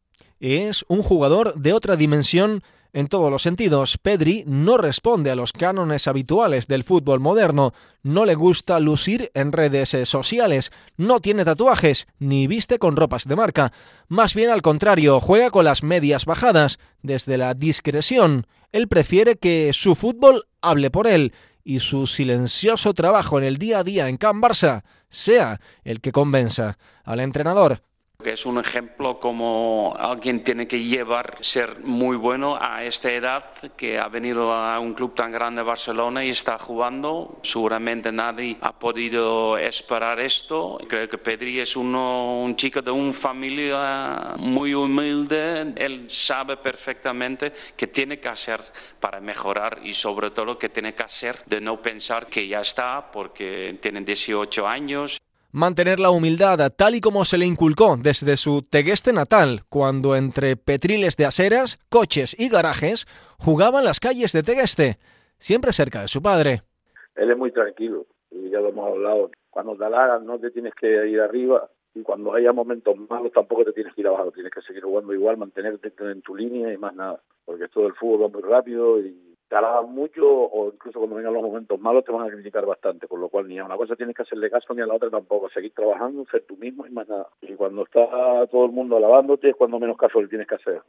Es 0.41 0.85
un 0.89 1.03
jugador 1.03 1.55
de 1.55 1.75
otra 1.75 1.97
dimensión 1.97 2.63
en 2.95 3.09
todos 3.09 3.31
los 3.31 3.43
sentidos. 3.43 3.99
Pedri 3.99 4.45
no 4.47 4.79
responde 4.79 5.31
a 5.31 5.37
los 5.37 5.53
cánones 5.53 6.09
habituales 6.09 6.69
del 6.69 6.85
fútbol 6.85 7.21
moderno, 7.21 7.75
no 8.03 8.25
le 8.25 8.35
gusta 8.35 8.81
lucir 8.81 9.31
en 9.35 9.53
redes 9.53 9.95
sociales, 10.05 10.73
no 10.97 11.21
tiene 11.21 11.45
tatuajes, 11.45 12.07
ni 12.19 12.47
viste 12.47 12.79
con 12.79 12.97
ropas 12.97 13.29
de 13.29 13.37
marca. 13.37 13.73
Más 14.09 14.35
bien 14.35 14.49
al 14.49 14.63
contrario, 14.63 15.21
juega 15.21 15.51
con 15.51 15.67
las 15.67 15.83
medias 15.83 16.25
bajadas, 16.25 16.79
desde 17.03 17.37
la 17.37 17.53
discreción. 17.53 18.47
Él 18.73 18.89
prefiere 18.89 19.37
que 19.37 19.73
su 19.75 19.95
fútbol 19.95 20.47
hable 20.63 20.91
por 20.91 21.07
él 21.07 21.35
y 21.69 21.81
su 21.81 22.07
silencioso 22.07 22.95
trabajo 22.95 23.37
en 23.37 23.45
el 23.45 23.59
día 23.59 23.81
a 23.81 23.85
día 23.85 24.09
en 24.09 24.17
Can 24.17 24.41
Barça 24.41 24.85
sea 25.11 25.61
el 25.85 26.01
que 26.01 26.13
convenza 26.13 26.79
al 27.05 27.21
entrenador 27.21 27.83
es 28.25 28.47
un 28.47 28.59
ejemplo 28.59 29.21
como 29.21 29.95
alguien 29.97 30.43
tiene 30.43 30.67
que 30.67 30.83
llevar, 30.83 31.37
ser 31.41 31.79
muy 31.81 32.17
bueno 32.17 32.59
a 32.61 32.83
esta 32.83 33.13
edad, 33.13 33.45
que 33.77 33.99
ha 33.99 34.09
venido 34.09 34.53
a 34.53 34.81
un 34.81 34.95
club 34.95 35.15
tan 35.15 35.31
grande 35.31 35.63
Barcelona 35.63 36.25
y 36.25 36.31
está 36.31 36.59
jugando. 36.59 37.39
Seguramente 37.45 38.11
nadie 38.11 38.57
ha 38.61 38.77
podido 38.77 39.57
esperar 39.57 40.19
esto. 40.19 40.79
Creo 40.89 41.09
que 41.09 41.19
Pedri 41.19 41.61
es 41.61 41.77
uno, 41.77 42.43
un 42.43 42.57
chico 42.57 42.83
de 42.83 42.91
una 42.91 43.13
familia 43.13 44.35
muy 44.39 44.75
humilde. 44.75 45.73
Él 45.77 46.11
sabe 46.11 46.57
perfectamente 46.57 47.53
qué 47.77 47.87
tiene 47.87 48.19
que 48.19 48.29
hacer 48.29 48.61
para 48.99 49.21
mejorar 49.21 49.81
y 49.85 49.95
sobre 49.95 50.33
todo 50.33 50.59
qué 50.59 50.69
tiene 50.69 50.93
que 50.93 51.05
hacer 51.05 51.45
de 51.47 51.61
no 51.61 51.81
pensar 51.81 52.27
que 52.27 52.49
ya 52.49 52.63
está 52.63 53.13
porque 53.13 53.79
tiene 53.81 54.01
18 54.01 54.67
años 54.67 55.19
mantener 55.51 55.99
la 56.01 56.11
humildad 56.11 56.73
tal 56.77 56.95
y 56.95 57.01
como 57.01 57.25
se 57.25 57.39
le 57.39 57.47
inculcó 57.47 57.97
desde 57.97 58.37
su 58.37 58.63
Tegueste 58.63 59.13
natal, 59.13 59.63
cuando 59.69 60.15
entre 60.15 60.57
petriles 60.57 61.17
de 61.17 61.27
aceras, 61.27 61.79
coches 61.89 62.37
y 62.39 62.49
garajes 62.49 63.07
jugaban 63.39 63.85
las 63.85 64.01
calles 64.01 64.33
de 64.33 64.43
Tegueste, 64.43 64.99
siempre 65.39 65.73
cerca 65.73 66.03
de 66.03 66.09
su 66.09 66.23
padre. 66.23 66.63
Él 67.15 67.31
es 67.31 67.37
muy 67.37 67.53
tranquilo, 67.53 68.07
y 68.31 68.51
ya 68.51 68.61
lo 68.61 68.69
hemos 68.69 68.89
hablado. 68.89 69.31
Cuando 69.51 69.77
te 69.77 69.85
halagan 69.85 70.27
no 70.27 70.39
te 70.39 70.51
tienes 70.51 70.75
que 70.75 71.09
ir 71.09 71.21
arriba, 71.21 71.69
y 71.95 72.03
cuando 72.03 72.35
haya 72.35 72.53
momentos 72.53 72.97
malos 73.09 73.33
tampoco 73.33 73.65
te 73.65 73.73
tienes 73.73 73.95
que 73.95 74.03
ir 74.03 74.09
abajo, 74.09 74.31
tienes 74.31 74.53
que 74.53 74.63
seguir 74.63 74.85
jugando 74.85 75.13
igual, 75.13 75.37
mantenerte 75.37 75.93
en 75.99 76.23
tu 76.23 76.37
línea 76.37 76.73
y 76.73 76.77
más 76.77 76.95
nada, 76.95 77.21
porque 77.45 77.69
todo 77.69 77.87
el 77.87 77.95
fútbol 77.95 78.25
va 78.25 78.29
muy 78.29 78.43
rápido 78.43 79.01
y 79.01 79.28
te 79.49 79.57
alaban 79.57 79.93
mucho 79.93 80.25
o 80.27 80.73
incluso 80.73 80.99
cuando 80.99 81.17
vengan 81.17 81.33
los 81.33 81.43
momentos 81.43 81.81
malos 81.81 82.05
te 82.05 82.13
van 82.13 82.27
a 82.27 82.31
criticar 82.31 82.67
bastante, 82.67 83.09
con 83.09 83.21
lo 83.21 83.29
cual 83.29 83.49
ni 83.49 83.59
a 83.59 83.65
una 83.65 83.77
cosa 83.77 83.97
tienes 83.97 84.15
que 84.15 84.23
hacerle 84.23 84.51
caso 84.51 84.75
ni 84.75 84.83
a 84.83 84.87
la 84.87 84.95
otra 84.95 85.11
tampoco, 85.11 85.49
seguir 85.49 85.73
trabajando, 85.73 86.25
ser 86.31 86.45
tú 86.47 86.57
mismo 86.57 86.87
y 86.87 86.91
más 86.91 87.09
nada. 87.09 87.29
Y 87.41 87.55
cuando 87.55 87.85
está 87.85 88.47
todo 88.51 88.67
el 88.67 88.73
mundo 88.73 88.97
alabándote 88.97 89.51
es 89.51 89.57
cuando 89.57 89.79
menos 89.79 89.97
caso 89.97 90.21
le 90.21 90.29
tienes 90.29 90.47
que 90.47 90.57
hacer. 90.57 90.83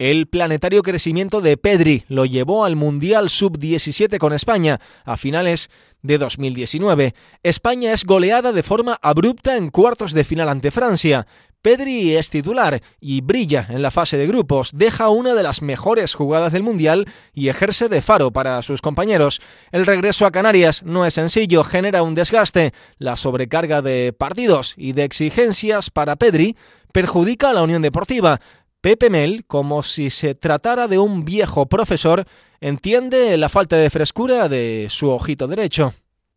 El 0.00 0.28
planetario 0.28 0.80
crecimiento 0.80 1.42
de 1.42 1.58
Pedri 1.58 2.04
lo 2.08 2.24
llevó 2.24 2.64
al 2.64 2.74
Mundial 2.74 3.28
Sub-17 3.28 4.16
con 4.16 4.32
España 4.32 4.80
a 5.04 5.18
finales 5.18 5.68
de 6.00 6.16
2019. 6.16 7.12
España 7.42 7.92
es 7.92 8.06
goleada 8.06 8.52
de 8.52 8.62
forma 8.62 8.96
abrupta 9.02 9.58
en 9.58 9.68
cuartos 9.68 10.14
de 10.14 10.24
final 10.24 10.48
ante 10.48 10.70
Francia. 10.70 11.26
Pedri 11.62 12.16
es 12.16 12.30
titular 12.30 12.80
y 13.00 13.20
brilla 13.20 13.66
en 13.68 13.82
la 13.82 13.90
fase 13.90 14.16
de 14.16 14.26
grupos, 14.26 14.70
deja 14.72 15.10
una 15.10 15.34
de 15.34 15.42
las 15.42 15.60
mejores 15.60 16.14
jugadas 16.14 16.54
del 16.54 16.62
Mundial 16.62 17.06
y 17.34 17.48
ejerce 17.48 17.90
de 17.90 18.00
faro 18.00 18.30
para 18.30 18.62
sus 18.62 18.80
compañeros. 18.80 19.42
El 19.70 19.84
regreso 19.84 20.24
a 20.24 20.30
Canarias 20.30 20.82
no 20.82 21.04
es 21.04 21.14
sencillo, 21.14 21.62
genera 21.62 22.02
un 22.02 22.14
desgaste. 22.14 22.72
La 22.96 23.16
sobrecarga 23.16 23.82
de 23.82 24.14
partidos 24.16 24.72
y 24.78 24.92
de 24.92 25.04
exigencias 25.04 25.90
para 25.90 26.16
Pedri 26.16 26.56
perjudica 26.92 27.50
a 27.50 27.52
la 27.52 27.62
Unión 27.62 27.82
Deportiva. 27.82 28.40
Pepe 28.80 29.10
Mel, 29.10 29.44
como 29.46 29.82
si 29.82 30.08
se 30.08 30.34
tratara 30.34 30.88
de 30.88 30.98
un 30.98 31.26
viejo 31.26 31.66
profesor, 31.66 32.24
entiende 32.62 33.36
la 33.36 33.50
falta 33.50 33.76
de 33.76 33.90
frescura 33.90 34.48
de 34.48 34.86
su 34.88 35.10
ojito 35.10 35.46
derecho. 35.46 35.92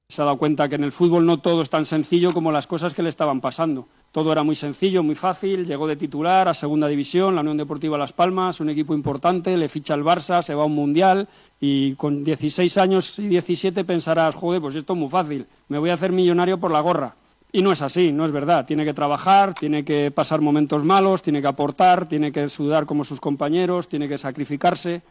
Se 0.10 0.22
ha 0.22 0.26
dado 0.26 0.38
cuenta 0.38 0.68
que 0.68 0.76
en 0.76 0.84
el 0.84 0.92
fútbol 0.92 1.26
no 1.26 1.40
todo 1.40 1.62
es 1.62 1.70
tan 1.70 1.86
sencillo 1.86 2.32
como 2.32 2.52
las 2.52 2.68
cosas 2.68 2.94
que 2.94 3.02
le 3.02 3.10
estaban 3.10 3.40
pasando. 3.40 3.88
Todo 4.14 4.32
era 4.32 4.44
muy 4.44 4.54
sencillo, 4.54 5.02
muy 5.02 5.16
fácil. 5.16 5.66
Llegó 5.66 5.88
de 5.88 5.96
titular 5.96 6.48
a 6.48 6.54
Segunda 6.54 6.88
División, 6.88 7.34
la 7.34 7.42
Unión 7.42 7.58
Deportiva 7.58 7.98
Las 7.98 8.14
Palmas, 8.14 8.60
un 8.60 8.70
equipo 8.70 8.94
importante, 8.94 9.58
le 9.58 9.68
ficha 9.70 9.96
el 9.96 10.04
Barça, 10.04 10.44
se 10.44 10.54
va 10.54 10.62
a 10.62 10.66
un 10.68 10.76
Mundial 10.76 11.28
y 11.60 11.96
con 11.96 12.24
16 12.24 12.78
años 12.78 13.18
y 13.18 13.26
17 13.28 13.84
pensarás, 13.84 14.36
joder, 14.36 14.62
pues 14.62 14.76
esto 14.76 14.94
es 14.94 15.00
muy 15.00 15.10
fácil, 15.10 15.48
me 15.68 15.80
voy 15.80 15.90
a 15.90 15.96
hacer 15.96 16.12
millonario 16.12 16.60
por 16.60 16.70
la 16.70 16.82
gorra. 16.82 17.16
Y 17.52 17.64
no 17.64 17.72
es 17.72 17.82
así, 17.82 18.12
no 18.12 18.24
es 18.26 18.32
verdad. 18.32 18.68
Tiene 18.68 18.86
que 18.86 18.94
trabajar, 18.94 19.56
tiene 19.56 19.84
que 19.84 20.12
pasar 20.12 20.42
momentos 20.42 20.84
malos, 20.84 21.24
tiene 21.24 21.42
que 21.42 21.48
aportar, 21.48 22.08
tiene 22.08 22.32
que 22.32 22.50
sudar 22.50 22.86
como 22.86 23.06
sus 23.06 23.20
compañeros, 23.20 23.88
tiene 23.88 24.08
que 24.08 24.20
sacrificarse. 24.20 25.02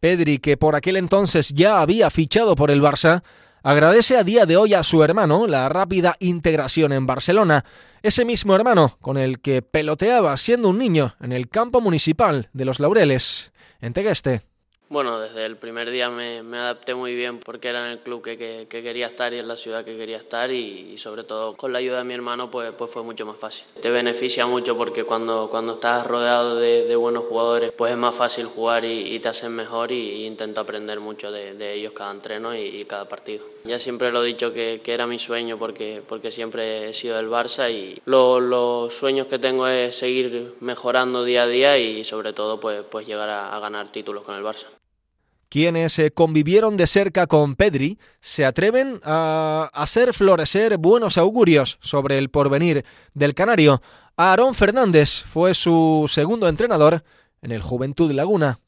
Pedri, 0.00 0.36
que 0.36 0.58
por 0.58 0.74
aquel 0.74 0.96
entonces 0.96 1.48
ya 1.48 1.80
había 1.80 2.10
fichado 2.10 2.56
por 2.56 2.70
el 2.70 2.82
Barça, 2.82 3.22
agradece 3.64 4.18
a 4.18 4.24
día 4.24 4.46
de 4.46 4.56
hoy 4.58 4.74
a 4.74 4.84
su 4.84 5.02
hermano 5.02 5.46
la 5.48 5.68
rápida 5.68 6.16
integración 6.20 6.92
en 6.92 7.06
Barcelona, 7.06 7.64
ese 8.02 8.24
mismo 8.24 8.54
hermano 8.54 8.98
con 9.00 9.16
el 9.16 9.40
que 9.40 9.62
peloteaba 9.62 10.36
siendo 10.36 10.68
un 10.68 10.78
niño 10.78 11.16
en 11.20 11.32
el 11.32 11.48
campo 11.48 11.80
municipal 11.80 12.50
de 12.52 12.66
Los 12.66 12.78
Laureles, 12.78 13.52
en 13.80 13.94
Tegueste. 13.94 14.42
Bueno, 14.90 15.18
desde 15.18 15.46
el 15.46 15.56
primer 15.56 15.90
día 15.90 16.10
me, 16.10 16.38
adapté 16.56 16.94
muy 16.94 17.16
bien 17.16 17.38
porque 17.38 17.68
era 17.68 17.86
en 17.86 17.92
el 17.92 17.98
club 18.00 18.22
que, 18.22 18.36
que, 18.36 18.66
que 18.68 18.82
quería 18.82 19.06
estar 19.06 19.32
y 19.32 19.38
en 19.38 19.48
la 19.48 19.56
ciudad 19.56 19.82
que 19.82 19.96
quería 19.96 20.18
estar 20.18 20.52
y, 20.52 20.96
sobre 20.98 21.24
todo 21.24 21.56
con 21.56 21.72
la 21.72 21.78
ayuda 21.78 21.98
de 21.98 22.04
mi 22.04 22.14
hermano 22.14 22.50
pues, 22.50 22.70
pues 22.78 22.90
fue 22.90 23.02
mucho 23.02 23.24
más 23.26 23.36
fácil. 23.36 23.64
Te 23.80 23.90
beneficia 23.90 24.46
mucho 24.46 24.76
porque 24.76 25.02
cuando, 25.02 25.48
cuando 25.50 25.74
estás 25.74 26.06
rodeado 26.06 26.56
de, 26.56 26.94
buenos 26.94 27.24
jugadores 27.24 27.72
pues 27.72 27.90
es 27.90 27.98
más 27.98 28.14
fácil 28.14 28.46
jugar 28.46 28.84
y, 28.84 29.18
te 29.18 29.28
hacen 29.28 29.52
mejor 29.52 29.90
y, 29.90 30.26
intento 30.26 30.60
aprender 30.60 31.00
mucho 31.00 31.32
de, 31.32 31.72
ellos 31.72 31.92
cada 31.92 32.12
entreno 32.12 32.54
y, 32.54 32.84
cada 32.84 33.08
partido. 33.08 33.44
Ya 33.64 33.78
siempre 33.78 34.12
lo 34.12 34.22
he 34.22 34.26
dicho 34.26 34.52
que, 34.52 34.80
que, 34.84 34.92
era 34.92 35.06
mi 35.06 35.18
sueño 35.18 35.58
porque, 35.58 36.02
porque 36.06 36.30
siempre 36.30 36.90
he 36.90 36.94
sido 36.94 37.16
del 37.16 37.30
Barça 37.30 37.68
y 37.72 38.00
lo, 38.04 38.38
los 38.38 38.94
sueños 38.94 39.26
que 39.26 39.38
tengo 39.38 39.66
es 39.66 39.96
seguir 39.96 40.54
mejorando 40.60 41.24
día 41.24 41.44
a 41.44 41.46
día 41.46 41.78
y 41.78 42.04
sobre 42.04 42.32
todo 42.32 42.60
pues, 42.60 42.84
pues 42.88 43.06
llegar 43.06 43.30
a 43.30 43.58
ganar 43.58 43.90
títulos 43.90 44.22
con 44.22 44.36
el 44.36 44.44
Barça 44.44 44.66
quienes 45.54 46.00
eh, 46.00 46.10
convivieron 46.10 46.76
de 46.76 46.88
cerca 46.88 47.28
con 47.28 47.54
Pedri 47.54 47.96
se 48.20 48.44
atreven 48.44 48.98
a 49.04 49.70
hacer 49.72 50.12
florecer 50.12 50.78
buenos 50.78 51.16
augurios 51.16 51.78
sobre 51.80 52.18
el 52.18 52.28
porvenir 52.28 52.84
del 53.14 53.34
canario. 53.34 53.80
Aarón 54.16 54.56
Fernández 54.56 55.22
fue 55.22 55.54
su 55.54 56.10
segundo 56.10 56.48
entrenador 56.48 57.04
en 57.40 57.52
el 57.52 57.62
Juventud 57.62 58.10
Laguna. 58.10 58.58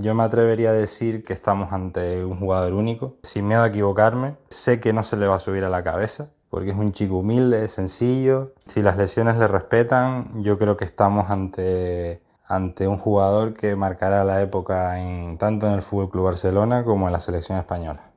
Yo 0.00 0.12
me 0.16 0.24
atrevería 0.24 0.70
a 0.70 0.72
decir 0.72 1.22
que 1.22 1.34
estamos 1.34 1.72
ante 1.72 2.24
un 2.24 2.40
jugador 2.40 2.72
único, 2.72 3.16
sin 3.22 3.46
miedo 3.46 3.62
a 3.62 3.68
equivocarme. 3.68 4.34
Sé 4.48 4.80
que 4.80 4.92
no 4.92 5.04
se 5.04 5.16
le 5.16 5.28
va 5.28 5.36
a 5.36 5.38
subir 5.38 5.62
a 5.62 5.68
la 5.68 5.84
cabeza, 5.84 6.30
porque 6.50 6.70
es 6.70 6.76
un 6.76 6.92
chico 6.92 7.18
humilde, 7.18 7.68
sencillo. 7.68 8.54
Si 8.66 8.82
las 8.82 8.96
lesiones 8.96 9.36
le 9.36 9.46
respetan, 9.46 10.42
yo 10.42 10.58
creo 10.58 10.76
que 10.76 10.84
estamos 10.84 11.30
ante 11.30 12.23
ante 12.46 12.86
un 12.86 12.98
jugador 12.98 13.54
que 13.54 13.74
marcará 13.76 14.24
la 14.24 14.42
época 14.42 14.96
tanto 15.38 15.66
en 15.66 15.74
el 15.74 15.82
Fútbol 15.82 16.10
Club 16.10 16.24
Barcelona 16.24 16.84
como 16.84 17.06
en 17.06 17.12
la 17.12 17.20
selección 17.20 17.58
española. 17.58 18.12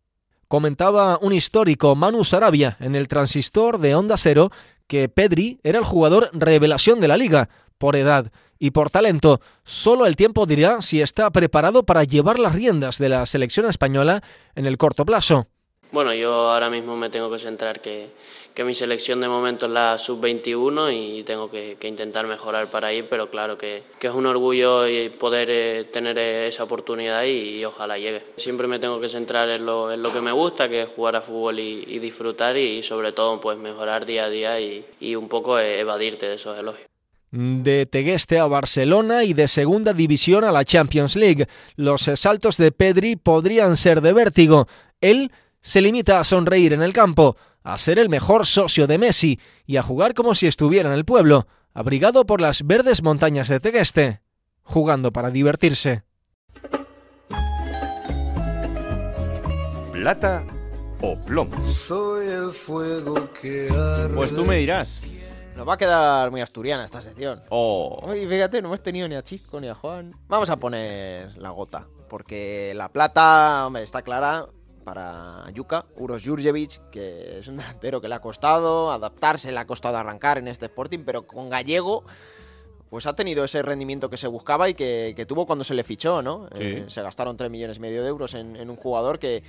Comentaba 0.47 1.19
un 1.21 1.33
histórico 1.33 1.95
Manu 1.95 2.23
Sarabia 2.23 2.77
en 2.79 2.95
el 2.95 3.07
transistor 3.07 3.79
de 3.79 3.95
Onda 3.95 4.17
Cero 4.17 4.49
que 4.87 5.09
Pedri 5.09 5.59
era 5.63 5.79
el 5.79 5.83
jugador 5.83 6.29
revelación 6.33 7.01
de 7.01 7.09
la 7.09 7.17
liga 7.17 7.49
por 7.77 7.95
edad 7.95 8.31
y 8.57 8.71
por 8.71 8.89
talento. 8.89 9.41
Solo 9.63 10.05
el 10.05 10.15
tiempo 10.15 10.45
dirá 10.45 10.81
si 10.81 11.01
está 11.01 11.29
preparado 11.31 11.83
para 11.83 12.03
llevar 12.03 12.39
las 12.39 12.55
riendas 12.55 12.97
de 12.97 13.09
la 13.09 13.25
selección 13.25 13.65
española 13.65 14.23
en 14.55 14.65
el 14.65 14.77
corto 14.77 15.05
plazo. 15.05 15.47
Bueno, 15.91 16.13
yo 16.13 16.51
ahora 16.51 16.69
mismo 16.69 16.95
me 16.97 17.09
tengo 17.09 17.31
que 17.31 17.39
centrar 17.39 17.79
que, 17.79 18.09
que 18.53 18.63
mi 18.63 18.75
selección 18.75 19.21
de 19.21 19.27
momento 19.27 19.67
es 19.67 19.71
la 19.71 19.97
sub-21 19.97 20.91
y 20.93 21.23
tengo 21.23 21.49
que, 21.49 21.77
intentar 21.83 22.27
mejorar 22.27 22.69
para 22.69 22.91
ir, 22.91 23.05
pero 23.09 23.29
claro 23.29 23.57
que, 23.57 23.83
que 23.99 24.07
es 24.07 24.13
un 24.13 24.25
orgullo 24.25 24.81
poder 25.17 25.49
eh, 25.49 25.83
tener 25.85 26.17
esa 26.17 26.63
oportunidad 26.63 27.23
y, 27.23 27.63
ojalá 27.63 27.97
llegue. 27.97 28.23
Siempre 28.35 28.67
me 28.67 28.79
tengo 28.79 28.99
que 28.99 29.09
centrar 29.09 29.47
en 29.49 29.65
lo, 29.65 29.91
en 29.91 30.01
lo 30.01 30.11
que 30.11 30.21
me 30.21 30.31
gusta, 30.31 30.67
que 30.67 30.81
es 30.81 30.89
jugar 30.89 31.15
a 31.15 31.21
fútbol 31.21 31.59
y, 31.59 31.99
disfrutar 31.99 32.57
y, 32.57 32.83
sobre 32.83 33.11
todo 33.11 33.39
pues 33.39 33.57
mejorar 33.57 34.05
día 34.05 34.25
a 34.25 34.29
día 34.29 34.59
y, 34.59 34.85
y 34.99 35.15
un 35.15 35.29
poco 35.29 35.59
evadirte 35.59 36.27
de 36.27 36.35
esos 36.35 36.57
elogios 36.57 36.87
de 37.31 37.85
Tegueste 37.85 38.39
a 38.39 38.45
Barcelona 38.45 39.23
y 39.23 39.33
de 39.33 39.47
Segunda 39.47 39.93
División 39.93 40.43
a 40.43 40.51
la 40.51 40.63
Champions 40.63 41.15
League. 41.15 41.47
Los 41.75 42.09
saltos 42.15 42.57
de 42.57 42.71
Pedri 42.71 43.15
podrían 43.15 43.77
ser 43.77 44.01
de 44.01 44.13
vértigo. 44.13 44.67
Él 45.01 45.31
se 45.67 45.81
limita 45.81 46.21
a 46.21 46.23
sonreír 46.23 46.71
en 46.71 46.81
el 46.81 46.93
campo, 46.93 47.35
a 47.61 47.77
ser 47.77 47.99
el 47.99 48.07
mejor 48.07 48.45
socio 48.45 48.87
de 48.87 48.97
Messi 48.97 49.37
y 49.65 49.75
a 49.75 49.83
jugar 49.83 50.13
como 50.13 50.33
si 50.33 50.47
estuviera 50.47 50.87
en 50.87 50.95
el 50.95 51.03
pueblo, 51.03 51.45
abrigado 51.73 52.25
por 52.25 52.39
las 52.39 52.65
verdes 52.65 53.03
montañas 53.03 53.49
de 53.49 53.59
Tegueste, 53.59 54.21
jugando 54.61 55.11
para 55.11 55.29
divertirse. 55.29 56.03
Plata 59.91 60.45
o 61.01 61.17
plomo. 61.17 61.67
Soy 61.67 62.27
el 62.27 62.51
fuego 62.51 63.29
que 63.33 63.67
Pues 64.15 64.33
tú 64.33 64.45
me 64.45 64.55
dirás. 64.59 65.01
Nos 65.57 65.67
va 65.67 65.73
a 65.73 65.77
quedar 65.77 66.31
muy 66.31 66.39
asturiana 66.39 66.85
esta 66.85 67.01
sección. 67.01 67.41
Oh. 67.49 68.13
Y 68.15 68.25
fíjate, 68.25 68.61
no 68.61 68.69
hemos 68.69 68.81
tenido 68.81 69.05
ni 69.09 69.15
a 69.15 69.23
Chisco 69.23 69.59
ni 69.59 69.67
a 69.67 69.75
Juan. 69.75 70.15
Vamos 70.29 70.49
a 70.49 70.55
poner 70.55 71.35
la 71.37 71.49
gota. 71.49 71.87
Porque 72.07 72.71
la 72.73 72.87
plata, 72.87 73.67
hombre, 73.67 73.83
está 73.83 74.01
clara 74.01 74.47
para 74.87 75.43
Yuka, 75.53 75.85
Uros 75.97 76.23
Jurjevic, 76.23 76.79
que 76.91 77.39
es 77.39 77.47
un 77.49 77.57
delantero 77.57 77.99
que 77.99 78.07
le 78.07 78.15
ha 78.15 78.21
costado 78.21 78.89
adaptarse, 78.89 79.51
le 79.51 79.59
ha 79.59 79.67
costado 79.67 79.97
arrancar 79.97 80.37
en 80.37 80.47
este 80.47 80.67
Sporting, 80.67 80.99
pero 81.05 81.27
con 81.27 81.49
Gallego 81.49 82.05
pues 82.89 83.05
ha 83.05 83.13
tenido 83.13 83.43
ese 83.43 83.61
rendimiento 83.63 84.09
que 84.09 84.15
se 84.15 84.27
buscaba 84.27 84.69
y 84.69 84.75
que, 84.75 85.11
que 85.13 85.25
tuvo 85.25 85.45
cuando 85.45 85.65
se 85.65 85.73
le 85.73 85.83
fichó, 85.83 86.21
¿no? 86.21 86.47
Sí. 86.53 86.63
Eh, 86.63 86.85
se 86.87 87.01
gastaron 87.01 87.35
3 87.35 87.51
millones 87.51 87.75
y 87.75 87.79
medio 87.81 88.01
de 88.01 88.07
euros 88.07 88.33
en, 88.33 88.55
en, 88.55 88.69
un 88.69 88.77
jugador 88.77 89.19
que, 89.19 89.43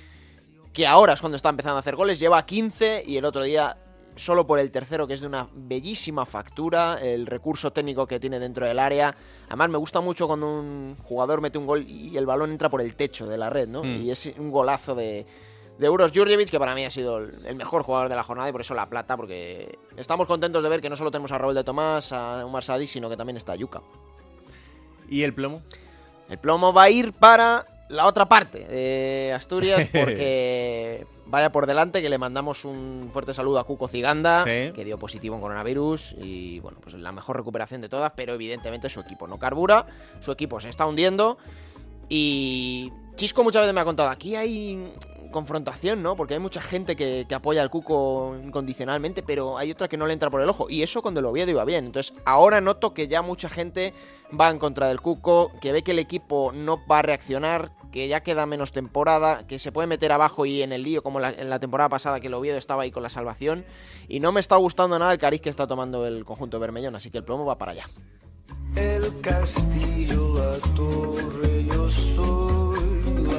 que 0.73 0.85
ahora 0.85 1.13
es 1.13 1.21
cuando 1.21 1.37
está 1.37 1.47
empezando 1.47 1.77
a 1.77 1.79
hacer 1.79 1.95
goles, 1.95 2.19
lleva 2.19 2.45
15 2.45 3.03
y 3.07 3.15
el 3.15 3.23
otro 3.23 3.41
día 3.41 3.77
solo 4.19 4.45
por 4.45 4.59
el 4.59 4.71
tercero, 4.71 5.07
que 5.07 5.13
es 5.13 5.21
de 5.21 5.27
una 5.27 5.47
bellísima 5.53 6.25
factura, 6.25 6.99
el 7.01 7.25
recurso 7.25 7.71
técnico 7.71 8.05
que 8.05 8.19
tiene 8.19 8.39
dentro 8.39 8.65
del 8.67 8.77
área. 8.77 9.15
Además, 9.47 9.69
me 9.69 9.77
gusta 9.77 10.01
mucho 10.01 10.27
cuando 10.27 10.59
un 10.59 10.95
jugador 11.03 11.41
mete 11.41 11.57
un 11.57 11.65
gol 11.65 11.85
y 11.87 12.15
el 12.17 12.25
balón 12.25 12.51
entra 12.51 12.69
por 12.69 12.81
el 12.81 12.95
techo 12.95 13.27
de 13.27 13.37
la 13.37 13.49
red, 13.49 13.67
¿no? 13.67 13.83
Mm. 13.83 14.03
Y 14.03 14.11
es 14.11 14.31
un 14.37 14.51
golazo 14.51 14.93
de, 14.93 15.25
de 15.77 15.85
Euros 15.85 16.11
Jurjevic, 16.13 16.49
que 16.49 16.59
para 16.59 16.75
mí 16.75 16.85
ha 16.85 16.91
sido 16.91 17.17
el 17.17 17.55
mejor 17.55 17.83
jugador 17.83 18.09
de 18.09 18.15
la 18.15 18.23
jornada 18.23 18.49
y 18.49 18.51
por 18.51 18.61
eso 18.61 18.73
la 18.73 18.89
plata, 18.89 19.15
porque 19.15 19.79
estamos 19.95 20.27
contentos 20.27 20.61
de 20.61 20.69
ver 20.69 20.81
que 20.81 20.89
no 20.89 20.97
solo 20.97 21.09
tenemos 21.09 21.31
a 21.31 21.37
Raúl 21.37 21.55
de 21.55 21.63
Tomás, 21.63 22.11
a 22.11 22.45
Omar 22.45 22.63
Sadi, 22.63 22.85
sino 22.85 23.09
que 23.09 23.15
también 23.15 23.37
está 23.37 23.55
Yuka. 23.55 23.81
¿Y 25.09 25.23
el 25.23 25.33
plomo? 25.33 25.61
El 26.29 26.37
plomo 26.37 26.73
va 26.73 26.83
a 26.83 26.89
ir 26.89 27.13
para 27.13 27.65
la 27.89 28.05
otra 28.05 28.27
parte 28.29 28.59
de 28.65 29.33
Asturias, 29.35 29.87
porque 29.93 31.05
vaya 31.25 31.51
por 31.51 31.65
delante 31.67 32.01
que 32.01 32.09
le 32.09 32.17
mandamos 32.17 32.65
un 32.65 33.09
fuerte 33.13 33.33
saludo 33.33 33.59
a 33.59 33.65
Cuco 33.65 33.87
Ciganda, 33.87 34.43
Sí. 34.45 34.71
que 34.73 34.83
dio 34.85 34.97
positivo 34.97 35.35
en 35.35 35.41
coronavirus 35.41 36.15
y 36.21 36.59
bueno, 36.59 36.79
pues 36.81 36.95
la 36.95 37.11
mejor 37.11 37.37
recuperación 37.37 37.81
de 37.81 37.89
todas, 37.89 38.13
pero 38.15 38.33
evidentemente 38.33 38.89
su 38.89 38.99
equipo 38.99 39.27
no 39.27 39.37
carbura, 39.37 39.85
su 40.21 40.31
equipo 40.31 40.59
se 40.59 40.69
está 40.69 40.85
hundiendo 40.87 41.37
y 42.07 42.91
Chisco 43.19 43.43
muchas 43.43 43.63
veces 43.63 43.73
me 43.73 43.81
ha 43.81 43.83
contado, 43.83 44.09
aquí 44.09 44.37
hay 44.37 44.93
confrontación, 45.29 46.01
¿no? 46.01 46.15
Porque 46.15 46.35
hay 46.35 46.39
mucha 46.39 46.61
gente 46.61 46.95
que, 46.95 47.27
apoya 47.35 47.61
al 47.61 47.69
Cuco 47.69 48.37
incondicionalmente, 48.41 49.23
pero 49.23 49.57
hay 49.57 49.71
otra 49.71 49.89
que 49.89 49.97
no 49.97 50.07
le 50.07 50.13
entra 50.13 50.29
por 50.29 50.39
el 50.39 50.47
ojo. 50.47 50.69
Y 50.69 50.83
eso 50.83 51.01
cuando 51.01 51.19
el 51.19 51.25
Oviedo 51.25 51.51
iba 51.51 51.65
bien. 51.65 51.87
Entonces, 51.87 52.13
ahora 52.23 52.61
noto 52.61 52.93
que 52.93 53.09
ya 53.09 53.21
mucha 53.21 53.49
gente 53.49 53.93
va 54.39 54.49
en 54.49 54.57
contra 54.57 54.87
del 54.87 55.01
Cuco, 55.01 55.51
que 55.59 55.73
ve 55.73 55.83
que 55.83 55.91
el 55.91 55.99
equipo 55.99 56.53
no 56.53 56.79
va 56.89 56.99
a 56.99 57.01
reaccionar, 57.01 57.73
que 57.91 58.07
ya 58.07 58.23
queda 58.23 58.45
menos 58.45 58.71
temporada, 58.71 59.45
que 59.45 59.59
se 59.59 59.73
puede 59.73 59.89
meter 59.89 60.13
abajo 60.13 60.45
y 60.45 60.61
en 60.61 60.71
el 60.71 60.83
lío 60.83 61.03
como 61.03 61.19
en 61.19 61.49
la 61.49 61.59
temporada 61.59 61.89
pasada 61.89 62.21
que 62.21 62.27
el 62.27 62.33
Oviedo 62.35 62.57
estaba 62.57 62.83
ahí 62.83 62.91
con 62.91 63.03
la 63.03 63.09
salvación. 63.09 63.65
Y 64.07 64.21
no 64.21 64.31
me 64.31 64.39
está 64.39 64.55
gustando 64.55 64.97
nada 64.97 65.11
el 65.11 65.19
cariz 65.19 65.41
que 65.41 65.49
está 65.49 65.67
tomando 65.67 66.07
el 66.07 66.23
conjunto 66.23 66.57
bermellón, 66.57 66.95
así 66.95 67.11
que 67.11 67.17
el 67.17 67.25
plomo 67.25 67.43
va 67.43 67.57
para 67.57 67.73
allá. 67.73 67.89
El 68.77 69.19
castillo, 69.19 70.35
la 70.35 70.57
torre, 70.73 71.65
yo 71.65 71.89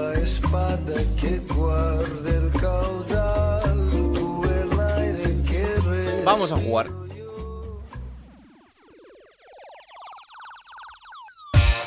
la 0.01 0.15
espada 0.15 0.95
que 1.21 1.39
guarda 1.41 2.31
el 2.31 2.51
caudal, 2.61 3.91
tú 4.15 4.45
el 4.45 4.81
aire 4.81 5.43
que 5.45 6.23
Vamos 6.25 6.53
a 6.53 6.57
jugar. 6.57 6.91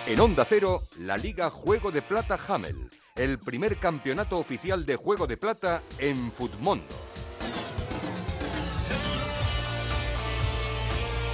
En 0.06 0.20
Onda 0.20 0.46
Cero, 0.46 0.84
la 1.00 1.18
Liga 1.18 1.50
Juego 1.50 1.90
de 1.92 2.02
Plata 2.02 2.38
Hamel, 2.48 2.90
el 3.16 3.40
primer 3.40 3.78
campeonato 3.78 4.38
oficial 4.38 4.86
de 4.86 4.96
Juego 4.96 5.26
de 5.26 5.38
Plata 5.38 5.82
en 5.98 6.32
Futmundo. 6.32 7.13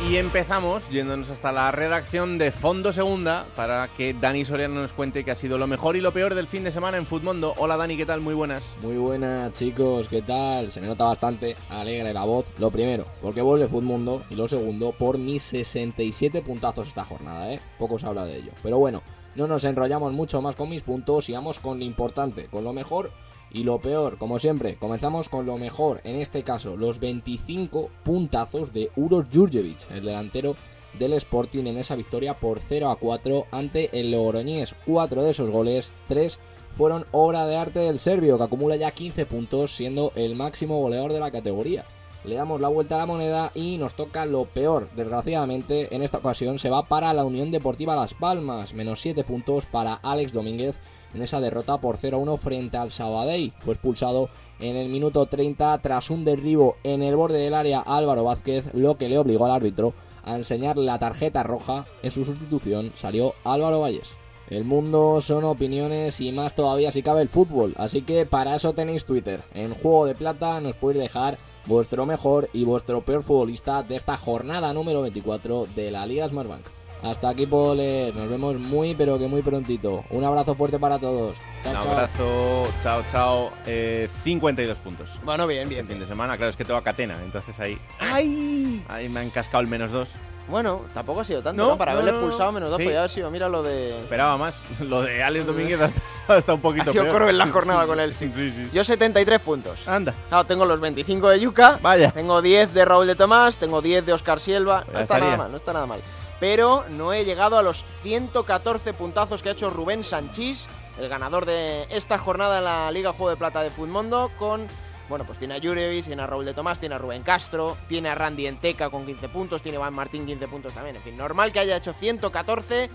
Y 0.08 0.16
empezamos 0.16 0.90
yéndonos 0.90 1.30
hasta 1.30 1.52
la 1.52 1.72
redacción 1.72 2.38
de 2.38 2.52
Fondo 2.52 2.94
Segunda 2.94 3.46
para 3.58 3.90
que 3.90 4.14
Dani 4.14 4.46
Soriano 4.46 4.76
nos 4.76 4.94
cuente 4.94 5.26
qué 5.26 5.32
ha 5.32 5.36
sido 5.36 5.58
lo 5.58 5.68
mejor 5.68 5.98
y 5.98 6.02
lo 6.02 6.14
peor 6.14 6.36
del 6.36 6.48
fin 6.48 6.64
de 6.64 6.72
semana 6.72 6.96
en 6.96 7.06
Futmundo. 7.06 7.54
Hola 7.58 7.76
Dani, 7.76 7.98
¿qué 7.98 8.06
tal? 8.06 8.22
Muy 8.22 8.34
buenas. 8.34 8.78
Muy 8.82 8.96
buenas 8.96 9.52
chicos, 9.52 10.08
¿qué 10.08 10.22
tal? 10.22 10.72
Se 10.72 10.80
me 10.80 10.88
nota 10.88 11.04
bastante 11.04 11.58
alegre 11.68 12.14
la 12.14 12.24
voz. 12.24 12.50
Lo 12.60 12.72
primero, 12.72 13.04
porque 13.22 13.42
vuelve 13.42 13.68
Futmundo. 13.68 14.24
Y 14.30 14.36
lo 14.36 14.48
segundo, 14.48 14.94
por 14.94 15.18
mis 15.18 15.44
67 15.44 16.44
puntazos 16.44 16.88
esta 16.88 17.04
jornada, 17.04 17.52
¿eh? 17.52 17.60
Poco 17.78 18.00
se 18.00 18.08
habla 18.08 18.24
de 18.24 18.38
ello. 18.38 18.52
Pero 18.64 18.78
bueno, 18.78 19.04
no 19.36 19.48
nos 19.48 19.66
enrollamos 19.66 20.14
mucho 20.14 20.42
más 20.42 20.56
con 20.56 20.70
mis 20.70 20.82
puntos. 20.82 21.26
Sigamos 21.26 21.60
con 21.60 21.78
lo 21.78 21.84
importante, 21.84 22.46
con 22.46 22.64
lo 22.64 22.72
mejor 22.72 23.12
y 23.52 23.64
lo 23.64 23.80
peor. 23.80 24.18
Como 24.18 24.40
siempre, 24.40 24.76
comenzamos 24.76 25.30
con 25.30 25.46
lo 25.46 25.58
mejor. 25.58 26.02
En 26.04 26.16
este 26.16 26.44
caso, 26.44 26.78
los 26.78 27.00
25 27.00 27.90
puntazos 28.04 28.74
de 28.74 28.92
Uros 28.96 29.26
Jurjevic, 29.32 29.90
el 29.92 30.06
delantero 30.06 30.56
del 30.98 31.14
Sporting 31.14 31.66
en 31.66 31.78
esa 31.78 31.96
victoria 31.96 32.38
por 32.38 32.60
0 32.60 32.90
a 32.90 32.96
4 32.96 33.48
ante 33.52 34.00
el 34.00 34.12
Logroñés. 34.12 34.76
Cuatro 34.86 35.24
de 35.24 35.32
esos 35.32 35.50
goles, 35.50 35.92
tres 36.08 36.40
fueron 36.72 37.06
obra 37.12 37.46
de 37.46 37.58
arte 37.58 37.80
del 37.80 38.00
serbio, 38.00 38.38
que 38.38 38.44
acumula 38.44 38.76
ya 38.76 38.92
15 38.92 39.26
puntos, 39.26 39.76
siendo 39.76 40.12
el 40.16 40.36
máximo 40.36 40.80
goleador 40.80 41.14
de 41.14 41.20
la 41.20 41.32
categoría. 41.32 41.86
Le 42.26 42.36
damos 42.36 42.60
la 42.60 42.68
vuelta 42.68 42.96
a 42.96 43.00
la 43.00 43.06
moneda 43.06 43.52
y 43.56 43.78
nos 43.78 43.96
toca 43.96 44.26
lo 44.26 44.46
peor. 44.46 44.90
Desgraciadamente, 44.96 45.94
en 45.96 46.04
esta 46.04 46.18
ocasión 46.18 46.60
se 46.60 46.70
va 46.70 46.84
para 46.84 47.14
la 47.14 47.24
Unión 47.24 47.50
Deportiva 47.50 47.96
Las 47.96 48.14
Palmas, 48.14 48.74
menos 48.74 49.00
7 49.00 49.24
puntos 49.24 49.66
para 49.66 49.94
Alex 49.94 50.34
Domínguez 50.34 50.80
en 51.14 51.22
esa 51.22 51.42
derrota 51.42 51.80
por 51.80 51.98
0-1 51.98 52.38
frente 52.38 52.78
al 52.78 52.92
Sabadell. 52.92 53.54
Fue 53.58 53.74
expulsado 53.74 54.30
en 54.60 54.76
el 54.76 54.90
minuto 54.90 55.26
30 55.26 55.78
tras 55.80 56.10
un 56.10 56.26
derribo 56.26 56.76
en 56.84 57.04
el 57.04 57.16
borde 57.16 57.40
del 57.40 57.54
área 57.54 57.80
Álvaro 57.80 58.24
Vázquez, 58.24 58.74
lo 58.74 58.98
que 58.98 59.10
le 59.10 59.18
obligó 59.18 59.46
al 59.46 59.52
árbitro 59.52 59.94
a 60.24 60.36
enseñarle 60.36 60.86
la 60.86 61.00
tarjeta 61.00 61.44
roja. 61.44 61.86
En 62.04 62.12
su 62.12 62.26
sustitución 62.26 62.92
salió 62.96 63.34
Álvaro 63.44 63.82
Valles. 63.82 64.16
El 64.50 64.66
mundo 64.66 65.22
son 65.22 65.44
opiniones 65.44 66.20
y 66.22 66.32
más 66.32 66.56
todavía 66.56 66.92
si 66.92 67.04
cabe 67.04 67.22
el 67.22 67.30
fútbol, 67.30 67.76
así 67.78 68.02
que 68.02 68.26
para 68.26 68.56
eso 68.56 68.74
tenéis 68.74 69.06
Twitter. 69.06 69.44
En 69.54 69.76
Juego 69.76 70.08
de 70.08 70.16
Plata 70.16 70.60
nos 70.60 70.76
podéis 70.76 71.04
dejar 71.04 71.38
vuestro 71.68 72.08
mejor 72.08 72.50
y 72.52 72.66
vuestro 72.66 73.06
peor 73.06 73.22
futbolista 73.22 73.84
de 73.84 73.96
esta 73.96 74.18
jornada 74.18 74.74
número 74.74 75.04
24 75.04 75.68
de 75.76 75.92
la 75.92 76.08
Liga 76.08 76.28
Smartbank. 76.28 76.79
Hasta 77.02 77.30
aquí 77.30 77.46
puedo 77.46 77.76
leer, 77.76 78.14
nos 78.16 78.30
vemos 78.30 78.56
muy 78.58 78.94
pero 78.94 79.18
que 79.18 79.28
muy 79.28 79.42
prontito. 79.42 80.04
Un 80.10 80.24
abrazo 80.26 80.54
fuerte 80.56 80.78
para 80.80 81.00
todos. 81.00 81.38
Chao, 81.64 81.72
Un 81.74 81.80
chao. 81.82 81.92
abrazo, 81.92 82.64
chao, 82.84 83.04
chao. 83.10 83.52
Eh, 83.66 84.10
52 84.24 84.80
puntos. 84.80 85.12
Bueno, 85.24 85.48
bien, 85.48 85.70
bien. 85.70 85.82
El 85.82 85.88
fin 85.88 86.00
de 86.00 86.06
semana, 86.06 86.36
claro, 86.36 86.50
es 86.50 86.58
que 86.58 86.66
tengo 86.66 86.78
a 86.80 86.84
Catena, 86.84 87.16
entonces 87.24 87.58
ahí, 87.60 87.78
¡Ay! 88.00 88.84
ahí 88.90 89.08
me 89.08 89.22
han 89.22 89.30
cascado 89.30 89.62
el 89.62 89.68
menos 89.70 89.92
dos. 89.92 90.12
Bueno, 90.50 90.82
tampoco 90.96 91.22
ha 91.22 91.24
sido 91.26 91.44
tanto, 91.44 91.62
No, 91.62 91.70
¿no? 91.70 91.78
Para 91.78 91.92
no, 91.94 92.00
haberle 92.00 92.12
no, 92.12 92.18
no. 92.18 92.24
expulsado 92.26 92.52
menos 92.52 92.70
dos, 92.70 92.78
Sí. 92.80 92.84
podía 92.86 92.98
haber 93.00 93.12
sido, 93.12 93.30
mira 93.30 93.48
lo 93.48 93.62
de... 93.62 93.90
Esperaba 94.02 94.36
más. 94.36 94.64
Lo 94.82 95.04
de 95.04 95.22
Alex 95.24 95.46
Domínguez 95.46 95.80
hasta, 95.80 96.02
hasta 96.28 96.54
un 96.56 96.60
poquito 96.62 96.90
Ha 96.90 96.92
sido 96.92 97.04
peor. 97.04 97.18
cruel 97.18 97.38
la 97.38 97.46
jornada 97.48 97.86
con 97.86 98.00
él, 98.00 98.14
sí. 98.18 98.32
sí, 98.34 98.50
sí. 98.52 98.68
Yo 98.74 98.84
73 98.84 99.40
puntos. 99.42 99.88
Anda. 99.88 100.14
Claro, 100.28 100.46
tengo 100.46 100.66
los 100.66 100.80
25 100.80 101.30
de 101.30 101.40
Yuca. 101.40 101.78
Vaya. 101.84 102.12
Tengo 102.12 102.42
10 102.42 102.74
de 102.74 102.84
Raúl 102.84 103.06
de 103.06 103.16
Tomás, 103.16 103.58
tengo 103.60 103.80
10 103.82 104.06
de 104.08 104.12
Oscar 104.14 104.40
Silva. 104.40 104.82
Pues 104.86 104.88
No 104.94 105.00
ya 105.00 105.04
está 105.04 105.20
nada 105.20 105.38
mal, 105.38 105.52
no 105.52 105.58
está 105.58 105.72
nada 105.72 105.86
mal. 105.86 106.00
Pero 106.40 106.86
no 106.90 107.12
he 107.14 107.26
llegado 107.26 107.58
a 107.58 107.64
los 107.64 107.84
114 108.04 108.94
puntazos 108.94 109.42
que 109.42 109.50
ha 109.50 109.52
hecho 109.54 109.70
Rubén 109.70 110.04
Sanchís, 110.04 110.68
el 111.00 111.10
ganador 111.10 111.46
de 111.46 111.86
esta 111.90 112.18
jornada 112.18 112.60
en 112.60 112.64
la 112.66 112.92
Liga 112.92 113.12
Juego 113.14 113.30
de 113.32 113.38
Plata 113.38 113.62
de 113.62 113.70
Futmundo, 113.70 114.32
con... 114.40 114.68
Bueno, 115.10 115.26
pues 115.26 115.40
tiene 115.40 115.56
a 115.56 115.60
Jurevic, 115.60 116.06
tiene 116.06 116.22
a 116.22 116.28
Raúl 116.28 116.46
de 116.46 116.54
Tomás, 116.54 116.80
tiene 116.80 116.94
a 116.94 116.98
Rubén 117.00 117.24
Castro, 117.24 117.76
tiene 117.88 118.10
a 118.10 118.16
Randy 118.16 118.46
Enteca 118.46 118.92
con 118.92 119.08
15 119.08 119.28
puntos, 119.30 119.64
tiene 119.64 119.78
a 119.78 119.82
Iván 119.82 119.96
Martín 119.96 120.28
15 120.28 120.48
puntos 120.48 120.72
también. 120.74 120.96
En 120.98 121.02
fin, 121.02 121.18
normal 121.18 121.52
que 121.52 121.60
haya 121.60 121.78
hecho 121.78 121.94
114. 121.94 122.90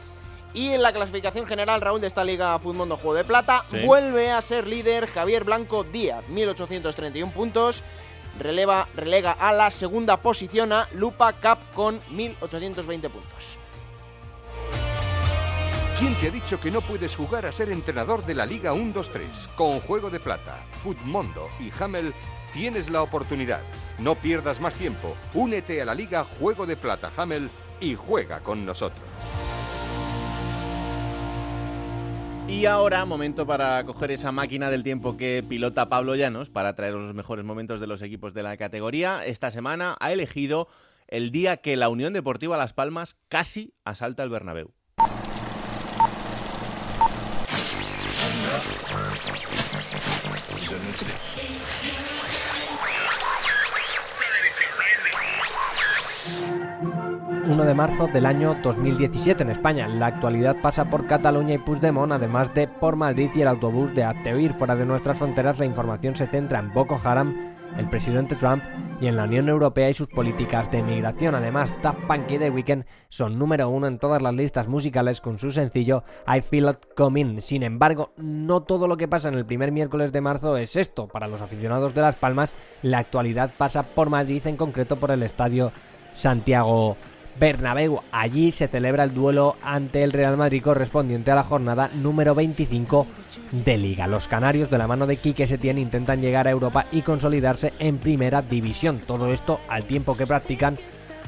Y 0.54 0.68
en 0.68 0.82
la 0.82 0.92
clasificación 0.92 1.44
general, 1.46 1.80
Raúl, 1.80 2.00
de 2.00 2.06
esta 2.06 2.22
Liga 2.22 2.56
Futmundo 2.60 2.96
Juego 2.96 3.14
de 3.14 3.24
Plata, 3.24 3.64
Sí. 3.68 3.84
vuelve 3.84 4.30
a 4.30 4.40
ser 4.42 4.68
líder 4.68 5.08
Javier 5.08 5.42
Blanco 5.42 5.82
Díaz, 5.82 6.28
1831 6.28 7.32
puntos. 7.32 7.82
Releva, 8.39 8.89
relega 8.94 9.32
a 9.32 9.52
la 9.52 9.70
segunda 9.70 10.16
posición 10.16 10.73
a 10.73 10.89
Lupa 10.93 11.32
Cap 11.35 11.59
con 11.73 12.01
1820 12.11 13.11
puntos. 13.11 13.59
¿Quién 15.98 16.15
te 16.16 16.28
ha 16.28 16.31
dicho 16.31 16.59
que 16.59 16.73
no 16.73 16.81
puedes 16.81 17.15
jugar 17.15 17.47
a 17.47 17.52
ser 17.52 17.70
entrenador 17.70 18.27
de 18.27 18.35
la 18.35 18.44
Liga 18.44 18.74
1-2-3? 18.74 19.55
Con 19.55 19.78
Juego 19.81 20.11
de 20.11 20.19
Plata, 20.19 20.59
Futmundo 20.82 21.47
y 21.61 21.70
Hamel 21.81 22.12
tienes 22.52 22.90
la 22.90 23.02
oportunidad. 23.02 23.61
No 24.01 24.16
pierdas 24.16 24.61
más 24.61 24.74
tiempo. 24.74 25.16
Únete 25.35 25.81
a 25.81 25.85
la 25.85 25.94
Liga 25.94 26.24
Juego 26.24 26.66
de 26.66 26.77
Plata 26.77 27.12
Hamel 27.16 27.48
y 27.81 27.94
juega 27.94 28.40
con 28.40 28.66
nosotros. 28.66 29.13
Y 32.46 32.66
ahora, 32.66 33.04
momento 33.06 33.46
para 33.46 33.84
coger 33.84 34.10
esa 34.10 34.30
máquina 34.30 34.70
del 34.70 34.82
tiempo 34.82 35.16
que 35.16 35.42
pilota 35.48 35.88
Pablo 35.88 36.14
Llanos 36.14 36.50
para 36.50 36.74
traer 36.74 36.92
los 36.92 37.14
mejores 37.14 37.44
momentos 37.44 37.80
de 37.80 37.86
los 37.86 38.02
equipos 38.02 38.34
de 38.34 38.42
la 38.42 38.56
categoría. 38.56 39.24
Esta 39.24 39.50
semana 39.50 39.96
ha 39.98 40.12
elegido 40.12 40.68
el 41.08 41.30
día 41.30 41.56
que 41.56 41.76
la 41.76 41.88
Unión 41.88 42.12
Deportiva 42.12 42.56
Las 42.56 42.74
Palmas 42.74 43.16
casi 43.28 43.74
asalta 43.84 44.22
el 44.22 44.30
Bernabéu. 44.30 44.72
1 57.55 57.66
de 57.66 57.74
marzo 57.74 58.09
del 58.09 58.26
año 58.26 58.56
2017 58.64 59.44
en 59.44 59.51
España. 59.51 59.86
La 59.86 60.06
actualidad 60.06 60.56
pasa 60.60 60.90
por 60.90 61.06
Cataluña 61.06 61.55
y 61.55 61.59
Puigdemont, 61.59 62.10
además 62.10 62.52
de 62.52 62.66
por 62.66 62.97
Madrid 62.97 63.31
y 63.32 63.43
el 63.43 63.47
autobús 63.47 63.94
de 63.94 64.02
Ateuir. 64.02 64.55
Fuera 64.55 64.74
de 64.74 64.85
nuestras 64.85 65.18
fronteras, 65.18 65.60
la 65.60 65.64
información 65.64 66.16
se 66.16 66.26
centra 66.26 66.59
en 66.59 66.72
Boko 66.72 67.01
Haram, 67.05 67.55
el 67.78 67.89
presidente 67.89 68.35
Trump 68.35 68.64
y 69.01 69.06
en 69.06 69.14
la 69.14 69.22
Unión 69.22 69.48
Europea 69.48 69.89
y 69.89 69.94
sus 69.94 70.09
políticas 70.09 70.68
de 70.72 70.82
migración. 70.82 71.36
Además, 71.36 71.72
Daft 71.81 72.01
Punk 72.09 72.28
y 72.32 72.39
The 72.39 72.51
Weeknd 72.51 72.86
son 73.09 73.39
número 73.39 73.68
uno 73.68 73.86
en 73.86 74.01
todas 74.01 74.20
las 74.20 74.35
listas 74.35 74.66
musicales 74.66 75.20
con 75.20 75.39
su 75.39 75.52
sencillo 75.52 76.02
I 76.26 76.40
Feel 76.40 76.70
It 76.70 76.94
Coming. 76.97 77.40
Sin 77.40 77.62
embargo, 77.62 78.14
no 78.16 78.62
todo 78.62 78.89
lo 78.89 78.97
que 78.97 79.06
pasa 79.06 79.28
en 79.28 79.36
el 79.36 79.47
primer 79.47 79.70
miércoles 79.70 80.10
de 80.10 80.20
marzo 80.20 80.56
es 80.56 80.74
esto. 80.74 81.06
Para 81.06 81.28
los 81.28 81.40
aficionados 81.40 81.94
de 81.94 82.01
Las 82.01 82.16
Palmas, 82.16 82.52
la 82.82 82.98
actualidad 82.98 83.52
pasa 83.56 83.85
por 83.85 84.10
Madrid, 84.10 84.44
en 84.44 84.56
concreto 84.56 84.97
por 84.97 85.12
el 85.12 85.22
estadio 85.22 85.70
Santiago 86.14 86.97
Bernabéu. 87.39 88.01
Allí 88.12 88.51
se 88.51 88.69
celebra 88.69 89.05
el 89.05 89.15
duelo 89.15 89.56
ante 89.62 90.02
el 90.02 90.12
Real 90.12 90.36
Madrid 90.36 90.62
correspondiente 90.62 91.31
a 91.31 91.35
la 91.35 91.44
jornada 91.44 91.90
número 91.94 92.35
25 92.35 93.06
de 93.52 93.78
Liga. 93.78 94.06
Los 94.06 94.28
canarios 94.28 94.70
de 94.70 94.78
la 94.78 94.86
mano 94.86 95.06
de 95.06 95.16
Quique 95.16 95.47
Setién 95.47 95.78
intentan 95.78 96.20
llegar 96.20 96.48
a 96.48 96.52
Europa 96.52 96.86
y 96.93 97.02
consolidarse 97.02 97.73
en 97.78 97.98
primera 97.98 98.43
división. 98.43 98.98
Todo 98.98 99.32
esto 99.32 99.61
al 99.69 99.85
tiempo 99.85 100.16
que 100.16 100.27
practican 100.27 100.78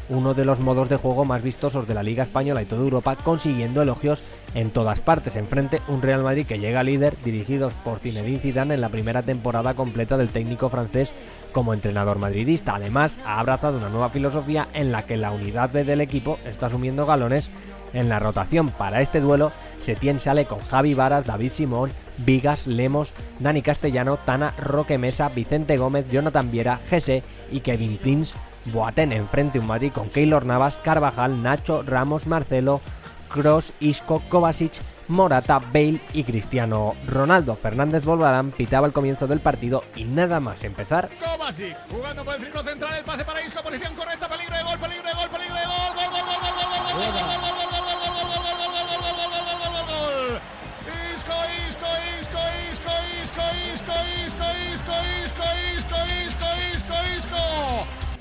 uno 0.08 0.34
de 0.34 0.44
los 0.44 0.60
modos 0.60 0.88
de 0.88 0.96
juego 0.96 1.24
más 1.24 1.42
vistosos 1.42 1.86
de 1.88 1.94
la 1.94 2.02
Liga 2.02 2.22
Española 2.22 2.62
y 2.62 2.66
toda 2.66 2.82
Europa, 2.82 3.16
consiguiendo 3.16 3.82
elogios 3.82 4.22
en 4.54 4.70
todas 4.70 5.00
partes. 5.00 5.36
Enfrente 5.36 5.82
un 5.88 6.02
Real 6.02 6.22
Madrid 6.22 6.46
que 6.46 6.58
llega 6.58 6.82
líder, 6.82 7.16
dirigidos 7.24 7.72
por 7.74 7.98
Zinedine 7.98 8.38
Zidane 8.38 8.74
en 8.74 8.80
la 8.80 8.88
primera 8.88 9.22
temporada 9.22 9.74
completa 9.74 10.16
del 10.16 10.28
técnico 10.28 10.68
francés 10.68 11.10
como 11.56 11.72
entrenador 11.72 12.18
madridista. 12.18 12.74
Además, 12.74 13.18
ha 13.24 13.40
abrazado 13.40 13.78
una 13.78 13.88
nueva 13.88 14.10
filosofía 14.10 14.68
en 14.74 14.92
la 14.92 15.06
que 15.06 15.16
la 15.16 15.30
unidad 15.30 15.70
B 15.72 15.84
del 15.84 16.02
equipo 16.02 16.38
está 16.44 16.66
asumiendo 16.66 17.06
galones 17.06 17.48
en 17.94 18.10
la 18.10 18.18
rotación. 18.18 18.68
Para 18.68 19.00
este 19.00 19.22
duelo, 19.22 19.52
Setién 19.80 20.20
sale 20.20 20.44
con 20.44 20.58
Javi 20.58 20.92
Varas, 20.92 21.24
David 21.24 21.50
Simón, 21.50 21.90
Vigas, 22.18 22.66
Lemos, 22.66 23.10
Dani 23.38 23.62
Castellano, 23.62 24.18
Tana, 24.18 24.52
Roque 24.58 24.98
Mesa, 24.98 25.30
Vicente 25.30 25.78
Gómez, 25.78 26.10
Jonathan 26.10 26.50
Viera, 26.50 26.78
Gese 26.90 27.22
y 27.50 27.60
Kevin 27.60 27.96
Prince. 27.96 28.36
Boateng 28.66 29.12
enfrente 29.12 29.58
un 29.58 29.66
Madrid 29.66 29.92
con 29.92 30.10
Keylor 30.10 30.44
Navas, 30.44 30.76
Carvajal, 30.76 31.42
Nacho, 31.42 31.82
Ramos, 31.84 32.26
Marcelo, 32.26 32.82
Cross, 33.30 33.72
Isco, 33.80 34.20
Kovacic, 34.28 34.74
Morata, 35.08 35.58
Bale 35.58 36.00
y 36.12 36.24
Cristiano 36.24 36.94
Ronaldo. 37.06 37.56
Fernández 37.56 38.04
Volvarán 38.04 38.50
pitaba 38.50 38.86
el 38.86 38.92
comienzo 38.92 39.26
del 39.26 39.40
partido 39.40 39.84
y 39.94 40.04
nada 40.04 40.40
más 40.40 40.64
empezar. 40.64 41.08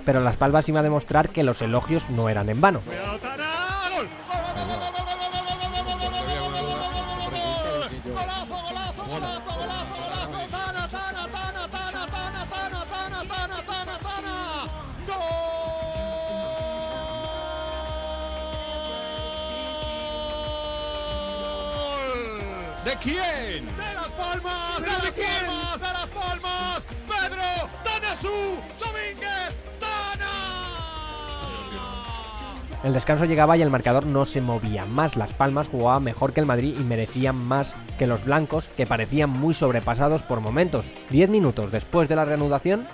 Pero 0.05 0.19
Las 0.19 0.37
Palmas 0.37 0.69
iba 0.69 0.79
a 0.79 0.83
demostrar 0.83 1.29
que 1.29 1.43
los 1.43 1.61
elogios 1.61 2.09
no 2.11 2.29
eran 2.29 2.49
en 2.49 2.61
vano. 2.61 2.81
¿De 22.85 22.91
quién? 23.01 23.65
De 23.65 23.93
las 23.95 24.09
palmas, 24.11 24.77
de 24.77 24.83
¿Pero 24.83 24.91
las 24.91 25.03
de 25.03 25.11
quién? 25.11 25.45
palmas, 25.47 25.79
de 25.79 25.87
las 25.93 26.07
palmas. 26.07 26.83
Pedro, 27.09 27.69
Tanasu, 27.83 28.27
Domínguez, 28.79 29.53
Tana. 29.79 30.31
El 32.83 32.93
descanso 32.93 33.25
llegaba 33.25 33.57
y 33.57 33.63
el 33.63 33.71
marcador 33.71 34.05
no 34.05 34.25
se 34.25 34.41
movía 34.41 34.85
más. 34.85 35.15
Las 35.15 35.33
Palmas 35.33 35.67
jugaba 35.67 35.99
mejor 35.99 36.33
que 36.33 36.41
el 36.41 36.45
Madrid 36.45 36.75
y 36.79 36.83
merecían 36.83 37.35
más 37.35 37.75
que 37.97 38.05
los 38.05 38.23
blancos, 38.23 38.69
que 38.77 38.85
parecían 38.85 39.31
muy 39.31 39.55
sobrepasados 39.55 40.21
por 40.21 40.39
momentos. 40.39 40.85
Diez 41.09 41.27
minutos 41.27 41.71
después 41.71 42.07
de 42.07 42.15
la 42.15 42.25
reanudación, 42.25 42.87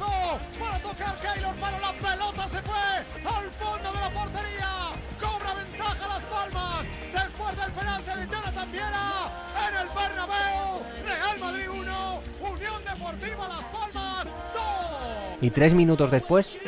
Oscar 0.00 1.16
Keylor 1.16 1.54
para 1.56 1.78
la 1.78 1.92
pelota, 1.92 2.48
se 2.48 2.62
fue 2.62 2.76
al 3.24 3.50
fondo 3.52 3.92
de 3.92 4.00
la 4.00 4.10
portería. 4.10 4.90
Cobra 5.20 5.54
ventaja 5.54 6.06
Las 6.08 6.24
Palmas 6.24 6.86
después 7.12 7.56
del 7.56 7.72
penalti 7.72 8.10
de 8.10 8.26
Jonathan 8.26 8.72
Viera 8.72 9.32
en 9.68 9.76
el 9.76 9.88
Bernabéu. 9.88 10.82
Real 11.06 11.38
Madrid 11.40 11.68
1, 11.70 12.22
Unión 12.40 12.84
Deportiva 12.84 13.48
Las 13.48 13.64
Palmas 13.64 14.24
2. 14.24 15.38
Y 15.40 15.50
tres 15.50 15.74
minutos 15.74 16.10
después, 16.10 16.58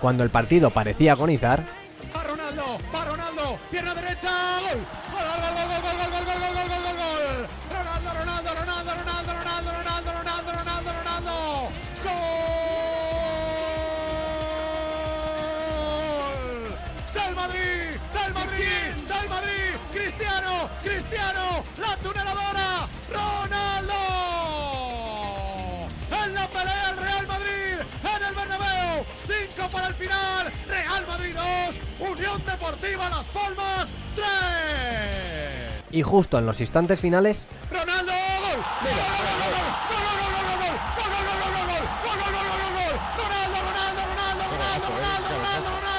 cuando 0.00 0.24
el 0.24 0.30
partido 0.30 0.70
parecía 0.70 1.12
agonizar, 1.12 1.64
final, 29.98 30.52
Real 30.68 31.06
Madrid 31.06 31.34
2, 31.98 32.08
Unión 32.10 32.42
Deportiva 32.46 33.08
Las 33.10 33.26
Palmas 33.26 33.88
3. 34.14 34.24
y 35.90 36.02
justo 36.02 36.38
en 36.38 36.46
los 36.46 36.60
instantes 36.60 37.00
finales, 37.00 37.44
Ronaldo, 37.70 38.12
gol. 38.12 38.62
Gol, 38.82 38.92
gol, 38.92 39.26
gol, 39.30 40.30
gol, 40.30 40.58
gol, 45.82 45.97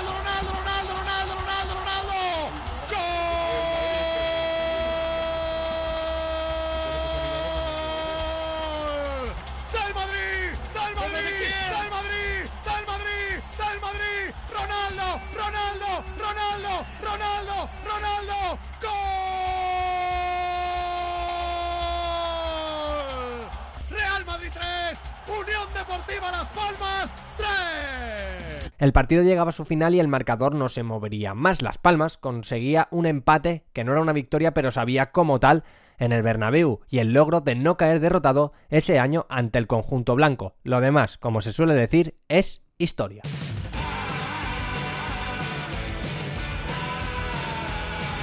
Deportiva 25.89 26.29
Las 26.29 26.47
Palmas 26.49 27.13
3. 27.37 28.73
el 28.77 28.93
partido 28.93 29.23
llegaba 29.23 29.49
a 29.49 29.53
su 29.53 29.65
final 29.65 29.95
y 29.95 29.99
el 29.99 30.07
marcador 30.07 30.53
no 30.53 30.69
se 30.69 30.83
movería 30.83 31.33
más. 31.33 31.63
Las 31.63 31.79
Palmas 31.79 32.19
conseguía 32.19 32.87
un 32.91 33.07
empate 33.07 33.65
que 33.73 33.83
no 33.83 33.93
era 33.93 34.01
una 34.01 34.13
victoria, 34.13 34.53
pero 34.53 34.69
sabía 34.69 35.11
como 35.11 35.39
tal 35.39 35.63
en 35.97 36.11
el 36.11 36.21
Bernabéu 36.21 36.81
y 36.89 36.99
el 36.99 37.13
logro 37.13 37.41
de 37.41 37.55
no 37.55 37.75
caer 37.75 38.01
derrotado 38.01 38.53
ese 38.69 38.99
año 38.99 39.25
ante 39.29 39.57
el 39.57 39.65
conjunto 39.65 40.13
blanco. 40.13 40.53
Lo 40.61 40.79
demás, 40.79 41.17
como 41.17 41.41
se 41.41 41.53
suele 41.53 41.73
decir, 41.73 42.19
es 42.27 42.61
historia. 42.77 43.23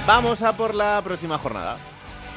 Vamos 0.07 0.41
a 0.41 0.55
por 0.55 0.73
la 0.73 1.01
próxima 1.03 1.37
jornada. 1.37 1.75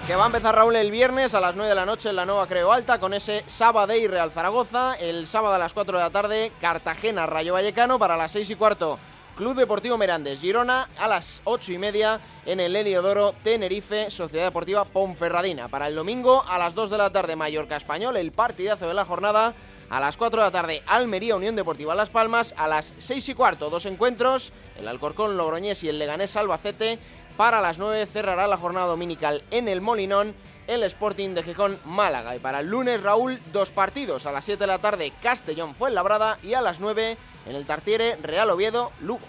Que 0.07 0.17
va 0.17 0.25
a 0.25 0.27
empezar 0.27 0.55
Raúl 0.55 0.75
el 0.75 0.91
viernes 0.91 1.35
a 1.35 1.41
las 1.41 1.55
9 1.55 1.69
de 1.69 1.75
la 1.75 1.87
noche 1.87 2.09
en 2.09 2.17
la 2.17 2.27
nueva 2.27 2.49
Creo 2.49 2.73
Alta 2.73 2.99
con 2.99 3.15
ese 3.15 3.45
sábado 3.47 3.95
y 3.95 4.09
Real 4.09 4.33
Zaragoza. 4.33 4.95
El 4.95 5.29
sábado 5.29 5.55
a 5.55 5.59
las 5.59 5.73
4 5.73 5.99
de 5.99 6.03
la 6.03 6.11
tarde 6.11 6.53
Cartagena 6.61 7.27
Rayo 7.27 7.53
Vallecano 7.53 7.99
para 7.99 8.17
las 8.17 8.33
6 8.33 8.51
y 8.51 8.57
cuarto. 8.57 8.99
Club 9.37 9.55
Deportivo 9.55 9.97
Merandes 9.97 10.41
Girona 10.41 10.89
a 10.99 11.07
las 11.07 11.43
8 11.45 11.73
y 11.73 11.79
media 11.79 12.19
en 12.45 12.59
el 12.59 12.75
Heliodoro 12.75 13.35
Tenerife 13.45 14.11
Sociedad 14.11 14.47
Deportiva 14.47 14.85
Ponferradina. 14.85 15.69
Para 15.69 15.87
el 15.87 15.95
domingo 15.95 16.45
a 16.49 16.59
las 16.59 16.75
2 16.75 16.91
de 16.91 16.99
la 16.99 17.11
tarde 17.11 17.37
Mallorca 17.37 17.77
Español, 17.77 18.17
el 18.17 18.33
partidazo 18.33 18.89
de 18.89 18.95
la 18.95 19.05
jornada. 19.05 19.55
A 19.91 19.99
las 19.99 20.17
4 20.17 20.41
de 20.41 20.47
la 20.47 20.53
tarde 20.53 20.83
Almería 20.87 21.35
Unión 21.35 21.57
Deportiva 21.57 21.97
Las 21.97 22.11
Palmas. 22.11 22.55
A 22.57 22.69
las 22.69 22.93
6 22.99 23.31
y 23.31 23.35
cuarto 23.35 23.71
dos 23.71 23.87
encuentros. 23.87 24.53
El 24.79 24.87
Alcorcón 24.87 25.37
Logroñés 25.37 25.83
y 25.83 25.89
el 25.89 25.99
Leganés 25.99 26.37
Albacete. 26.37 27.01
Para 27.37 27.61
las 27.61 27.79
9 27.79 28.07
cerrará 28.07 28.47
la 28.47 28.57
jornada 28.57 28.87
dominical 28.87 29.43
en 29.51 29.69
el 29.69 29.81
Molinón 29.81 30.35
el 30.71 30.85
Sporting 30.85 31.31
de 31.31 31.43
Gijón 31.43 31.79
Málaga. 31.85 32.37
Y 32.37 32.39
para 32.39 32.61
el 32.61 32.69
lunes, 32.69 33.03
Raúl, 33.03 33.41
dos 33.53 33.71
partidos. 33.71 34.27
A 34.27 34.33
las 34.33 34.45
7 34.45 34.61
de 34.61 34.67
la 34.69 34.79
tarde, 34.79 35.13
Castellón 35.23 35.75
Fuenlabrada 35.75 36.39
y 36.43 36.55
a 36.55 36.61
las 36.61 36.79
9 36.79 37.17
en 37.47 37.57
el 37.57 37.67
Tartiere, 37.67 38.17
Real 38.23 38.51
Oviedo, 38.51 38.93
Lugo. 39.03 39.27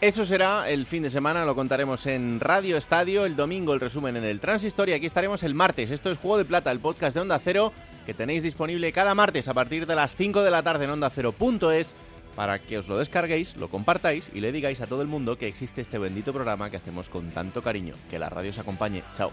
Eso 0.00 0.24
será 0.24 0.68
el 0.68 0.84
fin 0.86 1.04
de 1.04 1.10
semana, 1.10 1.44
lo 1.44 1.54
contaremos 1.54 2.06
en 2.06 2.40
Radio 2.40 2.76
Estadio, 2.76 3.24
el 3.24 3.36
domingo 3.36 3.72
el 3.72 3.78
resumen 3.78 4.16
en 4.16 4.24
el 4.24 4.40
Transistor 4.40 4.88
y 4.88 4.94
aquí 4.94 5.06
estaremos 5.06 5.44
el 5.44 5.54
martes. 5.54 5.92
Esto 5.92 6.10
es 6.10 6.18
Juego 6.18 6.38
de 6.38 6.44
Plata, 6.44 6.72
el 6.72 6.80
podcast 6.80 7.14
de 7.14 7.20
Onda 7.20 7.38
Cero 7.38 7.72
que 8.04 8.12
tenéis 8.12 8.42
disponible 8.42 8.90
cada 8.90 9.14
martes 9.14 9.46
a 9.46 9.54
partir 9.54 9.86
de 9.86 9.94
las 9.94 10.16
5 10.16 10.42
de 10.42 10.50
la 10.50 10.64
tarde 10.64 10.86
en 10.86 10.90
ondacero.es 10.90 11.94
para 12.34 12.58
que 12.58 12.78
os 12.78 12.88
lo 12.88 12.98
descarguéis, 12.98 13.56
lo 13.56 13.68
compartáis 13.68 14.30
y 14.34 14.40
le 14.40 14.52
digáis 14.52 14.80
a 14.80 14.86
todo 14.86 15.02
el 15.02 15.08
mundo 15.08 15.36
que 15.36 15.48
existe 15.48 15.80
este 15.80 15.98
bendito 15.98 16.32
programa 16.32 16.70
que 16.70 16.76
hacemos 16.76 17.08
con 17.08 17.30
tanto 17.30 17.62
cariño. 17.62 17.94
Que 18.10 18.18
la 18.18 18.28
radio 18.28 18.50
os 18.50 18.58
acompañe. 18.58 19.02
Chao. 19.14 19.32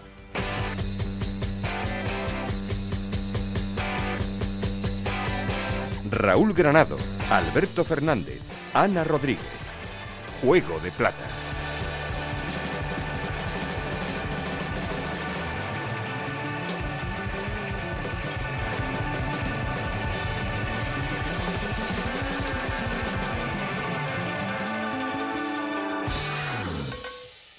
Raúl 6.10 6.52
Granado, 6.54 6.98
Alberto 7.30 7.84
Fernández, 7.84 8.42
Ana 8.74 9.04
Rodríguez. 9.04 9.46
Juego 10.42 10.80
de 10.80 10.90
Plata. 10.90 11.49